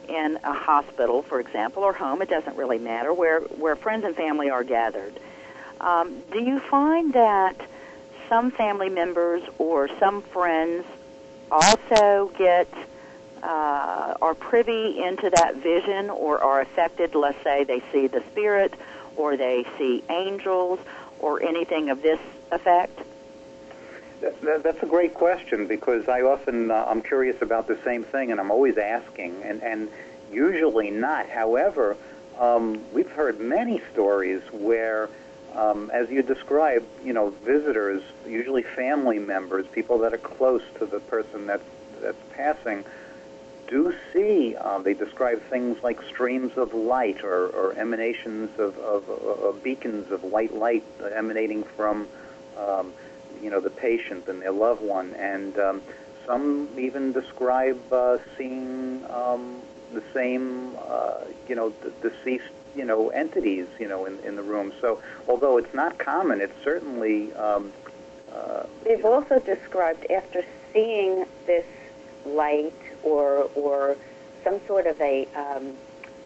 in 0.09 0.39
a 0.45 0.53
hospital, 0.53 1.23
for 1.23 1.41
example, 1.41 1.83
or 1.83 1.93
home, 1.93 2.21
it 2.21 2.29
doesn't 2.29 2.57
really 2.57 2.79
matter, 2.79 3.13
where 3.13 3.41
where 3.41 3.75
friends 3.75 4.05
and 4.05 4.15
family 4.15 4.51
are 4.51 4.63
gathered. 4.63 5.19
Um, 5.81 6.23
do 6.31 6.41
you 6.43 6.61
find 6.61 7.13
that 7.15 7.57
some 8.29 8.51
family 8.51 8.89
members 8.89 9.43
or 9.59 9.89
some 9.99 10.23
friends 10.23 10.85
also 11.51 12.33
get 12.39 12.69
uh, 13.45 14.15
are 14.23 14.35
privy 14.35 15.03
into 15.03 15.31
that 15.31 15.57
vision 15.57 16.11
or 16.11 16.43
are 16.43 16.61
affected? 16.63 17.15
Let's 17.15 17.43
say 17.45 17.65
they 17.65 17.83
see 17.93 18.07
the 18.07 18.23
spirit 18.33 18.75
or 19.17 19.37
they 19.37 19.67
see 19.79 20.03
angels 20.09 20.81
or 21.19 21.43
anything 21.43 21.91
of 21.91 22.03
this 22.03 22.21
effect. 22.51 22.99
That, 24.21 24.41
that, 24.43 24.63
that's 24.63 24.83
a 24.83 24.87
great 24.87 25.15
question 25.15 25.67
because 25.67 26.09
I 26.09 26.23
often 26.23 26.71
uh, 26.71 26.87
I'm 26.89 27.03
curious 27.03 27.43
about 27.43 27.67
the 27.69 27.79
same 27.85 28.05
thing, 28.05 28.31
and 28.31 28.41
I'm 28.41 28.51
always 28.51 28.79
asking, 28.79 29.43
and 29.43 29.63
and 29.63 29.91
usually 30.33 30.91
not. 30.91 31.29
However, 31.29 31.97
um, 32.39 32.83
we've 32.93 33.11
heard 33.11 33.39
many 33.39 33.81
stories 33.93 34.43
where, 34.51 35.09
um, 35.55 35.91
as 35.93 36.11
you 36.11 36.23
described, 36.23 36.87
you 37.05 37.13
know, 37.13 37.31
visitors, 37.45 38.03
usually 38.27 38.63
family 38.63 39.19
members, 39.19 39.67
people 39.69 39.99
that 39.99 40.15
are 40.15 40.19
close 40.19 40.63
to 40.79 40.87
the 40.87 41.01
person 41.01 41.47
that's 41.47 41.65
that's 42.01 42.19
passing, 42.33 42.85
do 43.69 43.95
see. 44.13 44.57
Uh, 44.57 44.79
they 44.79 44.95
describe 44.95 45.43
things 45.51 45.83
like 45.83 46.01
streams 46.03 46.53
of 46.57 46.75
light 46.75 47.23
or, 47.25 47.47
or 47.49 47.73
emanations 47.75 48.51
of, 48.59 48.79
of, 48.79 49.09
of 49.09 49.63
beacons 49.63 50.11
of 50.11 50.23
white 50.25 50.55
light 50.55 50.85
emanating 51.15 51.65
from. 51.77 52.07
Um, 52.59 52.93
you 53.43 53.51
know, 53.51 53.61
the 53.61 53.69
patient 53.69 54.27
and 54.27 54.41
their 54.41 54.53
loved 54.53 54.81
one, 54.81 55.13
and 55.15 55.59
um, 55.59 55.83
some 56.25 56.69
even 56.79 57.13
describe 57.13 57.79
uh, 57.93 58.17
seeing 58.39 59.05
um, 59.11 59.61
the 59.93 60.03
same, 60.15 60.75
uh, 60.89 61.19
you 61.47 61.55
know, 61.55 61.71
d- 61.71 61.91
deceased, 62.01 62.45
you 62.75 62.85
know, 62.87 63.11
entities, 63.11 63.67
you 63.79 63.87
know, 63.87 64.07
in, 64.07 64.19
in 64.21 64.37
the 64.37 64.43
room. 64.43 64.73
So, 64.81 65.03
although 65.29 65.59
it's 65.59 65.75
not 65.75 65.99
common, 65.99 66.41
it's 66.41 66.55
certainly. 66.65 67.35
Um, 67.35 67.73
uh, 68.35 68.65
They've 68.85 69.05
also 69.05 69.39
described 69.41 70.07
after 70.11 70.43
seeing 70.73 71.27
this 71.47 71.67
light 72.25 72.73
or 73.05 73.51
or 73.55 73.97
some 74.43 74.61
sort 74.67 74.87
of 74.87 75.01
a 75.01 75.29
um, 75.37 75.73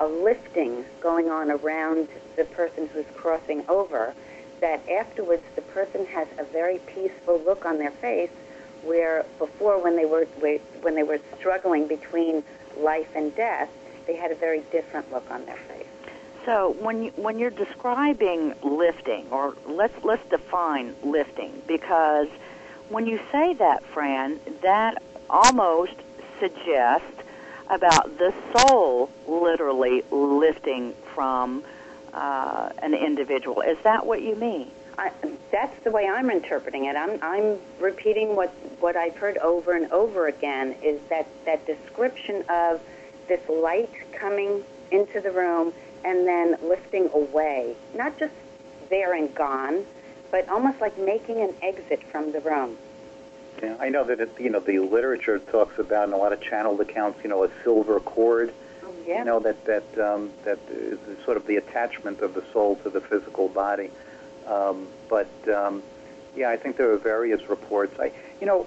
a 0.00 0.06
lifting 0.06 0.84
going 1.00 1.28
on 1.28 1.50
around 1.50 2.08
the 2.36 2.44
person 2.44 2.88
who's 2.92 3.06
crossing 3.16 3.64
over, 3.68 4.14
that 4.60 4.80
afterwards 4.88 5.42
the 5.56 5.62
person 5.62 6.06
has 6.06 6.28
a 6.38 6.44
very 6.44 6.78
peaceful 6.86 7.40
look 7.44 7.66
on 7.66 7.78
their 7.78 7.90
face, 7.90 8.30
where 8.82 9.24
before 9.38 9.82
when 9.82 9.96
they 9.96 10.06
were 10.06 10.24
when 10.82 10.94
they 10.94 11.02
were 11.02 11.20
struggling 11.38 11.86
between 11.86 12.42
life 12.78 13.08
and 13.14 13.34
death, 13.34 13.68
they 14.06 14.16
had 14.16 14.30
a 14.30 14.36
very 14.36 14.62
different 14.72 15.10
look 15.12 15.28
on 15.30 15.44
their 15.46 15.56
face. 15.68 15.86
So 16.44 16.76
when 16.80 17.02
you, 17.02 17.10
when 17.16 17.38
you're 17.38 17.50
describing 17.50 18.54
lifting, 18.62 19.26
or 19.30 19.54
let's 19.66 19.94
let's 20.04 20.26
define 20.30 20.94
lifting, 21.02 21.62
because 21.66 22.28
when 22.88 23.06
you 23.06 23.20
say 23.30 23.54
that, 23.54 23.82
Phran, 23.92 24.38
that 24.62 25.02
almost 25.28 25.92
suggests 26.40 27.22
about 27.70 28.18
the 28.18 28.32
soul 28.56 29.10
literally 29.26 30.02
lifting 30.10 30.94
from 31.14 31.62
uh, 32.14 32.70
an 32.78 32.94
individual. 32.94 33.60
Is 33.60 33.78
that 33.84 34.06
what 34.06 34.22
you 34.22 34.34
mean? 34.36 34.70
I, 34.96 35.12
that's 35.52 35.84
the 35.84 35.90
way 35.90 36.08
I'm 36.08 36.30
interpreting 36.30 36.86
it. 36.86 36.96
I'm, 36.96 37.18
I'm 37.22 37.58
repeating 37.78 38.34
what, 38.34 38.50
what 38.80 38.96
I've 38.96 39.16
heard 39.16 39.38
over 39.38 39.74
and 39.74 39.90
over 39.92 40.26
again 40.26 40.74
is 40.82 41.00
that, 41.08 41.28
that 41.44 41.64
description 41.66 42.42
of 42.48 42.80
this 43.28 43.46
light 43.48 43.92
coming 44.12 44.64
into 44.90 45.20
the 45.20 45.30
room 45.30 45.72
and 46.04 46.26
then 46.26 46.56
lifting 46.62 47.10
away. 47.12 47.76
Not 47.94 48.18
just 48.18 48.34
there 48.90 49.14
and 49.14 49.32
gone, 49.34 49.84
but 50.30 50.48
almost 50.48 50.80
like 50.80 50.98
making 50.98 51.40
an 51.40 51.54
exit 51.62 52.02
from 52.10 52.32
the 52.32 52.40
room. 52.40 52.76
Yeah, 53.62 53.76
I 53.80 53.88
know 53.88 54.04
that 54.04 54.20
it, 54.20 54.30
you 54.38 54.50
know 54.50 54.60
the 54.60 54.78
literature 54.78 55.38
talks 55.38 55.78
about 55.78 56.08
in 56.08 56.14
a 56.14 56.16
lot 56.16 56.32
of 56.32 56.40
channeled 56.40 56.80
accounts, 56.80 57.20
you 57.22 57.28
know, 57.28 57.44
a 57.44 57.50
silver 57.64 58.00
cord. 58.00 58.52
Oh, 58.82 58.92
yeah. 59.06 59.20
You 59.20 59.24
know 59.24 59.40
that 59.40 59.64
that 59.64 59.98
um, 59.98 60.30
that 60.44 60.58
is 60.70 60.98
sort 61.24 61.36
of 61.36 61.46
the 61.46 61.56
attachment 61.56 62.20
of 62.20 62.34
the 62.34 62.44
soul 62.52 62.76
to 62.76 62.90
the 62.90 63.00
physical 63.00 63.48
body. 63.48 63.90
Um, 64.46 64.86
but 65.08 65.30
um, 65.48 65.82
yeah, 66.36 66.50
I 66.50 66.56
think 66.56 66.76
there 66.76 66.92
are 66.92 66.98
various 66.98 67.48
reports. 67.48 67.98
I, 68.00 68.12
you 68.40 68.46
know, 68.46 68.64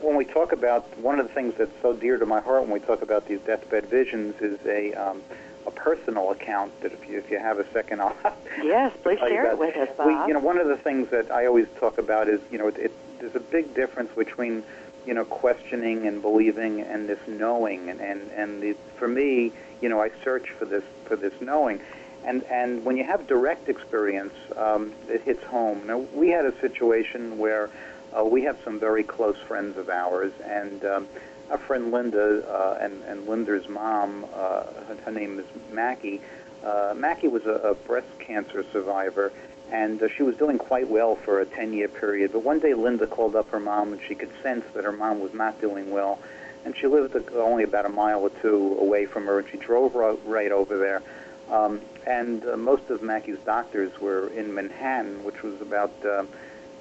when 0.00 0.16
we 0.16 0.24
talk 0.24 0.52
about 0.52 0.98
one 0.98 1.20
of 1.20 1.28
the 1.28 1.32
things 1.32 1.54
that's 1.56 1.72
so 1.80 1.92
dear 1.92 2.18
to 2.18 2.26
my 2.26 2.40
heart 2.40 2.62
when 2.62 2.72
we 2.72 2.80
talk 2.80 3.02
about 3.02 3.28
these 3.28 3.40
deathbed 3.40 3.86
visions 3.86 4.40
is 4.40 4.58
a 4.66 4.92
um, 4.94 5.22
a 5.66 5.70
personal 5.70 6.30
account 6.30 6.72
that 6.80 6.92
if 6.92 7.08
you 7.08 7.18
if 7.18 7.30
you 7.30 7.38
have 7.38 7.58
a 7.58 7.70
second, 7.72 8.00
I'll 8.00 8.16
Yes, 8.62 8.92
please 9.02 9.18
share 9.18 9.50
it 9.50 9.58
with 9.58 9.76
us, 9.76 9.88
Bob. 9.96 10.06
We, 10.06 10.14
you 10.28 10.34
know, 10.34 10.40
one 10.40 10.58
of 10.58 10.66
the 10.66 10.76
things 10.76 11.08
that 11.10 11.30
I 11.30 11.46
always 11.46 11.66
talk 11.78 11.98
about 11.98 12.28
is, 12.28 12.40
you 12.50 12.58
know, 12.58 12.68
it, 12.68 12.76
it, 12.76 12.92
there's 13.22 13.36
a 13.36 13.40
big 13.40 13.72
difference 13.74 14.10
between, 14.16 14.64
you 15.06 15.14
know, 15.14 15.24
questioning 15.24 16.06
and 16.08 16.20
believing 16.20 16.80
and 16.80 17.08
this 17.08 17.20
knowing. 17.26 17.88
And 17.88 18.00
and 18.00 18.30
and 18.32 18.62
the, 18.62 18.76
for 18.98 19.08
me, 19.08 19.52
you 19.80 19.88
know, 19.88 20.02
I 20.02 20.10
search 20.24 20.50
for 20.50 20.64
this 20.64 20.84
for 21.04 21.16
this 21.16 21.32
knowing. 21.40 21.80
And 22.24 22.42
and 22.44 22.84
when 22.84 22.96
you 22.96 23.04
have 23.04 23.26
direct 23.28 23.68
experience, 23.68 24.34
um, 24.56 24.92
it 25.08 25.22
hits 25.22 25.42
home. 25.44 25.86
Now 25.86 25.98
we 26.12 26.28
had 26.30 26.44
a 26.44 26.60
situation 26.60 27.38
where 27.38 27.70
uh, 28.12 28.24
we 28.24 28.42
have 28.42 28.58
some 28.64 28.78
very 28.78 29.04
close 29.04 29.38
friends 29.46 29.78
of 29.78 29.88
ours, 29.88 30.32
and 30.44 30.84
um, 30.84 31.08
our 31.50 31.58
friend 31.58 31.92
Linda 31.92 32.46
uh, 32.48 32.78
and, 32.80 33.02
and 33.04 33.28
Linda's 33.28 33.68
mom, 33.68 34.26
uh, 34.34 34.64
her, 34.88 34.96
her 35.04 35.12
name 35.12 35.38
is 35.38 35.46
Mackie. 35.72 36.20
Uh, 36.64 36.94
Mackie 36.96 37.28
was 37.28 37.44
a, 37.46 37.54
a 37.70 37.74
breast 37.74 38.06
cancer 38.18 38.64
survivor, 38.72 39.32
and 39.72 40.02
uh, 40.02 40.08
she 40.14 40.22
was 40.22 40.36
doing 40.36 40.58
quite 40.58 40.88
well 40.88 41.16
for 41.16 41.40
a 41.40 41.46
10-year 41.46 41.88
period. 41.88 42.32
But 42.32 42.44
one 42.44 42.60
day 42.60 42.74
Linda 42.74 43.06
called 43.06 43.34
up 43.34 43.50
her 43.50 43.58
mom, 43.58 43.94
and 43.94 44.02
she 44.06 44.14
could 44.14 44.30
sense 44.42 44.64
that 44.74 44.84
her 44.84 44.92
mom 44.92 45.20
was 45.20 45.32
not 45.32 45.60
doing 45.62 45.90
well. 45.90 46.18
And 46.66 46.76
she 46.76 46.86
lived 46.86 47.16
uh, 47.16 47.38
only 47.38 47.64
about 47.64 47.86
a 47.86 47.88
mile 47.88 48.20
or 48.20 48.30
two 48.42 48.76
away 48.78 49.06
from 49.06 49.24
her, 49.24 49.38
and 49.38 49.48
she 49.48 49.56
drove 49.56 49.94
right 49.94 50.52
over 50.52 50.76
there. 50.76 51.02
Um, 51.50 51.80
and 52.06 52.44
uh, 52.44 52.56
most 52.58 52.90
of 52.90 53.02
Mackie's 53.02 53.38
doctors 53.46 53.98
were 53.98 54.28
in 54.28 54.52
Manhattan, 54.52 55.24
which 55.24 55.42
was 55.42 55.58
about 55.62 55.92
uh, 56.04 56.24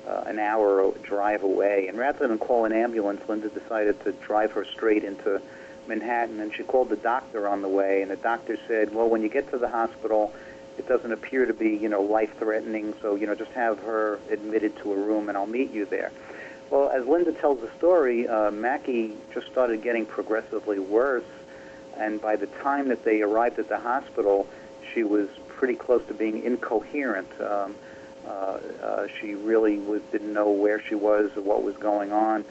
uh, 0.05 0.23
an 0.25 0.37
hour 0.37 0.91
drive 1.01 1.43
away. 1.43 1.87
And 1.87 1.97
rather 1.97 2.27
than 2.27 2.37
call 2.39 2.65
an 2.65 2.73
ambulance, 2.73 3.21
Linda 3.27 3.47
decided 3.47 4.03
to 4.03 4.11
drive 4.11 4.51
her 4.51 4.65
straight 4.65 5.05
into 5.05 5.41
Manhattan. 5.87 6.41
And 6.41 6.53
she 6.53 6.63
called 6.63 6.89
the 6.89 6.97
doctor 6.97 7.47
on 7.47 7.61
the 7.61 7.69
way, 7.69 8.01
and 8.01 8.11
the 8.11 8.17
doctor 8.17 8.57
said, 8.67 8.93
"Well, 8.93 9.09
when 9.09 9.21
you 9.21 9.29
get 9.29 9.49
to 9.51 9.57
the 9.57 9.69
hospital, 9.69 10.33
it 10.77 10.87
doesn't 10.87 11.11
appear 11.11 11.45
to 11.45 11.53
be, 11.53 11.69
you 11.69 11.89
know, 11.89 12.01
life-threatening. 12.01 12.93
So, 13.01 13.15
you 13.15 13.27
know, 13.27 13.35
just 13.35 13.51
have 13.51 13.79
her 13.79 14.19
admitted 14.29 14.75
to 14.77 14.93
a 14.93 14.95
room, 14.95 15.29
and 15.29 15.37
I'll 15.37 15.45
meet 15.45 15.71
you 15.71 15.85
there." 15.85 16.11
Well, 16.69 16.89
as 16.89 17.05
Linda 17.05 17.33
tells 17.33 17.59
the 17.59 17.69
story, 17.77 18.27
uh, 18.27 18.49
Mackie 18.49 19.13
just 19.33 19.47
started 19.47 19.81
getting 19.81 20.05
progressively 20.05 20.79
worse, 20.79 21.25
and 21.97 22.21
by 22.21 22.37
the 22.37 22.47
time 22.47 22.87
that 22.87 23.03
they 23.03 23.21
arrived 23.21 23.59
at 23.59 23.67
the 23.67 23.77
hospital, 23.77 24.47
she 24.93 25.03
was 25.03 25.27
pretty 25.49 25.75
close 25.75 26.01
to 26.07 26.13
being 26.13 26.43
incoherent. 26.43 27.27
Um, 27.41 27.75
uh, 28.25 28.31
uh, 28.81 29.07
she 29.19 29.35
really 29.35 29.79
was, 29.79 30.01
didn't 30.11 30.31
know 30.31 30.49
where 30.49 30.81
she 30.81 30.95
was 30.95 31.29
or 31.35 31.41
what 31.41 31.61
was 31.63 31.75
going 31.75 32.11
on, 32.11 32.45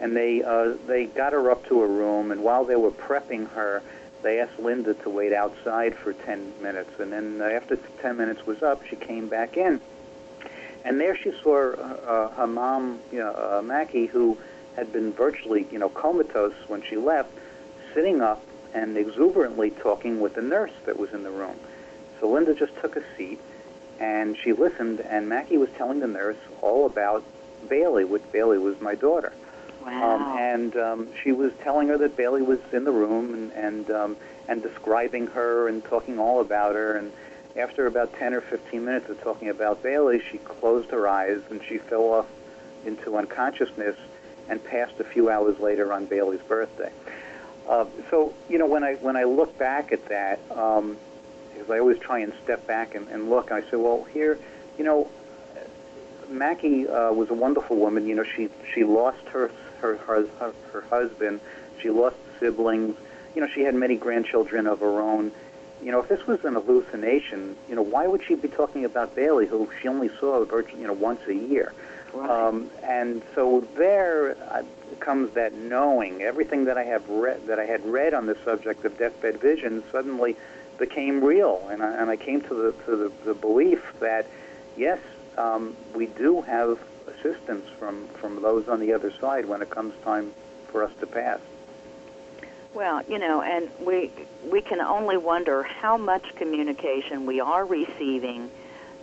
and 0.00 0.16
they 0.16 0.42
uh, 0.42 0.74
they 0.86 1.06
got 1.06 1.32
her 1.32 1.50
up 1.50 1.64
to 1.66 1.82
a 1.82 1.86
room. 1.86 2.32
And 2.32 2.42
while 2.42 2.64
they 2.64 2.76
were 2.76 2.90
prepping 2.90 3.48
her, 3.50 3.82
they 4.22 4.40
asked 4.40 4.58
Linda 4.58 4.94
to 4.94 5.10
wait 5.10 5.32
outside 5.32 5.94
for 5.94 6.12
10 6.12 6.62
minutes. 6.62 6.90
And 6.98 7.12
then 7.12 7.40
uh, 7.40 7.44
after 7.44 7.76
10 7.76 8.16
minutes 8.16 8.46
was 8.46 8.62
up, 8.62 8.84
she 8.86 8.96
came 8.96 9.28
back 9.28 9.56
in, 9.56 9.80
and 10.84 11.00
there 11.00 11.16
she 11.16 11.32
saw 11.42 11.72
uh, 11.72 12.30
her 12.30 12.46
mom, 12.46 13.00
you 13.12 13.18
know, 13.18 13.32
uh, 13.32 13.62
Mackie, 13.62 14.06
who 14.06 14.38
had 14.76 14.92
been 14.92 15.12
virtually, 15.12 15.66
you 15.70 15.78
know, 15.78 15.88
comatose 15.88 16.54
when 16.68 16.82
she 16.82 16.96
left, 16.96 17.30
sitting 17.94 18.20
up 18.20 18.42
and 18.72 18.96
exuberantly 18.96 19.70
talking 19.70 20.20
with 20.20 20.34
the 20.34 20.42
nurse 20.42 20.72
that 20.86 20.98
was 20.98 21.12
in 21.12 21.22
the 21.22 21.30
room. 21.30 21.56
So 22.20 22.30
Linda 22.30 22.54
just 22.54 22.74
took 22.80 22.96
a 22.96 23.02
seat 23.16 23.40
and 23.98 24.36
she 24.38 24.52
listened, 24.52 25.00
and 25.00 25.28
Mackie 25.28 25.58
was 25.58 25.68
telling 25.76 26.00
the 26.00 26.06
nurse 26.06 26.38
all 26.62 26.86
about 26.86 27.22
Bailey, 27.68 28.04
which 28.04 28.22
Bailey 28.32 28.56
was 28.56 28.80
my 28.80 28.94
daughter. 28.94 29.32
Wow. 29.84 30.16
Um, 30.16 30.38
and 30.38 30.76
um, 30.76 31.08
she 31.22 31.32
was 31.32 31.52
telling 31.62 31.88
her 31.88 31.98
that 31.98 32.16
Bailey 32.16 32.42
was 32.42 32.58
in 32.72 32.84
the 32.84 32.92
room 32.92 33.34
and 33.34 33.52
and, 33.52 33.90
um, 33.90 34.16
and 34.48 34.62
describing 34.62 35.26
her 35.28 35.68
and 35.68 35.84
talking 35.84 36.18
all 36.18 36.40
about 36.40 36.74
her. 36.74 36.96
And 36.96 37.12
after 37.56 37.86
about 37.86 38.12
10 38.14 38.34
or 38.34 38.40
15 38.40 38.84
minutes 38.84 39.08
of 39.10 39.20
talking 39.22 39.48
about 39.48 39.82
Bailey, 39.82 40.22
she 40.30 40.38
closed 40.38 40.90
her 40.90 41.08
eyes 41.08 41.40
and 41.50 41.60
she 41.68 41.78
fell 41.78 42.02
off 42.02 42.26
into 42.84 43.16
unconsciousness 43.16 43.96
and 44.48 44.62
passed 44.64 44.98
a 44.98 45.04
few 45.04 45.30
hours 45.30 45.58
later 45.60 45.92
on 45.92 46.06
Bailey's 46.06 46.42
birthday. 46.42 46.92
Uh, 47.68 47.84
so 48.10 48.34
you 48.48 48.58
know 48.58 48.66
when 48.66 48.82
I 48.82 48.94
when 48.94 49.16
I 49.16 49.24
look 49.24 49.56
back 49.58 49.92
at 49.92 50.06
that, 50.08 50.40
um, 50.50 50.96
because 51.52 51.70
I 51.70 51.78
always 51.78 51.98
try 51.98 52.20
and 52.20 52.32
step 52.42 52.66
back 52.66 52.94
and, 52.94 53.06
and 53.08 53.30
look, 53.30 53.50
and 53.50 53.64
I 53.64 53.70
say, 53.70 53.76
well, 53.76 54.04
here, 54.04 54.38
you 54.76 54.84
know, 54.84 55.08
Mackie 56.28 56.88
uh, 56.88 57.12
was 57.12 57.30
a 57.30 57.34
wonderful 57.34 57.76
woman. 57.76 58.06
You 58.06 58.16
know, 58.16 58.24
she 58.24 58.48
she 58.74 58.82
lost 58.82 59.24
her 59.28 59.50
her 59.80 59.96
her, 59.96 60.26
her, 60.72 60.80
husband. 60.82 61.40
She 61.80 61.90
lost 61.90 62.16
siblings. 62.38 62.96
You 63.34 63.42
know, 63.42 63.48
she 63.48 63.62
had 63.62 63.74
many 63.74 63.96
grandchildren 63.96 64.66
of 64.66 64.80
her 64.80 65.00
own. 65.00 65.32
You 65.82 65.92
know, 65.92 66.00
if 66.00 66.08
this 66.08 66.26
was 66.26 66.44
an 66.44 66.54
hallucination, 66.54 67.56
you 67.68 67.74
know, 67.74 67.82
why 67.82 68.06
would 68.06 68.22
she 68.22 68.34
be 68.34 68.48
talking 68.48 68.84
about 68.84 69.14
Bailey, 69.14 69.46
who 69.46 69.68
she 69.80 69.88
only 69.88 70.10
saw 70.20 70.44
virtually, 70.44 70.82
you 70.82 70.86
know, 70.86 70.92
once 70.92 71.20
a 71.26 71.34
year? 71.34 71.72
Right. 72.12 72.28
Um, 72.28 72.70
and 72.82 73.22
so 73.34 73.66
there 73.76 74.36
uh, 74.50 74.62
comes 74.98 75.32
that 75.34 75.54
knowing. 75.54 76.22
Everything 76.22 76.64
that 76.66 76.76
I 76.76 76.84
have 76.84 77.08
read, 77.08 77.46
that 77.46 77.58
I 77.58 77.64
had 77.64 77.84
read 77.86 78.14
on 78.14 78.26
the 78.26 78.36
subject 78.44 78.84
of 78.84 78.98
deathbed 78.98 79.40
visions, 79.40 79.84
suddenly 79.90 80.36
became 80.78 81.22
real, 81.22 81.66
and 81.70 81.82
I, 81.82 81.92
and 81.92 82.10
I 82.10 82.16
came 82.16 82.40
to 82.42 82.54
the 82.54 82.72
to 82.86 82.96
the, 82.96 83.12
the 83.24 83.34
belief 83.34 83.82
that 84.00 84.26
yes, 84.76 84.98
um, 85.38 85.76
we 85.94 86.06
do 86.06 86.40
have 86.42 86.78
assistance 87.20 87.66
from 87.78 88.08
from 88.20 88.42
those 88.42 88.68
on 88.68 88.80
the 88.80 88.92
other 88.92 89.12
side 89.20 89.46
when 89.46 89.62
it 89.62 89.70
comes 89.70 89.94
time 90.04 90.32
for 90.68 90.82
us 90.82 90.92
to 91.00 91.06
pass. 91.06 91.40
Well, 92.72 93.02
you 93.08 93.18
know, 93.18 93.42
and 93.42 93.68
we 93.80 94.10
we 94.50 94.60
can 94.62 94.80
only 94.80 95.16
wonder 95.16 95.62
how 95.62 95.96
much 95.96 96.34
communication 96.36 97.26
we 97.26 97.40
are 97.40 97.64
receiving 97.64 98.50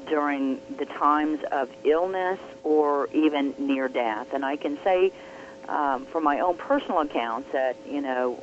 during 0.07 0.61
the 0.77 0.85
times 0.85 1.43
of 1.51 1.69
illness 1.83 2.39
or 2.63 3.09
even 3.13 3.53
near 3.57 3.89
death. 3.89 4.33
And 4.33 4.45
I 4.45 4.55
can 4.55 4.77
say 4.83 5.11
um, 5.67 6.05
from 6.05 6.23
my 6.23 6.39
own 6.39 6.55
personal 6.55 7.01
accounts 7.01 7.51
that 7.51 7.75
you 7.85 8.01
know 8.01 8.33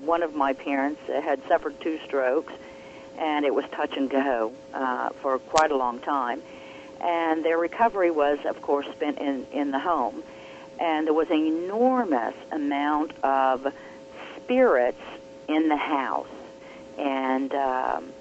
one 0.00 0.22
of 0.22 0.34
my 0.34 0.54
parents 0.54 1.00
had 1.06 1.46
suffered 1.46 1.78
two 1.80 1.98
strokes, 2.06 2.52
and 3.18 3.44
it 3.44 3.54
was 3.54 3.66
touch 3.72 3.96
and 3.96 4.08
go 4.08 4.52
uh, 4.72 5.10
for 5.20 5.38
quite 5.38 5.70
a 5.70 5.76
long 5.76 6.00
time. 6.00 6.42
And 7.00 7.44
their 7.44 7.58
recovery 7.58 8.10
was, 8.10 8.38
of 8.44 8.60
course, 8.62 8.86
spent 8.92 9.18
in 9.18 9.46
in 9.52 9.70
the 9.70 9.78
home, 9.78 10.22
and 10.78 11.06
there 11.06 11.14
was 11.14 11.30
an 11.30 11.46
enormous 11.46 12.34
amount 12.52 13.12
of 13.22 13.72
spirits 14.36 15.02
in 15.48 15.68
the 15.68 15.76
house, 15.76 16.28
and. 16.98 17.54
Um, 17.54 18.12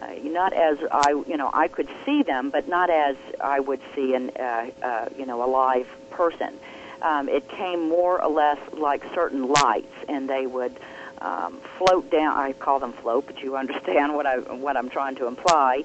uh, 0.00 0.14
not 0.22 0.52
as 0.52 0.78
I, 0.92 1.10
you 1.26 1.36
know, 1.36 1.50
I 1.52 1.66
could 1.66 1.88
see 2.06 2.22
them, 2.22 2.50
but 2.50 2.68
not 2.68 2.88
as 2.88 3.16
I 3.40 3.58
would 3.58 3.80
see 3.96 4.14
an, 4.14 4.30
uh, 4.38 4.70
uh, 4.80 5.08
you 5.18 5.26
know, 5.26 5.42
a 5.44 5.50
live 5.50 5.88
person. 6.10 6.56
Um, 7.02 7.28
it 7.28 7.48
came 7.48 7.88
more 7.88 8.22
or 8.22 8.30
less 8.30 8.58
like 8.72 9.02
certain 9.14 9.48
lights, 9.48 9.92
and 10.08 10.28
they 10.28 10.46
would 10.46 10.78
um, 11.20 11.60
float 11.78 12.10
down. 12.10 12.36
I 12.36 12.52
call 12.52 12.78
them 12.80 12.92
float, 12.92 13.26
but 13.26 13.40
you 13.42 13.56
understand 13.56 14.14
what 14.16 14.26
I 14.26 14.38
what 14.38 14.76
I'm 14.76 14.88
trying 14.88 15.16
to 15.16 15.26
imply. 15.26 15.84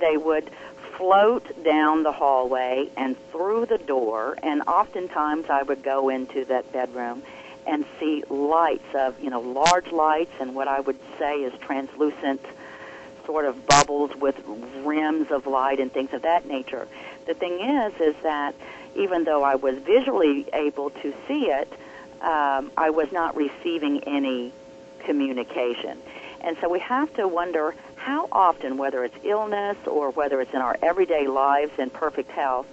They 0.00 0.16
would 0.16 0.50
float 0.96 1.64
down 1.64 2.02
the 2.02 2.12
hallway 2.12 2.88
and 2.96 3.16
through 3.30 3.66
the 3.66 3.78
door, 3.78 4.36
and 4.42 4.62
oftentimes 4.62 5.46
I 5.48 5.62
would 5.62 5.82
go 5.82 6.08
into 6.08 6.44
that 6.46 6.72
bedroom 6.72 7.22
and 7.66 7.84
see 7.98 8.22
lights 8.28 8.94
of, 8.94 9.20
you 9.20 9.30
know, 9.30 9.40
large 9.40 9.90
lights 9.90 10.32
and 10.40 10.54
what 10.54 10.68
I 10.68 10.80
would 10.80 10.98
say 11.18 11.42
is 11.42 11.52
translucent 11.60 12.42
sort 13.24 13.46
of 13.46 13.66
bubbles 13.66 14.14
with 14.16 14.36
rims 14.84 15.30
of 15.30 15.46
light 15.46 15.80
and 15.80 15.90
things 15.90 16.12
of 16.12 16.22
that 16.22 16.46
nature. 16.46 16.86
The 17.26 17.34
thing 17.34 17.60
is, 17.60 17.94
is 18.00 18.14
that 18.22 18.54
even 18.94 19.24
though 19.24 19.42
I 19.42 19.54
was 19.54 19.78
visually 19.78 20.46
able 20.52 20.90
to 20.90 21.14
see 21.26 21.46
it, 21.46 21.72
um, 22.20 22.70
I 22.76 22.90
was 22.90 23.10
not 23.12 23.34
receiving 23.34 24.04
any 24.04 24.52
communication. 25.00 25.98
And 26.42 26.56
so 26.60 26.68
we 26.68 26.80
have 26.80 27.12
to 27.14 27.26
wonder 27.26 27.74
how 28.04 28.28
often, 28.30 28.76
whether 28.76 29.02
it's 29.02 29.16
illness 29.24 29.78
or 29.86 30.10
whether 30.10 30.38
it's 30.42 30.52
in 30.52 30.60
our 30.60 30.76
everyday 30.82 31.26
lives 31.26 31.72
in 31.78 31.88
perfect 31.88 32.30
health, 32.30 32.66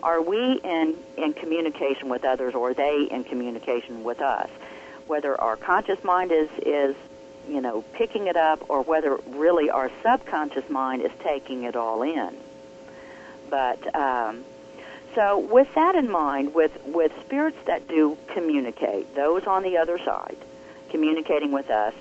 are 0.00 0.22
we 0.22 0.60
in, 0.62 0.94
in 1.16 1.32
communication 1.32 2.08
with 2.08 2.24
others 2.24 2.54
or 2.54 2.70
are 2.70 2.74
they 2.74 3.08
in 3.10 3.24
communication 3.24 4.04
with 4.04 4.20
us? 4.20 4.48
Whether 5.08 5.40
our 5.40 5.56
conscious 5.56 6.04
mind 6.04 6.30
is, 6.30 6.48
is 6.64 6.94
you 7.48 7.60
know, 7.60 7.82
picking 7.94 8.28
it 8.28 8.36
up 8.36 8.70
or 8.70 8.82
whether 8.82 9.16
really 9.30 9.70
our 9.70 9.90
subconscious 10.04 10.70
mind 10.70 11.02
is 11.02 11.10
taking 11.24 11.64
it 11.64 11.74
all 11.74 12.02
in. 12.02 12.36
But 13.50 13.92
um, 13.92 14.44
so 15.16 15.40
with 15.40 15.66
that 15.74 15.96
in 15.96 16.08
mind, 16.08 16.54
with 16.54 16.70
with 16.84 17.10
spirits 17.24 17.58
that 17.66 17.88
do 17.88 18.16
communicate, 18.34 19.16
those 19.16 19.48
on 19.48 19.64
the 19.64 19.78
other 19.78 19.98
side, 19.98 20.36
communicating 20.90 21.50
with 21.50 21.70
us, 21.70 21.94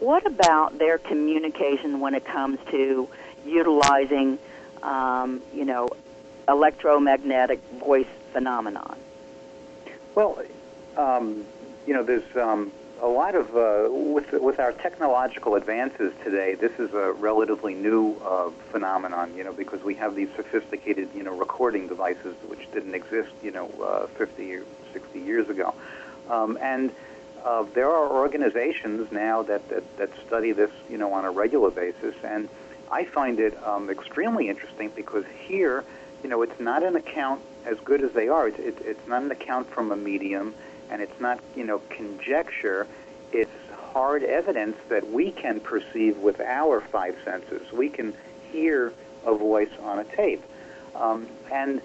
what 0.00 0.26
about 0.26 0.78
their 0.78 0.98
communication 0.98 2.00
when 2.00 2.14
it 2.14 2.24
comes 2.24 2.58
to 2.70 3.08
utilizing, 3.46 4.38
um, 4.82 5.42
you 5.54 5.64
know, 5.64 5.88
electromagnetic 6.48 7.60
voice 7.78 8.06
phenomenon? 8.32 8.96
Well, 10.14 10.42
um, 10.96 11.44
you 11.86 11.94
know, 11.94 12.02
there's 12.02 12.36
um, 12.36 12.72
a 13.00 13.06
lot 13.06 13.34
of 13.34 13.56
uh, 13.56 13.88
with 13.90 14.32
with 14.32 14.58
our 14.58 14.72
technological 14.72 15.54
advances 15.54 16.12
today. 16.24 16.54
This 16.54 16.72
is 16.78 16.92
a 16.92 17.12
relatively 17.12 17.74
new 17.74 18.16
uh, 18.24 18.50
phenomenon, 18.70 19.34
you 19.36 19.44
know, 19.44 19.52
because 19.52 19.82
we 19.82 19.94
have 19.96 20.14
these 20.14 20.28
sophisticated, 20.34 21.08
you 21.14 21.22
know, 21.22 21.36
recording 21.36 21.88
devices 21.88 22.34
which 22.48 22.70
didn't 22.72 22.94
exist, 22.94 23.30
you 23.42 23.50
know, 23.50 23.70
uh, 23.82 24.06
50 24.18 24.54
or 24.54 24.64
60 24.92 25.20
years 25.20 25.48
ago, 25.48 25.74
um, 26.28 26.58
and 26.60 26.90
uh, 27.44 27.64
there 27.74 27.88
are 27.88 28.10
organizations 28.10 29.10
now 29.12 29.42
that, 29.42 29.68
that 29.68 29.96
that 29.96 30.10
study 30.26 30.52
this, 30.52 30.70
you 30.88 30.98
know, 30.98 31.12
on 31.12 31.24
a 31.24 31.30
regular 31.30 31.70
basis, 31.70 32.14
and 32.22 32.48
I 32.90 33.04
find 33.04 33.38
it 33.38 33.56
um, 33.64 33.88
extremely 33.88 34.48
interesting 34.48 34.90
because 34.96 35.24
here, 35.46 35.84
you 36.22 36.28
know, 36.28 36.42
it's 36.42 36.58
not 36.58 36.82
an 36.82 36.96
account 36.96 37.40
as 37.64 37.78
good 37.80 38.02
as 38.02 38.12
they 38.12 38.28
are. 38.28 38.48
It's, 38.48 38.58
it's, 38.58 38.80
it's 38.80 39.08
not 39.08 39.22
an 39.22 39.30
account 39.30 39.70
from 39.70 39.92
a 39.92 39.96
medium 39.96 40.54
and 40.90 41.00
it's 41.00 41.20
not, 41.20 41.38
you 41.54 41.64
know, 41.64 41.80
conjecture. 41.90 42.86
It's 43.32 43.50
hard 43.92 44.24
evidence 44.24 44.76
that 44.88 45.08
we 45.08 45.30
can 45.30 45.60
perceive 45.60 46.18
with 46.18 46.40
our 46.40 46.80
five 46.80 47.16
senses. 47.24 47.70
We 47.72 47.88
can 47.88 48.12
hear 48.50 48.92
a 49.24 49.34
voice 49.34 49.70
on 49.82 50.00
a 50.00 50.04
tape. 50.04 50.42
Um, 50.96 51.28
and 51.52 51.80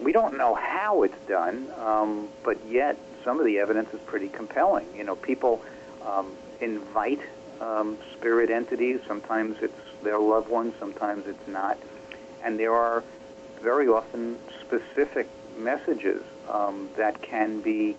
we 0.00 0.12
don't 0.12 0.38
know 0.38 0.54
how 0.54 1.02
it's 1.02 1.18
done, 1.26 1.68
um, 1.78 2.28
but 2.44 2.64
yet 2.66 2.96
some 3.24 3.38
of 3.40 3.46
the 3.46 3.58
evidence 3.58 3.92
is 3.92 4.00
pretty 4.06 4.28
compelling. 4.28 4.86
You 4.96 5.04
know, 5.04 5.16
people 5.16 5.62
um, 6.04 6.36
invite 6.60 7.20
um, 7.60 7.98
spirit 8.16 8.50
entities. 8.50 9.00
Sometimes 9.06 9.56
it's 9.60 9.74
their 10.02 10.18
loved 10.18 10.48
ones, 10.48 10.74
sometimes 10.78 11.26
it's 11.26 11.48
not. 11.48 11.78
And 12.42 12.58
there 12.58 12.74
are 12.74 13.02
very 13.60 13.88
often 13.88 14.38
specific 14.60 15.28
messages 15.58 16.22
um, 16.48 16.88
that 16.96 17.20
can 17.22 17.60
be 17.60 17.96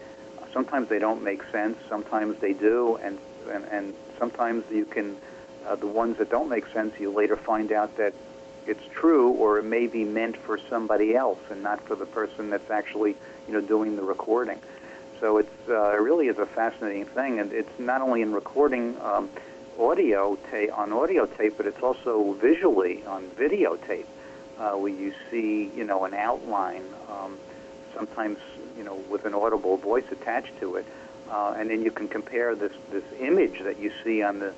sometimes 0.53 0.89
they 0.89 0.99
don't 0.99 1.23
make 1.23 1.43
sense, 1.51 1.77
sometimes 1.89 2.39
they 2.39 2.53
do, 2.53 2.97
and 3.03 3.17
and, 3.49 3.65
and 3.65 3.93
sometimes 4.17 4.63
you 4.71 4.85
can 4.85 5.17
uh, 5.67 5.75
the 5.75 5.87
ones 5.87 6.17
that 6.17 6.29
don't 6.29 6.49
make 6.49 6.67
sense 6.67 6.93
you 6.99 7.11
later 7.11 7.35
find 7.35 7.71
out 7.71 7.95
that 7.97 8.13
it's 8.67 8.83
true 8.93 9.31
or 9.31 9.57
it 9.57 9.65
may 9.65 9.87
be 9.87 10.03
meant 10.03 10.37
for 10.37 10.59
somebody 10.69 11.15
else 11.15 11.39
and 11.49 11.63
not 11.63 11.85
for 11.87 11.95
the 11.95 12.05
person 12.05 12.49
that's 12.49 12.69
actually 12.69 13.15
you 13.47 13.53
know 13.53 13.61
doing 13.61 13.95
the 13.95 14.01
recording. 14.01 14.59
So 15.19 15.37
it's 15.37 15.69
uh, 15.69 15.91
it 15.91 16.01
really 16.01 16.27
is 16.27 16.37
a 16.37 16.45
fascinating 16.45 17.05
thing, 17.05 17.39
and 17.39 17.51
it's 17.51 17.79
not 17.79 18.01
only 18.01 18.21
in 18.21 18.31
recording 18.31 18.95
um, 19.01 19.29
audio 19.79 20.37
ta- 20.49 20.73
on 20.75 20.93
audio 20.93 21.25
tape, 21.25 21.55
but 21.57 21.65
it's 21.65 21.81
also 21.81 22.33
visually 22.33 23.05
on 23.05 23.27
videotape, 23.31 24.05
uh, 24.57 24.71
where 24.71 24.91
you 24.91 25.13
see 25.29 25.71
you 25.75 25.83
know 25.83 26.05
an 26.05 26.13
outline. 26.13 26.83
Um, 27.09 27.37
sometimes 27.93 28.37
you 28.79 28.85
know, 28.85 28.95
with 29.09 29.25
an 29.25 29.33
audible 29.33 29.75
voice 29.75 30.05
attached 30.09 30.57
to 30.61 30.77
it. 30.77 30.85
Uh, 31.29 31.53
and 31.57 31.69
then 31.69 31.83
you 31.83 31.91
can 31.91 32.07
compare 32.07 32.55
this, 32.55 32.71
this 32.91 33.03
image 33.19 33.59
that 33.59 33.77
you 33.77 33.91
see 34.03 34.23
on 34.23 34.39
the, 34.39 34.53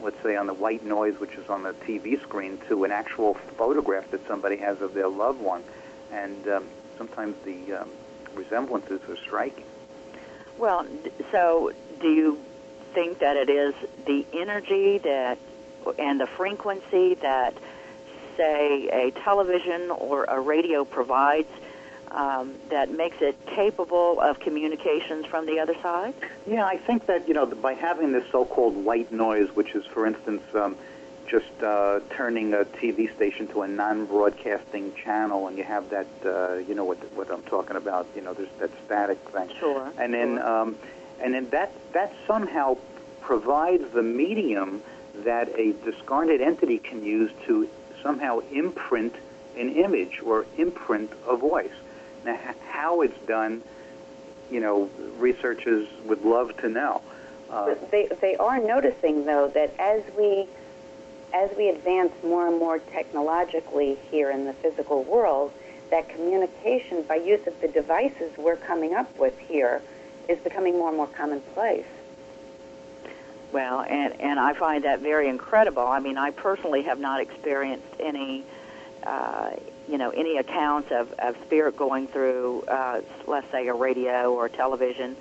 let's 0.00 0.22
say, 0.22 0.36
on 0.36 0.46
the 0.46 0.54
white 0.54 0.84
noise, 0.84 1.18
which 1.18 1.34
is 1.34 1.48
on 1.48 1.64
the 1.64 1.72
TV 1.86 2.22
screen, 2.22 2.56
to 2.68 2.84
an 2.84 2.92
actual 2.92 3.34
photograph 3.58 4.08
that 4.12 4.26
somebody 4.28 4.56
has 4.56 4.80
of 4.80 4.94
their 4.94 5.08
loved 5.08 5.40
one. 5.40 5.64
And 6.12 6.48
um, 6.48 6.64
sometimes 6.96 7.34
the 7.44 7.74
um, 7.74 7.90
resemblances 8.34 9.00
are 9.08 9.16
striking. 9.16 9.64
Well, 10.58 10.86
so 11.32 11.72
do 12.00 12.08
you 12.08 12.38
think 12.92 13.18
that 13.18 13.36
it 13.36 13.50
is 13.50 13.74
the 14.06 14.24
energy 14.32 14.98
that 14.98 15.38
and 15.98 16.20
the 16.20 16.26
frequency 16.26 17.14
that, 17.14 17.54
say, 18.36 18.88
a 18.88 19.10
television 19.22 19.90
or 19.90 20.24
a 20.24 20.40
radio 20.40 20.84
provides 20.84 21.48
um, 22.10 22.54
that 22.70 22.90
makes 22.90 23.16
it 23.20 23.36
capable 23.46 24.20
of 24.20 24.38
communications 24.40 25.26
from 25.26 25.46
the 25.46 25.58
other 25.58 25.74
side? 25.82 26.14
Yeah, 26.46 26.64
I 26.64 26.78
think 26.78 27.06
that 27.06 27.26
you 27.28 27.34
know 27.34 27.46
by 27.46 27.74
having 27.74 28.12
this 28.12 28.24
so-called 28.30 28.76
white 28.76 29.12
noise, 29.12 29.48
which 29.54 29.74
is, 29.74 29.84
for 29.86 30.06
instance, 30.06 30.42
um, 30.54 30.76
just 31.28 31.62
uh, 31.62 32.00
turning 32.10 32.52
a 32.54 32.64
TV 32.64 33.14
station 33.14 33.46
to 33.48 33.62
a 33.62 33.68
non-broadcasting 33.68 34.94
channel, 34.94 35.48
and 35.48 35.56
you 35.56 35.64
have 35.64 35.90
that, 35.90 36.06
uh, 36.24 36.54
you 36.54 36.74
know 36.74 36.84
what 36.84 36.98
what 37.14 37.30
I'm 37.30 37.42
talking 37.42 37.76
about. 37.76 38.06
You 38.14 38.22
know, 38.22 38.34
there's 38.34 38.48
that 38.60 38.70
static 38.84 39.18
thing. 39.30 39.50
Sure. 39.58 39.92
And 39.98 40.12
then, 40.12 40.36
sure. 40.36 40.46
um, 40.46 40.76
and 41.20 41.34
then 41.34 41.48
that 41.50 41.72
that 41.92 42.12
somehow 42.26 42.76
provides 43.20 43.90
the 43.92 44.02
medium 44.02 44.82
that 45.24 45.48
a 45.58 45.72
discarnate 45.84 46.40
entity 46.40 46.78
can 46.78 47.04
use 47.04 47.30
to 47.46 47.68
somehow 48.02 48.40
imprint 48.52 49.14
an 49.56 49.76
image 49.76 50.20
or 50.24 50.46
imprint 50.58 51.10
a 51.26 51.36
voice. 51.36 51.72
Now, 52.24 52.38
how 52.68 53.02
it's 53.02 53.18
done, 53.26 53.62
you 54.50 54.60
know, 54.60 54.90
researchers 55.18 55.88
would 56.04 56.22
love 56.22 56.56
to 56.58 56.68
know. 56.68 57.02
Uh, 57.50 57.74
they 57.90 58.08
they 58.20 58.36
are 58.36 58.58
noticing 58.58 59.26
though 59.26 59.48
that 59.48 59.74
as 59.78 60.02
we 60.18 60.48
as 61.34 61.50
we 61.56 61.68
advance 61.68 62.12
more 62.22 62.48
and 62.48 62.58
more 62.58 62.78
technologically 62.78 63.98
here 64.10 64.30
in 64.30 64.44
the 64.46 64.52
physical 64.54 65.02
world, 65.02 65.52
that 65.90 66.08
communication 66.08 67.02
by 67.02 67.16
use 67.16 67.46
of 67.46 67.60
the 67.60 67.68
devices 67.68 68.32
we're 68.38 68.56
coming 68.56 68.94
up 68.94 69.18
with 69.18 69.38
here 69.38 69.82
is 70.28 70.38
becoming 70.38 70.74
more 70.74 70.88
and 70.88 70.96
more 70.96 71.08
commonplace. 71.08 71.84
Well, 73.52 73.82
and 73.82 74.20
and 74.20 74.40
I 74.40 74.54
find 74.54 74.84
that 74.84 75.00
very 75.00 75.28
incredible. 75.28 75.86
I 75.86 76.00
mean, 76.00 76.16
I 76.16 76.30
personally 76.30 76.82
have 76.82 76.98
not 76.98 77.20
experienced 77.20 77.86
any 78.00 78.44
uh, 79.04 79.50
you 79.88 79.98
know, 79.98 80.10
any 80.10 80.38
accounts 80.38 80.90
of, 80.90 81.12
of 81.18 81.36
spirit 81.44 81.76
going 81.76 82.08
through, 82.08 82.62
uh, 82.62 83.02
let's 83.26 83.50
say, 83.50 83.68
a 83.68 83.74
radio 83.74 84.32
or 84.32 84.48
television 84.48 85.16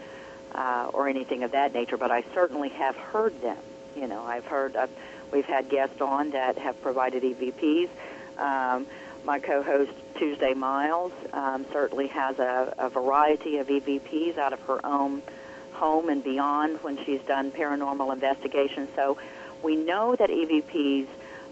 uh, 0.56 0.90
or 0.94 1.10
anything 1.10 1.44
of 1.44 1.52
that 1.52 1.74
nature, 1.74 1.98
but 1.98 2.12
I 2.12 2.24
certainly 2.34 2.70
have 2.70 2.96
heard 2.96 3.40
them. 3.42 3.58
You 3.96 4.08
know, 4.08 4.24
I've 4.24 4.46
heard, 4.46 4.76
uh, 4.76 4.88
we've 5.34 5.46
had 5.46 5.68
guests 5.68 6.00
on 6.00 6.30
that 6.30 6.58
have 6.60 6.80
provided 6.82 7.24
EVPs. 7.24 7.90
Um, 8.38 8.86
my 9.26 9.40
co-host 9.40 9.92
Tuesday 10.16 10.54
Miles 10.54 11.12
um, 11.34 11.66
certainly 11.74 12.08
has 12.08 12.38
a, 12.40 12.74
a 12.78 12.90
variety 12.90 13.58
of 13.58 13.68
EVPs 13.68 14.38
out 14.38 14.54
of 14.54 14.60
her 14.62 14.86
own 14.86 15.24
home 15.72 16.10
and 16.10 16.24
beyond 16.24 16.82
when 16.84 17.04
she's 17.04 17.22
done 17.22 17.52
paranormal 17.52 18.14
investigations. 18.14 18.90
So 18.96 19.18
we 19.64 19.76
know 19.76 20.16
that 20.16 20.30
EVPs 20.30 21.08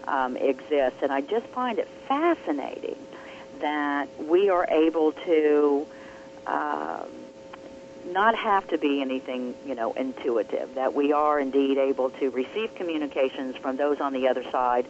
um, 0.06 0.36
exists, 0.36 1.02
and 1.02 1.12
I 1.12 1.20
just 1.20 1.46
find 1.46 1.78
it 1.78 1.88
fascinating 2.06 2.98
that 3.60 4.08
we 4.18 4.48
are 4.48 4.66
able 4.68 5.12
to 5.12 5.86
um, 6.46 7.08
not 8.06 8.34
have 8.34 8.66
to 8.68 8.78
be 8.78 9.00
anything, 9.00 9.54
you 9.66 9.74
know, 9.74 9.92
intuitive. 9.92 10.74
That 10.74 10.94
we 10.94 11.12
are 11.12 11.38
indeed 11.38 11.78
able 11.78 12.10
to 12.10 12.30
receive 12.30 12.74
communications 12.74 13.56
from 13.56 13.76
those 13.76 14.00
on 14.00 14.12
the 14.12 14.28
other 14.28 14.44
side 14.50 14.86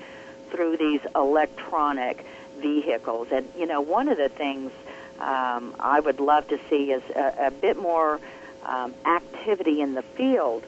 through 0.50 0.76
these 0.76 1.00
electronic 1.14 2.24
vehicles. 2.58 3.28
And 3.32 3.48
you 3.56 3.66
know, 3.66 3.80
one 3.80 4.08
of 4.08 4.18
the 4.18 4.28
things 4.28 4.72
um, 5.20 5.74
I 5.78 6.00
would 6.00 6.20
love 6.20 6.48
to 6.48 6.58
see 6.68 6.92
is 6.92 7.02
a, 7.14 7.46
a 7.46 7.50
bit 7.50 7.76
more 7.76 8.20
um, 8.64 8.94
activity 9.04 9.80
in 9.80 9.94
the 9.94 10.02
field 10.02 10.64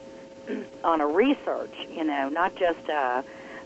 on 0.83 1.01
a 1.01 1.07
research. 1.07 1.73
You 1.89 2.03
know, 2.03 2.29
not 2.29 2.55
just 2.55 2.89
uh, 2.89 3.23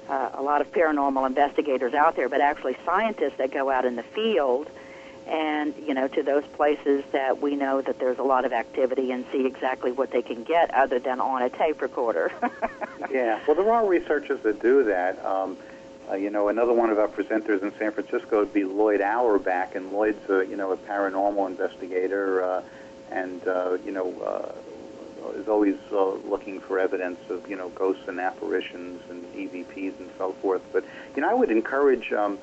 uh, 0.10 0.30
a 0.34 0.42
lot 0.42 0.62
of 0.62 0.72
paranormal 0.72 1.26
investigators 1.28 1.94
out 1.94 2.16
there, 2.16 2.30
but 2.30 2.42
actually 2.42 2.76
scientists 2.86 3.38
that 3.38 3.52
go 3.52 3.70
out 3.70 3.86
in 3.86 3.96
the 3.96 4.04
field 4.04 4.70
and 5.30 5.76
you 5.86 5.94
know 5.94 6.08
to 6.08 6.24
those 6.24 6.44
places 6.56 7.04
that 7.12 7.42
we 7.42 7.56
know 7.56 7.82
that 7.82 8.00
there's 8.00 8.18
a 8.18 8.24
lot 8.24 8.46
of 8.46 8.52
activity 8.52 9.12
and 9.12 9.26
see 9.32 9.46
exactly 9.46 9.92
what 9.92 10.12
they 10.12 10.22
can 10.22 10.44
get 10.44 10.74
other 10.74 11.00
than 11.00 11.20
on 11.20 11.42
a 11.42 11.50
tape 11.50 11.82
recorder. 11.82 12.32
yeah, 13.12 13.40
well, 13.48 13.56
there 13.56 13.72
are 13.72 13.88
researchers 13.88 14.42
that 14.42 14.62
do 14.62 14.84
that. 14.86 15.24
Um, 15.24 15.58
uh, 16.10 16.16
you 16.16 16.32
know, 16.32 16.48
another 16.48 16.74
one 16.74 16.90
of 16.90 16.98
our 16.98 17.08
presenters 17.08 17.62
in 17.62 17.72
San 17.78 17.92
Francisco 17.92 18.40
would 18.40 18.54
be 18.54 18.64
Lloyd 18.64 19.02
Auerbach, 19.02 19.76
and 19.76 19.92
Lloyd's 19.92 20.28
a, 20.30 20.46
you 20.46 20.56
know 20.56 20.72
a 20.72 20.78
paranormal 20.78 21.48
investigator, 21.48 22.44
uh, 22.44 22.64
and 23.12 23.48
uh, 23.48 23.78
you 23.86 23.92
know 23.92 24.12
uh, 24.22 25.32
is 25.34 25.48
always 25.48 25.78
uh, 25.92 26.14
looking 26.28 26.60
for 26.60 26.80
evidence 26.80 27.20
of 27.30 27.48
you 27.48 27.56
know 27.56 27.70
ghosts 27.70 28.08
and 28.08 28.20
apparitions 28.20 29.02
and 29.12 29.24
EVPs 29.36 30.00
and 30.00 30.10
so 30.18 30.34
forth. 30.42 30.64
But 30.74 30.84
you 31.16 31.22
know, 31.22 31.30
I 31.30 31.36
would 31.36 31.52
encourage. 31.52 32.12
Um, 32.12 32.40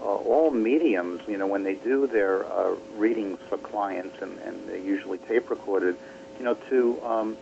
uh, 0.00 0.04
all 0.04 0.50
mediums, 0.50 1.20
you 1.28 1.36
know, 1.36 1.46
when 1.46 1.62
they 1.62 1.74
do 1.74 2.06
their 2.06 2.44
uh, 2.50 2.74
readings 2.96 3.38
for 3.48 3.58
clients, 3.58 4.20
and, 4.22 4.38
and 4.38 4.68
they're 4.68 4.78
usually 4.78 5.18
tape 5.18 5.50
recorded, 5.50 5.96
you 6.38 6.44
know, 6.44 6.54
to 6.68 7.02
um, 7.04 7.36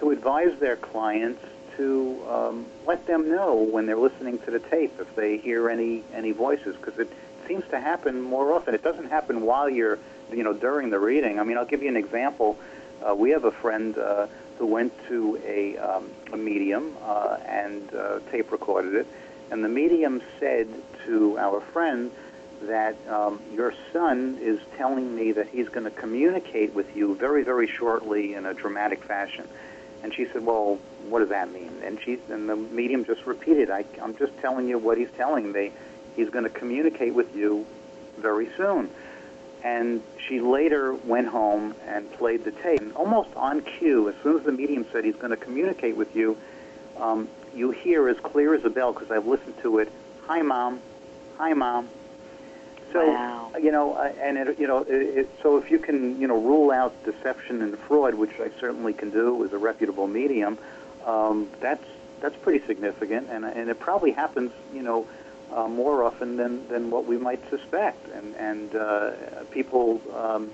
to 0.00 0.10
advise 0.10 0.58
their 0.58 0.76
clients 0.76 1.42
to 1.76 2.20
um, 2.28 2.66
let 2.86 3.06
them 3.06 3.30
know 3.30 3.54
when 3.54 3.86
they're 3.86 3.96
listening 3.96 4.38
to 4.40 4.50
the 4.50 4.58
tape 4.58 4.92
if 5.00 5.14
they 5.16 5.38
hear 5.38 5.70
any 5.70 6.04
any 6.12 6.32
voices, 6.32 6.76
because 6.76 6.98
it 6.98 7.10
seems 7.46 7.64
to 7.70 7.80
happen 7.80 8.20
more 8.20 8.52
often. 8.52 8.74
It 8.74 8.82
doesn't 8.82 9.08
happen 9.08 9.42
while 9.42 9.70
you're, 9.70 9.98
you 10.30 10.42
know, 10.42 10.52
during 10.52 10.90
the 10.90 10.98
reading. 10.98 11.40
I 11.40 11.44
mean, 11.44 11.56
I'll 11.56 11.64
give 11.64 11.82
you 11.82 11.88
an 11.88 11.96
example. 11.96 12.58
Uh, 13.02 13.14
we 13.14 13.30
have 13.30 13.44
a 13.44 13.50
friend 13.50 13.96
uh, 13.98 14.26
who 14.58 14.66
went 14.66 14.92
to 15.08 15.40
a, 15.44 15.76
um, 15.78 16.08
a 16.32 16.36
medium 16.36 16.94
uh, 17.02 17.38
and 17.46 17.92
uh, 17.94 18.20
tape 18.30 18.52
recorded 18.52 18.94
it 18.94 19.06
and 19.52 19.62
the 19.62 19.68
medium 19.68 20.22
said 20.40 20.66
to 21.04 21.38
our 21.38 21.60
friend 21.60 22.10
that 22.62 22.96
um, 23.06 23.38
your 23.52 23.74
son 23.92 24.38
is 24.40 24.58
telling 24.78 25.14
me 25.14 25.32
that 25.32 25.48
he's 25.48 25.68
going 25.68 25.84
to 25.84 25.90
communicate 25.90 26.72
with 26.72 26.96
you 26.96 27.14
very, 27.16 27.44
very 27.44 27.66
shortly 27.66 28.32
in 28.32 28.46
a 28.46 28.54
dramatic 28.54 29.04
fashion. 29.04 29.46
And 30.02 30.14
she 30.14 30.26
said, 30.32 30.46
"Well, 30.46 30.78
what 31.06 31.18
does 31.18 31.28
that 31.28 31.52
mean?" 31.52 31.70
And 31.84 32.00
she 32.00 32.18
and 32.30 32.48
the 32.48 32.56
medium 32.56 33.04
just 33.04 33.26
repeated, 33.26 33.70
I, 33.70 33.84
"I'm 34.00 34.16
just 34.16 34.36
telling 34.38 34.68
you 34.68 34.78
what 34.78 34.96
he's 34.96 35.10
telling 35.18 35.52
me. 35.52 35.70
He's 36.16 36.30
going 36.30 36.44
to 36.44 36.50
communicate 36.50 37.12
with 37.12 37.36
you 37.36 37.66
very 38.16 38.48
soon." 38.56 38.90
And 39.62 40.02
she 40.26 40.40
later 40.40 40.94
went 40.94 41.28
home 41.28 41.74
and 41.86 42.10
played 42.14 42.44
the 42.44 42.52
tape, 42.52 42.80
and 42.80 42.92
almost 42.94 43.28
on 43.36 43.60
cue. 43.60 44.08
As 44.08 44.14
soon 44.22 44.38
as 44.38 44.44
the 44.44 44.52
medium 44.52 44.86
said 44.92 45.04
he's 45.04 45.16
going 45.16 45.30
to 45.30 45.36
communicate 45.36 45.94
with 45.94 46.16
you, 46.16 46.38
um, 46.96 47.28
you 47.54 47.70
hear 47.70 48.08
as 48.08 48.18
clear 48.18 48.54
as 48.54 48.64
a 48.64 48.70
bell 48.70 48.92
because 48.92 49.10
I've 49.10 49.26
listened 49.26 49.54
to 49.62 49.78
it. 49.78 49.90
Hi, 50.26 50.42
mom. 50.42 50.80
Hi, 51.38 51.52
mom. 51.52 51.88
So 52.92 53.10
wow. 53.10 53.50
you 53.58 53.72
know, 53.72 53.94
uh, 53.94 54.12
and 54.20 54.36
it, 54.36 54.58
you 54.58 54.66
know, 54.66 54.80
it, 54.82 54.90
it, 54.90 55.30
so 55.42 55.56
if 55.56 55.70
you 55.70 55.78
can, 55.78 56.20
you 56.20 56.26
know, 56.26 56.38
rule 56.38 56.70
out 56.70 56.92
deception 57.04 57.62
and 57.62 57.78
fraud, 57.78 58.14
which 58.14 58.38
I 58.38 58.50
certainly 58.60 58.92
can 58.92 59.10
do 59.10 59.44
as 59.44 59.52
a 59.52 59.58
reputable 59.58 60.06
medium, 60.06 60.58
um, 61.06 61.48
that's 61.60 61.84
that's 62.20 62.36
pretty 62.36 62.64
significant, 62.66 63.28
and 63.30 63.44
and 63.44 63.70
it 63.70 63.80
probably 63.80 64.12
happens, 64.12 64.52
you 64.74 64.82
know, 64.82 65.06
uh, 65.54 65.68
more 65.68 66.04
often 66.04 66.36
than 66.36 66.68
than 66.68 66.90
what 66.90 67.06
we 67.06 67.16
might 67.16 67.40
suspect, 67.48 68.08
and 68.08 68.34
and 68.36 68.74
uh, 68.74 69.12
people. 69.50 70.00
Um, 70.14 70.50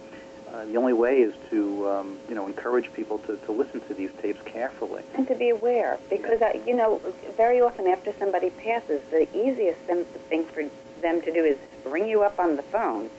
uh, 0.53 0.65
the 0.65 0.77
only 0.77 0.93
way 0.93 1.19
is 1.21 1.35
to 1.51 1.89
um, 1.89 2.19
you 2.29 2.35
know 2.35 2.47
encourage 2.47 2.93
people 2.93 3.19
to, 3.19 3.37
to 3.37 3.53
listen 3.53 3.81
to 3.83 3.95
these 3.95 4.11
tapes 4.21 4.41
carefully 4.45 5.03
and 5.15 5.27
to 5.29 5.35
be 5.35 5.51
aware 5.51 5.99
because 6.11 6.41
uh, 6.43 6.59
you 6.67 6.75
know 6.75 7.01
very 7.37 7.61
often 7.61 7.87
after 7.87 8.13
somebody 8.19 8.51
passes 8.51 9.01
the 9.11 9.29
easiest 9.37 9.79
thing 9.81 10.45
for 10.47 10.65
them 11.01 11.21
to 11.23 11.33
do 11.33 11.45
is 11.45 11.59
ring 11.85 12.09
you 12.09 12.23
up 12.23 12.39
on 12.39 12.57
the 12.57 12.63
phone 12.63 13.11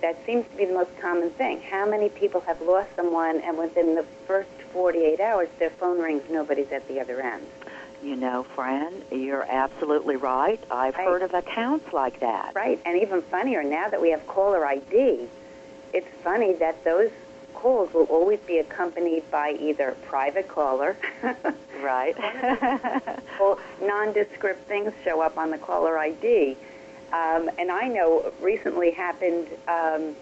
that 0.00 0.16
seems 0.24 0.46
to 0.50 0.56
be 0.56 0.64
the 0.64 0.74
most 0.74 0.90
common 1.00 1.30
thing 1.30 1.60
how 1.62 1.88
many 1.88 2.08
people 2.08 2.40
have 2.40 2.60
lost 2.62 2.88
someone 2.96 3.40
and 3.40 3.56
within 3.58 3.94
the 3.94 4.04
first 4.26 4.50
48 4.72 5.20
hours 5.20 5.48
their 5.58 5.70
phone 5.70 5.98
rings 5.98 6.22
nobody's 6.30 6.70
at 6.72 6.86
the 6.88 7.00
other 7.00 7.20
end 7.20 7.46
you 8.02 8.16
know, 8.16 8.46
Phran, 8.56 9.02
you're 9.12 9.44
absolutely 9.46 10.16
right. 10.16 10.58
I've 10.70 10.94
right. 10.94 11.06
heard 11.06 11.20
of 11.20 11.34
accounts 11.34 11.92
like 11.92 12.20
that. 12.20 12.52
Right, 12.54 12.80
and 12.86 12.96
even 13.02 13.20
funnier 13.20 13.62
now 13.62 13.90
that 13.90 14.00
we 14.00 14.10
have 14.10 14.26
caller 14.26 14.64
ID, 14.64 15.28
it's 15.92 16.08
funny 16.22 16.54
that 16.54 16.84
those 16.84 17.10
calls 17.54 17.92
will 17.92 18.04
always 18.04 18.40
be 18.40 18.58
accompanied 18.58 19.28
by 19.30 19.52
either 19.52 19.96
private 20.06 20.48
caller, 20.48 20.96
right, 21.82 22.16
or 23.40 23.58
nondescript 23.82 24.66
things 24.66 24.92
show 25.04 25.20
up 25.20 25.36
on 25.36 25.50
the 25.50 25.58
caller 25.58 25.98
ID. 25.98 26.56
Um, 27.12 27.50
and 27.58 27.70
I 27.70 27.88
know 27.88 28.32
recently 28.40 28.92
happened 28.92 29.48
um, 29.66 30.14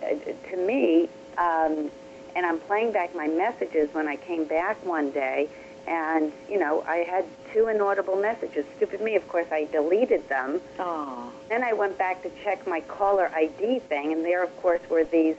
to 0.00 0.56
me, 0.56 1.08
um, 1.38 1.90
and 2.34 2.44
I'm 2.44 2.58
playing 2.60 2.92
back 2.92 3.14
my 3.14 3.28
messages 3.28 3.92
when 3.94 4.08
I 4.08 4.16
came 4.16 4.44
back 4.44 4.84
one 4.84 5.10
day, 5.12 5.48
and 5.86 6.32
you 6.48 6.58
know 6.58 6.82
I 6.86 6.98
had 6.98 7.24
two 7.52 7.68
inaudible 7.68 8.16
messages. 8.16 8.64
Stupid 8.76 9.00
me, 9.00 9.16
of 9.16 9.28
course, 9.28 9.46
I 9.50 9.64
deleted 9.64 10.28
them. 10.28 10.60
Oh. 10.78 11.32
Then 11.48 11.62
I 11.62 11.72
went 11.72 11.98
back 11.98 12.22
to 12.22 12.30
check 12.42 12.66
my 12.66 12.80
caller 12.82 13.30
ID 13.34 13.80
thing, 13.80 14.12
and 14.12 14.24
there, 14.24 14.42
of 14.42 14.56
course, 14.62 14.80
were 14.88 15.04
these, 15.04 15.36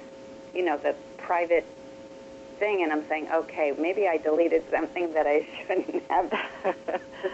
you 0.53 0.63
know, 0.63 0.77
the 0.77 0.95
private 1.17 1.65
thing, 2.59 2.83
and 2.83 2.91
I'm 2.91 3.07
saying, 3.07 3.29
okay, 3.31 3.73
maybe 3.77 4.07
I 4.07 4.17
deleted 4.17 4.63
something 4.71 5.13
that 5.13 5.27
I 5.27 5.47
shouldn't 5.67 6.03
have, 6.09 6.31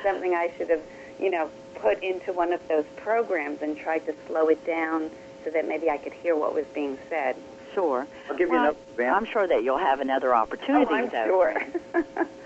something 0.03 0.33
I 0.33 0.51
should 0.57 0.69
have, 0.69 0.81
you 1.19 1.29
know, 1.29 1.49
put 1.75 2.01
into 2.03 2.33
one 2.33 2.53
of 2.53 2.65
those 2.67 2.85
programs 2.97 3.61
and 3.61 3.77
tried 3.77 4.05
to 4.05 4.15
slow 4.27 4.47
it 4.47 4.65
down 4.65 5.09
so 5.43 5.49
that 5.51 5.67
maybe 5.67 5.89
I 5.89 5.97
could 5.97 6.13
hear 6.13 6.35
what 6.35 6.53
was 6.53 6.65
being 6.73 6.97
said. 7.09 7.35
Sure. 7.73 8.07
I'll 8.29 8.35
give 8.35 8.49
you 8.49 8.55
well, 8.55 8.63
another 8.63 8.77
example. 8.91 9.15
I'm 9.15 9.25
sure 9.25 9.47
that 9.47 9.63
you'll 9.63 9.77
have 9.77 9.99
another 9.99 10.33
opportunity. 10.33 10.87
Oh, 10.89 10.95
I'm 10.95 11.09
though. 11.09 11.25
sure. 11.25 12.27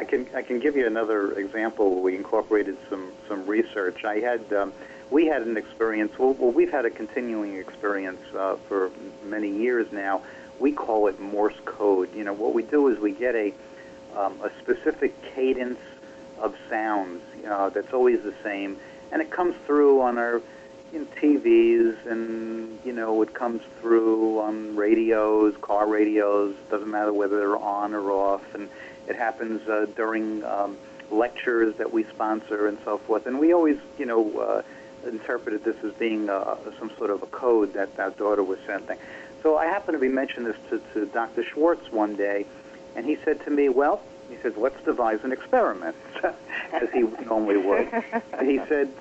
I 0.00 0.04
can 0.04 0.26
I 0.34 0.40
can 0.40 0.60
give 0.60 0.76
you 0.76 0.86
another 0.86 1.32
example. 1.32 2.00
We 2.00 2.16
incorporated 2.16 2.78
some 2.88 3.12
some 3.28 3.44
research. 3.44 4.02
I 4.06 4.20
had 4.20 4.50
um, 4.50 4.72
we 5.10 5.26
had 5.26 5.42
an 5.42 5.58
experience. 5.58 6.18
Well, 6.18 6.32
well 6.32 6.52
we've 6.52 6.70
had 6.70 6.86
a 6.86 6.90
continuing 6.90 7.56
experience 7.56 8.22
uh, 8.34 8.56
for 8.66 8.90
many 9.26 9.50
years 9.50 9.92
now. 9.92 10.22
We 10.58 10.72
call 10.72 11.08
it 11.08 11.20
Morse 11.20 11.60
code. 11.66 12.14
You 12.14 12.24
know, 12.24 12.32
what 12.32 12.54
we 12.54 12.62
do 12.62 12.88
is 12.88 12.98
we 12.98 13.12
get 13.12 13.34
a 13.34 13.52
um, 14.16 14.40
a 14.42 14.50
specific 14.62 15.12
cadence 15.34 15.80
of 16.38 16.56
sounds 16.70 17.22
uh, 17.46 17.68
that's 17.68 17.92
always 17.92 18.22
the 18.22 18.34
same, 18.42 18.78
and 19.12 19.20
it 19.20 19.30
comes 19.30 19.54
through 19.66 20.00
on 20.00 20.16
our 20.16 20.40
in 20.94 21.04
TVs, 21.06 22.06
and 22.06 22.78
you 22.86 22.92
know 22.94 23.20
it 23.20 23.34
comes 23.34 23.60
through 23.82 24.40
on 24.40 24.76
radios, 24.76 25.54
car 25.60 25.86
radios. 25.86 26.56
Doesn't 26.70 26.90
matter 26.90 27.12
whether 27.12 27.36
they're 27.38 27.58
on 27.58 27.92
or 27.92 28.10
off, 28.10 28.54
and 28.54 28.70
it 29.08 29.16
happens 29.16 29.66
uh, 29.68 29.86
during 29.96 30.44
um, 30.44 30.76
lectures 31.10 31.74
that 31.76 31.92
we 31.92 32.04
sponsor 32.04 32.66
and 32.68 32.78
so 32.84 32.98
forth. 32.98 33.26
And 33.26 33.38
we 33.38 33.52
always, 33.52 33.78
you 33.98 34.06
know, 34.06 34.38
uh, 34.38 34.62
interpreted 35.08 35.64
this 35.64 35.76
as 35.82 35.92
being 35.94 36.28
uh, 36.28 36.56
some 36.78 36.90
sort 36.98 37.10
of 37.10 37.22
a 37.22 37.26
code 37.26 37.72
that 37.74 37.98
our 37.98 38.10
daughter 38.10 38.42
was 38.42 38.58
sending. 38.66 38.98
So 39.42 39.56
I 39.56 39.66
happened 39.66 39.96
to 39.96 40.00
be 40.00 40.08
mentioning 40.08 40.44
this 40.44 40.56
to, 40.68 40.80
to 40.94 41.06
Dr. 41.06 41.44
Schwartz 41.44 41.90
one 41.90 42.14
day, 42.16 42.46
and 42.94 43.06
he 43.06 43.16
said 43.24 43.42
to 43.44 43.50
me, 43.50 43.68
well, 43.68 44.02
he 44.28 44.36
said, 44.42 44.56
let's 44.56 44.80
devise 44.84 45.24
an 45.24 45.32
experiment, 45.32 45.96
as 46.72 46.88
he 46.92 47.00
normally 47.00 47.56
would. 47.56 47.88
And 48.32 48.48
he 48.48 48.58
said, 48.68 48.92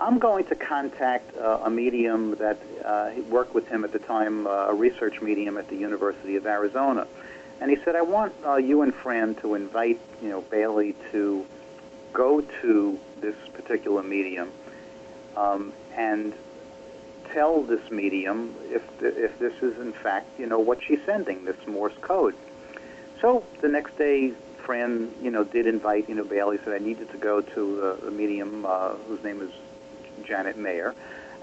I'm 0.00 0.18
going 0.18 0.44
to 0.46 0.54
contact 0.54 1.36
uh, 1.36 1.60
a 1.64 1.70
medium 1.70 2.36
that 2.36 2.58
uh, 2.84 3.10
worked 3.28 3.54
with 3.54 3.66
him 3.68 3.84
at 3.84 3.92
the 3.92 3.98
time, 3.98 4.46
uh, 4.46 4.68
a 4.68 4.74
research 4.74 5.20
medium 5.20 5.58
at 5.58 5.68
the 5.68 5.76
University 5.76 6.36
of 6.36 6.46
Arizona. 6.46 7.06
And 7.60 7.70
he 7.70 7.76
said, 7.84 7.96
I 7.96 8.02
want 8.02 8.34
uh, 8.44 8.56
you 8.56 8.82
and 8.82 8.94
Phran 8.94 9.40
to 9.40 9.54
invite, 9.54 10.00
you 10.22 10.28
know, 10.28 10.42
Bailey 10.42 10.94
to 11.12 11.44
go 12.12 12.40
to 12.62 12.98
this 13.20 13.34
particular 13.52 14.02
medium 14.02 14.50
um, 15.36 15.72
and 15.96 16.32
tell 17.32 17.62
this 17.62 17.90
medium 17.90 18.54
if 18.64 18.82
if 19.00 19.38
this 19.38 19.54
is 19.60 19.78
in 19.78 19.92
fact, 19.92 20.26
you 20.38 20.46
know, 20.46 20.58
what 20.58 20.82
she's 20.82 21.00
sending, 21.04 21.44
this 21.44 21.56
Morse 21.66 21.96
code. 22.00 22.34
So 23.20 23.44
the 23.60 23.68
next 23.68 23.98
day, 23.98 24.32
Phran, 24.64 25.10
you 25.22 25.30
know, 25.30 25.44
did 25.44 25.66
invite, 25.66 26.08
you 26.08 26.14
know, 26.14 26.24
Bailey 26.24 26.58
said 26.64 26.72
I 26.74 26.78
needed 26.84 27.10
to 27.10 27.18
go 27.18 27.40
to 27.40 27.82
a, 27.82 28.08
a 28.08 28.10
medium 28.10 28.64
uh, 28.64 28.94
whose 29.08 29.22
name 29.24 29.40
is 29.42 29.50
Janet 30.24 30.56
Mayer, 30.56 30.94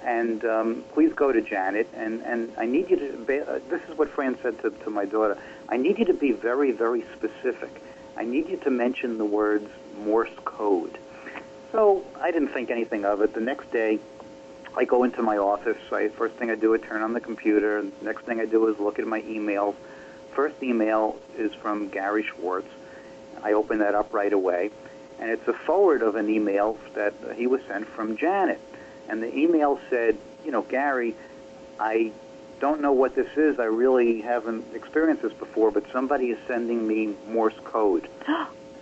and 0.04 0.46
um, 0.46 0.84
please 0.94 1.12
go 1.14 1.32
to 1.32 1.42
Janet. 1.42 1.88
And, 1.94 2.22
and 2.22 2.52
I 2.58 2.66
need 2.66 2.90
you 2.90 2.98
to. 2.98 3.18
Be, 3.26 3.40
uh, 3.40 3.60
this 3.70 3.82
is 3.90 3.98
what 3.98 4.14
Phran 4.16 4.42
said 4.42 4.62
to, 4.62 4.70
to 4.70 4.90
my 4.90 5.06
daughter. 5.06 5.38
I 5.70 5.78
need 5.78 5.98
you 6.00 6.06
to 6.06 6.14
be 6.14 6.32
very, 6.32 6.72
very 6.72 7.04
specific. 7.16 7.82
I 8.18 8.24
need 8.24 8.50
you 8.50 8.58
to 8.58 8.70
mention 8.70 9.18
the 9.18 9.26
words 9.26 9.70
Morse 10.00 10.30
code. 10.46 10.98
So 11.72 12.06
I 12.22 12.32
didn't 12.32 12.50
think 12.50 12.70
anything 12.70 13.06
of 13.06 13.22
it. 13.22 13.34
The 13.34 13.42
next 13.42 13.72
day, 13.72 14.00
I 14.78 14.86
go 14.86 15.04
into 15.04 15.22
my 15.22 15.38
office. 15.38 15.78
I, 15.92 16.10
first 16.10 16.36
thing 16.36 16.50
I 16.52 16.56
do 16.56 16.74
is 16.74 16.82
turn 16.82 17.02
on 17.02 17.14
the 17.14 17.20
computer. 17.22 17.84
Next 18.02 18.26
thing 18.26 18.40
I 18.40 18.46
do 18.46 18.68
is 18.68 18.80
look 18.80 19.00
at 19.00 19.08
my 19.08 19.22
emails. 19.22 19.76
First 20.34 20.62
email 20.62 21.18
is 21.38 21.54
from 21.54 21.88
Gary 21.90 22.24
Schwartz. 22.24 22.68
I 23.42 23.54
open 23.54 23.80
that 23.80 23.96
up 23.96 24.14
right 24.14 24.34
away, 24.34 24.72
and 25.20 25.30
it's 25.30 25.48
a 25.48 25.54
forward 25.54 26.02
of 26.02 26.16
an 26.16 26.30
email 26.30 26.78
that 26.94 27.14
he 27.36 27.48
was 27.48 27.62
sent 27.68 27.88
from 27.88 28.18
Janet. 28.18 28.60
And 29.08 29.22
the 29.24 29.34
email 29.38 29.80
said, 29.90 30.18
you 30.44 30.52
know, 30.52 30.62
Gary, 30.62 31.16
I 31.80 32.12
don't 32.60 32.82
know 32.82 32.92
what 32.92 33.16
this 33.16 33.36
is. 33.38 33.60
I 33.60 33.66
really 33.66 34.22
haven't 34.22 34.66
experienced 34.74 35.24
this 35.24 35.34
before, 35.34 35.72
but 35.72 35.84
somebody 35.92 36.28
is 36.28 36.38
sending 36.48 36.88
me 36.88 37.16
Morse 37.28 37.60
code. 37.64 38.08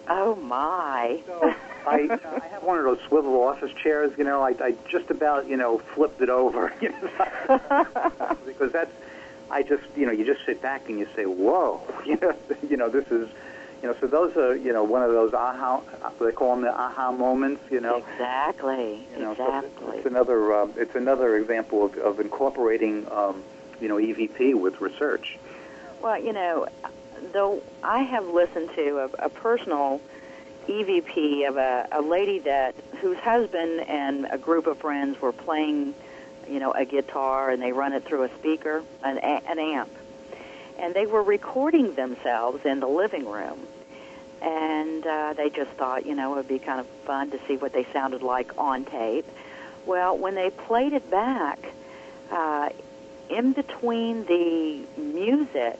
oh 0.07 0.35
my! 0.35 1.19
So 1.25 1.53
I, 1.87 2.19
I 2.23 2.47
have 2.47 2.63
one 2.63 2.77
of 2.77 2.85
those 2.85 2.99
swivel 3.07 3.41
office 3.43 3.71
chairs. 3.81 4.13
You 4.17 4.23
know, 4.23 4.41
I, 4.41 4.55
I 4.61 4.75
just 4.89 5.09
about 5.09 5.47
you 5.47 5.57
know 5.57 5.79
flipped 5.79 6.21
it 6.21 6.29
over 6.29 6.73
you 6.81 6.89
know, 6.89 8.37
because 8.45 8.71
that's 8.71 8.93
I 9.49 9.63
just 9.63 9.83
you 9.95 10.05
know 10.05 10.11
you 10.11 10.25
just 10.25 10.45
sit 10.45 10.61
back 10.61 10.89
and 10.89 10.99
you 10.99 11.07
say, 11.15 11.25
whoa, 11.25 11.81
you 12.05 12.17
know, 12.17 12.35
you 12.69 12.77
know 12.77 12.89
this 12.89 13.07
is. 13.11 13.29
You 13.81 13.89
know, 13.89 13.97
so 13.99 14.07
those 14.07 14.37
are, 14.37 14.55
you 14.55 14.71
know, 14.71 14.85
one 14.85 15.03
of 15.03 15.11
those 15.11 15.33
aha, 15.33 15.81
they 16.17 16.31
call 16.31 16.55
them 16.55 16.63
the 16.63 16.73
aha 16.73 17.11
moments, 17.11 17.61
you 17.69 17.81
know. 17.81 17.97
Exactly. 17.97 19.05
You 19.13 19.19
know, 19.19 19.31
exactly. 19.33 19.71
So 19.77 19.91
it's 19.97 20.05
another, 20.05 20.55
um, 20.55 20.73
it's 20.77 20.95
another 20.95 21.35
example 21.35 21.83
of, 21.87 21.97
of 21.97 22.21
incorporating, 22.21 23.05
um, 23.11 23.43
you 23.83 23.89
know, 23.89 23.97
EVP 23.97 24.55
with 24.55 24.79
research. 24.79 25.37
Well, 26.01 26.19
you 26.19 26.31
know, 26.31 26.67
though 27.33 27.61
I 27.83 27.99
have 28.03 28.25
listened 28.25 28.69
to 28.75 28.99
a, 28.99 29.25
a 29.25 29.29
personal 29.29 30.01
EVP 30.67 31.47
of 31.47 31.57
a, 31.57 31.87
a 31.91 32.01
lady 32.01 32.39
that 32.39 32.75
whose 33.01 33.17
husband 33.17 33.81
and 33.81 34.25
a 34.31 34.37
group 34.37 34.67
of 34.67 34.77
friends 34.77 35.21
were 35.21 35.33
playing, 35.33 35.93
you 36.49 36.59
know, 36.59 36.71
a 36.71 36.85
guitar 36.85 37.49
and 37.49 37.61
they 37.61 37.73
run 37.73 37.91
it 37.91 38.05
through 38.05 38.23
a 38.23 38.29
speaker, 38.39 38.83
an, 39.03 39.17
an 39.17 39.59
amp, 39.59 39.91
and 40.79 40.93
they 40.93 41.05
were 41.05 41.21
recording 41.21 41.93
themselves 41.95 42.65
in 42.65 42.79
the 42.79 42.87
living 42.87 43.25
room. 43.25 43.59
And 44.41 45.05
uh, 45.05 45.33
they 45.33 45.49
just 45.49 45.71
thought, 45.71 46.05
you 46.05 46.15
know, 46.15 46.33
it 46.33 46.35
would 46.37 46.47
be 46.47 46.59
kind 46.59 46.79
of 46.79 46.87
fun 47.05 47.31
to 47.31 47.39
see 47.47 47.55
what 47.57 47.73
they 47.73 47.85
sounded 47.93 48.21
like 48.21 48.57
on 48.57 48.85
tape. 48.85 49.25
Well, 49.85 50.17
when 50.17 50.35
they 50.35 50.49
played 50.49 50.93
it 50.93 51.09
back, 51.09 51.59
uh, 52.29 52.69
in 53.33 53.53
between 53.53 54.25
the 54.25 54.85
music, 54.97 55.79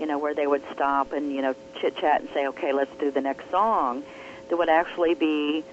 you 0.00 0.06
know, 0.06 0.18
where 0.18 0.34
they 0.34 0.46
would 0.46 0.62
stop 0.72 1.12
and, 1.12 1.32
you 1.32 1.42
know, 1.42 1.54
chit 1.80 1.96
chat 1.96 2.20
and 2.20 2.30
say, 2.32 2.46
okay, 2.48 2.72
let's 2.72 2.94
do 2.98 3.10
the 3.10 3.20
next 3.20 3.50
song, 3.50 4.02
there 4.48 4.56
would 4.56 4.68
actually 4.68 5.14
be, 5.14 5.64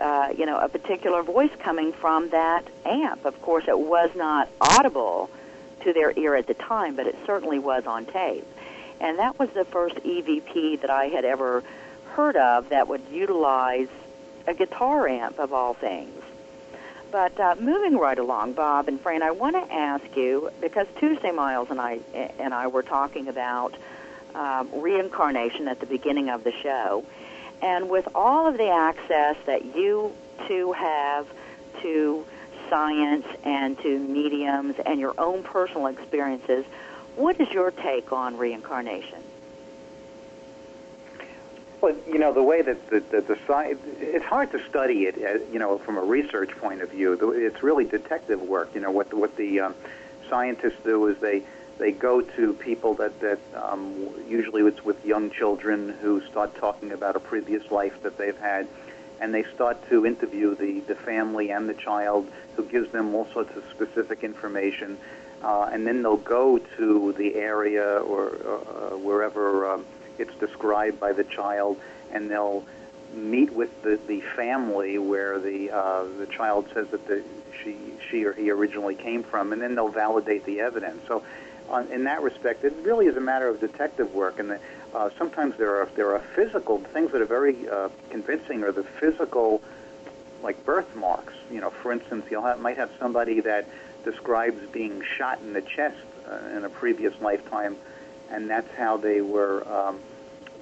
uh, 0.00 0.28
you 0.36 0.46
know, 0.46 0.58
a 0.58 0.68
particular 0.68 1.22
voice 1.22 1.50
coming 1.58 1.92
from 1.92 2.30
that 2.30 2.66
amp. 2.84 3.24
Of 3.24 3.40
course, 3.42 3.64
it 3.68 3.78
was 3.78 4.10
not 4.14 4.48
audible 4.60 5.30
to 5.82 5.92
their 5.92 6.12
ear 6.16 6.34
at 6.34 6.46
the 6.46 6.54
time, 6.54 6.96
but 6.96 7.06
it 7.06 7.16
certainly 7.26 7.58
was 7.58 7.86
on 7.86 8.06
tape. 8.06 8.46
And 9.00 9.18
that 9.18 9.38
was 9.38 9.50
the 9.50 9.64
first 9.64 9.96
EVP 9.96 10.80
that 10.80 10.90
I 10.90 11.06
had 11.06 11.24
ever 11.24 11.62
heard 12.10 12.36
of 12.36 12.70
that 12.70 12.88
would 12.88 13.02
utilize 13.10 13.88
a 14.46 14.54
guitar 14.54 15.08
amp, 15.08 15.38
of 15.38 15.52
all 15.52 15.74
things. 15.74 16.22
But 17.16 17.40
uh, 17.40 17.54
moving 17.58 17.96
right 17.96 18.18
along, 18.18 18.52
Bob 18.52 18.88
and 18.88 19.02
Phran, 19.02 19.22
I 19.22 19.30
want 19.30 19.56
to 19.56 19.74
ask 19.74 20.04
you 20.14 20.50
because 20.60 20.86
Tuesday 21.00 21.30
Miles 21.30 21.68
and 21.70 21.80
I 21.80 22.00
and 22.38 22.52
I 22.52 22.66
were 22.66 22.82
talking 22.82 23.28
about 23.28 23.74
um, 24.34 24.68
reincarnation 24.70 25.66
at 25.66 25.80
the 25.80 25.86
beginning 25.86 26.28
of 26.28 26.44
the 26.44 26.52
show, 26.62 27.06
and 27.62 27.88
with 27.88 28.06
all 28.14 28.46
of 28.46 28.58
the 28.58 28.68
access 28.68 29.36
that 29.46 29.74
you 29.74 30.14
two 30.46 30.72
have 30.72 31.26
to 31.80 32.26
science 32.68 33.24
and 33.44 33.78
to 33.78 33.98
mediums 33.98 34.74
and 34.84 35.00
your 35.00 35.14
own 35.16 35.42
personal 35.42 35.86
experiences, 35.86 36.66
what 37.14 37.40
is 37.40 37.48
your 37.48 37.70
take 37.70 38.12
on 38.12 38.36
reincarnation? 38.36 39.22
Well, 41.86 41.94
you 42.08 42.18
know, 42.18 42.32
the 42.32 42.42
way 42.42 42.62
that 42.62 42.90
the, 42.90 42.98
the, 42.98 43.20
the 43.20 43.38
science, 43.46 43.78
it's 44.00 44.24
hard 44.24 44.50
to 44.50 44.68
study 44.68 45.04
it, 45.04 45.14
uh, 45.24 45.44
you 45.52 45.60
know, 45.60 45.78
from 45.78 45.96
a 45.96 46.02
research 46.02 46.50
point 46.58 46.82
of 46.82 46.90
view. 46.90 47.12
It's 47.32 47.62
really 47.62 47.84
detective 47.84 48.42
work. 48.42 48.74
You 48.74 48.80
know, 48.80 48.90
what 48.90 49.10
the, 49.10 49.16
what 49.16 49.36
the 49.36 49.60
um, 49.60 49.74
scientists 50.28 50.82
do 50.82 51.06
is 51.06 51.16
they 51.18 51.44
they 51.78 51.92
go 51.92 52.22
to 52.22 52.54
people 52.54 52.94
that 52.94 53.20
that 53.20 53.38
um, 53.54 53.94
usually 54.28 54.62
it's 54.62 54.84
with 54.84 55.06
young 55.06 55.30
children 55.30 55.90
who 56.02 56.20
start 56.26 56.56
talking 56.56 56.90
about 56.90 57.14
a 57.14 57.20
previous 57.20 57.70
life 57.70 58.02
that 58.02 58.18
they've 58.18 58.38
had, 58.38 58.66
and 59.20 59.32
they 59.32 59.44
start 59.54 59.76
to 59.88 60.04
interview 60.04 60.56
the 60.56 60.80
the 60.92 60.96
family 60.96 61.52
and 61.52 61.68
the 61.68 61.74
child, 61.74 62.28
who 62.56 62.64
gives 62.64 62.90
them 62.90 63.14
all 63.14 63.28
sorts 63.32 63.56
of 63.56 63.62
specific 63.70 64.24
information, 64.24 64.98
uh, 65.44 65.70
and 65.72 65.86
then 65.86 66.02
they'll 66.02 66.16
go 66.16 66.58
to 66.78 67.14
the 67.16 67.36
area 67.36 67.98
or 67.98 68.34
uh, 68.44 68.96
wherever. 68.96 69.70
Um, 69.70 69.84
it's 70.18 70.34
described 70.36 71.00
by 71.00 71.12
the 71.12 71.24
child, 71.24 71.78
and 72.12 72.30
they'll 72.30 72.64
meet 73.14 73.52
with 73.52 73.82
the, 73.82 73.98
the 74.06 74.20
family 74.20 74.98
where 74.98 75.38
the 75.38 75.70
uh, 75.70 76.04
the 76.18 76.26
child 76.26 76.68
says 76.74 76.88
that 76.88 77.06
the, 77.06 77.22
she 77.62 77.76
she 78.10 78.24
or 78.24 78.32
he 78.32 78.50
originally 78.50 78.94
came 78.94 79.22
from, 79.22 79.52
and 79.52 79.62
then 79.62 79.74
they'll 79.74 79.88
validate 79.88 80.44
the 80.44 80.60
evidence. 80.60 81.00
So, 81.06 81.22
on, 81.68 81.90
in 81.90 82.04
that 82.04 82.22
respect, 82.22 82.64
it 82.64 82.74
really 82.82 83.06
is 83.06 83.16
a 83.16 83.20
matter 83.20 83.48
of 83.48 83.60
detective 83.60 84.14
work, 84.14 84.38
and 84.38 84.50
the, 84.50 84.60
uh, 84.94 85.10
sometimes 85.18 85.56
there 85.56 85.76
are 85.76 85.88
there 85.96 86.12
are 86.12 86.20
physical 86.34 86.78
things 86.78 87.12
that 87.12 87.20
are 87.20 87.26
very 87.26 87.68
uh, 87.68 87.88
convincing, 88.10 88.62
or 88.62 88.72
the 88.72 88.84
physical, 88.84 89.62
like 90.42 90.64
birthmarks. 90.64 91.34
You 91.50 91.60
know, 91.60 91.70
for 91.70 91.92
instance, 91.92 92.26
you 92.30 92.40
might 92.58 92.76
have 92.76 92.90
somebody 92.98 93.40
that 93.40 93.66
describes 94.04 94.64
being 94.68 95.02
shot 95.16 95.40
in 95.40 95.52
the 95.52 95.62
chest 95.62 95.96
uh, 96.30 96.56
in 96.56 96.64
a 96.64 96.68
previous 96.68 97.18
lifetime 97.20 97.76
and 98.30 98.48
that's 98.50 98.72
how 98.76 98.96
they 98.96 99.20
were, 99.20 99.66
um, 99.72 100.00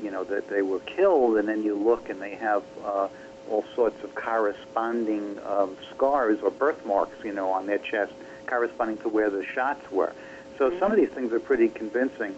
you 0.02 0.10
know, 0.10 0.24
that 0.24 0.48
they 0.48 0.62
were 0.62 0.80
killed. 0.80 1.36
And 1.36 1.48
then 1.48 1.62
you 1.62 1.74
look, 1.74 2.08
and 2.08 2.20
they 2.20 2.34
have 2.36 2.62
uh, 2.84 3.08
all 3.50 3.64
sorts 3.74 4.02
of 4.04 4.14
corresponding 4.14 5.38
um, 5.46 5.76
scars 5.94 6.40
or 6.42 6.50
birthmarks, 6.50 7.24
you 7.24 7.32
know, 7.32 7.50
on 7.50 7.66
their 7.66 7.78
chest, 7.78 8.12
corresponding 8.46 8.98
to 8.98 9.08
where 9.08 9.30
the 9.30 9.44
shots 9.44 9.90
were. 9.90 10.12
So 10.58 10.70
mm-hmm. 10.70 10.78
some 10.78 10.92
of 10.92 10.96
these 10.96 11.10
things 11.10 11.32
are 11.32 11.40
pretty 11.40 11.68
convincing. 11.68 12.36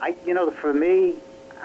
I, 0.00 0.14
you 0.26 0.34
know, 0.34 0.50
for 0.50 0.72
me, 0.72 1.14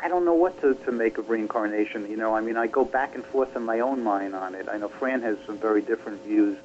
I 0.01 0.07
don't 0.07 0.23
know 0.23 0.33
what 0.33 0.59
to, 0.61 0.75
to 0.75 0.91
make 0.91 1.17
of 1.17 1.29
reincarnation. 1.29 2.09
You 2.09 2.17
know, 2.17 2.35
I 2.35 2.41
mean, 2.41 2.57
I 2.57 2.67
go 2.67 2.85
back 2.85 3.15
and 3.15 3.25
forth 3.25 3.55
in 3.55 3.63
my 3.63 3.79
own 3.79 4.03
mind 4.03 4.35
on 4.35 4.55
it. 4.55 4.69
I 4.69 4.77
know 4.77 4.87
Phran 4.87 5.21
has 5.23 5.37
some 5.45 5.57
very 5.57 5.81
different 5.81 6.23
views 6.23 6.57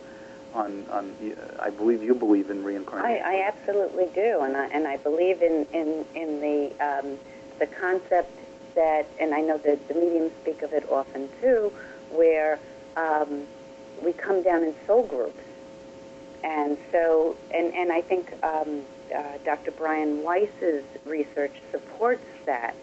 on, 0.55 0.87
on 0.91 1.15
I 1.59 1.71
believe 1.71 2.03
you 2.03 2.15
believe 2.15 2.51
in 2.51 2.65
reincarnation. 2.65 3.25
I, 3.25 3.37
I 3.37 3.49
absolutely 3.49 4.07
do, 4.15 4.41
and 4.43 4.57
I 4.57 4.67
and 4.67 4.87
I 4.87 4.97
believe 4.99 5.43
in 5.43 5.67
in 5.73 6.05
in 6.15 6.41
the 6.41 6.73
um, 6.85 7.19
the 7.59 7.67
concept 7.67 8.31
that, 8.75 9.07
and 9.21 9.35
I 9.35 9.41
know 9.41 9.59
that 9.59 9.87
the 9.89 9.95
mediums 9.95 10.33
speak 10.43 10.63
of 10.63 10.73
it 10.73 10.89
often 10.91 11.29
too, 11.41 11.73
where 12.11 12.59
um, 12.97 13.45
we 14.03 14.13
come 14.13 14.43
down 14.43 14.63
in 14.63 14.75
soul 14.87 15.07
groups, 15.07 15.43
and 16.43 16.79
so 16.93 17.37
and 17.53 17.75
and 17.75 17.93
I 17.93 18.01
think 18.01 18.33
um, 18.43 18.83
uh, 19.15 19.23
Dr. 19.45 19.73
Brian 19.73 20.23
Weiss's 20.23 20.85
research 21.05 21.55
supports 21.71 22.25
that, 22.47 22.75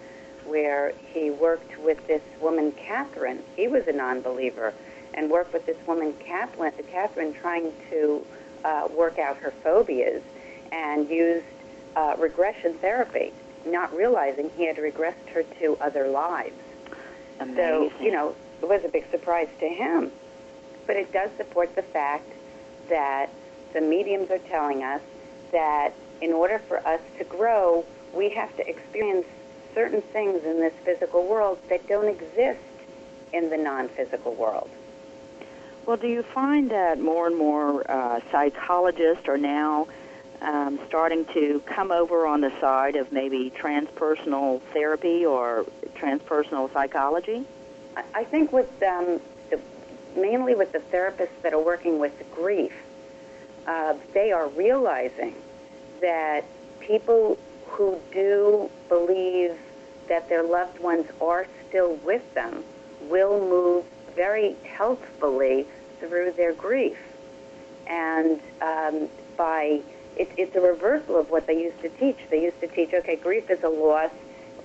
where 0.46 0.94
he 1.14 1.30
worked 1.32 1.78
with 1.80 2.06
this 2.08 2.22
woman 2.42 2.72
Catherine. 2.74 3.44
He 3.56 3.68
was 3.68 3.88
a 3.88 3.94
non-believer 3.94 4.74
and 5.14 5.30
work 5.30 5.52
with 5.54 5.66
this 5.66 5.78
woman, 5.88 6.14
Catherine, 6.20 6.74
Catherine 6.92 7.34
trying 7.34 7.72
to 7.90 8.26
uh, 8.64 8.88
work 8.92 9.20
out 9.20 9.38
her 9.38 9.52
phobias 9.64 10.22
and 10.72 11.10
used 11.10 11.46
uh, 11.96 12.16
regression 12.18 12.74
therapy, 12.76 13.34
not 13.66 13.94
realizing 13.96 14.50
he 14.56 14.66
had 14.66 14.78
regressed 14.78 15.28
her 15.34 15.44
to 15.60 15.78
other 15.82 16.08
lives. 16.08 16.56
Amazing. 17.40 17.56
So, 17.58 17.92
you 18.02 18.12
know, 18.12 18.36
it 18.62 18.68
was 18.68 18.84
a 18.86 18.90
big 18.90 19.10
surprise 19.12 19.50
to 19.60 19.68
him. 19.68 20.12
But 20.88 20.96
it 20.96 21.12
does 21.12 21.30
support 21.38 21.76
the 21.76 21.82
fact 21.82 22.30
that 22.90 23.30
the 23.74 23.82
mediums 23.82 24.30
are 24.32 24.40
telling 24.40 24.84
us 24.84 25.02
that 25.52 25.94
in 26.22 26.32
order 26.32 26.60
for 26.60 26.86
us 26.86 27.02
to 27.18 27.24
grow, 27.24 27.86
we 28.14 28.30
have 28.30 28.56
to 28.58 28.68
experience 28.68 29.26
certain 29.74 30.02
things 30.02 30.44
in 30.44 30.60
this 30.60 30.74
physical 30.84 31.26
world 31.26 31.58
that 31.70 31.88
don't 31.88 32.08
exist 32.08 32.60
in 33.34 33.50
the 33.50 33.58
non 33.58 33.88
physical 33.90 34.36
world. 34.36 34.70
Well, 35.86 35.98
do 35.98 36.08
you 36.08 36.22
find 36.22 36.70
that 36.72 37.00
more 37.00 37.28
and 37.28 37.36
more 37.36 37.90
uh, 37.90 38.20
psychologists 38.32 39.28
are 39.28 39.38
now 39.38 39.88
um, 40.42 40.80
starting 40.88 41.26
to 41.34 41.62
come 41.66 41.92
over 41.92 42.28
on 42.28 42.42
the 42.42 42.52
side 42.62 42.96
of 42.96 43.12
maybe 43.12 43.52
transpersonal 43.58 44.62
therapy 44.74 45.26
or 45.26 45.66
transpersonal 45.96 46.72
psychology? 46.72 47.46
I 48.14 48.24
think 48.24 48.52
with 48.52 48.70
um, 48.84 49.20
the, 49.50 49.60
mainly 50.16 50.56
with 50.56 50.72
the 50.72 50.80
therapists 50.80 51.42
that 51.42 51.54
are 51.54 51.62
working 51.62 52.00
with 52.00 52.14
grief, 52.34 52.74
uh, 53.66 53.96
they 54.14 54.32
are 54.32 54.50
realizing 54.50 55.36
that 56.00 56.46
people 56.80 57.38
who 57.68 58.00
do 58.12 58.70
believe 58.88 59.58
that 60.08 60.30
their 60.30 60.44
loved 60.44 60.80
ones 60.80 61.08
are 61.20 61.48
still 61.68 61.96
with 61.98 62.34
them 62.34 62.64
will 63.10 63.40
move 63.40 63.86
very 64.16 64.56
healthfully 64.64 65.66
through 66.00 66.32
their 66.32 66.54
grief. 66.54 66.98
And 67.88 68.40
um, 68.62 69.10
by 69.38 69.82
it, 70.18 70.30
it's 70.38 70.56
a 70.56 70.62
reversal 70.62 71.18
of 71.18 71.30
what 71.30 71.48
they 71.48 71.62
used 71.62 71.82
to 71.82 71.90
teach. 71.90 72.18
They 72.30 72.44
used 72.44 72.60
to 72.62 72.68
teach, 72.68 72.94
okay, 72.94 73.16
grief 73.16 73.50
is 73.50 73.64
a 73.64 73.70
loss. 73.70 74.12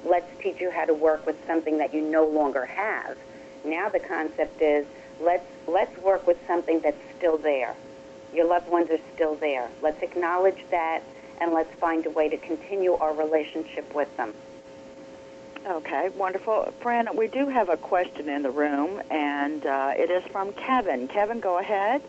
Let's 0.05 0.29
teach 0.41 0.61
you 0.61 0.71
how 0.71 0.85
to 0.85 0.95
work 0.95 1.27
with 1.27 1.37
something 1.47 1.79
that 1.79 1.95
you 1.95 2.01
no 2.01 2.27
longer 2.27 2.65
have. 2.67 3.17
Now 3.65 3.89
the 3.89 4.01
concept 4.01 4.61
is 4.63 4.87
let's 5.21 5.47
let's 5.67 5.97
work 6.03 6.27
with 6.27 6.39
something 6.47 6.81
that's 6.81 7.01
still 7.17 7.39
there. 7.39 7.75
Your 8.33 8.47
loved 8.47 8.69
ones 8.69 8.91
are 8.91 9.01
still 9.15 9.35
there. 9.37 9.69
Let's 9.83 10.03
acknowledge 10.03 10.65
that 10.71 11.03
and 11.41 11.53
let's 11.53 11.73
find 11.79 12.07
a 12.07 12.11
way 12.11 12.29
to 12.29 12.37
continue 12.37 12.95
our 12.95 13.15
relationship 13.15 13.95
with 13.95 14.15
them. 14.17 14.35
Okay, 15.67 16.11
wonderful. 16.11 16.73
Phran, 16.81 17.17
we 17.17 17.27
do 17.27 17.49
have 17.49 17.69
a 17.69 17.77
question 17.77 18.29
in 18.29 18.43
the 18.45 18.51
room, 18.53 19.03
and 19.11 19.67
uh, 19.67 19.95
it 19.97 20.13
is 20.13 20.23
from 20.31 20.53
Kevin. 20.53 21.09
Kevin, 21.09 21.41
go 21.41 21.59
ahead. 21.59 22.03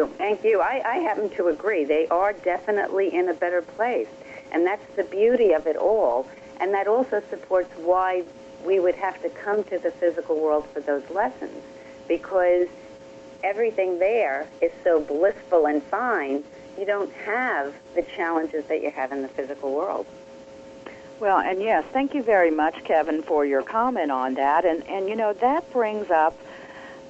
You. 0.00 0.14
Thank 0.18 0.44
you. 0.44 0.60
I, 0.60 0.82
I 0.84 0.96
happen 0.96 1.30
to 1.30 1.48
agree. 1.48 1.84
They 1.84 2.06
are 2.08 2.32
definitely 2.32 3.14
in 3.14 3.28
a 3.28 3.34
better 3.34 3.62
place. 3.62 4.08
And 4.52 4.66
that's 4.66 4.84
the 4.96 5.04
beauty 5.04 5.52
of 5.52 5.66
it 5.66 5.76
all. 5.76 6.28
And 6.60 6.74
that 6.74 6.86
also 6.86 7.22
supports 7.30 7.70
why 7.76 8.24
we 8.64 8.80
would 8.80 8.94
have 8.96 9.20
to 9.22 9.30
come 9.30 9.64
to 9.64 9.78
the 9.78 9.90
physical 9.90 10.40
world 10.40 10.66
for 10.72 10.80
those 10.80 11.08
lessons. 11.10 11.62
Because 12.08 12.68
everything 13.42 13.98
there 13.98 14.46
is 14.60 14.72
so 14.84 15.00
blissful 15.00 15.66
and 15.66 15.82
fine, 15.84 16.44
you 16.78 16.84
don't 16.84 17.12
have 17.12 17.74
the 17.94 18.02
challenges 18.16 18.64
that 18.66 18.82
you 18.82 18.90
have 18.90 19.12
in 19.12 19.22
the 19.22 19.28
physical 19.28 19.74
world. 19.74 20.06
Well, 21.20 21.38
and 21.38 21.60
yes, 21.60 21.84
thank 21.92 22.14
you 22.14 22.22
very 22.22 22.50
much, 22.50 22.82
Kevin, 22.84 23.22
for 23.22 23.44
your 23.44 23.62
comment 23.62 24.10
on 24.10 24.34
that. 24.34 24.64
And, 24.64 24.86
and 24.88 25.08
you 25.08 25.16
know, 25.16 25.34
that 25.34 25.70
brings 25.70 26.10
up 26.10 26.36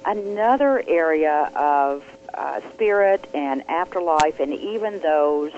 another 0.05 0.83
area 0.87 1.49
of 1.55 2.03
uh, 2.41 2.59
spirit 2.73 3.21
and 3.33 3.57
afterlife, 3.69 4.37
and 4.43 4.51
even 4.73 4.91
those, 4.99 5.53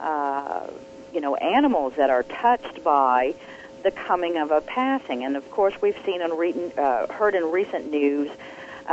uh, 0.00 0.66
you 1.14 1.20
know, 1.24 1.34
animals 1.36 1.92
that 2.00 2.10
are 2.16 2.24
touched 2.24 2.78
by 2.82 3.34
the 3.82 3.92
coming 4.08 4.34
of 4.44 4.50
a 4.50 4.60
passing. 4.60 5.18
And 5.24 5.36
of 5.36 5.46
course, 5.56 5.74
we've 5.84 6.00
seen 6.04 6.20
and 6.26 6.32
re- 6.42 6.72
uh, 6.76 7.06
heard 7.18 7.34
in 7.40 7.44
recent 7.60 7.84
news 7.90 8.28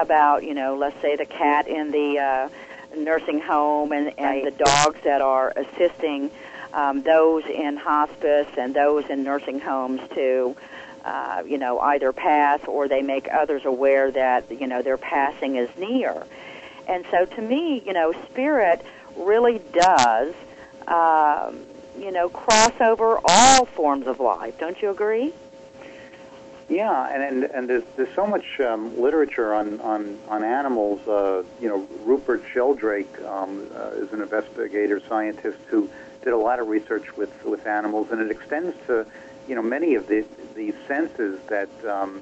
about, 0.06 0.44
you 0.44 0.54
know, 0.54 0.72
let's 0.84 1.00
say 1.02 1.16
the 1.16 1.26
cat 1.26 1.68
in 1.68 1.86
the 1.92 2.10
uh, 2.20 2.50
nursing 2.96 3.40
home 3.54 3.90
and, 3.98 4.08
and 4.18 4.20
Right. 4.20 4.46
the 4.50 4.56
dogs 4.70 5.00
that 5.04 5.22
are 5.22 5.48
assisting 5.64 6.30
um, 6.82 6.96
those 7.16 7.44
in 7.46 7.78
hospice 7.78 8.52
and 8.58 8.70
those 8.74 9.06
in 9.14 9.24
nursing 9.24 9.60
homes 9.60 10.02
to, 10.16 10.56
uh, 11.06 11.44
you 11.52 11.58
know, 11.58 11.80
either 11.80 12.12
pass 12.14 12.60
or 12.74 12.88
they 12.88 13.02
make 13.02 13.28
others 13.42 13.64
aware 13.66 14.12
that, 14.12 14.42
you 14.62 14.68
know, 14.72 14.82
their 14.82 14.98
passing 14.98 15.56
is 15.64 15.70
near. 15.78 16.14
And 16.88 17.06
so 17.12 17.26
to 17.26 17.42
me, 17.42 17.82
you 17.86 17.94
know, 17.94 18.14
spirit 18.30 18.86
really 19.16 19.62
does, 19.72 20.34
um, 20.88 21.60
you 21.98 22.12
know, 22.12 22.30
cross 22.30 22.74
over 22.82 23.20
all 23.26 23.66
forms 23.66 24.08
of 24.08 24.20
life. 24.20 24.58
Don't 24.60 24.82
you 24.82 24.90
agree? 24.90 25.34
Yeah, 26.70 27.10
and 27.14 27.24
and, 27.24 27.44
and 27.52 27.70
there's, 27.70 27.84
there's 27.98 28.14
so 28.16 28.26
much 28.26 28.60
um, 28.60 29.00
literature 29.00 29.54
on 29.54 29.80
on 29.82 30.18
on 30.30 30.44
animals. 30.44 31.06
Uh, 31.08 31.44
you 31.62 31.68
know, 31.68 31.88
Rupert 32.04 32.44
Sheldrake 32.52 33.22
um, 33.24 33.68
uh, 33.76 33.90
is 33.90 34.12
an 34.14 34.22
investigator 34.22 35.02
scientist 35.08 35.60
who 35.68 35.90
did 36.24 36.34
a 36.34 36.38
lot 36.38 36.60
of 36.60 36.68
research 36.68 37.16
with 37.18 37.32
with 37.44 37.68
animals, 37.68 38.08
and 38.12 38.22
it 38.22 38.32
extends 38.32 38.76
to 38.88 39.06
you 39.48 39.56
know 39.56 39.62
many 39.62 39.96
of 39.96 40.08
the 40.08 40.26
the 40.56 40.74
senses 40.88 41.40
that 41.48 41.70
um, 41.86 42.22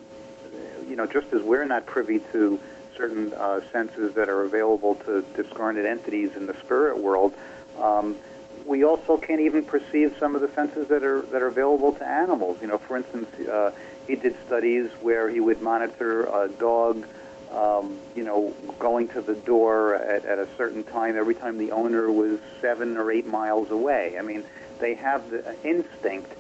you 0.88 0.95
know 0.95 1.05
just 1.05 1.31
as 1.33 1.41
we're 1.43 1.65
not 1.65 1.85
privy 1.85 2.19
to 2.31 2.59
certain 2.95 3.34
uh, 3.34 3.61
senses 3.72 4.13
that 4.15 4.30
are 4.30 4.43
available 4.43 4.95
to 4.95 5.22
discarnate 5.35 5.85
entities 5.85 6.35
in 6.35 6.45
the 6.45 6.53
spirit 6.55 6.97
world. 6.97 7.34
Um, 7.80 8.18
we 8.65 8.84
also 8.84 9.18
can't 9.18 9.41
even 9.41 9.65
perceive 9.65 10.15
some 10.19 10.35
of 10.35 10.41
the 10.41 10.49
senses 10.49 10.88
that 10.89 11.03
are 11.03 11.22
that 11.23 11.41
are 11.41 11.47
available 11.47 11.93
to 11.93 12.07
animals. 12.07 12.57
You 12.61 12.68
know, 12.68 12.77
for 12.77 12.97
instance, 12.97 13.27
uh, 13.47 13.72
he 14.07 14.15
did 14.15 14.35
studies 14.45 14.89
where 15.01 15.30
he 15.30 15.39
would 15.39 15.61
monitor 15.61 16.23
a 16.26 16.47
dog, 16.47 17.05
um, 17.51 17.97
you 18.15 18.23
know, 18.23 18.53
going 18.80 19.07
to 19.09 19.22
the 19.22 19.35
door 19.35 19.95
at, 19.95 20.26
at 20.26 20.39
a 20.39 20.47
certain 20.57 20.84
time 20.84 21.18
every 21.18 21.35
time 21.35 21.57
the 21.57 21.72
owner 21.72 22.11
was 22.11 22.39
seven 22.59 22.97
or 22.97 23.11
eight 23.11 23.26
miles 23.26 23.72
away. 23.72 24.18
I 24.18 24.22
mean, 24.22 24.43
they 24.80 24.95
have 24.95 25.30
the 25.31 25.55
instinct 25.63 26.31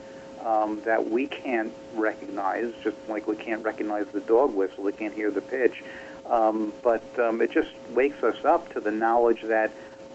um, 0.45 0.81
that 0.85 1.09
we 1.09 1.27
can't 1.27 1.73
recognize, 1.95 2.73
just 2.83 2.97
like 3.07 3.27
we 3.27 3.35
can't 3.35 3.63
recognize 3.63 4.07
the 4.07 4.21
dog 4.21 4.53
whistle, 4.53 4.83
we 4.83 4.91
can't 4.91 5.13
hear 5.13 5.31
the 5.31 5.41
pitch. 5.41 5.83
Um, 6.31 6.71
but 6.81 7.03
um, 7.19 7.41
it 7.41 7.51
just 7.51 7.71
wakes 7.89 8.23
us 8.23 8.45
up 8.45 8.71
to 8.73 8.79
the 8.79 8.89
knowledge 8.89 9.41
that 9.43 9.69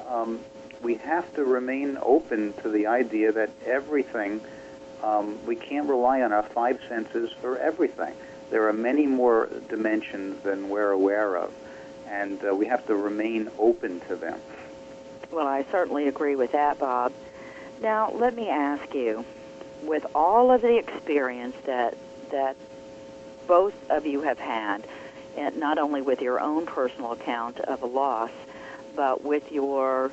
um, 0.09 0.41
we 0.81 0.95
have 0.95 1.33
to 1.35 1.45
remain 1.45 1.99
open 2.01 2.55
to 2.63 2.71
the 2.71 2.87
idea 2.87 3.33
that 3.33 3.51
everything, 3.67 4.41
um, 5.05 5.39
we 5.45 5.57
can't 5.57 5.87
rely 5.87 6.23
on 6.23 6.33
our 6.33 6.43
five 6.43 6.81
senses 6.89 7.31
for 7.43 7.59
everything. 7.59 8.15
There 8.51 8.67
are 8.67 8.73
many 8.73 9.07
more 9.07 9.51
dimensions 9.69 10.43
than 10.43 10.71
we're 10.71 10.91
aware 10.91 11.37
of, 11.37 11.53
and 12.09 12.43
uh, 12.43 12.55
we 12.55 12.65
have 12.67 12.87
to 12.87 12.97
remain 12.97 13.51
open 13.59 14.01
to 14.09 14.17
them. 14.17 14.41
Well, 15.31 15.47
I 15.47 15.67
certainly 15.71 16.09
agree 16.09 16.37
with 16.37 16.53
that, 16.53 16.79
Bob. 16.79 17.13
Now, 17.83 18.11
let 18.13 18.35
me 18.35 18.49
ask 18.49 18.95
you, 18.95 19.25
with 19.83 20.07
all 20.15 20.51
of 20.51 20.63
the 20.63 20.79
experience 20.79 21.57
that 21.67 21.95
that 22.31 22.57
both 23.47 23.75
of 23.91 24.07
you 24.07 24.23
have 24.23 24.39
had, 24.39 24.87
not 25.57 25.79
only 25.79 26.03
with 26.03 26.21
your 26.21 26.41
own 26.41 26.67
personal 26.67 27.13
account 27.13 27.61
of 27.61 27.83
a 27.83 27.87
loss, 27.87 28.31
but 28.95 29.23
with 29.23 29.53
your 29.53 30.11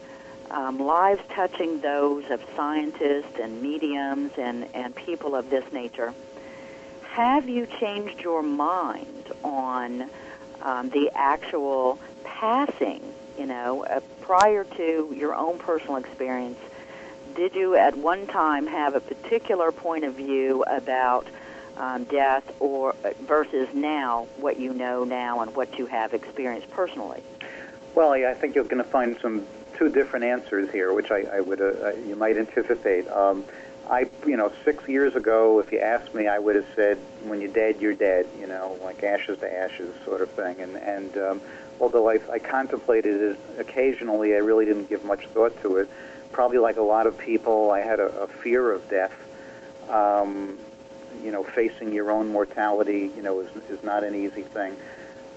um, 0.52 0.80
lives 0.80 1.22
touching 1.30 1.80
those 1.80 2.30
of 2.30 2.42
scientists 2.56 3.40
and 3.42 3.62
mediums 3.62 4.32
and, 4.38 4.68
and 4.76 4.96
people 4.96 5.36
of 5.36 5.50
this 5.50 5.64
nature, 5.72 6.14
have 7.14 7.48
you 7.48 7.68
changed 7.80 8.22
your 8.22 8.44
mind 8.44 9.32
on 9.44 10.10
um, 10.62 10.90
the 10.90 11.12
actual 11.16 12.00
passing, 12.24 13.02
you 13.38 13.46
know, 13.46 13.86
uh, 13.86 14.00
prior 14.22 14.64
to 14.64 15.14
your 15.16 15.34
own 15.36 15.58
personal 15.60 15.98
experience? 15.98 16.60
Did 17.36 17.56
you 17.56 17.76
at 17.76 17.96
one 17.98 18.28
time 18.28 18.68
have 18.68 18.96
a 18.96 19.00
particular 19.00 19.72
point 19.72 20.04
of 20.04 20.16
view 20.16 20.64
about 20.64 21.28
um, 21.78 22.04
death 22.06 22.44
or 22.60 22.96
uh, 23.04 23.12
versus 23.22 23.68
now 23.74 24.28
what 24.38 24.60
you 24.60 24.74
know 24.74 25.04
now 25.04 25.42
and 25.42 25.56
what 25.56 25.78
you 25.78 25.86
have 25.88 26.14
experienced 26.14 26.70
personally? 26.72 27.24
Well, 27.96 28.14
I 28.14 28.34
think 28.34 28.56
you're 28.56 28.64
going 28.64 28.84
to 28.84 28.90
find 28.90 29.18
some 29.22 29.46
two 29.78 29.90
different 29.90 30.26
answers 30.26 30.72
here, 30.72 30.94
which 30.94 31.12
I, 31.12 31.24
I 31.32 31.40
would 31.42 31.62
uh, 31.62 31.94
you 32.08 32.16
might 32.16 32.38
anticipate. 32.38 33.08
Um, 33.10 33.46
I, 33.90 34.10
you 34.26 34.38
know, 34.38 34.52
six 34.64 34.88
years 34.88 35.16
ago, 35.16 35.60
if 35.60 35.72
you 35.72 35.80
asked 35.80 36.14
me, 36.14 36.28
I 36.28 36.40
would 36.40 36.56
have 36.56 36.66
said, 36.76 36.98
"When 37.24 37.42
you're 37.42 37.52
dead, 37.52 37.82
you're 37.82 37.94
dead." 37.94 38.28
You 38.40 38.48
know, 38.48 38.78
like 38.82 39.04
ashes 39.04 39.40
to 39.40 39.54
ashes, 39.54 39.94
sort 40.06 40.22
of 40.22 40.32
thing. 40.32 40.62
And 40.62 40.78
and 40.78 41.18
um, 41.18 41.42
although 41.80 42.10
I, 42.10 42.20
I 42.32 42.40
contemplated 42.40 43.22
it 43.22 43.40
occasionally, 43.60 44.34
I 44.36 44.38
really 44.38 44.66
didn't 44.66 44.90
give 44.90 45.04
much 45.04 45.28
thought 45.28 45.60
to 45.64 45.78
it. 45.78 45.90
Probably 46.32 46.58
like 46.58 46.78
a 46.78 46.82
lot 46.82 47.06
of 47.06 47.18
people, 47.18 47.72
I 47.72 47.82
had 47.82 48.00
a, 48.00 48.08
a 48.22 48.28
fear 48.28 48.72
of 48.72 48.90
death. 48.90 49.14
Um, 49.90 50.58
you 51.22 51.32
know, 51.32 51.44
facing 51.44 51.94
your 51.94 52.12
own 52.12 52.30
mortality, 52.30 53.12
you 53.16 53.22
know, 53.22 53.40
is 53.42 53.50
is 53.70 53.84
not 53.84 54.04
an 54.04 54.16
easy 54.16 54.44
thing. 54.44 54.76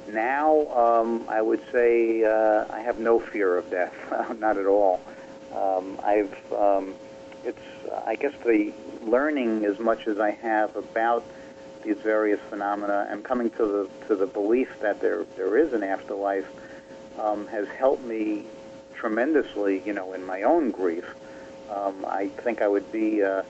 Now, 0.09 0.66
um, 0.69 1.24
I 1.28 1.43
would 1.43 1.61
say 1.73 2.24
uh, 2.24 2.66
I 2.70 2.81
have 2.81 3.01
no 3.01 3.19
fear 3.19 3.57
of 3.57 3.69
death, 3.70 3.94
not 4.39 4.57
at 4.57 4.66
all. 4.66 5.01
Um, 5.53 5.98
I've, 6.03 6.53
um, 6.53 6.94
it's, 7.44 7.59
I 8.05 8.15
guess, 8.15 8.32
the 8.44 8.73
learning 9.03 9.65
as 9.65 9.78
much 9.78 10.07
as 10.07 10.20
I 10.20 10.31
have 10.31 10.77
about 10.77 11.24
these 11.82 11.97
various 11.98 12.40
phenomena 12.51 13.07
and 13.11 13.24
coming 13.24 13.51
to 13.51 13.66
the 13.66 14.07
to 14.09 14.16
the 14.16 14.27
belief 14.27 14.69
that 14.81 15.01
there 15.01 15.24
there 15.36 15.57
is 15.57 15.73
an 15.73 15.82
afterlife 15.82 16.47
um, 17.19 17.47
has 17.48 17.69
helped 17.69 18.05
me 18.05 18.44
tremendously. 18.94 19.82
You 19.85 19.93
know, 19.93 20.12
in 20.12 20.24
my 20.24 20.43
own 20.43 20.70
grief, 20.70 21.05
um, 21.70 22.05
I 22.07 22.28
think 22.28 22.62
I 22.62 22.69
would 22.69 22.90
be 22.93 23.20
a, 23.20 23.44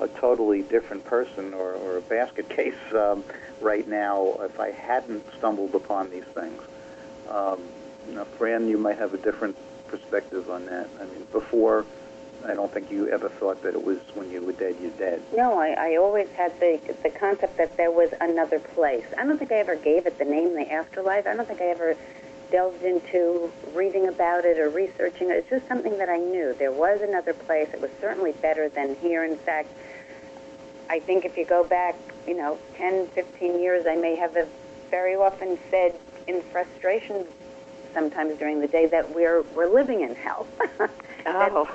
a 0.00 0.08
totally 0.08 0.62
different 0.62 1.04
person 1.04 1.54
or, 1.54 1.74
or 1.74 1.96
a 1.96 2.02
basket 2.02 2.48
case 2.56 2.74
um, 2.94 3.24
right 3.60 3.86
now 3.88 4.36
if 4.40 4.58
I 4.60 4.70
hadn't 4.70 5.24
stumbled 5.36 5.74
upon 5.74 6.10
these 6.10 6.24
things. 6.34 6.62
Um, 7.28 7.60
know, 8.18 8.26
Phran, 8.38 8.68
you 8.68 8.78
might 8.78 8.98
have 8.98 9.14
a 9.14 9.18
different 9.18 9.56
perspective 9.86 10.50
on 10.50 10.66
that. 10.66 10.88
I 11.00 11.04
mean, 11.04 11.26
before, 11.32 11.86
I 12.44 12.54
don't 12.54 12.72
think 12.72 12.90
you 12.90 13.08
ever 13.08 13.28
thought 13.28 13.62
that 13.62 13.74
it 13.74 13.82
was 13.82 13.98
when 14.14 14.30
you 14.30 14.42
were 14.42 14.52
dead, 14.52 14.76
you're 14.80 14.90
dead. 14.92 15.22
No, 15.34 15.58
I, 15.58 15.92
I 15.92 15.96
always 15.96 16.28
had 16.30 16.58
the 16.60 16.80
the 17.02 17.10
concept 17.10 17.56
that 17.56 17.76
there 17.76 17.90
was 17.90 18.10
another 18.20 18.58
place. 18.58 19.06
I 19.16 19.24
don't 19.24 19.38
think 19.38 19.52
I 19.52 19.56
ever 19.56 19.76
gave 19.76 20.06
it 20.06 20.18
the 20.18 20.24
name 20.24 20.54
the 20.54 20.70
afterlife. 20.70 21.26
I 21.26 21.34
don't 21.34 21.48
think 21.48 21.60
I 21.60 21.66
ever 21.66 21.96
delved 22.50 22.82
into 22.82 23.50
reading 23.74 24.08
about 24.08 24.44
it 24.44 24.58
or 24.58 24.70
researching 24.70 25.30
it. 25.30 25.34
It's 25.34 25.50
just 25.50 25.68
something 25.68 25.98
that 25.98 26.08
I 26.08 26.18
knew. 26.18 26.54
There 26.54 26.72
was 26.72 27.02
another 27.02 27.34
place. 27.34 27.68
It 27.74 27.80
was 27.80 27.90
certainly 28.00 28.32
better 28.32 28.68
than 28.68 28.94
here. 28.96 29.24
In 29.24 29.36
fact, 29.36 29.68
I 30.88 31.00
think 31.00 31.24
if 31.24 31.36
you 31.36 31.44
go 31.44 31.64
back, 31.64 31.96
you 32.26 32.34
know, 32.36 32.58
10, 32.76 33.08
15 33.08 33.60
years, 33.60 33.86
I 33.86 33.96
may 33.96 34.16
have 34.16 34.36
very 34.90 35.14
often 35.14 35.58
said 35.70 35.98
in 36.26 36.42
frustration 36.42 37.26
sometimes 37.94 38.38
during 38.38 38.60
the 38.60 38.68
day 38.68 38.86
that 38.86 39.14
we're 39.14 39.42
we're 39.54 39.68
living 39.68 40.02
in 40.02 40.14
hell. 40.14 40.46
oh, 41.26 41.68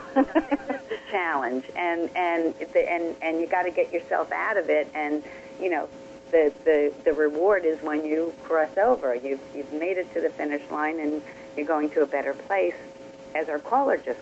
challenge, 1.12 1.66
and 1.76 2.10
and 2.16 2.56
and 2.76 3.16
and 3.22 3.40
you 3.40 3.48
got 3.48 3.64
to 3.64 3.72
get 3.72 3.92
yourself 3.92 4.32
out 4.32 4.58
of 4.58 4.70
it. 4.70 4.88
And 4.94 5.24
you 5.60 5.70
know, 5.70 5.90
the 6.32 6.54
the 6.64 6.94
the 7.04 7.14
reward 7.14 7.66
is 7.66 7.82
when 7.82 8.06
you 8.06 8.34
cross 8.44 8.78
over. 8.78 9.16
You've 9.16 9.42
you've 9.56 9.74
made 9.74 9.98
it 9.98 10.12
to 10.14 10.22
the 10.22 10.30
finish 10.30 10.62
line, 10.72 11.00
and 11.00 11.22
you're 11.56 11.66
going 11.66 11.90
to 11.92 12.02
a 12.02 12.08
better 12.08 12.34
place, 12.34 12.76
as 13.36 13.50
our 13.50 13.60
caller 13.60 13.98
just 13.98 14.20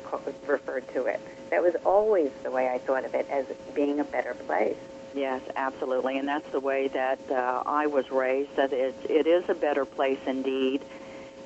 referred 0.48 0.88
to 0.94 1.06
it. 1.06 1.22
That 1.52 1.62
was 1.62 1.76
always 1.86 2.32
the 2.44 2.50
way 2.50 2.70
I 2.70 2.78
thought 2.80 3.06
of 3.06 3.14
it 3.14 3.30
as 3.30 3.46
being 3.76 4.00
a 4.00 4.06
better 4.06 4.34
place. 4.34 4.78
Yes, 5.14 5.42
absolutely, 5.58 6.18
and 6.18 6.28
that's 6.28 6.50
the 6.52 6.62
way 6.62 6.88
that 6.88 7.20
uh, 7.30 7.64
I 7.66 7.88
was 7.88 8.10
raised. 8.10 8.56
That 8.56 8.72
it 8.72 8.96
it 9.10 9.28
is 9.28 9.48
a 9.50 9.54
better 9.54 9.84
place 9.84 10.20
indeed, 10.26 10.82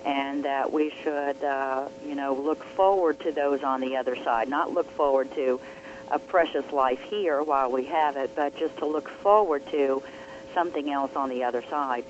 and 0.06 0.46
that 0.46 0.72
we 0.72 0.94
should, 1.02 1.44
uh, 1.44 1.90
you 2.06 2.14
know, 2.14 2.36
look 2.36 2.64
forward 2.64 3.20
to 3.22 3.32
those 3.32 3.64
on 3.64 3.82
the 3.82 3.98
other 3.98 4.16
side. 4.16 4.48
Not 4.48 4.72
look 4.72 4.90
forward 4.92 5.34
to 5.34 5.60
a 6.12 6.20
precious 6.20 6.72
life 6.72 7.02
here 7.02 7.42
while 7.42 7.72
we 7.72 7.86
have 7.86 8.16
it, 8.16 8.36
but 8.36 8.56
just 8.56 8.78
to 8.78 8.86
look 8.86 9.10
forward 9.10 9.66
to 9.72 10.04
something 10.54 10.92
else 10.92 11.16
on 11.16 11.30
the 11.30 11.44
other 11.44 11.64
side. 11.64 12.06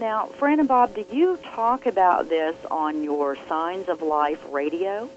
Now, 0.00 0.28
Phran 0.38 0.58
and 0.58 0.68
Bob, 0.68 0.96
do 0.96 1.06
you 1.12 1.38
talk 1.54 1.86
about 1.86 2.28
this 2.28 2.56
on 2.72 3.04
your 3.04 3.36
Signs 3.48 3.88
of 3.88 4.02
Life 4.02 4.44
radio? 4.50 5.08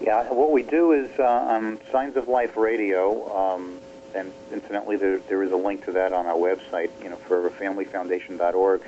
Yeah, 0.00 0.30
what 0.32 0.52
we 0.52 0.62
do 0.62 0.92
is 0.92 1.10
uh, 1.18 1.24
on 1.24 1.80
Signs 1.90 2.16
of 2.16 2.28
Life 2.28 2.56
Radio, 2.56 3.34
um, 3.34 3.80
and 4.14 4.32
incidentally, 4.52 4.96
there, 4.96 5.18
there 5.18 5.42
is 5.42 5.52
a 5.52 5.56
link 5.56 5.84
to 5.86 5.92
that 5.92 6.12
on 6.12 6.26
our 6.26 6.34
website, 6.34 6.90
you 7.02 7.08
know, 7.08 7.16
foreverfamilyfoundation.org. 7.28 8.82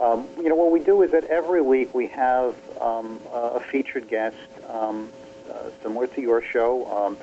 Um, 0.00 0.28
you 0.36 0.48
know, 0.48 0.54
what 0.54 0.70
we 0.70 0.80
do 0.80 1.02
is 1.02 1.10
that 1.10 1.24
every 1.24 1.62
week 1.62 1.94
we 1.94 2.06
have 2.08 2.54
um, 2.80 3.20
a 3.32 3.60
featured 3.60 4.08
guest, 4.08 4.36
um, 4.68 5.10
uh, 5.50 5.70
similar 5.82 6.06
to 6.08 6.20
your 6.20 6.42
show. 6.42 6.86
Um, 6.90 7.16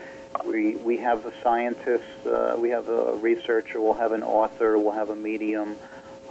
we 0.45 0.75
we 0.75 0.97
have 0.97 1.25
a 1.25 1.33
scientist, 1.41 2.03
uh, 2.25 2.55
we 2.57 2.69
have 2.69 2.87
a 2.87 3.15
researcher, 3.15 3.81
we'll 3.81 3.95
have 3.95 4.11
an 4.11 4.23
author, 4.23 4.77
we'll 4.77 4.91
have 4.91 5.09
a 5.09 5.15
medium, 5.15 5.75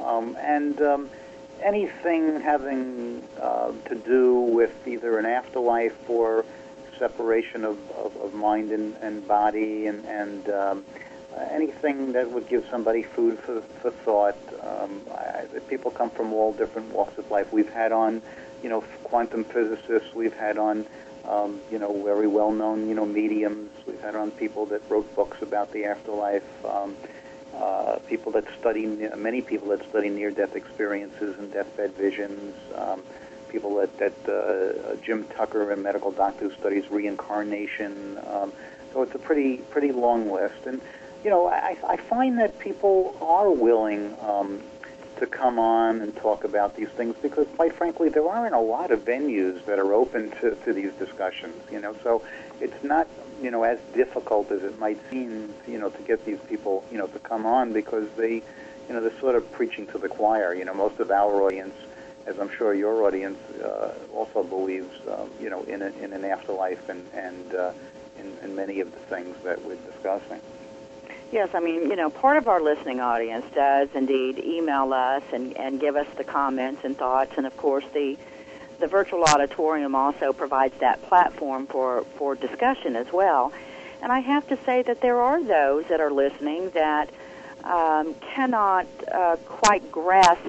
um, 0.02 0.36
and 0.40 0.80
um, 0.80 1.10
anything 1.62 2.40
having 2.40 3.22
uh, 3.40 3.72
to 3.86 3.94
do 3.96 4.38
with 4.38 4.86
either 4.86 5.18
an 5.18 5.26
afterlife 5.26 6.08
or 6.08 6.44
separation 6.98 7.64
of, 7.64 7.78
of, 7.92 8.16
of 8.16 8.34
mind 8.34 8.70
and, 8.70 8.96
and 8.96 9.26
body 9.26 9.86
and, 9.86 10.04
and 10.06 10.48
um, 10.50 10.84
anything 11.50 12.12
that 12.12 12.30
would 12.30 12.48
give 12.48 12.66
somebody 12.70 13.02
food 13.02 13.38
for, 13.38 13.60
for 13.80 13.90
thought. 13.90 14.36
Um, 14.62 15.00
I, 15.12 15.46
people 15.68 15.90
come 15.90 16.10
from 16.10 16.32
all 16.32 16.52
different 16.52 16.92
walks 16.92 17.18
of 17.18 17.30
life. 17.30 17.52
We've 17.52 17.72
had 17.72 17.92
on, 17.92 18.22
you 18.62 18.68
know, 18.68 18.80
quantum 19.04 19.44
physicists. 19.44 20.14
We've 20.14 20.36
had 20.36 20.58
on, 20.58 20.86
um, 21.28 21.60
you 21.70 21.78
know, 21.78 22.02
very 22.02 22.26
well-known, 22.26 22.88
you 22.88 22.94
know, 22.94 23.06
mediums. 23.06 23.70
We've 23.86 24.00
had 24.00 24.16
on 24.16 24.30
people 24.32 24.66
that 24.66 24.82
wrote 24.88 25.14
books 25.14 25.42
about 25.42 25.72
the 25.72 25.84
afterlife. 25.84 26.64
Um, 26.64 26.96
uh, 27.54 27.98
people 28.08 28.30
that 28.32 28.44
study, 28.60 28.86
many 29.16 29.42
people 29.42 29.68
that 29.68 29.88
study 29.88 30.08
near-death 30.10 30.54
experiences 30.54 31.38
and 31.38 31.52
deathbed 31.52 31.92
visions. 31.94 32.54
Um, 32.74 33.02
people 33.48 33.76
that, 33.76 33.96
that 33.98 34.28
uh, 34.28 34.96
Jim 34.96 35.24
Tucker, 35.36 35.70
a 35.70 35.76
medical 35.76 36.10
doctor 36.10 36.48
who 36.48 36.54
studies 36.54 36.90
reincarnation. 36.90 38.18
Um, 38.26 38.52
so 38.92 39.02
it's 39.02 39.14
a 39.14 39.18
pretty 39.18 39.58
pretty 39.58 39.92
long 39.92 40.30
list, 40.30 40.66
and 40.66 40.80
you 41.24 41.30
know 41.30 41.46
I, 41.46 41.76
I 41.86 41.96
find 41.96 42.38
that 42.38 42.58
people 42.58 43.16
are 43.20 43.50
willing 43.50 44.14
um, 44.22 44.62
to 45.18 45.26
come 45.26 45.58
on 45.58 46.00
and 46.00 46.14
talk 46.16 46.44
about 46.44 46.76
these 46.76 46.88
things 46.90 47.16
because, 47.20 47.46
quite 47.56 47.74
frankly, 47.74 48.08
there 48.08 48.26
aren't 48.26 48.54
a 48.54 48.60
lot 48.60 48.90
of 48.90 49.04
venues 49.04 49.64
that 49.66 49.78
are 49.78 49.92
open 49.92 50.30
to, 50.40 50.54
to 50.64 50.72
these 50.72 50.92
discussions. 50.92 51.54
You 51.70 51.80
know, 51.80 51.96
so 52.02 52.22
it's 52.60 52.82
not 52.82 53.08
you 53.42 53.50
know 53.50 53.62
as 53.62 53.78
difficult 53.94 54.50
as 54.50 54.62
it 54.62 54.78
might 54.78 54.98
seem. 55.10 55.52
You 55.66 55.78
know, 55.78 55.90
to 55.90 56.02
get 56.02 56.24
these 56.24 56.40
people 56.48 56.84
you 56.90 56.98
know 56.98 57.06
to 57.08 57.18
come 57.18 57.46
on 57.46 57.72
because 57.72 58.08
they 58.16 58.34
you 58.34 58.94
know 58.94 59.00
they're 59.00 59.20
sort 59.20 59.34
of 59.34 59.50
preaching 59.52 59.86
to 59.88 59.98
the 59.98 60.08
choir. 60.08 60.54
You 60.54 60.64
know, 60.64 60.74
most 60.74 60.98
of 61.00 61.10
our 61.10 61.42
audience 61.42 61.74
as 62.28 62.38
I'm 62.38 62.50
sure 62.50 62.74
your 62.74 63.06
audience 63.06 63.38
uh, 63.62 63.94
also 64.14 64.44
believes, 64.44 64.94
um, 65.10 65.30
you 65.40 65.48
know, 65.48 65.62
in, 65.62 65.80
a, 65.82 65.88
in 66.02 66.12
an 66.12 66.24
afterlife 66.24 66.88
and, 66.88 67.04
and 67.14 67.54
uh, 67.54 67.72
in, 68.18 68.36
in 68.42 68.54
many 68.54 68.80
of 68.80 68.92
the 68.92 69.00
things 69.00 69.34
that 69.44 69.64
we're 69.64 69.76
discussing. 69.76 70.40
Yes, 71.32 71.50
I 71.54 71.60
mean, 71.60 71.90
you 71.90 71.96
know, 71.96 72.10
part 72.10 72.36
of 72.36 72.48
our 72.48 72.60
listening 72.60 73.00
audience 73.00 73.44
does 73.54 73.88
indeed 73.94 74.38
email 74.38 74.92
us 74.92 75.22
and, 75.32 75.56
and 75.56 75.80
give 75.80 75.96
us 75.96 76.06
the 76.16 76.24
comments 76.24 76.84
and 76.84 76.96
thoughts, 76.96 77.32
and 77.36 77.46
of 77.46 77.56
course, 77.56 77.84
the 77.92 78.16
the 78.78 78.86
virtual 78.86 79.24
auditorium 79.24 79.96
also 79.96 80.32
provides 80.32 80.78
that 80.78 81.02
platform 81.02 81.66
for, 81.66 82.04
for 82.16 82.34
discussion 82.34 82.94
as 82.94 83.12
well. 83.12 83.52
And 84.00 84.12
I 84.12 84.20
have 84.20 84.46
to 84.50 84.58
say 84.64 84.82
that 84.82 85.00
there 85.00 85.20
are 85.20 85.42
those 85.42 85.84
that 85.86 86.00
are 86.00 86.12
listening 86.12 86.70
that 86.70 87.10
um, 87.64 88.14
cannot 88.14 88.86
uh, 89.12 89.36
quite 89.46 89.90
grasp 89.90 90.46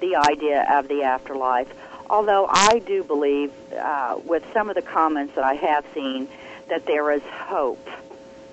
the 0.00 0.16
idea 0.16 0.66
of 0.70 0.88
the 0.88 1.02
afterlife. 1.02 1.68
Although 2.08 2.46
I 2.50 2.80
do 2.80 3.04
believe, 3.04 3.52
uh, 3.72 4.18
with 4.24 4.44
some 4.52 4.68
of 4.68 4.74
the 4.74 4.82
comments 4.82 5.34
that 5.36 5.44
I 5.44 5.54
have 5.54 5.84
seen, 5.94 6.28
that 6.68 6.86
there 6.86 7.10
is 7.12 7.22
hope, 7.22 7.88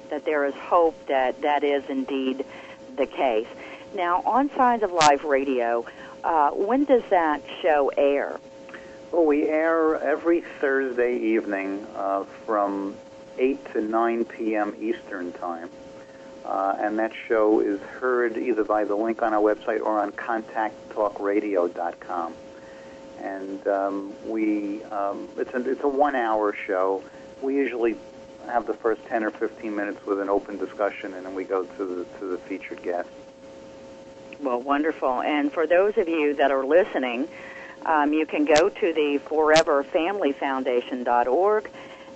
that 0.10 0.26
there 0.26 0.46
is 0.46 0.54
hope 0.56 0.96
that 1.08 1.42
that 1.42 1.64
is 1.64 1.84
indeed 1.90 2.46
the 2.96 3.06
case. 3.06 3.48
Now, 3.96 4.22
on 4.26 4.50
Signs 4.56 4.84
of 4.84 4.92
Life 4.92 5.24
Radio, 5.24 5.86
uh, 6.24 6.52
when 6.52 6.84
does 6.84 7.04
that 7.10 7.42
show 7.62 7.92
air? 7.98 8.40
Well, 9.12 9.26
we 9.26 9.48
air 9.48 9.96
every 9.96 10.42
Thursday 10.60 11.18
evening 11.18 11.88
uh, 11.96 12.26
from 12.46 12.96
8 13.38 13.74
to 13.74 13.82
9 13.82 14.26
p.m. 14.26 14.76
Eastern 14.80 15.32
Time. 15.34 15.70
Uh, 16.48 16.76
and 16.80 16.98
that 16.98 17.12
show 17.28 17.60
is 17.60 17.80
heard 17.82 18.38
either 18.38 18.64
by 18.64 18.86
the 18.86 18.96
link 18.96 19.22
on 19.22 19.34
our 19.34 19.42
website 19.42 19.82
or 19.82 20.00
on 20.00 20.14
contacttalkradio.com. 20.14 22.34
And 23.20 23.68
um, 23.68 24.14
we, 24.26 24.82
um, 24.86 25.28
it's, 25.36 25.54
a, 25.54 25.70
it's 25.70 25.84
a 25.84 25.90
one-hour 25.90 26.56
show. 26.66 27.04
We 27.42 27.56
usually 27.56 27.98
have 28.46 28.66
the 28.66 28.76
first 28.76 29.06
10 29.08 29.26
or 29.26 29.32
15 29.32 29.76
minutes 29.76 30.06
with 30.06 30.22
an 30.22 30.30
open 30.30 30.58
discussion, 30.58 31.14
and 31.16 31.26
then 31.26 31.36
we 31.36 31.44
go 31.44 31.66
to 31.66 31.86
the, 31.86 32.06
to 32.20 32.26
the 32.28 32.38
featured 32.38 32.82
guest. 32.82 33.10
Well, 34.40 34.62
wonderful. 34.62 35.22
And 35.22 35.52
for 35.52 35.68
those 35.68 35.98
of 35.98 36.08
you 36.08 36.34
that 36.36 36.52
are 36.52 36.66
listening, 36.66 37.28
um, 37.86 38.14
you 38.14 38.26
can 38.26 38.46
go 38.46 38.70
to 38.70 38.94
the 38.94 39.20
foreverfamilyfoundation.org 39.26 41.70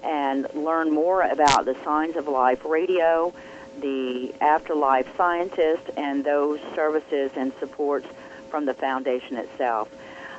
and 0.03 0.48
learn 0.53 0.94
more 0.94 1.24
about 1.24 1.66
the 1.66 1.76
Signs 1.84 2.16
of 2.16 2.30
Life 2.30 2.64
Radio, 2.64 3.34
the 3.80 4.34
Afterlife 4.41 5.07
Scientist, 5.15 5.84
and 5.98 6.23
those 6.23 6.60
services 6.76 7.31
and 7.35 7.52
supports 7.60 8.07
from 8.49 8.65
the 8.65 8.73
foundation 8.73 9.38
itself. 9.38 9.89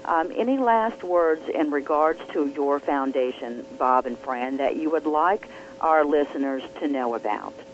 Um, 0.04 0.32
any 0.36 0.58
last 0.58 1.02
words 1.02 1.48
in 1.48 1.70
regards 1.70 2.20
to 2.32 2.46
your 2.48 2.80
foundation, 2.80 3.64
Bob 3.78 4.06
and 4.06 4.20
Phran, 4.20 4.58
that 4.58 4.76
you 4.76 4.90
would 4.90 5.06
like 5.06 5.48
our 5.80 6.04
listeners 6.04 6.62
to 6.80 6.88
know 6.88 7.14
about? 7.14 7.54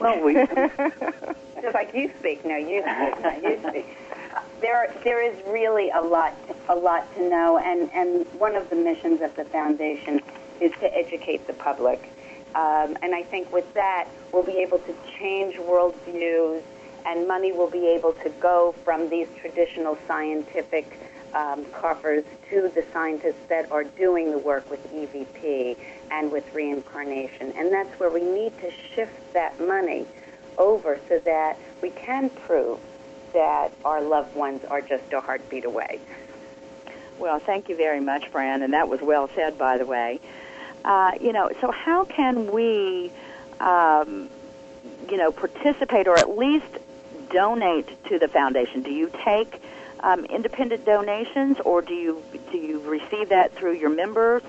Well, 0.00 0.18
we 0.22 0.32
Just 0.32 1.74
like 1.74 1.94
you 1.94 2.10
speak, 2.18 2.42
no, 2.46 2.56
you 2.56 2.80
speak, 2.82 3.22
no, 3.22 3.50
you 3.50 3.60
speak. 3.68 3.96
There, 4.62 4.90
there 5.04 5.22
is 5.22 5.36
really 5.46 5.90
a 5.90 6.00
lot, 6.00 6.34
a 6.70 6.74
lot 6.74 7.14
to 7.16 7.28
know, 7.28 7.58
and 7.58 7.90
and 7.92 8.26
one 8.38 8.56
of 8.56 8.70
the 8.70 8.76
missions 8.76 9.20
of 9.20 9.34
the 9.36 9.44
foundation 9.44 10.22
is 10.60 10.72
to 10.80 10.96
educate 10.96 11.46
the 11.46 11.52
public, 11.52 12.10
um, 12.54 12.96
and 13.02 13.14
I 13.14 13.22
think 13.22 13.52
with 13.52 13.72
that 13.74 14.08
we'll 14.32 14.42
be 14.42 14.58
able 14.58 14.78
to 14.78 14.94
change 15.18 15.56
worldviews, 15.56 16.62
and 17.06 17.26
money 17.26 17.52
will 17.52 17.70
be 17.70 17.88
able 17.88 18.12
to 18.14 18.30
go 18.40 18.74
from 18.84 19.08
these 19.08 19.28
traditional 19.40 19.96
scientific 20.06 20.98
um, 21.34 21.64
coffers 21.66 22.24
to 22.50 22.70
the 22.74 22.84
scientists 22.92 23.48
that 23.48 23.70
are 23.70 23.84
doing 23.84 24.30
the 24.30 24.38
work 24.38 24.68
with 24.68 24.84
EVP 24.92 25.76
and 26.10 26.32
with 26.32 26.52
reincarnation, 26.52 27.52
and 27.56 27.72
that's 27.72 27.98
where 28.00 28.10
we 28.10 28.22
need 28.22 28.58
to 28.60 28.70
shift 28.94 29.32
that 29.32 29.58
money 29.60 30.06
over 30.58 30.98
so 31.08 31.18
that 31.20 31.56
we 31.80 31.90
can 31.90 32.28
prove 32.30 32.78
that 33.32 33.72
our 33.84 34.02
loved 34.02 34.34
ones 34.34 34.64
are 34.64 34.80
just 34.80 35.12
a 35.12 35.20
heartbeat 35.20 35.64
away. 35.64 36.00
Well, 37.18 37.38
thank 37.38 37.68
you 37.68 37.76
very 37.76 38.00
much, 38.00 38.30
Phran, 38.32 38.64
and 38.64 38.72
that 38.72 38.88
was 38.88 39.00
well 39.00 39.28
said, 39.34 39.56
by 39.58 39.78
the 39.78 39.86
way. 39.86 40.20
Uh, 40.84 41.12
you 41.20 41.32
know, 41.32 41.50
so 41.60 41.70
how 41.70 42.04
can 42.04 42.50
we, 42.52 43.12
um, 43.60 44.28
you 45.10 45.16
know, 45.16 45.30
participate 45.30 46.08
or 46.08 46.16
at 46.18 46.36
least 46.36 46.78
donate 47.30 47.88
to 48.06 48.18
the 48.18 48.28
foundation? 48.28 48.82
Do 48.82 48.90
you 48.90 49.10
take 49.24 49.62
um, 50.00 50.24
independent 50.24 50.84
donations, 50.84 51.58
or 51.64 51.82
do 51.82 51.94
you 51.94 52.22
do 52.50 52.58
you 52.58 52.80
receive 52.80 53.28
that 53.28 53.54
through 53.54 53.74
your 53.74 53.90
members, 53.90 54.42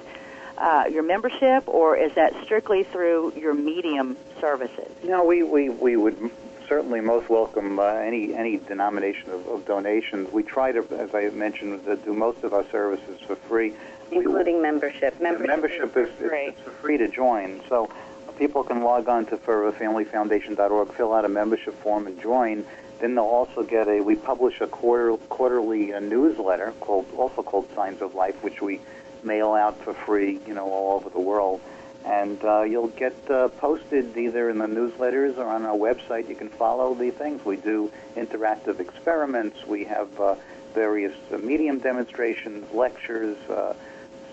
uh, 0.57 0.85
your 0.89 1.03
membership, 1.03 1.67
or 1.67 1.97
is 1.97 2.13
that 2.15 2.33
strictly 2.43 2.83
through 2.83 3.33
your 3.35 3.53
medium 3.53 4.17
services? 4.39 4.91
No, 5.03 5.25
we, 5.25 5.43
we, 5.43 5.69
we 5.69 5.95
would 5.97 6.31
certainly 6.67 7.01
most 7.01 7.29
welcome 7.29 7.79
uh, 7.79 7.83
any 7.83 8.33
any 8.33 8.57
denomination 8.57 9.29
of, 9.31 9.45
of 9.47 9.65
donations. 9.65 10.31
We 10.31 10.43
try 10.43 10.71
to, 10.71 10.85
as 10.97 11.13
I 11.13 11.29
mentioned, 11.29 11.83
to 11.85 11.97
do 11.97 12.13
most 12.13 12.43
of 12.43 12.53
our 12.53 12.65
services 12.69 13.19
for 13.27 13.35
free. 13.35 13.73
Including 14.11 14.61
membership. 14.61 15.19
Membership, 15.21 15.47
membership 15.47 15.97
is, 15.97 16.09
free. 16.17 16.47
it's, 16.47 16.59
it's 16.65 16.75
free 16.77 16.97
to 16.97 17.07
join, 17.07 17.61
so 17.69 17.89
people 18.37 18.63
can 18.63 18.81
log 18.81 19.07
on 19.07 19.25
to 19.27 19.37
foreverfamilyfoundation.org, 19.37 20.93
fill 20.93 21.13
out 21.13 21.25
a 21.25 21.29
membership 21.29 21.73
form, 21.81 22.07
and 22.07 22.21
join. 22.21 22.65
Then 22.99 23.15
they'll 23.15 23.23
also 23.23 23.63
get 23.63 23.87
a. 23.87 24.01
We 24.01 24.15
publish 24.15 24.61
a 24.61 24.67
quarter 24.67 25.15
quarterly 25.29 25.93
uh, 25.93 25.99
newsletter 25.99 26.73
called 26.79 27.07
also 27.17 27.41
called 27.41 27.67
Signs 27.73 28.01
of 28.01 28.13
Life, 28.13 28.43
which 28.43 28.61
we 28.61 28.79
mail 29.23 29.53
out 29.53 29.79
for 29.83 29.93
free, 29.93 30.39
you 30.47 30.53
know, 30.53 30.69
all 30.69 30.95
over 30.95 31.09
the 31.09 31.19
world. 31.19 31.61
And 32.05 32.43
uh, 32.43 32.63
you'll 32.63 32.87
get 32.87 33.15
uh, 33.29 33.49
posted 33.49 34.17
either 34.17 34.49
in 34.49 34.57
the 34.57 34.65
newsletters 34.65 35.37
or 35.37 35.45
on 35.45 35.63
our 35.65 35.75
website. 35.75 36.27
You 36.27 36.35
can 36.35 36.49
follow 36.49 36.95
the 36.95 37.11
things. 37.11 37.45
We 37.45 37.57
do 37.57 37.91
interactive 38.15 38.79
experiments. 38.79 39.65
We 39.67 39.83
have 39.85 40.19
uh, 40.19 40.35
various 40.73 41.15
uh, 41.31 41.37
medium 41.37 41.79
demonstrations, 41.79 42.71
lectures, 42.73 43.37
uh, 43.49 43.73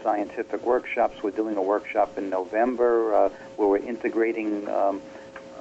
scientific 0.02 0.64
workshops. 0.64 1.22
We're 1.22 1.30
doing 1.30 1.56
a 1.56 1.62
workshop 1.62 2.18
in 2.18 2.30
November 2.30 3.14
uh, 3.14 3.28
where 3.56 3.68
we're 3.68 3.78
integrating, 3.78 4.68
um, 4.68 5.02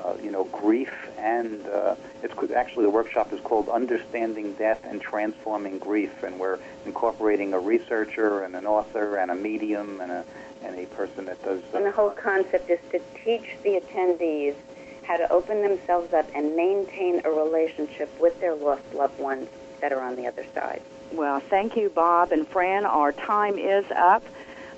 uh, 0.03 0.13
you 0.21 0.31
know, 0.31 0.45
grief 0.45 0.93
and 1.17 1.65
uh, 1.67 1.95
it's 2.23 2.51
actually 2.51 2.83
the 2.83 2.89
workshop 2.89 3.33
is 3.33 3.39
called 3.41 3.69
Understanding 3.69 4.53
Death 4.53 4.81
and 4.83 5.01
Transforming 5.01 5.77
Grief, 5.77 6.23
and 6.23 6.39
we're 6.39 6.59
incorporating 6.85 7.53
a 7.53 7.59
researcher 7.59 8.43
and 8.43 8.55
an 8.55 8.65
author 8.65 9.17
and 9.17 9.31
a 9.31 9.35
medium 9.35 10.01
and 10.01 10.11
a 10.11 10.25
and 10.63 10.77
a 10.79 10.85
person 10.87 11.25
that 11.25 11.43
does. 11.43 11.61
And 11.73 11.85
the 11.85 11.91
whole 11.91 12.09
concept 12.09 12.69
is 12.69 12.79
to 12.91 12.99
teach 13.23 13.55
the 13.63 13.79
attendees 13.79 14.55
how 15.03 15.17
to 15.17 15.31
open 15.31 15.61
themselves 15.61 16.13
up 16.13 16.27
and 16.33 16.55
maintain 16.55 17.21
a 17.23 17.29
relationship 17.29 18.09
with 18.19 18.39
their 18.41 18.55
lost 18.55 18.81
loved 18.93 19.19
ones 19.19 19.47
that 19.81 19.93
are 19.93 20.01
on 20.01 20.15
the 20.15 20.27
other 20.27 20.45
side. 20.53 20.81
Well, 21.11 21.39
thank 21.39 21.75
you, 21.75 21.89
Bob 21.89 22.31
and 22.31 22.49
Phran. 22.49 22.85
Our 22.85 23.11
time 23.11 23.57
is 23.57 23.85
up. 23.91 24.23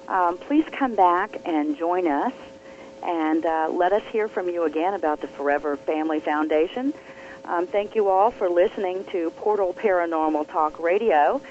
Um, 0.07 0.37
please 0.37 0.65
come 0.71 0.95
back 0.95 1.41
and 1.45 1.77
join 1.77 2.07
us 2.07 2.33
and 3.03 3.45
uh, 3.45 3.69
let 3.71 3.93
us 3.93 4.03
hear 4.11 4.27
from 4.27 4.49
you 4.49 4.63
again 4.63 4.93
about 4.93 5.21
the 5.21 5.27
Forever 5.27 5.77
Family 5.77 6.19
Foundation. 6.19 6.93
Um, 7.45 7.67
thank 7.67 7.95
you 7.95 8.09
all 8.09 8.31
for 8.31 8.49
listening 8.49 9.05
to 9.05 9.31
Portal 9.31 9.73
Paranormal 9.73 10.49
Talk 10.49 10.79
Radio. 10.79 11.41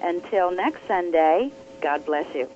Until 0.00 0.50
next 0.50 0.86
Sunday, 0.86 1.50
God 1.80 2.04
bless 2.04 2.32
you. 2.34 2.48